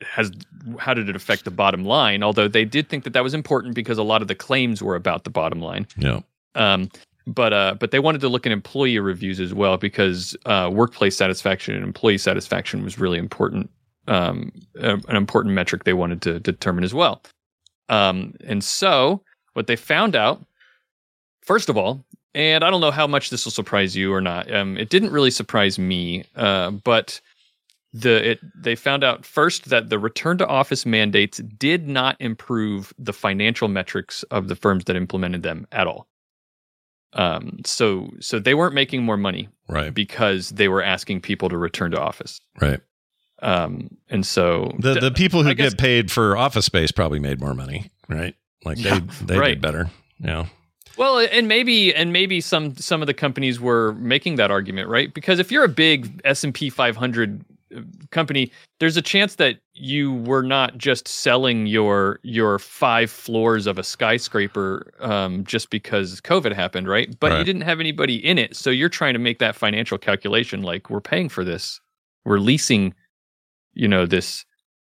has 0.02 0.30
how 0.78 0.94
did 0.94 1.08
it 1.08 1.16
affect 1.16 1.44
the 1.44 1.50
bottom 1.50 1.84
line? 1.84 2.22
Although 2.22 2.48
they 2.48 2.64
did 2.64 2.88
think 2.88 3.04
that 3.04 3.12
that 3.12 3.22
was 3.22 3.34
important 3.34 3.74
because 3.74 3.98
a 3.98 4.02
lot 4.02 4.22
of 4.22 4.28
the 4.28 4.34
claims 4.34 4.82
were 4.82 4.94
about 4.94 5.24
the 5.24 5.30
bottom 5.30 5.60
line. 5.60 5.86
Yeah. 5.96 6.20
Um 6.54 6.88
but 7.26 7.52
uh 7.52 7.74
but 7.78 7.90
they 7.92 7.98
wanted 7.98 8.20
to 8.20 8.28
look 8.28 8.46
at 8.46 8.52
employee 8.52 8.98
reviews 8.98 9.38
as 9.40 9.54
well 9.54 9.76
because 9.76 10.36
uh 10.46 10.70
workplace 10.72 11.16
satisfaction 11.16 11.74
and 11.74 11.84
employee 11.84 12.18
satisfaction 12.18 12.82
was 12.84 12.98
really 12.98 13.18
important 13.18 13.70
um 14.08 14.52
a- 14.80 15.00
an 15.08 15.16
important 15.16 15.54
metric 15.54 15.84
they 15.84 15.92
wanted 15.92 16.22
to 16.22 16.40
determine 16.40 16.84
as 16.84 16.94
well. 16.94 17.22
Um 17.88 18.34
and 18.44 18.62
so 18.62 19.22
what 19.54 19.66
they 19.66 19.76
found 19.76 20.16
out 20.16 20.44
first 21.42 21.68
of 21.68 21.76
all 21.76 22.04
and 22.34 22.64
i 22.64 22.70
don't 22.70 22.80
know 22.80 22.90
how 22.90 23.06
much 23.06 23.30
this 23.30 23.44
will 23.44 23.52
surprise 23.52 23.94
you 23.96 24.12
or 24.12 24.20
not 24.20 24.50
um 24.52 24.76
it 24.76 24.88
didn't 24.88 25.10
really 25.10 25.30
surprise 25.30 25.78
me 25.78 26.24
uh 26.36 26.70
but 26.70 27.20
the 27.92 28.30
it 28.32 28.40
they 28.54 28.74
found 28.74 29.04
out 29.04 29.24
first 29.26 29.66
that 29.68 29.90
the 29.90 29.98
return 29.98 30.38
to 30.38 30.46
office 30.46 30.86
mandates 30.86 31.38
did 31.58 31.88
not 31.88 32.16
improve 32.20 32.92
the 32.98 33.12
financial 33.12 33.68
metrics 33.68 34.22
of 34.24 34.48
the 34.48 34.56
firms 34.56 34.84
that 34.84 34.96
implemented 34.96 35.42
them 35.42 35.66
at 35.72 35.86
all. 35.86 36.08
Um, 37.14 37.58
so 37.66 38.10
so 38.20 38.38
they 38.38 38.54
weren't 38.54 38.74
making 38.74 39.02
more 39.02 39.18
money, 39.18 39.48
right? 39.68 39.92
Because 39.92 40.50
they 40.50 40.68
were 40.68 40.82
asking 40.82 41.20
people 41.20 41.50
to 41.50 41.58
return 41.58 41.90
to 41.90 42.00
office, 42.00 42.40
right? 42.60 42.80
Um, 43.42 43.96
and 44.08 44.24
so 44.24 44.72
the 44.78 44.94
the 44.94 45.10
people 45.10 45.42
who 45.42 45.50
I 45.50 45.54
guess- 45.54 45.74
get 45.74 45.78
paid 45.80 46.10
for 46.10 46.36
office 46.36 46.64
space 46.64 46.90
probably 46.92 47.18
made 47.18 47.40
more 47.40 47.54
money 47.54 47.90
right 48.08 48.34
like 48.64 48.78
Yeah, 48.78 49.00
they 49.18 49.24
they 49.34 49.38
right. 49.38 49.48
did 49.54 49.60
better 49.60 49.90
yeah 50.20 50.46
Well, 50.96 51.18
and 51.18 51.48
maybe 51.48 51.92
and 51.94 52.12
maybe 52.12 52.40
some 52.40 52.76
some 52.76 53.02
of 53.02 53.06
the 53.08 53.14
companies 53.14 53.58
were 53.60 53.94
making 53.94 54.36
that 54.36 54.50
argument, 54.52 54.88
right? 54.88 55.12
Because 55.12 55.38
if 55.40 55.50
you're 55.50 55.64
a 55.64 55.68
big 55.68 56.20
S 56.24 56.44
and 56.44 56.54
P 56.54 56.70
500 56.70 57.44
company, 58.10 58.50
there's 58.80 58.96
a 58.96 59.02
chance 59.02 59.36
that 59.36 59.58
you 59.74 60.14
were 60.14 60.42
not 60.42 60.78
just 60.78 61.08
selling 61.08 61.66
your 61.66 62.18
your 62.22 62.58
five 62.58 63.10
floors 63.10 63.66
of 63.66 63.78
a 63.78 63.82
skyscraper 63.82 64.92
um, 65.00 65.44
just 65.44 65.70
because 65.70 66.20
COVID 66.20 66.52
happened, 66.52 66.88
right? 66.88 67.18
But 67.18 67.38
you 67.38 67.44
didn't 67.44 67.62
have 67.62 67.80
anybody 67.80 68.16
in 68.16 68.38
it, 68.38 68.56
so 68.56 68.70
you're 68.70 68.88
trying 68.88 69.14
to 69.14 69.18
make 69.18 69.38
that 69.38 69.54
financial 69.56 69.98
calculation. 69.98 70.62
Like 70.62 70.90
we're 70.90 71.00
paying 71.00 71.28
for 71.28 71.44
this, 71.44 71.80
we're 72.24 72.38
leasing, 72.38 72.94
you 73.74 73.88
know, 73.88 74.06
this 74.06 74.44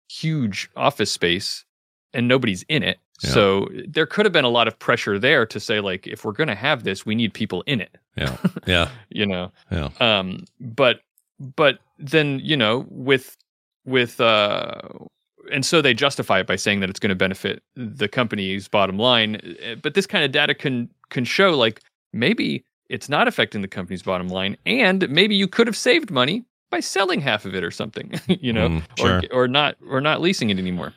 huge 0.09 0.70
office 0.76 1.11
space, 1.11 1.64
and 2.12 2.28
nobody's 2.28 2.64
in 2.68 2.82
it. 2.82 2.99
Yeah. 3.22 3.30
So 3.30 3.68
there 3.89 4.07
could 4.07 4.26
have 4.26 4.32
been 4.32 4.45
a 4.45 4.51
lot 4.51 4.68
of 4.68 4.78
pressure 4.78 5.18
there 5.18 5.47
to 5.47 5.59
say 5.59 5.80
like 5.80 6.07
if 6.07 6.24
we're 6.24 6.32
going 6.32 6.49
to 6.49 6.55
have 6.55 6.84
this 6.84 7.07
we 7.07 7.14
need 7.14 7.32
people 7.32 7.62
in 7.66 7.80
it 7.80 7.97
yeah 8.16 8.37
yeah 8.66 8.89
you 9.09 9.24
know 9.24 9.53
yeah 9.70 9.89
um 10.01 10.45
but 10.61 11.01
but 11.39 11.78
then 11.99 12.41
you 12.43 12.57
know 12.57 12.87
with 12.91 13.37
with 13.84 14.20
uh 14.20 14.80
and 15.53 15.64
so 15.64 15.80
they 15.80 15.95
justify 15.95 16.41
it 16.41 16.47
by 16.47 16.57
saying 16.57 16.80
that 16.80 16.91
it's 16.91 16.99
going 16.99 17.11
to 17.11 17.14
benefit 17.14 17.62
the 17.76 18.09
company's 18.09 18.68
bottom 18.68 18.99
line 18.99 19.37
Uh, 19.64 19.74
but 19.76 19.95
this 19.95 20.07
kind 20.07 20.24
of 20.24 20.32
data 20.32 20.55
can 20.55 20.89
can 21.11 21.24
show 21.24 21.57
like 21.57 21.80
maybe 22.12 22.64
it's 22.89 23.09
not 23.09 23.28
affecting 23.28 23.62
the 23.62 23.68
company's 23.68 24.03
bottom 24.03 24.28
line 24.28 24.57
and 24.66 25.09
maybe 25.09 25.34
you 25.37 25.47
could 25.49 25.66
have 25.66 25.76
saved 25.76 26.11
money 26.11 26.45
by 26.70 26.80
selling 26.80 27.20
half 27.20 27.45
of 27.45 27.55
it 27.55 27.62
or 27.62 27.70
something 27.70 28.12
you 28.28 28.53
know 28.53 28.68
Mm, 28.68 28.82
sure. 28.99 29.22
or 29.32 29.45
or 29.45 29.49
not 29.49 29.76
or 29.89 30.01
not 30.01 30.20
leasing 30.20 30.51
it 30.51 30.59
anymore 30.59 30.93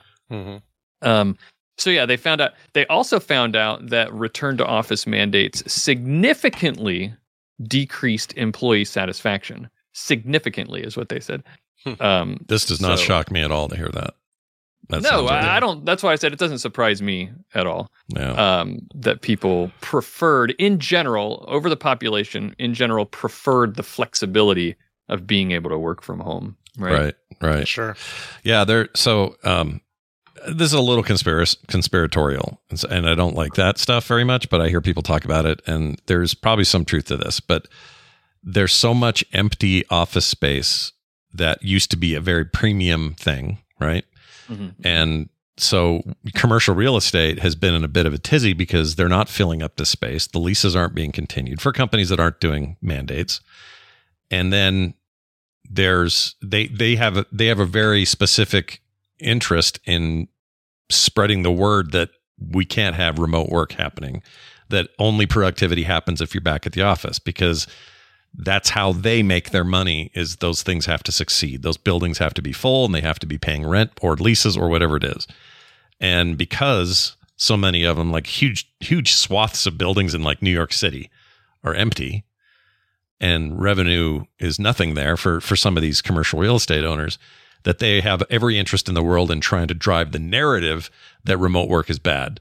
um, 1.02 1.38
so 1.78 1.90
yeah, 1.90 2.06
they 2.06 2.18
found 2.18 2.42
out. 2.42 2.52
They 2.74 2.86
also 2.88 3.20
found 3.22 3.56
out 3.56 3.88
that 3.90 4.14
return 4.14 4.58
to 4.58 4.66
office 4.66 5.08
mandates 5.08 5.64
significantly 5.72 7.14
decreased 7.64 8.34
employee 8.38 8.86
satisfaction. 8.86 9.70
Significantly 10.00 10.82
is 10.82 10.96
what 10.98 11.10
they 11.10 11.20
said. 11.20 11.44
Um, 12.00 12.46
this 12.48 12.66
does 12.66 12.82
not 12.82 13.00
so- 13.00 13.06
shock 13.06 13.32
me 13.32 13.42
at 13.42 13.52
all 13.52 13.68
to 13.70 13.76
hear 13.76 13.90
that 13.90 14.14
That 14.90 15.02
no, 15.02 15.28
I. 15.28 15.58
I 15.58 15.60
don't. 15.60 15.86
That's 15.86 16.02
why 16.04 16.12
I 16.12 16.16
said 16.16 16.34
it 16.34 16.40
doesn't 16.40 16.60
surprise 16.60 17.02
me 17.02 17.30
at 17.54 17.68
all. 17.68 17.92
Yeah. 18.08 18.32
Um, 18.32 18.88
that 18.96 19.22
people 19.22 19.72
preferred, 19.82 20.52
in 20.58 20.80
general, 20.80 21.46
over 21.48 21.70
the 21.70 21.78
population, 21.78 22.56
in 22.58 22.74
general, 22.74 23.06
preferred 23.06 23.76
the 23.76 23.84
flexibility 23.84 24.76
of 25.08 25.28
being 25.28 25.52
able 25.52 25.70
to 25.70 25.78
work 25.78 26.02
from 26.02 26.20
home. 26.20 26.56
Right. 26.78 27.00
Right. 27.00 27.16
Right. 27.42 27.68
Sure. 27.68 27.96
Yeah. 28.44 28.64
There. 28.66 28.90
So, 28.96 29.36
um, 29.44 29.82
this 30.48 30.68
is 30.68 30.74
a 30.74 30.82
little 30.82 31.04
conspirac- 31.04 31.68
conspiratorial, 31.68 32.62
and, 32.70 32.80
so, 32.80 32.88
and 32.90 33.08
I 33.08 33.14
don't 33.14 33.36
like 33.36 33.56
that 33.56 33.78
stuff 33.78 34.06
very 34.08 34.24
much. 34.24 34.50
But 34.50 34.62
I 34.62 34.70
hear 34.70 34.82
people 34.82 35.04
talk 35.04 35.24
about 35.24 35.46
it, 35.46 35.62
and 35.68 36.02
there's 36.08 36.34
probably 36.34 36.64
some 36.64 36.84
truth 36.86 37.06
to 37.06 37.18
this. 37.18 37.40
But 37.40 37.68
there's 38.44 38.74
so 38.74 38.94
much 38.94 39.24
empty 39.34 39.86
office 39.90 40.26
space 40.26 40.92
that 41.34 41.62
used 41.62 41.92
to 41.92 41.98
be 41.98 42.16
a 42.16 42.22
very 42.22 42.46
premium 42.46 43.14
thing, 43.14 43.60
right? 43.80 44.06
Mhm. 44.50 44.74
And 44.84 45.30
so 45.58 46.02
commercial 46.36 46.74
real 46.74 46.96
estate 46.98 47.40
has 47.40 47.56
been 47.56 47.74
in 47.74 47.84
a 47.84 47.90
bit 47.90 48.06
of 48.06 48.14
a 48.14 48.18
tizzy 48.18 48.54
because 48.54 48.96
they're 48.96 49.10
not 49.10 49.30
filling 49.30 49.62
up 49.62 49.76
this 49.76 49.90
space. 49.90 50.28
The 50.28 50.40
leases 50.40 50.76
aren't 50.76 50.96
being 50.96 51.12
continued 51.12 51.62
for 51.62 51.72
companies 51.72 52.10
that 52.10 52.20
aren't 52.20 52.40
doing 52.40 52.78
mandates. 52.82 53.42
And 54.32 54.54
then 54.54 54.94
there's 55.70 56.36
they 56.42 56.68
they 56.68 56.96
have 56.96 57.18
a, 57.18 57.26
they 57.32 57.48
have 57.48 57.60
a 57.60 57.66
very 57.66 58.06
specific 58.06 58.82
interest 59.20 59.80
in 59.86 60.28
spreading 60.90 61.44
the 61.44 61.52
word 61.52 61.92
that 61.92 62.10
we 62.40 62.66
can't 62.66 62.96
have 62.96 63.20
remote 63.20 63.50
work 63.50 63.74
happening 63.74 64.24
that 64.70 64.90
only 64.98 65.26
productivity 65.26 65.84
happens 65.84 66.22
if 66.22 66.34
you're 66.34 66.42
back 66.42 66.66
at 66.66 66.74
the 66.74 66.82
office 66.82 67.20
because 67.20 67.68
that's 68.34 68.70
how 68.70 68.94
they 68.94 69.22
make 69.24 69.50
their 69.50 69.64
money 69.64 70.12
is 70.14 70.38
those 70.38 70.64
things 70.64 70.86
have 70.86 71.04
to 71.04 71.12
succeed. 71.12 71.62
Those 71.62 71.78
buildings 71.78 72.20
have 72.20 72.34
to 72.36 72.42
be 72.42 72.54
full 72.54 72.86
and 72.86 72.94
they 72.96 73.02
have 73.02 73.20
to 73.20 73.26
be 73.28 73.38
paying 73.38 73.66
rent 73.66 73.92
or 74.02 74.16
leases 74.16 74.56
or 74.56 74.70
whatever 74.70 74.98
it 74.98 75.04
is. 75.04 75.28
And 76.00 76.38
because 76.38 77.16
so 77.36 77.56
many 77.58 77.84
of 77.86 77.98
them 77.98 78.12
like 78.12 78.28
huge 78.28 78.70
huge 78.82 79.14
swaths 79.14 79.66
of 79.66 79.78
buildings 79.78 80.14
in 80.14 80.22
like 80.22 80.42
new 80.42 80.52
york 80.52 80.74
city 80.74 81.10
are 81.64 81.74
empty 81.74 82.26
and 83.22 83.62
revenue 83.62 84.26
is 84.40 84.60
nothing 84.60 84.94
there 84.94 85.16
for 85.16 85.40
for 85.40 85.56
some 85.56 85.78
of 85.78 85.82
these 85.82 86.02
commercial 86.02 86.40
real 86.40 86.58
estate 86.58 86.84
owners 86.84 87.18
that 87.64 87.80
they 87.80 88.02
have 88.02 88.24
every 88.30 88.58
interest 88.60 88.90
in 88.90 88.94
the 88.94 89.02
world 89.04 89.32
in 89.32 89.40
trying 89.40 89.68
to 89.70 89.74
drive 89.74 90.12
the 90.12 90.20
narrative 90.20 90.90
that 91.24 91.38
remote 91.38 91.70
work 91.70 91.90
is 91.90 92.00
bad. 92.00 92.40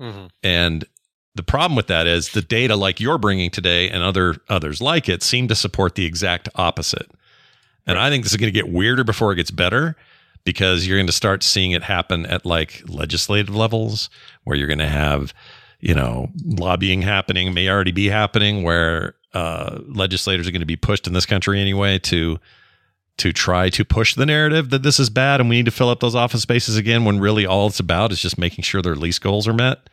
Mhm. 0.00 0.30
and 0.42 0.84
the 1.34 1.42
problem 1.42 1.76
with 1.76 1.86
that 1.86 2.06
is 2.06 2.30
the 2.30 2.42
data 2.42 2.76
like 2.76 3.00
you're 3.00 3.18
bringing 3.18 3.50
today 3.50 3.88
and 3.88 4.02
other 4.02 4.36
others 4.48 4.82
like 4.82 5.08
it 5.08 5.22
seem 5.22 5.48
to 5.48 5.54
support 5.54 5.94
the 5.94 6.04
exact 6.04 6.48
opposite. 6.54 7.10
And 7.86 7.98
I 7.98 8.10
think 8.10 8.24
this 8.24 8.32
is 8.32 8.36
going 8.36 8.52
to 8.52 8.58
get 8.58 8.72
weirder 8.72 9.04
before 9.04 9.32
it 9.32 9.36
gets 9.36 9.50
better 9.50 9.96
because 10.44 10.86
you're 10.86 10.98
going 10.98 11.06
to 11.06 11.12
start 11.12 11.42
seeing 11.42 11.72
it 11.72 11.84
happen 11.84 12.26
at 12.26 12.44
like 12.44 12.82
legislative 12.86 13.54
levels 13.54 14.10
where 14.44 14.56
you're 14.56 14.68
going 14.68 14.78
to 14.78 14.88
have, 14.88 15.32
you 15.80 15.94
know, 15.94 16.28
lobbying 16.44 17.02
happening, 17.02 17.54
may 17.54 17.68
already 17.68 17.92
be 17.92 18.08
happening 18.08 18.62
where 18.62 19.14
uh, 19.34 19.78
legislators 19.86 20.46
are 20.46 20.52
going 20.52 20.60
to 20.60 20.66
be 20.66 20.76
pushed 20.76 21.06
in 21.06 21.12
this 21.12 21.26
country 21.26 21.60
anyway 21.60 21.98
to 21.98 22.38
to 23.18 23.30
try 23.30 23.68
to 23.68 23.84
push 23.84 24.14
the 24.14 24.24
narrative 24.24 24.70
that 24.70 24.82
this 24.82 24.98
is 24.98 25.10
bad 25.10 25.38
and 25.38 25.48
we 25.48 25.56
need 25.56 25.66
to 25.66 25.70
fill 25.70 25.90
up 25.90 26.00
those 26.00 26.14
office 26.14 26.42
spaces 26.42 26.76
again 26.76 27.04
when 27.04 27.20
really 27.20 27.44
all 27.44 27.66
it's 27.66 27.78
about 27.78 28.10
is 28.10 28.20
just 28.20 28.38
making 28.38 28.62
sure 28.62 28.80
their 28.80 28.96
lease 28.96 29.18
goals 29.18 29.46
are 29.46 29.52
met. 29.52 29.90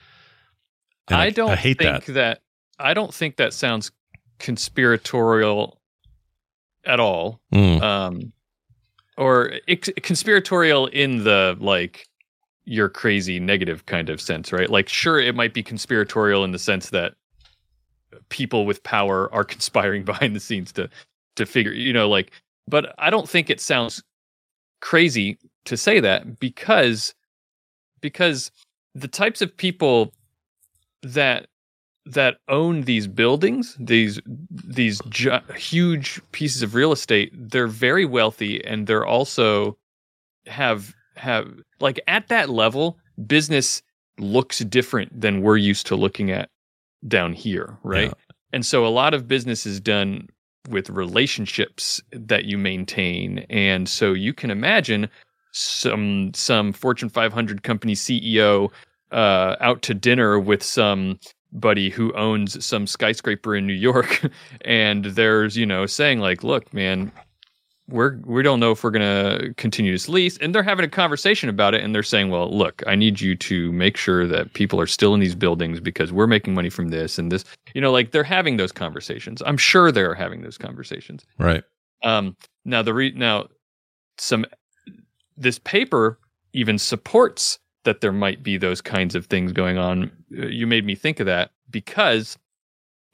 And 1.09 1.21
I 1.21 1.29
don't 1.29 1.51
I 1.51 1.55
hate 1.55 1.79
think 1.79 2.05
that. 2.05 2.41
I 2.77 2.93
don't 2.93 3.13
think 3.13 3.37
that 3.37 3.53
sounds 3.53 3.91
conspiratorial 4.39 5.79
at 6.85 6.99
all. 6.99 7.41
Mm. 7.53 7.81
Um, 7.81 8.33
or 9.17 9.53
ex- 9.67 9.89
conspiratorial 10.01 10.87
in 10.87 11.23
the 11.23 11.57
like 11.59 12.07
you're 12.63 12.89
crazy 12.89 13.39
negative 13.39 13.85
kind 13.85 14.09
of 14.09 14.21
sense, 14.21 14.53
right? 14.53 14.69
Like, 14.69 14.87
sure, 14.87 15.19
it 15.19 15.35
might 15.35 15.53
be 15.53 15.63
conspiratorial 15.63 16.43
in 16.43 16.51
the 16.51 16.59
sense 16.59 16.91
that 16.91 17.15
people 18.29 18.65
with 18.65 18.83
power 18.83 19.33
are 19.33 19.43
conspiring 19.55 20.03
behind 20.03 20.35
the 20.35 20.39
scenes 20.39 20.71
to 20.73 20.89
to 21.35 21.45
figure, 21.45 21.71
you 21.71 21.93
know, 21.93 22.09
like. 22.09 22.31
But 22.67 22.93
I 22.99 23.09
don't 23.09 23.27
think 23.27 23.49
it 23.49 23.59
sounds 23.59 24.03
crazy 24.79 25.39
to 25.65 25.75
say 25.75 25.99
that 25.99 26.39
because 26.39 27.15
because 28.01 28.51
the 28.93 29.07
types 29.07 29.41
of 29.41 29.55
people 29.57 30.13
that 31.03 31.47
that 32.05 32.37
own 32.47 32.81
these 32.81 33.07
buildings, 33.07 33.77
these 33.79 34.19
these 34.49 34.99
ju- 35.09 35.39
huge 35.55 36.21
pieces 36.31 36.63
of 36.63 36.73
real 36.73 36.91
estate, 36.91 37.31
they're 37.33 37.67
very 37.67 38.05
wealthy 38.05 38.63
and 38.65 38.87
they're 38.87 39.05
also 39.05 39.77
have 40.47 40.93
have 41.15 41.47
like 41.79 41.99
at 42.07 42.27
that 42.29 42.49
level, 42.49 42.97
business 43.27 43.81
looks 44.17 44.59
different 44.59 45.19
than 45.19 45.41
we're 45.41 45.57
used 45.57 45.87
to 45.87 45.95
looking 45.95 46.31
at 46.31 46.49
down 47.07 47.33
here, 47.33 47.77
right? 47.83 48.13
And 48.53 48.65
so 48.65 48.85
a 48.85 48.89
lot 48.89 49.13
of 49.13 49.27
business 49.27 49.65
is 49.65 49.79
done 49.79 50.27
with 50.69 50.89
relationships 50.89 52.01
that 52.11 52.45
you 52.45 52.57
maintain. 52.57 53.39
And 53.49 53.87
so 53.87 54.13
you 54.13 54.33
can 54.33 54.51
imagine 54.51 55.09
some 55.51 56.31
some 56.33 56.73
Fortune 56.73 57.09
500 57.09 57.63
company 57.63 57.93
CEO 57.95 58.69
uh, 59.11 59.55
out 59.59 59.81
to 59.83 59.93
dinner 59.93 60.39
with 60.39 60.63
some 60.63 61.19
buddy 61.51 61.89
who 61.89 62.13
owns 62.13 62.63
some 62.63 62.85
skyscraper 62.85 63.55
in 63.55 63.65
New 63.65 63.73
York, 63.73 64.21
and 64.61 65.05
there's 65.05 65.57
you 65.57 65.65
know 65.65 65.85
saying 65.85 66.19
like, 66.19 66.43
"Look, 66.43 66.73
man, 66.73 67.11
we're 67.87 68.17
we 68.25 68.43
don't 68.43 68.59
know 68.59 68.71
if 68.71 68.83
we're 68.83 68.91
gonna 68.91 69.53
continue 69.57 69.91
this 69.91 70.09
lease," 70.09 70.37
and 70.37 70.53
they're 70.53 70.63
having 70.63 70.85
a 70.85 70.89
conversation 70.89 71.49
about 71.49 71.73
it, 71.73 71.83
and 71.83 71.93
they're 71.93 72.03
saying, 72.03 72.29
"Well, 72.29 72.55
look, 72.55 72.83
I 72.87 72.95
need 72.95 73.19
you 73.19 73.35
to 73.35 73.71
make 73.71 73.97
sure 73.97 74.27
that 74.27 74.53
people 74.53 74.79
are 74.79 74.87
still 74.87 75.13
in 75.13 75.19
these 75.19 75.35
buildings 75.35 75.79
because 75.79 76.11
we're 76.11 76.27
making 76.27 76.53
money 76.53 76.69
from 76.69 76.89
this 76.89 77.17
and 77.17 77.31
this." 77.31 77.43
You 77.73 77.81
know, 77.81 77.91
like 77.91 78.11
they're 78.11 78.23
having 78.23 78.57
those 78.57 78.71
conversations. 78.71 79.41
I'm 79.45 79.57
sure 79.57 79.91
they're 79.91 80.15
having 80.15 80.41
those 80.41 80.57
conversations. 80.57 81.25
Right. 81.37 81.63
Um, 82.03 82.37
now 82.65 82.81
the 82.81 82.93
re- 82.93 83.13
now 83.15 83.47
some 84.17 84.45
this 85.37 85.59
paper 85.59 86.19
even 86.53 86.77
supports 86.77 87.59
that 87.89 88.01
there 88.01 88.11
might 88.11 88.43
be 88.43 88.55
those 88.55 88.81
kinds 88.81 89.15
of 89.15 89.25
things 89.25 89.51
going 89.51 89.79
on. 89.79 90.11
Uh, 90.37 90.45
You 90.45 90.67
made 90.67 90.85
me 90.85 90.93
think 90.93 91.19
of 91.19 91.25
that 91.25 91.49
because 91.71 92.37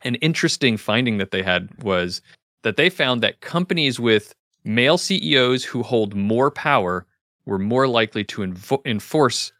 an 0.03 0.15
interesting 0.15 0.75
finding 0.75 1.17
that 1.17 1.31
they 1.31 1.41
had 1.41 1.69
was 1.81 2.21
that 2.63 2.75
they 2.75 2.89
found 2.89 3.23
that 3.23 3.39
companies 3.39 4.01
with 4.01 4.35
male 4.65 4.97
CEOs 4.97 5.63
who 5.63 5.81
hold 5.81 6.13
more 6.13 6.51
power 6.51 7.05
were 7.45 7.57
more 7.57 7.87
likely 7.87 8.25
to 8.25 8.41
envo- 8.41 8.85
enforce 8.85 9.53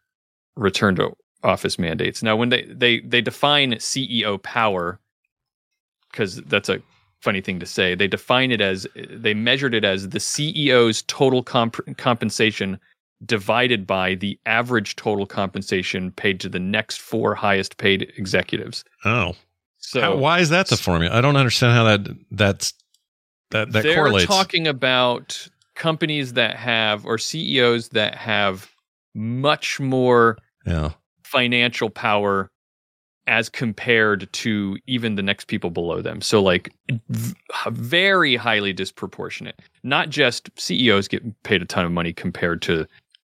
return 0.57 0.95
to 0.97 1.15
office 1.43 1.79
mandates. 1.79 2.21
Now, 2.21 2.35
when 2.35 2.49
they 2.49 2.63
they 2.63 2.99
they 2.99 3.21
define 3.21 3.75
CEO 3.75 4.41
power, 4.43 4.99
because 6.11 6.41
that's 6.41 6.67
a 6.67 6.81
funny 7.21 7.39
thing 7.39 7.59
to 7.61 7.65
say, 7.65 7.95
they 7.95 8.07
define 8.07 8.51
it 8.51 8.59
as 8.59 8.85
they 9.09 9.33
measured 9.33 9.73
it 9.73 9.85
as 9.85 10.09
the 10.09 10.19
CEO's 10.19 11.03
total 11.03 11.41
comp- 11.41 11.97
compensation 11.97 12.77
divided 13.25 13.87
by 13.87 14.15
the 14.15 14.39
average 14.45 14.95
total 14.95 15.25
compensation 15.25 16.11
paid 16.11 16.39
to 16.41 16.49
the 16.49 16.59
next 16.59 16.99
four 16.99 17.35
highest 17.35 17.77
paid 17.77 18.13
executives. 18.17 18.83
Oh. 19.03 19.33
So 19.79 20.01
How- 20.01 20.15
why 20.15 20.39
is 20.39 20.49
that 20.49 20.67
the 20.67 20.77
formula? 20.77 21.15
I 21.15 21.21
don't 21.21 21.37
understand 21.37 21.73
how 21.73 21.83
that 21.85 22.15
that's 22.31 22.73
that 23.51 23.71
that 23.71 23.83
they're 23.83 23.95
correlates. 23.95 24.25
talking 24.25 24.67
about 24.67 25.47
companies 25.75 26.33
that 26.33 26.55
have 26.57 27.05
or 27.05 27.17
CEOs 27.17 27.89
that 27.89 28.15
have 28.15 28.71
much 29.13 29.79
more 29.79 30.37
yeah. 30.65 30.91
financial 31.23 31.89
power 31.89 32.49
as 33.27 33.49
compared 33.49 34.31
to 34.33 34.77
even 34.85 35.15
the 35.15 35.23
next 35.23 35.45
people 35.47 35.71
below 35.71 36.01
them. 36.01 36.21
So 36.21 36.41
like 36.41 36.71
v- 37.09 37.33
very 37.69 38.35
highly 38.35 38.71
disproportionate. 38.71 39.59
Not 39.83 40.09
just 40.09 40.49
CEOs 40.57 41.07
get 41.07 41.43
paid 41.43 41.61
a 41.61 41.65
ton 41.65 41.85
of 41.85 41.91
money 41.91 42.13
compared 42.13 42.61
to, 42.63 42.85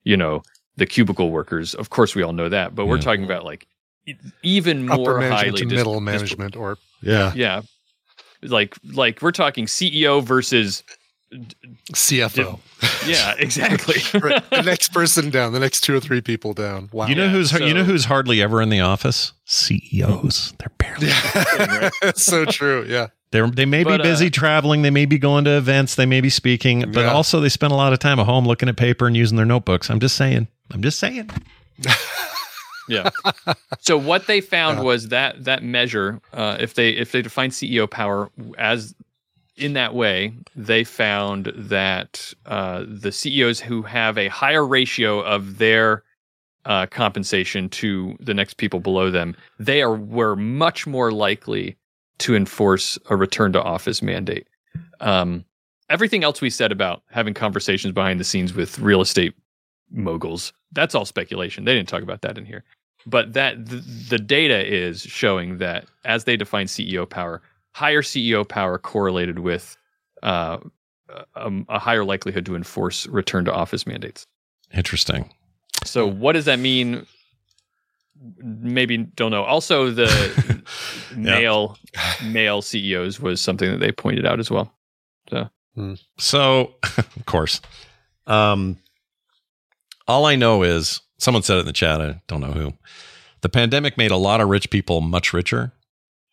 you 0.08 0.18
know, 0.18 0.42
the 0.78 0.86
cubicle 0.86 1.30
workers. 1.32 1.74
Of 1.76 1.90
course 1.90 2.16
we 2.16 2.24
all 2.24 2.34
know 2.34 2.50
that, 2.50 2.76
but 2.76 2.86
we're 2.86 2.96
Yeah. 2.98 3.02
talking 3.02 3.24
about 3.26 3.44
like 3.44 3.68
e- 4.08 4.14
even 4.44 4.90
Upper 4.90 4.98
more 5.02 5.20
management 5.20 5.40
highly 5.46 5.60
to 5.62 5.66
dis- 5.66 5.78
middle 5.78 6.00
dispro- 6.00 6.04
management 6.04 6.56
or 6.56 6.78
Yeah. 7.02 7.34
yeah. 7.36 7.62
Like 8.44 8.76
like 8.94 9.22
we're 9.22 9.32
talking 9.32 9.66
CEO 9.66 10.22
versus 10.24 10.84
CFO. 11.94 12.60
yeah, 13.06 13.34
exactly. 13.40 13.96
Right, 14.20 14.48
the 14.50 14.62
next 14.62 14.94
person 14.94 15.30
down, 15.30 15.54
the 15.54 15.60
next 15.60 15.82
two 15.82 15.96
or 15.96 16.00
three 16.00 16.22
people 16.22 16.54
down. 16.54 16.90
Wow. 16.92 17.08
You 17.08 17.16
know 17.16 17.30
who's 17.30 17.52
you 17.52 17.74
know 17.74 17.84
who's 17.84 18.06
hardly 18.06 18.42
ever 18.42 18.62
in 18.62 18.70
the 18.70 18.80
office? 18.82 19.34
CEOs. 19.46 20.54
They're 20.60 20.72
barely. 20.78 21.08
That's 22.02 22.24
so 22.34 22.46
true. 22.46 22.86
Yeah. 22.88 23.08
They're, 23.32 23.48
they 23.50 23.66
may 23.66 23.84
But, 23.84 23.98
be 23.98 24.04
busy 24.04 24.28
uh, 24.28 24.32
traveling. 24.32 24.84
They 24.84 24.90
may 24.90 25.06
be 25.06 25.18
going 25.18 25.44
to 25.46 25.58
events. 25.58 25.96
They 25.96 26.06
may 26.06 26.22
be 26.22 26.30
speaking, 26.30 26.92
but 26.94 27.02
Yeah. 27.02 27.12
also 27.12 27.40
they 27.42 27.50
spend 27.50 27.74
a 27.74 27.76
lot 27.76 27.92
of 27.94 28.00
time 28.00 28.20
at 28.20 28.26
home 28.26 28.46
looking 28.48 28.70
at 28.70 28.78
paper 28.78 29.06
and 29.08 29.18
using 29.18 29.36
their 29.36 29.46
notebooks. 29.46 29.90
I'm 29.90 30.00
just 30.00 30.16
saying. 30.16 30.48
I'm 30.72 30.82
just 30.82 31.00
saying. 31.00 31.30
Yeah. 32.90 33.10
so 33.80 33.98
what 33.98 34.28
they 34.28 34.40
found 34.40 34.82
was 34.82 35.10
that 35.10 35.44
that 35.44 35.62
measure, 35.62 36.22
uh, 36.32 36.56
if 36.58 36.74
they 36.76 36.92
if 36.92 37.12
they 37.12 37.22
define 37.22 37.50
CEO 37.50 37.90
power 37.90 38.32
as 38.58 38.96
in 39.58 39.74
that 39.74 39.94
way, 39.94 40.32
they 40.56 40.86
found 40.86 41.52
that 41.54 42.34
uh, 42.46 42.86
the 42.88 43.12
CEOs 43.12 43.60
who 43.60 43.82
have 43.82 44.18
a 44.18 44.30
higher 44.30 44.66
ratio 44.66 45.20
of 45.20 45.58
their 45.58 46.04
uh, 46.64 46.86
compensation 46.86 47.68
to 47.70 48.16
the 48.22 48.34
next 48.34 48.54
people 48.56 48.80
below 48.80 49.12
them, 49.12 49.36
they 49.60 49.82
are 49.82 49.94
were 49.96 50.38
much 50.38 50.88
more 50.88 51.12
likely 51.12 51.76
to 52.20 52.36
enforce 52.36 52.98
a 53.10 53.16
return 53.16 53.54
to 53.54 53.62
office 53.62 54.02
mandate. 54.02 54.48
Um, 55.00 55.46
everything 55.90 56.24
else 56.24 56.42
we 56.42 56.50
said 56.50 56.72
about 56.72 57.04
having 57.10 57.34
conversations 57.34 57.94
behind 57.94 58.20
the 58.20 58.24
scenes 58.24 58.54
with 58.54 58.80
real 58.80 59.02
estate 59.02 59.34
moguls, 59.92 60.54
that's 60.72 60.96
all 60.96 61.06
speculation. 61.06 61.66
They 61.66 61.74
didn't 61.74 61.90
talk 61.90 62.04
about 62.04 62.22
that 62.22 62.38
in 62.38 62.46
here. 62.46 62.64
But 63.06 63.34
that 63.34 63.66
the, 63.66 63.78
the 64.10 64.18
data 64.18 64.66
is 64.66 65.02
showing 65.02 65.60
that 65.60 65.86
as 66.04 66.26
they 66.26 66.36
define 66.36 66.66
CEO 66.66 67.10
power, 67.10 67.42
higher 67.72 68.02
CEO 68.02 68.48
power 68.48 68.78
correlated 68.78 69.40
with 69.40 69.78
uh, 70.24 70.58
a, 71.36 71.52
a 71.70 71.80
higher 71.80 72.04
likelihood 72.04 72.46
to 72.48 72.56
enforce 72.56 73.08
return 73.08 73.46
to 73.46 73.54
office 73.54 73.88
mandates. 73.88 74.26
Interesting. 74.74 75.34
So 75.86 76.06
what 76.06 76.34
does 76.34 76.46
that 76.46 76.60
mean? 76.60 77.06
Maybe 78.40 78.98
don't 78.98 79.32
know. 79.32 79.44
Also, 79.44 79.92
the 79.92 80.64
male 81.16 81.78
male 82.26 82.62
CEOs 82.62 83.20
was 83.20 83.42
something 83.42 83.70
that 83.72 83.80
they 83.80 83.92
pointed 83.92 84.26
out 84.26 84.40
as 84.40 84.50
well. 84.52 84.74
So 85.30 85.50
So, 86.18 86.76
of 86.98 87.26
course, 87.26 87.62
um, 88.26 88.78
all 90.08 90.26
I 90.26 90.36
know 90.36 90.64
is 90.64 91.02
someone 91.20 91.44
said 91.44 91.58
it 91.58 91.62
in 91.62 91.66
the 91.66 91.74
chat. 91.74 92.02
I 92.02 92.22
don't 92.28 92.42
know 92.42 92.52
who. 92.54 92.74
The 93.42 93.50
pandemic 93.50 93.98
made 93.98 94.12
a 94.12 94.18
lot 94.18 94.42
of 94.42 94.50
rich 94.50 94.70
people 94.70 95.02
much 95.02 95.34
richer. 95.34 95.74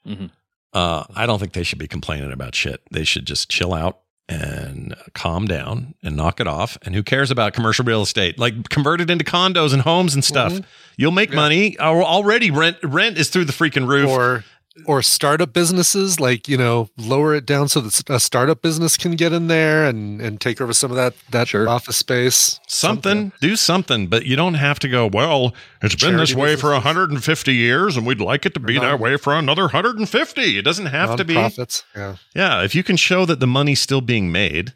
Mhm. 0.07 0.31
Uh, 0.73 1.05
I 1.15 1.27
don't 1.27 1.39
think 1.39 1.53
they 1.53 1.63
should 1.63 1.79
be 1.79 1.87
complaining 1.87 2.33
about 2.33 2.55
shit. 2.55 2.83
They 2.91 3.05
should 3.05 3.27
just 3.27 3.49
chill 3.49 3.73
out 3.75 4.01
and 4.29 4.95
calm 5.13 5.47
down 5.47 5.95
and 6.03 6.17
knock 6.17 6.41
it 6.41 6.47
off. 6.47 6.79
And 6.83 6.95
who 6.95 7.03
cares 7.03 7.31
about 7.31 7.53
commercial 7.53 7.85
real 7.85 8.03
estate? 8.03 8.39
Like 8.39 8.69
convert 8.71 9.01
it 9.01 9.11
into 9.11 9.25
condos 9.25 9.73
and 9.73 9.83
homes 9.83 10.15
and 10.15 10.25
stuff. 10.25 10.53
Mm-hmm. 10.53 10.65
You'll 10.97 11.13
make 11.13 11.33
money. 11.33 11.79
Already 11.79 12.51
rent 12.51 12.79
rent 12.83 13.19
is 13.19 13.29
through 13.29 13.45
the 13.45 13.53
freaking 13.53 13.87
roof. 13.89 14.09
Or 14.09 14.45
or 14.87 15.03
startup 15.03 15.53
businesses, 15.53 16.19
like 16.19 16.49
you 16.49 16.57
know, 16.57 16.89
lower 16.97 17.35
it 17.35 17.47
down 17.47 17.69
so 17.69 17.81
that 17.81 18.11
a 18.11 18.19
startup 18.19 18.61
business 18.61 18.97
can 18.97 19.13
get 19.17 19.33
in 19.33 19.47
there 19.47 19.85
and 19.87 20.21
and 20.21 20.41
take 20.41 20.61
over 20.61 20.73
some 20.73 20.91
of 20.91 20.97
that 20.97 21.15
that 21.31 21.55
office 21.55 21.97
space. 21.97 22.59
something, 22.67 23.31
do 23.41 23.55
something, 23.55 24.09
but 24.09 24.27
you 24.27 24.35
don't 24.35 24.55
have 24.55 24.79
to 24.81 24.89
go, 24.89 25.07
well, 25.07 25.55
it's 25.81 25.95
been 25.95 26.17
this 26.17 26.31
Charity 26.31 26.35
way 26.43 26.57
for 26.57 26.71
150 26.73 27.55
years 27.55 27.97
and 27.97 28.05
we'd 28.05 28.21
like 28.21 28.45
it 28.47 28.55
to 28.55 28.61
be 28.61 28.79
that 28.79 28.99
way 28.99 29.17
for 29.17 29.33
another 29.35 29.63
150. 29.63 30.59
It 30.59 30.63
doesn't 30.63 30.87
have 30.87 31.17
to 31.17 31.25
be. 31.25 31.35
Nonprofits, 31.35 31.85
yeah. 31.95 32.17
Yeah, 32.35 32.63
if 32.65 32.75
you 32.75 32.83
can 32.83 32.97
show 32.97 33.25
that 33.27 33.39
the 33.39 33.47
money's 33.47 33.81
still 33.81 34.01
being 34.01 34.33
made 34.33 34.73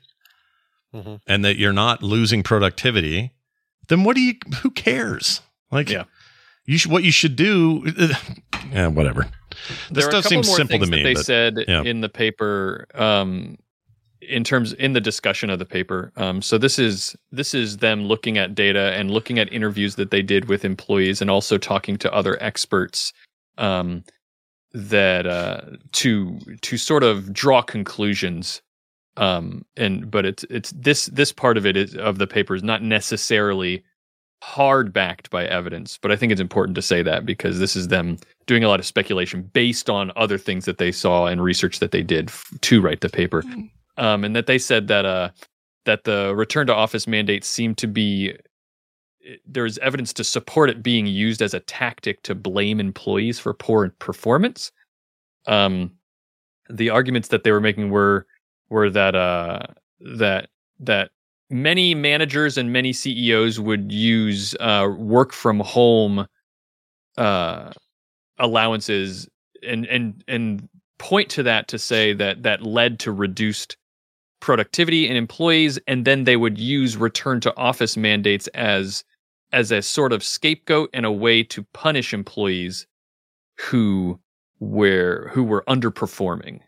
Mhm. 0.95 1.21
and 1.27 1.45
that 1.45 1.57
you're 1.59 1.73
not 1.73 2.03
losing 2.03 2.43
productivity, 2.43 3.33
then 3.89 4.05
what 4.05 4.15
do 4.17 4.23
you 4.23 4.35
who 4.63 4.71
cares? 4.71 5.43
Like 5.73 5.91
Yeah. 5.91 6.05
you 6.67 6.79
should, 6.79 6.91
what 6.93 7.03
you 7.05 7.11
should 7.13 7.35
do 7.37 7.83
yeah, 8.73 8.87
whatever. 8.87 9.27
This 9.91 10.05
there 10.05 10.11
stuff 10.11 10.25
seems 10.27 10.47
more 10.47 10.57
simple 10.57 10.79
to 10.79 10.87
me, 10.87 11.03
They 11.03 11.15
but 11.15 11.25
said 11.25 11.65
yeah. 11.67 11.83
in 11.83 12.01
the 12.01 12.09
paper, 12.09 12.87
um, 12.95 13.59
in 14.21 14.45
terms 14.45 14.73
in 14.75 14.93
the 14.93 15.01
discussion 15.01 15.51
of 15.51 15.59
the 15.59 15.65
paper. 15.65 16.13
Um, 16.17 16.43
so 16.43 16.59
this 16.59 16.79
is 16.79 17.17
this 17.33 17.55
is 17.55 17.79
them 17.79 18.05
looking 18.05 18.39
at 18.39 18.55
data 18.55 18.93
and 18.95 19.11
looking 19.11 19.39
at 19.39 19.53
interviews 19.53 19.95
that 19.97 20.11
they 20.11 20.23
did 20.23 20.49
with 20.49 20.65
employees, 20.65 21.21
and 21.21 21.31
also 21.31 21.59
talking 21.59 21.97
to 21.99 22.13
other 22.13 22.37
experts 22.43 23.13
um, 23.57 24.05
that 24.73 25.27
uh, 25.27 25.63
to 25.93 26.39
to 26.63 26.77
sort 26.77 27.03
of 27.03 27.33
draw 27.33 27.63
conclusions. 27.63 28.63
Um, 29.17 29.65
and 29.77 30.11
but 30.11 30.25
it's 30.25 30.45
it's 30.45 30.73
this 30.73 31.07
this 31.07 31.33
part 31.33 31.57
of 31.57 31.67
it 31.67 31.77
is 31.77 31.97
of 31.97 32.19
the 32.19 32.27
paper 32.27 32.55
is 32.55 32.63
not 32.63 32.83
necessarily 32.83 33.85
hard 34.43 34.93
backed 34.93 35.31
by 35.31 35.47
evidence, 35.47 35.99
but 36.01 36.13
I 36.13 36.17
think 36.17 36.33
it's 36.33 36.41
important 36.41 36.75
to 36.77 36.83
say 36.83 37.03
that 37.03 37.27
because 37.27 37.59
this 37.59 37.75
is 37.77 37.89
them 37.89 38.19
doing 38.47 38.65
a 38.65 38.69
lot 38.69 38.81
of 38.81 38.87
speculation 38.87 39.43
based 39.53 39.91
on 39.91 40.13
other 40.17 40.39
things 40.39 40.65
that 40.65 40.79
they 40.79 40.93
saw 40.93 41.27
and 41.27 41.43
research 41.43 41.81
that 41.81 41.91
they 41.91 42.03
did 42.03 42.29
f- 42.29 42.51
to 42.63 42.81
write 42.81 43.01
the 43.01 43.09
paper. 43.09 43.43
Um, 43.97 44.25
and 44.25 44.37
that 44.37 44.47
they 44.47 44.59
said 44.59 44.89
that 44.89 45.05
uh, 45.05 45.31
that 45.85 46.05
the 46.05 46.35
return 46.35 46.67
to 46.69 46.75
office 46.75 47.07
mandate 47.09 47.45
seemed 47.45 47.79
to 47.79 47.87
be 47.89 48.37
there 49.47 49.67
is 49.67 49.79
evidence 49.79 50.13
to 50.15 50.25
support 50.25 50.71
it 50.71 50.83
being 50.83 51.07
used 51.07 51.43
as 51.43 51.53
a 51.53 51.61
tactic 51.61 52.23
to 52.23 52.35
blame 52.35 52.81
employees 52.81 53.39
for 53.39 53.53
poor 53.53 53.91
performance. 53.99 54.71
um, 55.47 55.91
the 56.71 56.91
arguments 56.91 57.29
that 57.29 57.45
they 57.45 57.51
were 57.51 57.61
making 57.61 57.91
were 57.91 58.27
were 58.69 58.91
that 58.91 59.15
uh, 59.15 59.61
that 60.01 60.49
that 60.81 61.11
many 61.51 61.95
managers 61.95 62.59
and 62.59 62.73
many 62.73 62.93
CEOs 62.93 63.59
would 63.59 63.91
use 63.91 64.55
uh, 64.61 64.89
work 64.97 65.33
from 65.33 65.61
home 65.61 66.27
uh, 67.17 67.73
allowances 68.39 69.29
and 69.67 69.87
and 69.87 70.23
and 70.29 70.69
point 70.99 71.29
to 71.31 71.43
that 71.43 71.69
to 71.69 71.79
say 71.79 72.13
that 72.13 72.43
that 72.43 72.63
led 72.63 72.99
to 73.01 73.13
reduced 73.13 73.77
productivity 74.41 75.09
in 75.09 75.17
employees 75.17 75.79
and 75.87 76.05
then 76.05 76.25
they 76.25 76.37
would 76.37 76.59
use 76.59 76.97
return 76.97 77.41
to 77.41 77.57
office 77.57 77.97
mandates 77.97 78.47
as 78.49 79.05
as 79.53 79.73
a 79.73 79.83
sort 79.83 80.13
of 80.13 80.23
scapegoat 80.23 80.91
and 80.93 81.05
a 81.05 81.13
way 81.13 81.43
to 81.43 81.65
punish 81.73 82.15
employees 82.15 82.87
who 83.59 84.19
were 84.61 85.31
who 85.33 85.43
were 85.43 85.65
underperforming 85.69 86.61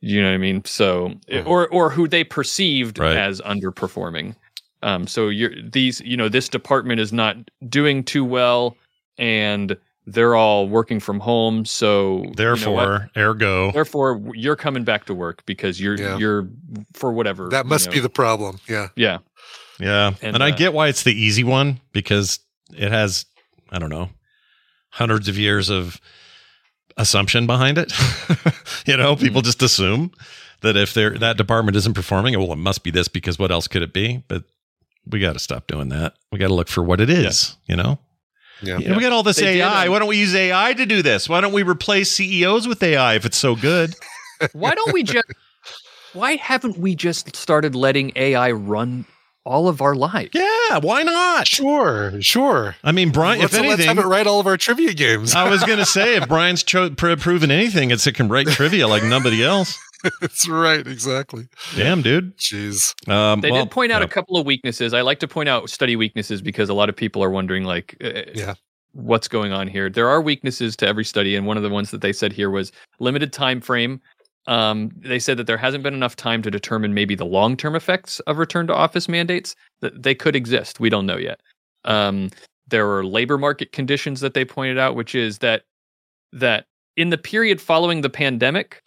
you 0.00 0.20
know 0.22 0.28
what 0.28 0.34
i 0.34 0.38
mean 0.38 0.64
so 0.64 1.12
or 1.46 1.68
or 1.68 1.90
who 1.90 2.06
they 2.08 2.24
perceived 2.24 2.98
Right. 2.98 3.16
as 3.16 3.40
underperforming 3.42 4.34
um 4.82 5.06
so 5.06 5.28
you're 5.28 5.50
these 5.62 6.00
you 6.02 6.16
know 6.16 6.28
this 6.28 6.48
department 6.48 7.00
is 7.00 7.12
not 7.12 7.36
doing 7.68 8.04
too 8.04 8.24
well 8.24 8.76
and 9.18 9.76
they're 10.06 10.34
all 10.36 10.68
working 10.68 11.00
from 11.00 11.20
home 11.20 11.64
so 11.66 12.18
you 12.18 12.22
know? 12.28 12.32
Therefore, 12.34 13.10
ergo, 13.16 13.72
therefore 13.72 14.22
you're 14.34 14.56
coming 14.56 14.82
back 14.84 15.04
to 15.06 15.14
work 15.14 15.44
because 15.44 15.80
you're 15.80 15.96
Yeah. 15.98 16.16
you're 16.16 16.48
for 16.94 17.12
whatever 17.12 17.48
That 17.50 17.64
you 17.66 17.70
must 17.70 17.86
know. 17.86 17.92
be 17.92 18.00
the 18.00 18.08
problem. 18.08 18.58
Yeah. 18.68 18.88
yeah 18.96 19.18
yeah, 19.80 20.12
And, 20.22 20.34
and, 20.34 20.42
I 20.42 20.50
uh, 20.50 20.56
get 20.56 20.72
why 20.72 20.88
it's 20.88 21.02
the 21.04 21.12
easy 21.12 21.44
one 21.44 21.80
because 21.92 22.40
it 22.76 22.90
has 22.90 23.26
I 23.70 23.78
don't 23.78 23.90
know 23.90 24.08
hundreds 24.90 25.28
of 25.28 25.36
years 25.38 25.68
of 25.68 26.00
assumption 26.98 27.46
behind 27.46 27.78
it. 27.78 27.92
you 28.86 28.96
know, 28.96 29.14
Hmm. 29.14 29.22
people 29.22 29.42
just 29.42 29.62
assume 29.62 30.10
that 30.60 30.76
if 30.76 30.92
they're 30.92 31.16
that 31.18 31.36
department 31.36 31.76
isn't 31.76 31.94
performing, 31.94 32.38
well, 32.38 32.52
it 32.52 32.56
must 32.56 32.82
be 32.82 32.90
this 32.90 33.08
because 33.08 33.38
what 33.38 33.50
else 33.50 33.68
could 33.68 33.82
it 33.82 33.92
be? 33.92 34.22
But 34.28 34.44
we 35.06 35.20
got 35.20 35.32
to 35.34 35.38
stop 35.38 35.66
doing 35.66 35.88
that. 35.88 36.14
We 36.32 36.38
got 36.38 36.48
to 36.48 36.54
look 36.54 36.68
for 36.68 36.82
what 36.82 37.00
it 37.00 37.08
is. 37.10 37.56
You 37.66 37.76
know. 37.76 37.98
Yeah. 38.60 38.78
You 38.78 38.88
know, 38.88 38.96
we 38.96 39.02
got 39.02 39.12
all 39.12 39.22
this 39.22 39.36
They 39.36 39.54
did, 39.54 39.60
AI. 39.60 39.86
um, 39.86 39.92
Why 39.92 39.98
don't 40.00 40.08
we 40.08 40.16
use 40.18 40.34
AI 40.34 40.74
to 40.74 40.84
do 40.84 41.00
this? 41.00 41.28
Why 41.28 41.40
don't 41.40 41.52
we 41.52 41.62
replace 41.62 42.10
CEOs 42.10 42.66
with 42.66 42.82
AI 42.82 43.14
if 43.14 43.24
it's 43.24 43.38
so 43.38 43.54
good? 43.54 43.94
why 44.52 44.74
don't 44.74 44.92
we 44.92 45.04
just 45.04 45.24
why 46.12 46.34
haven't 46.36 46.76
we 46.78 46.94
just 46.94 47.34
started 47.36 47.74
letting 47.74 48.12
ai 48.16 48.50
run 48.52 49.04
all 49.48 49.66
of 49.68 49.80
our 49.80 49.94
lives 49.94 50.30
Yeah, 50.34 50.78
why 50.80 51.02
not? 51.02 51.46
Sure. 51.48 52.20
Sure. 52.20 52.76
I 52.84 52.92
mean, 52.92 53.10
Brian. 53.10 53.40
let's, 53.40 53.54
if 53.54 53.60
let's 53.60 53.72
anything, 53.80 53.96
have 53.96 54.04
it 54.04 54.08
write 54.08 54.26
all 54.26 54.38
of 54.40 54.46
our 54.46 54.56
trivia 54.56 54.92
games. 54.94 55.34
I 55.34 55.48
was 55.48 55.64
going 55.64 55.78
to 55.78 55.86
say 55.86 56.16
if 56.16 56.28
Brian's 56.34 56.62
cho- 56.62 56.90
pr- 56.90 57.16
proven 57.16 57.50
anything, 57.50 57.90
it's 57.90 58.06
it 58.06 58.14
can 58.14 58.28
write 58.28 58.46
trivia 58.48 58.86
like 58.86 59.02
nobody 59.02 59.42
else. 59.42 59.78
That's 60.20 60.48
right. 60.48 60.86
Exactly. 60.86 61.48
Damn, 61.74 62.02
dude. 62.02 62.36
Jeez. 62.38 62.94
Um, 63.08 63.40
they 63.40 63.50
well, 63.50 63.64
did 63.64 63.72
point 63.72 63.90
out 63.90 64.00
yeah. 64.02 64.06
a 64.06 64.08
couple 64.08 64.36
of 64.36 64.46
weaknesses 64.46 64.94
i 64.94 65.00
like 65.00 65.18
to 65.20 65.26
point 65.28 65.48
out 65.48 65.68
study 65.70 65.96
weaknesses 65.96 66.40
because 66.40 66.68
a 66.68 66.74
lot 66.74 66.88
of 66.88 66.94
people 66.94 67.22
are 67.24 67.30
wondering 67.30 67.64
like 67.64 67.96
uh, 68.04 68.22
Yeah. 68.34 68.54
what's 68.92 69.26
going 69.28 69.50
on 69.50 69.66
here 69.66 69.90
there 69.90 70.08
are 70.08 70.20
weaknesses 70.20 70.76
to 70.76 70.86
every 70.86 71.04
study 71.04 71.34
and 71.34 71.46
one 71.46 71.56
of 71.56 71.62
the 71.64 71.68
ones 71.68 71.90
that 71.90 72.00
they 72.00 72.12
said 72.12 72.32
here 72.32 72.50
was 72.50 72.70
limited 73.00 73.32
time 73.32 73.60
frame 73.60 74.00
um, 74.48 74.90
they 74.96 75.18
said 75.18 75.36
that 75.36 75.46
there 75.46 75.58
hasn't 75.58 75.84
been 75.84 75.94
enough 75.94 76.16
time 76.16 76.42
to 76.42 76.50
determine 76.50 76.94
maybe 76.94 77.14
the 77.14 77.24
long-term 77.24 77.76
effects 77.76 78.18
of 78.20 78.38
return 78.38 78.66
to 78.66 78.74
office 78.74 79.08
mandates 79.08 79.54
that 79.80 80.02
they 80.02 80.14
could 80.14 80.34
exist 80.34 80.80
we 80.80 80.90
don't 80.90 81.06
know 81.06 81.16
yet 81.16 81.40
um, 81.84 82.30
there 82.66 82.90
are 82.90 83.04
labor 83.04 83.38
market 83.38 83.72
conditions 83.72 84.20
that 84.20 84.34
they 84.34 84.44
pointed 84.44 84.78
out 84.78 84.96
which 84.96 85.14
is 85.14 85.38
that 85.38 85.62
that 86.32 86.66
in 86.96 87.10
the 87.10 87.18
period 87.18 87.60
following 87.60 88.00
the 88.00 88.10
pandemic 88.10 88.82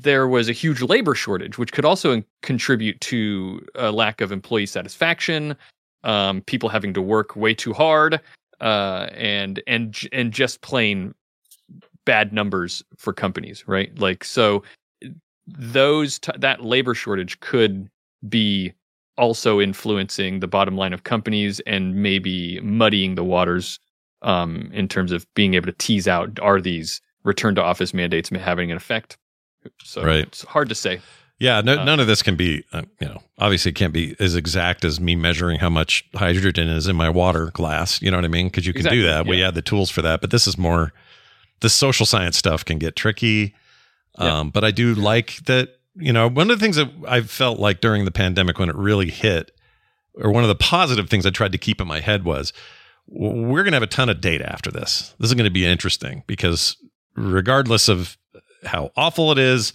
there 0.00 0.28
was 0.28 0.48
a 0.48 0.52
huge 0.52 0.82
labor 0.82 1.14
shortage 1.14 1.58
which 1.58 1.72
could 1.72 1.84
also 1.84 2.12
in- 2.12 2.24
contribute 2.42 3.00
to 3.00 3.64
a 3.74 3.90
lack 3.90 4.20
of 4.20 4.30
employee 4.30 4.66
satisfaction 4.66 5.56
um, 6.04 6.40
people 6.42 6.68
having 6.68 6.94
to 6.94 7.02
work 7.02 7.34
way 7.36 7.54
too 7.54 7.72
hard 7.72 8.20
uh, 8.60 9.08
and 9.14 9.62
and 9.66 10.00
and 10.12 10.32
just 10.32 10.60
plain 10.60 11.14
bad 12.04 12.32
numbers 12.32 12.82
for 12.96 13.12
companies, 13.12 13.64
right? 13.66 13.96
Like 13.98 14.24
so, 14.24 14.62
those 15.58 16.18
t- 16.18 16.32
that 16.38 16.64
labor 16.64 16.94
shortage 16.94 17.38
could 17.40 17.88
be 18.28 18.72
also 19.16 19.60
influencing 19.60 20.40
the 20.40 20.46
bottom 20.48 20.76
line 20.76 20.92
of 20.92 21.04
companies 21.04 21.60
and 21.66 21.94
maybe 21.96 22.60
muddying 22.60 23.14
the 23.14 23.24
waters 23.24 23.78
um, 24.22 24.70
in 24.72 24.88
terms 24.88 25.12
of 25.12 25.26
being 25.34 25.54
able 25.54 25.66
to 25.66 25.72
tease 25.72 26.08
out 26.08 26.38
are 26.40 26.60
these 26.60 27.00
return 27.24 27.54
to 27.54 27.62
office 27.62 27.92
mandates 27.92 28.30
having 28.30 28.70
an 28.70 28.76
effect. 28.76 29.18
So 29.82 30.02
Right. 30.02 30.20
it's 30.26 30.42
hard 30.44 30.68
to 30.70 30.74
say. 30.74 31.00
Yeah, 31.38 31.60
no, 31.62 31.78
Uh, 31.78 31.84
none 31.84 32.00
of 32.00 32.06
this 32.06 32.22
can 32.22 32.36
be, 32.36 32.64
uh, 32.72 32.82
you 33.00 33.08
know, 33.08 33.22
obviously 33.38 33.70
it 33.70 33.74
can't 33.74 33.92
be 33.94 34.14
as 34.20 34.34
exact 34.36 34.84
as 34.84 35.00
me 35.00 35.16
measuring 35.16 35.58
how 35.58 35.70
much 35.70 36.04
hydrogen 36.14 36.68
is 36.68 36.86
in 36.86 36.96
my 36.96 37.08
water 37.08 37.50
glass. 37.52 38.00
You 38.02 38.10
know 38.10 38.18
what 38.18 38.24
I 38.26 38.28
mean? 38.28 38.48
Because 38.48 38.66
you 38.66 38.72
can 38.74 38.80
Exactly, 38.80 39.00
do 39.00 39.06
that. 39.06 39.26
We 39.26 39.38
yeah. 39.38 39.46
had 39.46 39.54
the 39.54 39.62
tools 39.62 39.90
for 39.90 40.02
that. 40.02 40.20
But 40.20 40.30
this 40.30 40.46
is 40.46 40.58
more, 40.58 40.92
the 41.60 41.70
social 41.70 42.04
science 42.06 42.36
stuff 42.36 42.64
can 42.64 42.78
get 42.78 42.94
tricky. 42.96 43.54
Yeah. 44.18 44.40
Um, 44.40 44.50
but 44.50 44.64
I 44.64 44.70
do 44.70 44.94
like 44.94 45.36
that, 45.46 45.76
you 45.94 46.12
know, 46.12 46.28
one 46.28 46.50
of 46.50 46.58
the 46.58 46.62
things 46.62 46.76
that 46.76 46.90
I 47.06 47.20
felt 47.22 47.58
like 47.58 47.80
during 47.80 48.04
the 48.04 48.10
pandemic 48.10 48.58
when 48.58 48.68
it 48.68 48.76
really 48.76 49.10
hit, 49.10 49.52
or 50.14 50.30
one 50.30 50.44
of 50.44 50.48
the 50.48 50.54
positive 50.54 51.08
things 51.08 51.24
I 51.24 51.30
tried 51.30 51.52
to 51.52 51.58
keep 51.58 51.80
in 51.80 51.86
my 51.86 52.00
head 52.00 52.24
was 52.24 52.52
we're 53.06 53.62
going 53.62 53.72
to 53.72 53.76
have 53.76 53.82
a 53.82 53.86
ton 53.86 54.08
of 54.08 54.20
data 54.20 54.50
after 54.50 54.70
this. 54.70 55.14
This 55.18 55.30
is 55.30 55.34
going 55.34 55.44
to 55.44 55.50
be 55.50 55.66
interesting 55.66 56.22
because 56.26 56.76
regardless 57.16 57.88
of 57.88 58.16
how 58.64 58.92
awful 58.96 59.32
it 59.32 59.38
is, 59.38 59.72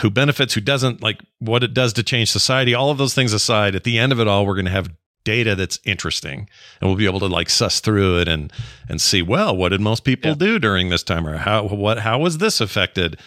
who 0.00 0.10
benefits, 0.10 0.54
who 0.54 0.60
doesn't, 0.60 1.02
like 1.02 1.20
what 1.38 1.62
it 1.62 1.74
does 1.74 1.92
to 1.94 2.02
change 2.02 2.30
society, 2.30 2.74
all 2.74 2.90
of 2.90 2.98
those 2.98 3.14
things 3.14 3.32
aside, 3.32 3.74
at 3.74 3.84
the 3.84 3.98
end 3.98 4.12
of 4.12 4.20
it 4.20 4.26
all, 4.26 4.46
we're 4.46 4.54
going 4.54 4.64
to 4.64 4.70
have 4.70 4.90
data 5.24 5.54
that's 5.54 5.78
interesting. 5.84 6.48
And 6.80 6.88
we'll 6.88 6.96
be 6.96 7.06
able 7.06 7.20
to 7.20 7.26
like 7.26 7.50
suss 7.50 7.80
through 7.80 8.20
it 8.20 8.28
and 8.28 8.52
and 8.88 9.00
see 9.00 9.22
well 9.22 9.56
what 9.56 9.70
did 9.70 9.80
most 9.80 10.04
people 10.04 10.34
do 10.34 10.58
during 10.58 10.90
this 10.90 11.02
time? 11.02 11.26
Or 11.26 11.38
how 11.38 11.66
what 11.68 11.98
how 11.98 12.18
was 12.18 12.38
this 12.38 12.60
affected? 12.60 13.18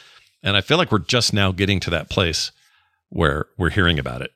And 0.43 0.55
i 0.55 0.61
feel 0.61 0.77
like 0.77 0.91
we're 0.91 0.99
just 0.99 1.33
now 1.33 1.51
getting 1.51 1.79
to 1.81 1.89
that 1.89 2.09
place 2.09 2.51
where 3.09 3.47
we're 3.57 3.69
hearing 3.71 3.99
about 3.99 4.21
it. 4.21 4.31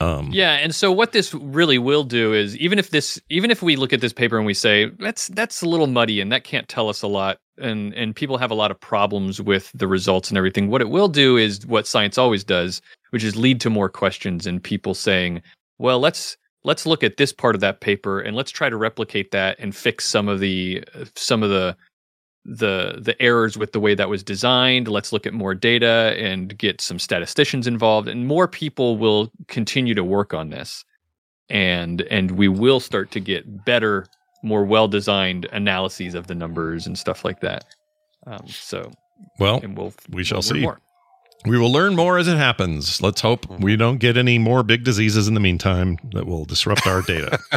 Um 0.00 0.30
Yeah, 0.32 0.52
and 0.52 0.74
so 0.74 0.92
what 0.92 1.12
this 1.12 1.34
really 1.34 1.78
will 1.78 2.04
do 2.04 2.32
is 2.32 2.56
even 2.58 2.78
if 2.78 2.90
this 2.90 3.20
even 3.28 3.50
if 3.50 3.62
we 3.62 3.76
look 3.76 3.92
at 3.92 4.00
this 4.00 4.12
paper 4.12 4.36
and 4.36 4.46
we 4.46 4.54
say 4.54 4.90
that's 4.98 5.28
that's 5.28 5.62
a 5.62 5.68
little 5.68 5.86
muddy 5.86 6.20
and 6.20 6.30
that 6.32 6.44
can't 6.44 6.68
tell 6.68 6.88
us 6.88 7.02
a 7.02 7.08
lot 7.08 7.38
and 7.58 7.94
and 7.94 8.14
people 8.14 8.38
have 8.38 8.50
a 8.50 8.54
lot 8.54 8.70
of 8.70 8.78
problems 8.80 9.40
with 9.40 9.70
the 9.74 9.88
results 9.88 10.28
and 10.28 10.38
everything, 10.38 10.68
what 10.68 10.80
it 10.80 10.90
will 10.90 11.08
do 11.08 11.36
is 11.36 11.66
what 11.66 11.86
science 11.86 12.18
always 12.18 12.44
does, 12.44 12.82
which 13.10 13.24
is 13.24 13.36
lead 13.36 13.60
to 13.60 13.70
more 13.70 13.88
questions 13.88 14.46
and 14.46 14.62
people 14.62 14.94
saying, 14.94 15.42
well, 15.78 15.98
let's 15.98 16.36
let's 16.66 16.84
look 16.84 17.04
at 17.04 17.16
this 17.16 17.32
part 17.32 17.54
of 17.54 17.60
that 17.60 17.80
paper 17.80 18.20
and 18.20 18.36
let's 18.36 18.50
try 18.50 18.68
to 18.68 18.76
replicate 18.76 19.30
that 19.30 19.56
and 19.60 19.74
fix 19.74 20.04
some 20.04 20.28
of 20.28 20.40
the 20.40 20.82
some 21.14 21.42
of 21.42 21.48
the 21.48 21.76
the 22.44 22.98
the 23.00 23.20
errors 23.22 23.56
with 23.56 23.72
the 23.72 23.80
way 23.80 23.94
that 23.94 24.08
was 24.08 24.22
designed. 24.22 24.88
Let's 24.88 25.12
look 25.12 25.26
at 25.26 25.32
more 25.32 25.54
data 25.54 26.14
and 26.18 26.58
get 26.58 26.80
some 26.80 26.98
statisticians 26.98 27.68
involved 27.68 28.08
and 28.08 28.26
more 28.26 28.48
people 28.48 28.98
will 28.98 29.30
continue 29.46 29.94
to 29.94 30.04
work 30.04 30.34
on 30.34 30.50
this. 30.50 30.84
And 31.48 32.02
and 32.02 32.32
we 32.32 32.48
will 32.48 32.80
start 32.80 33.12
to 33.12 33.20
get 33.20 33.64
better 33.64 34.06
more 34.42 34.64
well 34.64 34.88
designed 34.88 35.46
analyses 35.52 36.14
of 36.14 36.26
the 36.26 36.34
numbers 36.34 36.86
and 36.86 36.98
stuff 36.98 37.24
like 37.24 37.40
that. 37.40 37.64
Um, 38.26 38.44
so 38.48 38.90
well 39.38 39.60
and 39.62 39.78
we'll 39.78 39.94
we 40.10 40.24
shall 40.24 40.38
we'll 40.38 40.42
see. 40.42 40.60
more. 40.60 40.80
We 41.44 41.58
will 41.58 41.70
learn 41.70 41.94
more 41.94 42.18
as 42.18 42.26
it 42.26 42.36
happens. 42.36 43.00
Let's 43.02 43.20
hope 43.20 43.46
we 43.60 43.76
don't 43.76 43.98
get 43.98 44.16
any 44.16 44.38
more 44.38 44.62
big 44.62 44.84
diseases 44.84 45.28
in 45.28 45.34
the 45.34 45.40
meantime 45.40 45.98
that 46.12 46.26
will 46.26 46.44
disrupt 46.44 46.86
our 46.86 47.02
data. 47.02 47.38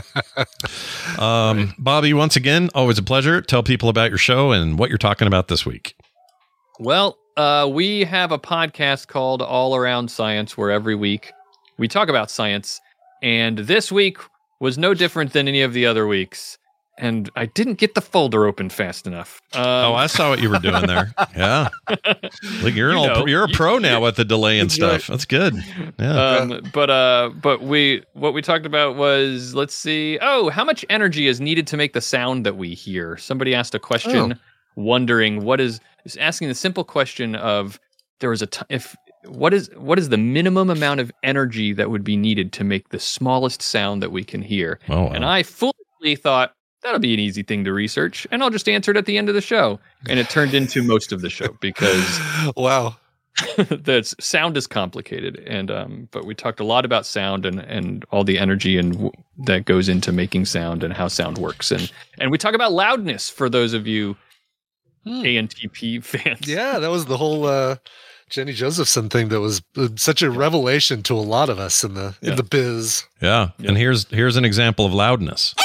Um 1.17 1.73
bobby 1.77 2.13
once 2.13 2.35
again 2.35 2.69
always 2.73 2.97
a 2.97 3.03
pleasure. 3.03 3.41
Tell 3.41 3.63
people 3.63 3.89
about 3.89 4.09
your 4.09 4.17
show 4.17 4.51
and 4.51 4.77
what 4.79 4.89
you're 4.89 4.97
talking 4.97 5.27
about 5.27 5.47
this 5.47 5.65
week. 5.65 5.95
Well, 6.79 7.17
uh, 7.35 7.67
we 7.71 8.05
have 8.05 8.31
a 8.31 8.39
podcast 8.39 9.07
called 9.07 9.41
All 9.41 9.75
Around 9.75 10.11
Science 10.11 10.57
where 10.57 10.71
every 10.71 10.95
week 10.95 11.31
we 11.77 11.87
talk 11.87 12.07
about 12.09 12.29
science. 12.31 12.79
And 13.21 13.57
this 13.59 13.91
week 13.91 14.17
was 14.59 14.77
no 14.77 14.93
different 14.93 15.33
than 15.33 15.47
any 15.47 15.61
of 15.61 15.73
the 15.73 15.85
other 15.85 16.07
weeks. 16.07 16.57
And 17.01 17.29
I 17.35 17.45
didn't 17.45 17.75
get 17.75 17.95
the 17.95 18.01
folder 18.01 18.45
open 18.45 18.69
fast 18.69 19.07
enough. 19.07 19.41
Um, 19.53 19.63
oh 19.63 19.93
i 19.95 20.05
saw 20.07 20.29
what 20.29 20.41
you 20.41 20.49
were 20.49 20.59
doing 20.59 20.85
there 20.85 21.11
yeah 21.35 21.69
like 22.61 22.75
you're 22.75 22.91
an 22.91 22.97
You 22.97 23.03
all, 23.03 23.07
know, 23.21 23.25
you're 23.25 23.45
a 23.45 23.47
you- 23.49 23.55
pro 23.55 23.77
now 23.79 24.01
with 24.01 24.15
the 24.17 24.25
delay 24.25 24.59
and 24.59 24.71
stuff 24.71 25.07
that's 25.07 25.25
good 25.25 25.55
yeah 25.97 26.35
Um, 26.37 26.61
but 26.73 26.89
uh, 26.89 27.31
but 27.41 27.61
we 27.63 28.03
what 28.13 28.33
we 28.33 28.41
talked 28.41 28.65
about 28.65 28.95
was 28.95 29.55
let's 29.55 29.73
see. 29.73 30.19
Oh, 30.21 30.49
how 30.49 30.63
much 30.63 30.85
energy 30.89 31.27
is 31.27 31.39
needed 31.41 31.65
to 31.67 31.77
make 31.77 31.93
the 31.93 32.01
sound 32.01 32.45
that 32.45 32.57
we 32.57 32.73
hear? 32.75 33.17
Somebody 33.17 33.55
asked 33.55 33.73
a 33.73 33.79
question, 33.79 34.37
wondering 34.75 35.43
what 35.43 35.59
is 35.59 35.79
is 36.05 36.15
asking 36.17 36.47
the 36.49 36.55
simple 36.55 36.83
question 36.83 37.35
of 37.35 37.79
there 38.19 38.29
was 38.29 38.41
a 38.41 38.47
t- 38.47 38.61
if 38.69 38.95
what 39.25 39.53
is 39.53 39.69
what 39.75 39.97
is 39.99 40.09
the 40.09 40.17
minimum 40.17 40.69
amount 40.69 40.99
of 40.99 41.11
energy 41.23 41.73
that 41.73 41.89
would 41.89 42.03
be 42.03 42.15
needed 42.17 42.53
to 42.53 42.63
make 42.63 42.89
the 42.89 42.99
smallest 42.99 43.61
sound 43.61 44.01
that 44.03 44.11
we 44.11 44.23
can 44.23 44.41
hear? 44.41 44.79
Oh, 44.89 45.03
wow. 45.05 45.11
And 45.11 45.25
I 45.25 45.43
foolishly 45.43 46.15
thought 46.15 46.53
that'll 46.83 46.99
be 46.99 47.13
an 47.13 47.19
easy 47.19 47.43
thing 47.43 47.63
to 47.65 47.73
research, 47.73 48.25
and 48.31 48.41
I'll 48.43 48.49
just 48.49 48.69
answer 48.69 48.91
it 48.91 48.97
at 48.97 49.05
the 49.05 49.17
end 49.17 49.29
of 49.29 49.35
the 49.35 49.41
show. 49.41 49.79
And 50.07 50.19
it 50.19 50.29
turned 50.29 50.53
into 50.53 50.81
most 50.93 51.11
of 51.11 51.21
the 51.21 51.29
show 51.29 51.55
because 51.59 52.19
wow, 52.55 52.95
the 53.57 54.03
sound 54.19 54.57
is 54.57 54.67
complicated, 54.67 55.37
and 55.47 55.71
um, 55.71 56.07
but 56.11 56.25
we 56.25 56.35
talked 56.35 56.59
a 56.59 56.63
lot 56.65 56.85
about 56.85 57.05
sound 57.05 57.45
and 57.45 57.59
and 57.59 58.03
all 58.11 58.23
the 58.23 58.37
energy 58.39 58.77
and 58.77 58.93
w- 58.93 59.11
that 59.45 59.65
goes 59.65 59.87
into 59.89 60.11
making 60.11 60.45
sound 60.45 60.83
and 60.83 60.93
how 60.93 61.07
sound 61.07 61.37
works, 61.37 61.71
and 61.71 61.91
and 62.19 62.31
we 62.31 62.37
talk 62.37 62.53
about 62.55 62.71
loudness 62.73 63.29
for 63.29 63.49
those 63.49 63.73
of 63.73 63.87
you 63.87 64.15
ANTP 65.05 66.03
fans. 66.03 66.47
Yeah, 66.47 66.79
that 66.79 66.89
was 66.91 67.05
the 67.05 67.17
whole 67.17 67.45
uh, 67.45 67.77
Jenny 68.29 68.53
Josephson 68.53 69.09
thing 69.09 69.29
that 69.29 69.39
was 69.39 69.61
uh, 69.77 69.87
such 69.95 70.21
a 70.21 70.29
revelation 70.29 71.01
to 71.03 71.13
a 71.15 71.21
lot 71.21 71.49
of 71.49 71.57
us 71.59 71.83
in 71.83 71.93
the 71.93 72.15
Yeah. 72.21 72.31
in 72.31 72.35
the 72.35 72.43
biz. 72.43 73.05
Yeah. 73.21 73.49
And 73.63 73.77
here's 73.77 74.07
here's 74.09 74.35
an 74.35 74.45
example 74.45 74.85
of 74.85 74.93
loudness. 74.93 75.55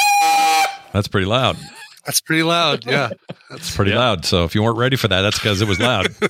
That's 0.94 1.08
pretty 1.08 1.26
loud. 1.26 1.58
That's 2.06 2.20
pretty 2.20 2.42
loud. 2.42 2.84
Yeah, 2.86 3.10
That's 3.50 3.74
pretty 3.74 3.94
loud. 3.94 4.24
So 4.26 4.44
if 4.44 4.54
you 4.54 4.62
weren't 4.62 4.76
ready 4.76 4.94
for 4.96 5.08
that, 5.08 5.22
that's 5.22 5.38
because 5.38 5.60
it 5.60 5.68
was 5.68 5.80
loud. 5.80 6.06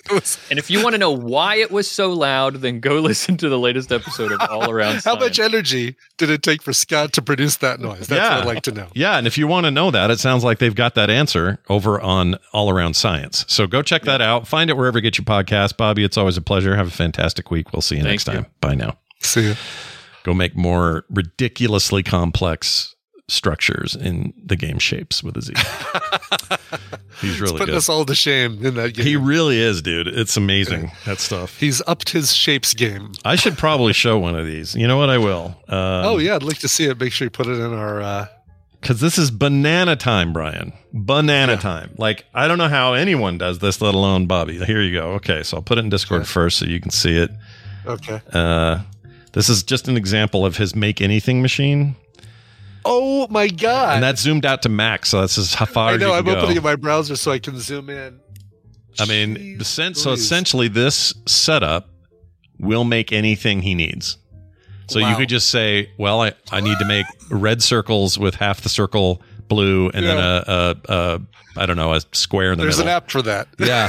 And 0.50 0.58
if 0.58 0.70
you 0.70 0.82
want 0.82 0.94
to 0.94 0.98
know 0.98 1.10
why 1.10 1.56
it 1.56 1.70
was 1.70 1.90
so 1.90 2.12
loud, 2.12 2.56
then 2.56 2.78
go 2.80 2.94
listen 3.00 3.36
to 3.38 3.48
the 3.48 3.58
latest 3.58 3.90
episode 3.90 4.30
of 4.32 4.40
All 4.48 4.70
Around. 4.70 5.00
Science. 5.00 5.04
How 5.04 5.16
much 5.16 5.38
energy 5.38 5.96
did 6.16 6.30
it 6.30 6.42
take 6.42 6.62
for 6.62 6.72
Scott 6.72 7.12
to 7.14 7.22
produce 7.22 7.56
that 7.56 7.80
noise? 7.80 8.06
That's 8.06 8.30
what 8.30 8.40
I'd 8.40 8.46
like 8.46 8.62
to 8.64 8.72
know. 8.72 8.86
Yeah, 8.94 9.18
and 9.18 9.26
if 9.26 9.36
you 9.36 9.46
want 9.48 9.64
to 9.66 9.70
know 9.70 9.90
that, 9.90 10.10
it 10.10 10.20
sounds 10.20 10.44
like 10.44 10.60
they've 10.60 10.74
got 10.74 10.94
that 10.94 11.10
answer 11.10 11.58
over 11.68 12.00
on 12.00 12.36
All 12.52 12.70
Around 12.70 12.94
Science. 12.94 13.44
So 13.48 13.66
go 13.66 13.82
check 13.82 14.02
that 14.02 14.20
out. 14.22 14.46
Find 14.46 14.70
it 14.70 14.76
wherever 14.76 14.98
you 14.98 15.02
get 15.02 15.18
your 15.18 15.24
podcast. 15.24 15.76
Bobby, 15.76 16.04
it's 16.04 16.16
always 16.16 16.36
a 16.36 16.42
pleasure. 16.42 16.76
Have 16.76 16.88
a 16.88 16.92
fantastic 16.92 17.50
week. 17.50 17.72
We'll 17.72 17.82
see 17.82 17.96
you 17.96 18.02
Thank 18.02 18.24
next 18.24 18.28
you. 18.28 18.34
time. 18.34 18.46
Bye 18.60 18.74
now. 18.76 18.96
See 19.20 19.48
you. 19.48 19.54
Go 20.22 20.32
make 20.32 20.56
more 20.56 21.04
ridiculously 21.10 22.02
complex 22.02 22.93
structures 23.28 23.94
in 23.96 24.34
the 24.44 24.56
game 24.56 24.78
shapes 24.78 25.22
with 25.22 25.36
a 25.36 25.42
Z. 25.42 25.54
He's 27.20 27.40
really 27.40 27.52
putting 27.52 27.66
good. 27.72 27.76
us 27.76 27.88
all 27.88 28.04
to 28.04 28.14
shame 28.14 28.64
in 28.64 28.74
that 28.74 28.94
game. 28.94 29.06
He 29.06 29.16
really 29.16 29.58
is, 29.58 29.80
dude. 29.80 30.08
It's 30.08 30.36
amazing 30.36 30.90
that 31.06 31.18
stuff. 31.18 31.58
He's 31.58 31.80
upped 31.86 32.10
his 32.10 32.34
shapes 32.34 32.74
game. 32.74 33.12
I 33.24 33.36
should 33.36 33.56
probably 33.56 33.92
show 33.92 34.18
one 34.18 34.34
of 34.36 34.44
these. 34.44 34.74
You 34.74 34.86
know 34.88 34.98
what? 34.98 35.10
I 35.10 35.18
will. 35.18 35.46
Um, 35.68 36.04
oh 36.04 36.18
yeah, 36.18 36.34
I'd 36.34 36.42
like 36.42 36.58
to 36.58 36.68
see 36.68 36.84
it. 36.86 37.00
Make 37.00 37.12
sure 37.12 37.26
you 37.26 37.30
put 37.30 37.46
it 37.46 37.58
in 37.58 37.72
our. 37.72 38.02
uh 38.02 38.26
Because 38.80 39.00
this 39.00 39.16
is 39.16 39.30
banana 39.30 39.96
time, 39.96 40.32
Brian. 40.32 40.72
Banana 40.92 41.56
time. 41.56 41.94
Like, 41.96 42.24
I 42.34 42.46
don't 42.48 42.58
know 42.58 42.68
how 42.68 42.92
anyone 42.94 43.38
does 43.38 43.60
this, 43.60 43.80
let 43.80 43.94
alone 43.94 44.26
Bobby. 44.26 44.62
Here 44.64 44.82
you 44.82 44.92
go. 44.92 45.12
Okay, 45.12 45.42
so 45.44 45.58
I'll 45.58 45.62
put 45.62 45.78
it 45.78 45.84
in 45.84 45.90
Discord 45.90 46.26
first 46.26 46.58
so 46.58 46.66
you 46.66 46.80
can 46.80 46.90
see 46.90 47.16
it. 47.16 47.30
Okay. 47.86 48.20
Uh, 48.32 48.80
this 49.32 49.48
is 49.48 49.62
just 49.62 49.88
an 49.88 49.96
example 49.96 50.44
of 50.44 50.56
his 50.56 50.74
make 50.74 51.00
anything 51.00 51.40
machine. 51.42 51.96
Oh 52.84 53.26
my 53.28 53.48
god! 53.48 53.94
And 53.94 54.02
that's 54.02 54.20
zoomed 54.20 54.44
out 54.44 54.62
to 54.62 54.68
max, 54.68 55.08
so 55.10 55.20
that's 55.20 55.38
as 55.38 55.54
how 55.54 55.64
far 55.64 55.92
I 55.92 55.96
know. 55.96 56.12
I'm 56.12 56.24
go. 56.24 56.36
opening 56.36 56.56
in 56.58 56.62
my 56.62 56.76
browser 56.76 57.16
so 57.16 57.30
I 57.32 57.38
can 57.38 57.58
zoom 57.58 57.88
in. 57.90 58.20
I 59.00 59.06
mean, 59.06 59.58
the 59.58 59.64
sense, 59.64 60.02
so 60.02 60.12
essentially, 60.12 60.68
this 60.68 61.14
setup 61.26 61.88
will 62.58 62.84
make 62.84 63.12
anything 63.12 63.62
he 63.62 63.74
needs. 63.74 64.18
So 64.86 64.98
you 64.98 65.16
could 65.16 65.28
just 65.30 65.48
say, 65.48 65.90
"Well, 65.98 66.20
I, 66.20 66.32
I 66.52 66.60
need 66.60 66.78
to 66.78 66.84
make 66.84 67.06
red 67.30 67.62
circles 67.62 68.18
with 68.18 68.34
half 68.34 68.60
the 68.60 68.68
circle 68.68 69.22
blue, 69.48 69.90
and 69.94 70.04
then 70.04 70.16
Yeah. 70.18 70.42
a, 70.46 70.52
a, 70.52 70.76
a 70.88 71.20
I 71.56 71.66
don't 71.66 71.76
know 71.76 71.94
a 71.94 72.00
square 72.12 72.52
in 72.52 72.58
the 72.58 72.64
There's 72.64 72.76
middle." 72.78 72.90
an 72.92 72.96
app 72.96 73.10
for 73.10 73.22
that. 73.22 73.48
Yeah. 73.58 73.88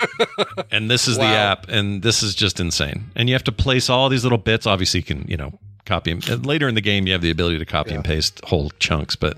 and 0.70 0.90
this 0.90 1.08
is 1.08 1.16
the 1.16 1.24
app, 1.24 1.68
and 1.68 2.02
this 2.02 2.22
is 2.22 2.34
just 2.34 2.60
insane. 2.60 3.10
And 3.16 3.28
you 3.28 3.34
have 3.34 3.44
to 3.44 3.52
place 3.52 3.90
all 3.90 4.08
these 4.08 4.22
little 4.22 4.38
bits. 4.38 4.66
Obviously, 4.66 5.00
you 5.00 5.04
can 5.04 5.24
you 5.28 5.36
know 5.36 5.58
copy 5.84 6.10
and 6.12 6.46
later 6.46 6.68
in 6.68 6.74
the 6.74 6.80
game 6.80 7.06
you 7.06 7.12
have 7.12 7.22
the 7.22 7.30
ability 7.30 7.58
to 7.58 7.64
copy 7.64 7.92
and 7.94 8.04
paste 8.04 8.40
whole 8.44 8.70
chunks, 8.78 9.16
but 9.16 9.36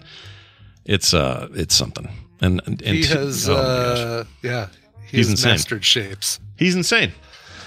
it's 0.85 1.15
uh 1.15 1.49
it's 1.55 1.75
something. 1.75 2.09
And, 2.41 2.61
and 2.67 2.83
and 2.83 2.97
he 2.97 3.03
t- 3.03 3.09
has, 3.15 3.49
oh 3.49 3.55
uh, 3.57 4.25
yeah, 4.43 4.69
he 5.09 5.19
He's 5.19 5.31
insane. 5.31 5.53
mastered 5.53 5.85
shapes. 5.85 6.41
He's 6.57 6.75
insane. 6.75 7.13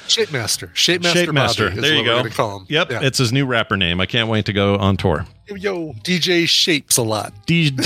Shape 0.07 0.31
master, 0.31 0.71
shape 0.73 1.01
master, 1.03 1.19
Shape 1.25 1.33
Master. 1.33 1.69
There 1.69 1.93
you 1.93 2.05
go. 2.05 2.23
Call 2.29 2.59
him. 2.59 2.65
Yep, 2.69 2.91
Yeah. 2.91 2.99
it's 3.03 3.17
his 3.17 3.33
new 3.33 3.45
rapper 3.45 3.75
name. 3.75 3.99
I 3.99 4.05
can't 4.05 4.29
wait 4.29 4.45
to 4.45 4.53
go 4.53 4.77
on 4.77 4.95
tour. 4.95 5.25
Yo, 5.49 5.55
yo, 5.55 5.93
DJ 6.03 6.47
shapes 6.47 6.95
a 6.95 7.03
lot. 7.03 7.33
D- 7.45 7.71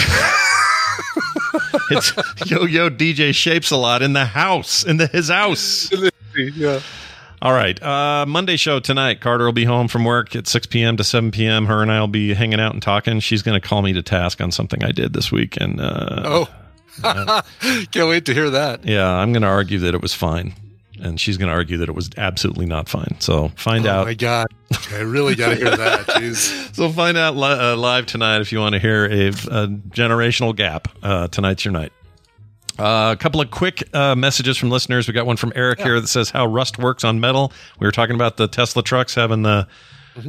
it's 1.91 2.13
yo 2.49 2.65
yo 2.65 2.89
DJ 2.89 3.34
shapes 3.34 3.72
a 3.72 3.77
lot 3.77 4.01
in 4.01 4.13
the 4.13 4.26
house 4.26 4.84
in 4.84 4.97
the 4.97 5.07
his 5.07 5.30
house. 5.30 5.89
yeah. 6.35 6.80
All 7.41 7.53
right, 7.53 7.81
uh, 7.81 8.26
Monday 8.27 8.55
show 8.55 8.80
tonight. 8.80 9.19
Carter 9.19 9.45
will 9.45 9.51
be 9.51 9.65
home 9.65 9.88
from 9.88 10.05
work 10.05 10.35
at 10.35 10.45
6 10.47 10.68
p.m. 10.68 10.95
to 10.97 11.03
7 11.03 11.31
p.m. 11.31 11.65
Her 11.65 11.81
and 11.81 11.91
I 11.91 11.99
will 11.99 12.07
be 12.07 12.35
hanging 12.35 12.59
out 12.59 12.73
and 12.73 12.81
talking. 12.84 13.19
She's 13.19 13.41
going 13.41 13.59
to 13.59 13.68
call 13.68 13.81
me 13.81 13.93
to 13.93 14.03
task 14.03 14.41
on 14.41 14.51
something 14.51 14.84
I 14.84 14.91
did 14.91 15.13
this 15.13 15.31
week, 15.31 15.57
and 15.59 15.81
uh, 15.81 16.22
Oh, 16.23 16.49
can't 17.91 18.09
wait 18.09 18.26
to 18.26 18.34
hear 18.35 18.51
that. 18.51 18.85
yeah, 18.85 19.09
I'm 19.11 19.34
going 19.34 19.41
to 19.41 19.47
argue 19.47 19.80
that 19.80 19.95
it 19.95 20.03
was 20.03 20.13
fine, 20.13 20.53
and 20.99 21.19
she's 21.19 21.38
going 21.38 21.47
to 21.47 21.53
argue 21.55 21.77
that 21.77 21.89
it 21.89 21.95
was 21.95 22.11
absolutely 22.15 22.68
not 22.68 22.88
fine. 22.88 23.15
So 23.19 23.47
find 23.55 23.88
Oh 23.88 23.91
out. 23.91 24.05
my 24.05 24.13
god, 24.13 24.45
I 24.91 24.99
really 24.99 25.34
got 25.34 25.49
to 25.49 25.55
hear 25.55 25.76
that. 25.76 25.99
Jeez. 26.09 26.76
So 26.76 26.89
find 26.91 27.18
out 27.18 27.35
li- 27.35 27.47
uh, 27.59 27.76
live 27.76 28.05
tonight 28.05 28.41
if 28.41 28.51
you 28.51 28.59
want 28.59 28.73
to 28.73 28.80
hear 28.80 29.05
a, 29.05 29.30
a 29.30 29.68
generational 29.89 30.55
gap. 30.55 30.89
Uh, 31.01 31.27
tonight's 31.27 31.65
your 31.65 31.72
night. 31.72 31.91
Uh, 32.80 33.11
a 33.14 33.18
couple 33.22 33.41
of 33.41 33.52
quick 33.52 33.84
uh, 33.93 34.15
messages 34.15 34.57
from 34.57 34.69
listeners. 34.69 35.07
We 35.07 35.14
got 35.14 35.26
one 35.26 35.38
from 35.38 35.52
Eric 35.56 35.81
here 35.81 35.99
that 35.99 36.07
says 36.07 36.30
how 36.30 36.45
rust 36.45 36.77
works 36.80 37.03
on 37.03 37.19
metal. 37.19 37.52
We 37.80 37.85
were 37.88 37.91
talking 37.91 38.15
about 38.15 38.38
the 38.38 38.48
Tesla 38.48 38.81
trucks 38.84 39.14
having 39.15 39.43
the 39.43 39.68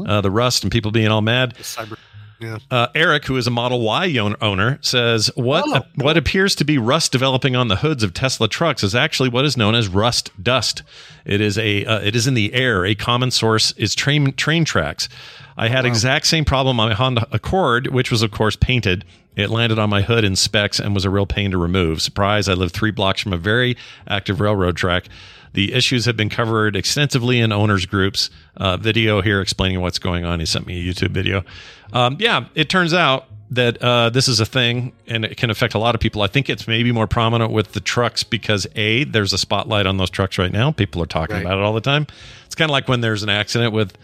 uh, 0.07 0.21
the 0.21 0.31
rust 0.31 0.63
and 0.65 0.71
people 0.73 0.91
being 0.91 1.09
all 1.09 1.23
mad. 1.23 1.55
Cyber. 1.57 1.97
Yeah. 2.41 2.59
Uh, 2.73 2.89
Eric, 2.97 3.27
who 3.27 3.37
is 3.37 3.47
a 3.47 3.51
Model 3.53 3.81
Y 3.83 4.17
own- 4.19 4.35
owner, 4.41 4.79
says 4.83 5.31
what 5.37 5.87
what 5.95 6.17
appears 6.17 6.57
to 6.57 6.65
be 6.65 6.77
rust 6.77 7.13
developing 7.13 7.55
on 7.55 7.69
the 7.69 7.77
hoods 7.77 8.03
of 8.03 8.13
Tesla 8.15 8.49
trucks 8.49 8.83
is 8.83 8.97
actually 8.97 9.29
what 9.29 9.45
is 9.45 9.57
known 9.57 9.77
as 9.77 9.87
rust 9.87 10.31
dust. 10.43 10.83
It 11.25 11.41
is 11.41 11.57
a 11.57 11.85
uh, 11.85 12.01
it 12.01 12.17
is 12.17 12.27
in 12.27 12.35
the 12.35 12.53
air. 12.53 12.85
A 12.85 12.97
common 12.97 13.31
source 13.31 13.71
is 13.77 13.95
train 13.95 14.33
train 14.33 14.65
tracks. 14.65 15.09
I 15.57 15.69
had 15.69 15.85
exact 15.85 16.27
same 16.27 16.45
problem 16.45 16.81
on 16.81 16.89
my 16.89 16.95
Honda 16.95 17.27
Accord, 17.33 17.89
which 17.89 18.11
was 18.11 18.23
of 18.23 18.31
course 18.31 18.57
painted. 18.57 19.05
It 19.37 19.49
landed 19.51 19.79
on 19.79 19.89
my 19.91 20.03
hood 20.03 20.25
in 20.25 20.37
specs 20.37 20.79
and 20.79 20.95
was 20.95 21.05
a 21.05 21.11
real 21.11 21.27
pain 21.27 21.51
to 21.53 21.59
remove. 21.59 22.03
Surprise! 22.03 22.49
I 22.49 22.55
live 22.55 22.73
three 22.73 22.91
blocks 22.91 23.21
from 23.23 23.33
a 23.33 23.39
very 23.39 23.77
active 24.07 24.41
railroad 24.41 24.77
track. 24.77 25.07
The 25.55 25.73
issues 25.75 26.07
have 26.07 26.17
been 26.17 26.31
covered 26.31 26.77
extensively 26.77 27.39
in 27.41 27.53
owners 27.53 27.85
groups. 27.87 28.31
Uh, 28.57 28.77
video 28.79 29.21
here 29.21 29.41
explaining 29.41 29.81
what's 29.81 29.99
going 29.99 30.25
on. 30.25 30.41
He 30.41 30.47
sent 30.47 30.67
me 30.67 30.79
a 30.89 30.93
YouTube 30.93 31.11
video. 31.11 31.45
Um, 31.93 32.17
yeah, 32.19 32.47
it 32.55 32.69
turns 32.71 32.95
out 32.95 33.27
that 33.51 33.77
uh, 33.83 34.09
this 34.09 34.29
is 34.29 34.41
a 34.41 34.47
thing 34.47 34.93
and 35.07 35.27
it 35.27 35.37
can 35.37 35.51
affect 35.51 35.75
a 35.75 35.79
lot 35.79 35.95
of 35.95 36.01
people. 36.01 36.23
I 36.23 36.27
think 36.27 36.49
it's 36.49 36.67
maybe 36.67 36.91
more 36.91 37.07
prominent 37.07 37.53
with 37.53 37.73
the 37.73 37.81
trucks 37.81 38.23
because 38.25 38.67
a 38.77 39.05
there's 39.05 39.35
a 39.35 39.39
spotlight 39.39 39.85
on 39.85 39.99
those 39.99 40.09
trucks 40.09 40.39
right 40.39 40.51
now. 40.53 40.71
People 40.73 41.03
are 41.03 41.07
talking 41.07 41.37
Right. 41.37 41.45
about 41.45 41.59
it 41.59 41.63
all 41.63 41.75
the 41.75 41.83
time. 41.83 42.07
It's 42.47 42.55
kind 42.55 42.71
of 42.71 42.73
like 42.73 42.89
when 42.89 43.03
there's 43.03 43.23
an 43.23 43.29
accident 43.29 43.75
with 43.75 43.95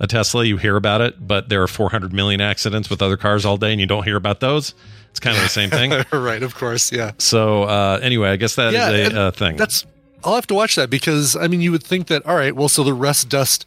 a 0.00 0.06
Tesla, 0.06 0.44
you 0.44 0.56
hear 0.56 0.76
about 0.76 1.00
it, 1.00 1.26
but 1.26 1.48
there 1.48 1.62
are 1.62 1.68
400 1.68 2.12
million 2.12 2.40
accidents 2.40 2.90
with 2.90 3.02
other 3.02 3.16
cars 3.16 3.44
all 3.44 3.56
day, 3.56 3.72
and 3.72 3.80
you 3.80 3.86
don't 3.86 4.04
hear 4.04 4.16
about 4.16 4.40
those. 4.40 4.74
It's 5.10 5.20
kind 5.20 5.36
of 5.36 5.42
the 5.42 5.48
same 5.48 5.70
thing. 5.70 5.90
right, 6.12 6.42
of 6.42 6.54
course, 6.54 6.92
yeah. 6.92 7.12
So 7.18 7.62
uh, 7.62 7.98
anyway, 8.02 8.28
I 8.30 8.36
guess 8.36 8.56
that 8.56 8.68
is 8.68 8.74
Yeah, 8.74 8.90
and 8.90 9.16
a 9.16 9.20
uh, 9.20 9.30
thing. 9.30 9.56
That's 9.56 9.86
I'll 10.24 10.34
have 10.34 10.46
to 10.48 10.54
watch 10.54 10.74
that 10.76 10.90
because 10.90 11.36
I 11.36 11.46
mean 11.46 11.60
you 11.60 11.72
would 11.72 11.82
think 11.84 12.08
that 12.08 12.26
all 12.26 12.36
right, 12.36 12.54
well 12.54 12.68
so 12.68 12.82
the 12.82 12.92
rust 12.92 13.28
dust 13.28 13.64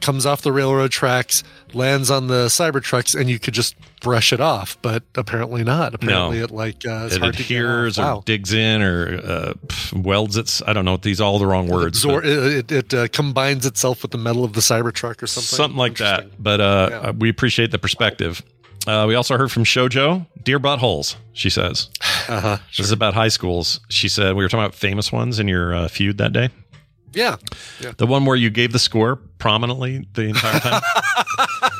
comes 0.00 0.26
off 0.26 0.42
the 0.42 0.52
railroad 0.52 0.90
tracks, 0.90 1.42
lands 1.74 2.10
on 2.10 2.26
the 2.26 2.46
cyber 2.46 2.82
trucks, 2.82 3.14
and 3.14 3.28
you 3.30 3.38
could 3.38 3.54
just 3.54 3.74
brush 4.00 4.32
it 4.32 4.40
off, 4.40 4.76
but 4.82 5.02
apparently 5.14 5.62
not. 5.62 5.94
Apparently 5.94 6.38
No. 6.38 6.44
it 6.44 6.50
like 6.50 6.86
uh, 6.86 7.04
it's 7.06 7.16
it 7.16 7.20
hard 7.20 7.34
to 7.36 7.38
get 7.42 7.44
adheres 7.46 7.98
or 7.98 8.02
Wow. 8.02 8.22
digs 8.24 8.52
in 8.52 8.82
or 8.82 9.20
uh, 9.22 9.52
welds 9.94 10.36
its. 10.36 10.62
I 10.66 10.72
don't 10.72 10.84
know. 10.84 10.96
These 10.96 11.20
are 11.20 11.24
all 11.24 11.38
the 11.38 11.46
wrong 11.46 11.68
words. 11.68 12.04
Absor- 12.04 12.14
but 12.22 12.24
it 12.26 12.72
it, 12.72 12.94
uh, 12.94 13.08
combines 13.08 13.66
itself 13.66 14.02
with 14.02 14.10
the 14.10 14.18
metal 14.18 14.44
of 14.44 14.52
the 14.54 14.60
cyber 14.60 14.92
truck 14.92 15.22
or 15.22 15.26
something. 15.26 15.56
something 15.56 15.78
like 15.78 15.96
that. 15.98 16.42
But 16.42 16.60
uh, 16.60 17.12
we 17.18 17.28
appreciate 17.28 17.70
the 17.70 17.78
perspective. 17.78 18.42
Uh, 18.86 19.04
we 19.06 19.14
also 19.14 19.36
heard 19.36 19.52
from 19.52 19.64
Shojo, 19.64 20.26
Dear 20.42 20.58
Buttholes, 20.58 21.16
she 21.32 21.50
says. 21.50 21.88
Uh-huh, 22.30 22.58
This 22.76 22.86
is 22.86 22.92
about 22.92 23.12
high 23.14 23.26
schools. 23.28 23.80
She 23.88 24.08
said, 24.08 24.36
we 24.36 24.44
were 24.44 24.48
talking 24.48 24.62
about 24.64 24.74
famous 24.76 25.10
ones 25.10 25.40
in 25.40 25.48
your 25.48 25.74
uh, 25.74 25.88
feud 25.88 26.18
that 26.18 26.32
day. 26.32 26.48
Yeah. 27.12 27.36
yeah. 27.80 27.92
The 27.96 28.06
one 28.06 28.24
where 28.24 28.36
you 28.36 28.50
gave 28.50 28.72
the 28.72 28.78
score 28.78 29.16
prominently 29.38 30.06
the 30.14 30.22
entire 30.22 30.60
time. 30.60 30.82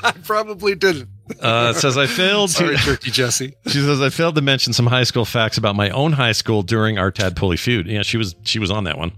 I 0.03 0.15
probably 0.25 0.75
didn't. 0.75 1.09
Uh, 1.41 1.73
it 1.75 1.79
says 1.79 1.97
I 1.97 2.07
failed 2.07 2.51
Sorry, 2.51 2.77
to. 2.77 2.83
Turkey 2.83 3.11
Jesse. 3.11 3.55
She 3.69 3.81
says 3.81 4.01
I 4.01 4.09
failed 4.11 4.35
to 4.35 4.43
mention 4.43 4.73
some 4.73 4.87
high 4.87 5.05
school 5.05 5.25
facts 5.25 5.57
about 5.59 5.77
my 5.77 5.91
own 5.91 6.13
high 6.13 6.33
school 6.33 6.63
during 6.63 6.99
our 6.99 7.13
Tadpoley 7.13 7.59
feud. 7.59 7.87
Yeah, 7.87 8.03
she 8.03 8.17
was 8.17 8.35
she 8.43 8.59
was 8.59 8.71
on 8.71 8.85
that 8.85 8.99
one. 8.99 9.13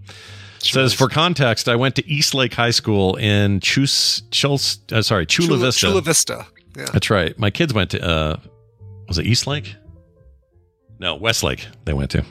says 0.59 0.93
for 0.93 1.09
context, 1.09 1.69
I 1.69 1.77
went 1.77 1.97
to 1.97 2.07
East 2.07 2.35
Lake 2.35 2.53
High 2.53 2.71
School 2.71 3.17
in 3.17 3.61
Chus, 3.61 4.23
Chus 4.31 4.79
uh, 4.93 5.01
sorry 5.03 5.27
Chula, 5.27 5.49
Chula, 5.49 5.59
Vista. 5.59 5.87
Chula 5.87 6.03
Vista. 6.03 6.47
Yeah. 6.77 6.87
That's 6.93 7.11
right. 7.11 7.39
My 7.39 7.51
kids 7.51 7.73
went 7.73 7.91
to 7.93 8.03
uh, 8.07 8.37
was 9.09 9.19
it 9.19 9.27
East 9.27 9.47
Lake? 9.47 9.75
No, 11.03 11.17
Westlake. 11.17 11.67
They 11.85 11.93
went 11.93 12.11
to. 12.13 12.25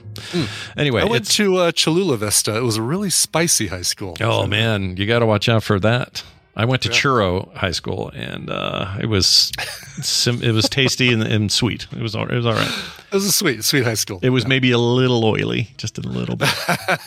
Anyway, 0.77 1.01
Hmm. 1.01 1.07
I 1.07 1.11
went 1.11 1.29
to 1.31 1.57
uh, 1.57 1.71
Cholula 1.73 2.15
Vista. 2.17 2.55
It 2.55 2.63
was 2.63 2.77
a 2.77 2.81
really 2.81 3.09
spicy 3.09 3.67
high 3.67 3.81
school. 3.83 4.15
oh 4.21 4.47
man, 4.47 4.95
you 4.97 5.05
got 5.05 5.19
to 5.19 5.25
watch 5.25 5.47
out 5.49 5.61
for 5.63 5.79
that. 5.81 6.23
I 6.55 6.65
went 6.65 6.81
to 6.81 6.89
Churro 6.89 7.53
High 7.55 7.71
School, 7.71 8.09
and 8.13 8.49
uh, 8.49 8.97
it 8.99 9.05
was 9.05 9.51
sim- 10.01 10.41
it 10.43 10.51
was 10.53 10.67
tasty 10.69 11.11
and, 11.13 11.23
and 11.23 11.49
sweet. 11.51 11.87
It 11.95 12.01
was 12.01 12.13
all, 12.13 12.27
it 12.29 12.35
was 12.35 12.45
all 12.45 12.53
right. 12.53 12.83
It 13.09 13.13
was 13.15 13.25
a 13.25 13.31
sweet, 13.31 13.63
sweet 13.63 13.83
high 13.85 13.93
school. 13.95 14.19
It 14.21 14.29
was 14.31 14.45
maybe 14.45 14.71
a 14.71 14.77
little 14.77 15.23
oily, 15.23 15.69
just 15.77 15.97
a 15.97 16.01
little 16.01 16.35
bit. 16.35 16.49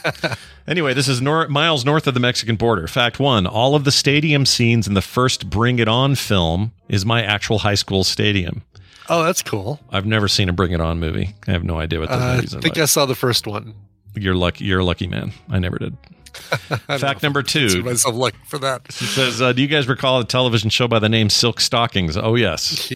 anyway, 0.66 0.94
this 0.94 1.08
is 1.08 1.20
nor- 1.20 1.48
miles 1.48 1.84
north 1.84 2.06
of 2.06 2.14
the 2.14 2.20
Mexican 2.20 2.56
border. 2.56 2.86
Fact 2.88 3.18
one: 3.18 3.46
all 3.46 3.74
of 3.74 3.84
the 3.84 3.92
stadium 3.92 4.46
scenes 4.46 4.86
in 4.88 4.94
the 4.94 5.02
first 5.02 5.48
Bring 5.50 5.78
It 5.78 5.88
On 5.88 6.14
film 6.14 6.72
is 6.88 7.04
my 7.06 7.22
actual 7.22 7.58
high 7.60 7.74
school 7.74 8.02
stadium. 8.04 8.62
Oh, 9.08 9.22
that's 9.22 9.42
cool. 9.42 9.80
I've 9.90 10.06
never 10.06 10.28
seen 10.28 10.48
a 10.48 10.52
Bring 10.52 10.72
It 10.72 10.80
On 10.80 10.98
movie. 10.98 11.34
I 11.46 11.52
have 11.52 11.64
no 11.64 11.78
idea 11.78 12.00
what 12.00 12.08
those 12.08 12.20
Uh, 12.20 12.24
I 12.24 12.34
movies 12.36 12.54
are 12.54 12.60
think 12.60 12.76
like. 12.76 12.82
I 12.82 12.86
saw 12.86 13.06
the 13.06 13.14
first 13.14 13.46
one. 13.46 13.74
You're 14.14 14.34
lucky. 14.34 14.64
You're 14.64 14.80
a 14.80 14.84
lucky 14.84 15.06
man. 15.06 15.32
I 15.50 15.58
never 15.58 15.78
did. 15.78 15.96
I 16.88 16.98
Fact 16.98 17.22
number 17.22 17.42
two. 17.42 17.82
Myself 17.82 18.14
lucky 18.14 18.38
for 18.46 18.58
that. 18.58 18.82
It 18.88 18.92
says, 18.92 19.40
uh, 19.42 19.52
"Do 19.52 19.62
you 19.62 19.68
guys 19.68 19.86
recall 19.88 20.20
a 20.20 20.24
television 20.24 20.68
show 20.70 20.88
by 20.88 20.98
the 20.98 21.08
name 21.08 21.30
Silk 21.30 21.60
Stockings?" 21.60 22.16
Oh 22.16 22.34
yes. 22.34 22.92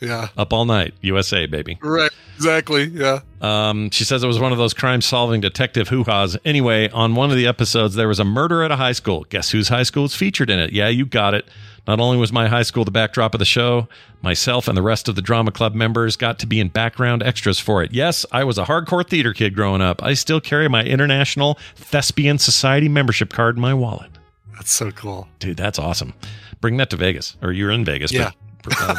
Yeah. 0.00 0.28
Up 0.36 0.52
all 0.52 0.64
night, 0.64 0.94
USA 1.02 1.46
baby. 1.46 1.78
Right. 1.82 2.10
Exactly. 2.36 2.84
Yeah. 2.84 3.20
Um, 3.40 3.90
she 3.90 4.02
says 4.04 4.24
it 4.24 4.26
was 4.26 4.40
one 4.40 4.50
of 4.50 4.58
those 4.58 4.74
crime-solving 4.74 5.40
detective 5.40 5.86
hoo-has. 5.88 6.36
Anyway, 6.44 6.88
on 6.90 7.14
one 7.14 7.30
of 7.30 7.36
the 7.36 7.46
episodes, 7.46 7.94
there 7.94 8.08
was 8.08 8.18
a 8.18 8.24
murder 8.24 8.64
at 8.64 8.72
a 8.72 8.76
high 8.76 8.90
school. 8.92 9.24
Guess 9.28 9.50
whose 9.52 9.68
high 9.68 9.84
school 9.84 10.04
is 10.04 10.16
featured 10.16 10.50
in 10.50 10.58
it? 10.58 10.72
Yeah, 10.72 10.88
you 10.88 11.06
got 11.06 11.34
it. 11.34 11.46
Not 11.86 11.98
only 11.98 12.16
was 12.16 12.32
my 12.32 12.48
high 12.48 12.62
school 12.62 12.84
the 12.84 12.92
backdrop 12.92 13.34
of 13.34 13.40
the 13.40 13.44
show, 13.44 13.88
myself 14.22 14.68
and 14.68 14.76
the 14.76 14.82
rest 14.82 15.08
of 15.08 15.16
the 15.16 15.22
drama 15.22 15.50
club 15.50 15.74
members 15.74 16.16
got 16.16 16.38
to 16.40 16.46
be 16.46 16.60
in 16.60 16.68
background 16.68 17.22
extras 17.22 17.58
for 17.58 17.82
it. 17.82 17.92
Yes, 17.92 18.24
I 18.30 18.44
was 18.44 18.56
a 18.56 18.64
hardcore 18.64 19.06
theater 19.08 19.32
kid 19.32 19.54
growing 19.54 19.82
up. 19.82 20.02
I 20.02 20.14
still 20.14 20.40
carry 20.40 20.68
my 20.68 20.84
International 20.84 21.58
Thespian 21.74 22.38
Society 22.38 22.88
membership 22.88 23.32
card 23.32 23.56
in 23.56 23.62
my 23.62 23.74
wallet. 23.74 24.10
That's 24.54 24.72
so 24.72 24.92
cool. 24.92 25.28
Dude, 25.40 25.56
that's 25.56 25.78
awesome. 25.78 26.14
Bring 26.60 26.76
that 26.76 26.90
to 26.90 26.96
Vegas, 26.96 27.36
or 27.42 27.50
you're 27.50 27.72
in 27.72 27.84
Vegas. 27.84 28.12
Yeah. 28.12 28.30
But, 28.62 28.80
um, 28.80 28.96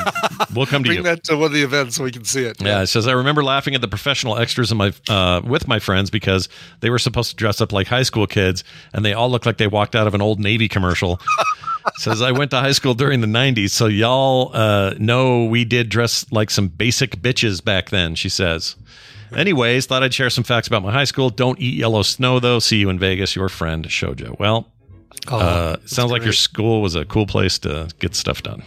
we'll 0.54 0.66
come 0.66 0.84
to 0.84 0.90
Bring 0.90 0.98
you. 0.98 1.04
Bring 1.04 1.16
that 1.16 1.24
to 1.26 1.38
one 1.38 1.46
of 1.46 1.52
the 1.54 1.64
events 1.64 1.96
so 1.96 2.04
we 2.04 2.12
can 2.12 2.26
see 2.26 2.44
it. 2.44 2.62
Yeah, 2.62 2.82
it 2.82 2.88
says 2.88 3.08
I 3.08 3.14
remember 3.14 3.44
laughing 3.44 3.76
at 3.76 3.82
the 3.82 3.88
professional 3.88 4.38
extras 4.38 4.72
in 4.72 4.78
my 4.78 4.92
uh, 5.08 5.42
with 5.46 5.68
my 5.68 5.80
friends 5.80 6.10
because 6.10 6.50
they 6.82 6.90
were 6.90 7.00
supposed 7.00 7.30
to 7.30 7.36
dress 7.38 7.62
up 7.62 7.72
like 7.72 7.88
high 7.88 8.04
school 8.04 8.28
kids, 8.28 8.66
and 8.92 9.06
they 9.06 9.14
all 9.14 9.30
looked 9.30 9.46
like 9.46 9.58
they 9.58 9.68
walked 9.68 9.96
out 9.96 10.06
of 10.06 10.14
an 10.14 10.22
old 10.22 10.40
Navy 10.40 10.68
commercial. 10.68 11.22
says 11.98 12.22
I 12.22 12.32
went 12.32 12.52
to 12.52 12.60
high 12.60 12.72
school 12.72 12.94
during 12.94 13.22
the 13.22 13.28
'90s, 13.28 13.72
so 13.72 13.88
y'all 13.88 14.52
uh, 14.54 14.94
know 14.98 15.46
we 15.46 15.66
did 15.66 15.90
dress 15.90 16.26
like 16.32 16.50
some 16.50 16.68
basic 16.68 17.18
bitches 17.18 17.64
back 17.64 17.90
then. 17.90 18.16
She 18.16 18.30
says. 18.30 18.76
Anyways, 19.36 19.88
thought 19.88 20.04
I'd 20.04 20.14
share 20.14 20.30
some 20.30 20.44
facts 20.44 20.68
about 20.68 20.84
my 20.84 20.92
high 20.92 21.06
school. 21.06 21.32
Don't 21.32 21.60
eat 21.60 21.74
yellow 21.74 22.04
snow 22.04 22.40
though. 22.40 22.60
See 22.60 22.78
you 22.78 22.92
in 22.92 23.00
Vegas. 23.00 23.36
Your 23.36 23.50
friend 23.50 23.84
Shojo. 23.86 24.38
Well, 24.38 24.72
Oh, 25.28 25.38
uh, 25.40 25.76
sounds 25.86 26.12
like 26.12 26.24
your 26.24 26.34
school 26.34 26.82
was 26.82 26.96
a 26.96 27.06
cool 27.06 27.26
place 27.26 27.58
to 27.60 27.90
get 28.00 28.14
stuff 28.14 28.44
done. 28.44 28.62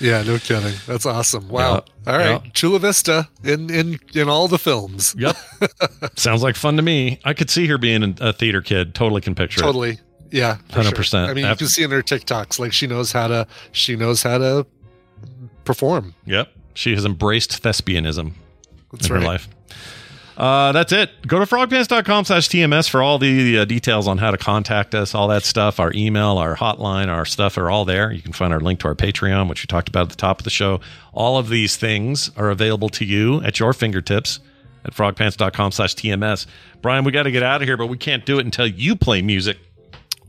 Yeah, 0.00 0.22
no 0.22 0.38
kidding. 0.38 0.74
That's 0.86 1.06
awesome. 1.06 1.48
Wow. 1.48 1.82
Yeah. 2.06 2.12
All 2.12 2.18
right. 2.18 2.44
Yeah. 2.44 2.50
Chula 2.52 2.78
Vista 2.78 3.28
in 3.42 3.70
in 3.70 3.98
in 4.14 4.28
all 4.28 4.46
the 4.48 4.58
films. 4.58 5.14
Yep. 5.18 5.36
Sounds 6.16 6.42
like 6.42 6.56
fun 6.56 6.76
to 6.76 6.82
me. 6.82 7.18
I 7.24 7.32
could 7.32 7.50
see 7.50 7.66
her 7.66 7.78
being 7.78 8.16
a 8.20 8.32
theater 8.32 8.60
kid. 8.60 8.94
Totally 8.94 9.20
can 9.20 9.34
picture 9.34 9.60
it. 9.60 9.64
Totally. 9.64 9.98
Yeah. 10.30 10.58
100%. 10.70 11.28
I 11.28 11.34
mean, 11.34 11.46
you 11.46 11.56
can 11.56 11.68
see 11.68 11.82
in 11.82 11.90
her 11.90 12.02
TikToks 12.02 12.58
like 12.58 12.72
she 12.72 12.86
knows 12.86 13.12
how 13.12 13.28
to 13.28 13.46
she 13.72 13.96
knows 13.96 14.22
how 14.22 14.38
to 14.38 14.66
perform. 15.64 16.14
Yep. 16.26 16.52
She 16.74 16.94
has 16.94 17.04
embraced 17.04 17.62
thespianism 17.62 18.32
That's 18.92 19.08
in 19.08 19.14
right. 19.14 19.22
her 19.22 19.26
life. 19.28 19.48
Uh, 20.36 20.70
that's 20.70 20.92
it. 20.92 21.10
Go 21.26 21.40
to 21.40 21.46
frogpants.com 21.46 22.24
slash 22.24 22.48
TMS 22.48 22.88
for 22.88 23.02
all 23.02 23.18
the 23.18 23.58
uh, 23.58 23.64
details 23.64 24.06
on 24.06 24.18
how 24.18 24.30
to 24.30 24.38
contact 24.38 24.94
us, 24.94 25.12
all 25.12 25.26
that 25.26 25.42
stuff. 25.42 25.80
Our 25.80 25.92
email, 25.94 26.38
our 26.38 26.54
hotline, 26.54 27.08
our 27.08 27.24
stuff 27.24 27.58
are 27.58 27.68
all 27.68 27.84
there. 27.84 28.12
You 28.12 28.22
can 28.22 28.32
find 28.32 28.52
our 28.52 28.60
link 28.60 28.78
to 28.80 28.86
our 28.88 28.94
Patreon, 28.94 29.48
which 29.48 29.64
we 29.64 29.66
talked 29.66 29.88
about 29.88 30.02
at 30.02 30.10
the 30.10 30.16
top 30.16 30.38
of 30.38 30.44
the 30.44 30.50
show. 30.50 30.80
All 31.12 31.38
of 31.38 31.48
these 31.48 31.76
things 31.76 32.30
are 32.36 32.50
available 32.50 32.88
to 32.90 33.04
you 33.04 33.42
at 33.42 33.58
your 33.58 33.72
fingertips 33.72 34.38
at 34.84 34.94
frogpants.com 34.94 35.72
slash 35.72 35.96
TMS. 35.96 36.46
Brian, 36.82 37.02
we 37.02 37.10
got 37.10 37.24
to 37.24 37.32
get 37.32 37.42
out 37.42 37.60
of 37.60 37.66
here, 37.66 37.76
but 37.76 37.88
we 37.88 37.98
can't 37.98 38.24
do 38.24 38.38
it 38.38 38.44
until 38.44 38.68
you 38.68 38.94
play 38.94 39.20
music. 39.22 39.58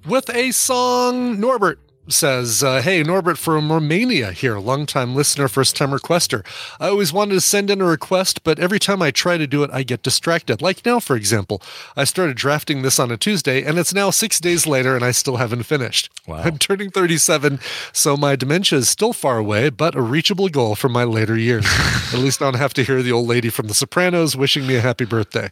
With 0.07 0.29
a 0.29 0.51
song. 0.51 1.39
Norbert 1.39 1.79
says, 2.11 2.63
uh, 2.63 2.81
Hey, 2.81 3.03
Norbert 3.03 3.37
from 3.37 3.71
Romania 3.71 4.31
here, 4.31 4.57
longtime 4.57 5.15
listener, 5.15 5.47
first 5.47 5.75
time 5.75 5.91
requester. 5.91 6.45
I 6.79 6.87
always 6.87 7.13
wanted 7.13 7.35
to 7.35 7.41
send 7.41 7.69
in 7.69 7.81
a 7.81 7.85
request, 7.85 8.43
but 8.43 8.59
every 8.59 8.79
time 8.79 9.01
I 9.01 9.11
try 9.11 9.37
to 9.37 9.47
do 9.47 9.63
it, 9.63 9.69
I 9.71 9.83
get 9.83 10.03
distracted. 10.03 10.61
Like 10.61 10.85
now, 10.85 10.99
for 10.99 11.15
example, 11.15 11.61
I 11.95 12.03
started 12.03 12.37
drafting 12.37 12.81
this 12.81 12.99
on 12.99 13.11
a 13.11 13.17
Tuesday, 13.17 13.63
and 13.63 13.77
it's 13.77 13.93
now 13.93 14.09
six 14.09 14.39
days 14.39 14.65
later, 14.65 14.95
and 14.95 15.05
I 15.05 15.11
still 15.11 15.37
haven't 15.37 15.63
finished. 15.63 16.09
Wow. 16.27 16.37
I'm 16.43 16.57
turning 16.57 16.89
37, 16.89 17.59
so 17.93 18.17
my 18.17 18.35
dementia 18.35 18.79
is 18.79 18.89
still 18.89 19.13
far 19.13 19.37
away, 19.37 19.69
but 19.69 19.95
a 19.95 20.01
reachable 20.01 20.49
goal 20.49 20.75
for 20.75 20.89
my 20.89 21.03
later 21.03 21.37
years. 21.37 21.65
At 22.13 22.19
least 22.19 22.41
I 22.41 22.45
don't 22.45 22.55
have 22.55 22.73
to 22.75 22.83
hear 22.83 23.01
the 23.01 23.11
old 23.11 23.27
lady 23.27 23.49
from 23.49 23.67
The 23.67 23.73
Sopranos 23.73 24.35
wishing 24.35 24.65
me 24.65 24.75
a 24.75 24.81
happy 24.81 25.05
birthday. 25.05 25.49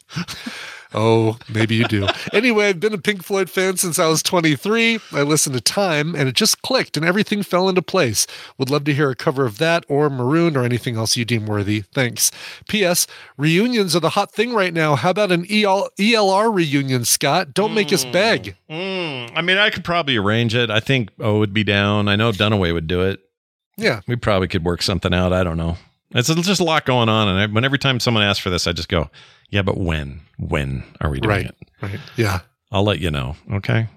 Oh, 0.99 1.37
maybe 1.53 1.75
you 1.75 1.83
do. 1.87 2.07
anyway, 2.33 2.69
I've 2.69 2.79
been 2.79 2.93
a 2.93 2.97
Pink 2.97 3.23
Floyd 3.23 3.51
fan 3.51 3.77
since 3.77 3.99
I 3.99 4.07
was 4.07 4.23
23. 4.23 4.99
I 5.11 5.21
listened 5.21 5.53
to 5.55 5.61
Time 5.61 6.15
and 6.15 6.27
it 6.27 6.33
just 6.33 6.63
clicked 6.63 6.97
and 6.97 7.05
everything 7.05 7.43
fell 7.43 7.69
into 7.69 7.83
place. 7.83 8.25
Would 8.57 8.71
love 8.71 8.83
to 8.85 8.93
hear 8.95 9.11
a 9.11 9.15
cover 9.15 9.45
of 9.45 9.59
that 9.59 9.85
or 9.87 10.09
Maroon 10.09 10.57
or 10.57 10.63
anything 10.63 10.95
else 10.97 11.15
you 11.15 11.23
deem 11.23 11.45
worthy. 11.45 11.81
Thanks. 11.93 12.31
P.S. 12.67 13.05
Reunions 13.37 13.95
are 13.95 13.99
the 13.99 14.09
hot 14.11 14.31
thing 14.31 14.53
right 14.53 14.73
now. 14.73 14.95
How 14.95 15.11
about 15.11 15.31
an 15.31 15.45
EL- 15.51 15.89
ELR 15.99 16.51
reunion, 16.53 17.05
Scott? 17.05 17.53
Don't 17.53 17.75
make 17.75 17.93
us 17.93 18.03
beg. 18.03 18.55
Mm, 18.69 19.31
I 19.35 19.41
mean, 19.43 19.57
I 19.57 19.69
could 19.69 19.83
probably 19.83 20.17
arrange 20.17 20.55
it. 20.55 20.71
I 20.71 20.79
think 20.79 21.11
O 21.19 21.37
would 21.37 21.53
be 21.53 21.63
down. 21.63 22.07
I 22.07 22.15
know 22.15 22.31
Dunaway 22.31 22.73
would 22.73 22.87
do 22.87 23.01
it. 23.01 23.19
Yeah. 23.77 24.01
We 24.07 24.15
probably 24.15 24.47
could 24.47 24.65
work 24.65 24.81
something 24.81 25.13
out. 25.13 25.31
I 25.31 25.43
don't 25.43 25.57
know. 25.57 25.77
It's 26.11 26.33
just 26.33 26.61
a 26.61 26.63
lot 26.63 26.85
going 26.85 27.09
on. 27.09 27.27
And 27.27 27.39
I, 27.39 27.45
when 27.47 27.65
every 27.65 27.79
time 27.79 27.99
someone 27.99 28.23
asks 28.23 28.39
for 28.41 28.49
this, 28.49 28.65
I 28.67 28.71
just 28.73 28.89
go, 28.89 29.09
yeah, 29.49 29.61
but 29.61 29.77
when? 29.77 30.21
When 30.37 30.83
are 31.01 31.09
we 31.09 31.19
doing 31.19 31.29
Right. 31.35 31.45
it? 31.45 31.55
Right. 31.81 31.99
Yeah. 32.15 32.39
I'll 32.71 32.83
let 32.83 32.99
you 32.99 33.11
know. 33.11 33.35
Okay. 33.51 33.87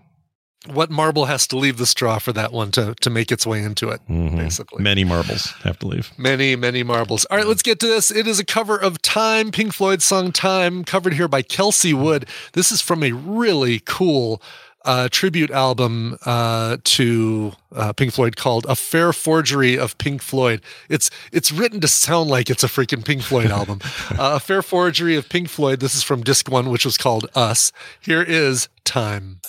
What 0.67 0.91
marble 0.91 1.25
has 1.25 1.47
to 1.49 1.57
leave 1.57 1.79
the 1.79 1.87
straw 1.87 2.19
for 2.19 2.35
that 2.35 2.53
one 2.53 2.71
to, 2.73 2.95
to 3.01 3.09
make 3.09 3.33
its 3.33 3.47
way 3.47 3.63
into 3.63 3.89
it, 3.89 4.01
Mhm. 4.11 4.37
basically? 4.37 4.83
Many 4.83 5.05
marbles 5.05 5.47
have 5.65 5.79
to 5.79 5.87
leave. 5.87 6.11
Many, 6.19 6.55
many 6.55 6.83
marbles. 6.83 7.25
All 7.31 7.39
right, 7.39 7.47
let's 7.47 7.63
get 7.63 7.81
to 7.81 7.87
this. 7.87 8.11
It 8.11 8.27
is 8.27 8.39
a 8.39 8.45
cover 8.45 8.77
of 8.77 9.01
Time, 9.01 9.53
Pink 9.53 9.73
Floyd 9.73 10.03
song 10.03 10.33
Time, 10.33 10.85
covered 10.85 11.15
here 11.15 11.29
by 11.29 11.41
Kelsey 11.41 11.95
Wood. 11.95 12.27
This 12.53 12.71
is 12.71 12.83
from 12.83 13.03
a 13.03 13.13
really 13.13 13.81
cool 13.87 14.43
uh, 14.85 15.09
tribute 15.11 15.51
album 15.51 16.17
uh, 16.25 16.79
to 16.85 17.53
uh, 17.75 17.93
Pink 17.93 18.13
Floyd 18.13 18.37
called 18.37 18.67
"A 18.69 18.77
Fair 18.77 19.13
Forgery 19.13 19.79
of 19.79 19.97
Pink 19.99 20.23
Floyd." 20.23 20.63
It's 20.89 21.11
it's 21.33 21.53
written 21.53 21.81
to 21.81 21.89
sound 21.89 22.31
like 22.31 22.51
it's 22.51 22.65
a 22.65 22.69
freaking 22.69 23.05
Pink 23.05 23.23
Floyd 23.23 23.51
album. 23.51 23.81
uh, 24.13 24.37
a 24.37 24.41
Fair 24.41 24.63
Forgery 24.63 25.17
of 25.17 25.29
Pink 25.29 25.49
Floyd. 25.49 25.81
This 25.81 25.95
is 25.95 26.03
from 26.03 26.23
disc 26.23 26.51
one, 26.51 26.71
which 26.71 26.85
was 26.85 26.97
called 26.97 27.29
Us. 27.35 27.73
Here 28.01 28.23
is 28.23 28.69
Time. 28.85 29.41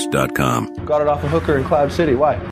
Frogpants.com. 0.00 0.84
Got 0.84 1.02
it 1.02 1.08
off 1.08 1.22
a 1.24 1.28
hooker 1.28 1.56
in 1.56 1.64
Cloud 1.64 1.92
City. 1.92 2.14
Why? 2.14 2.49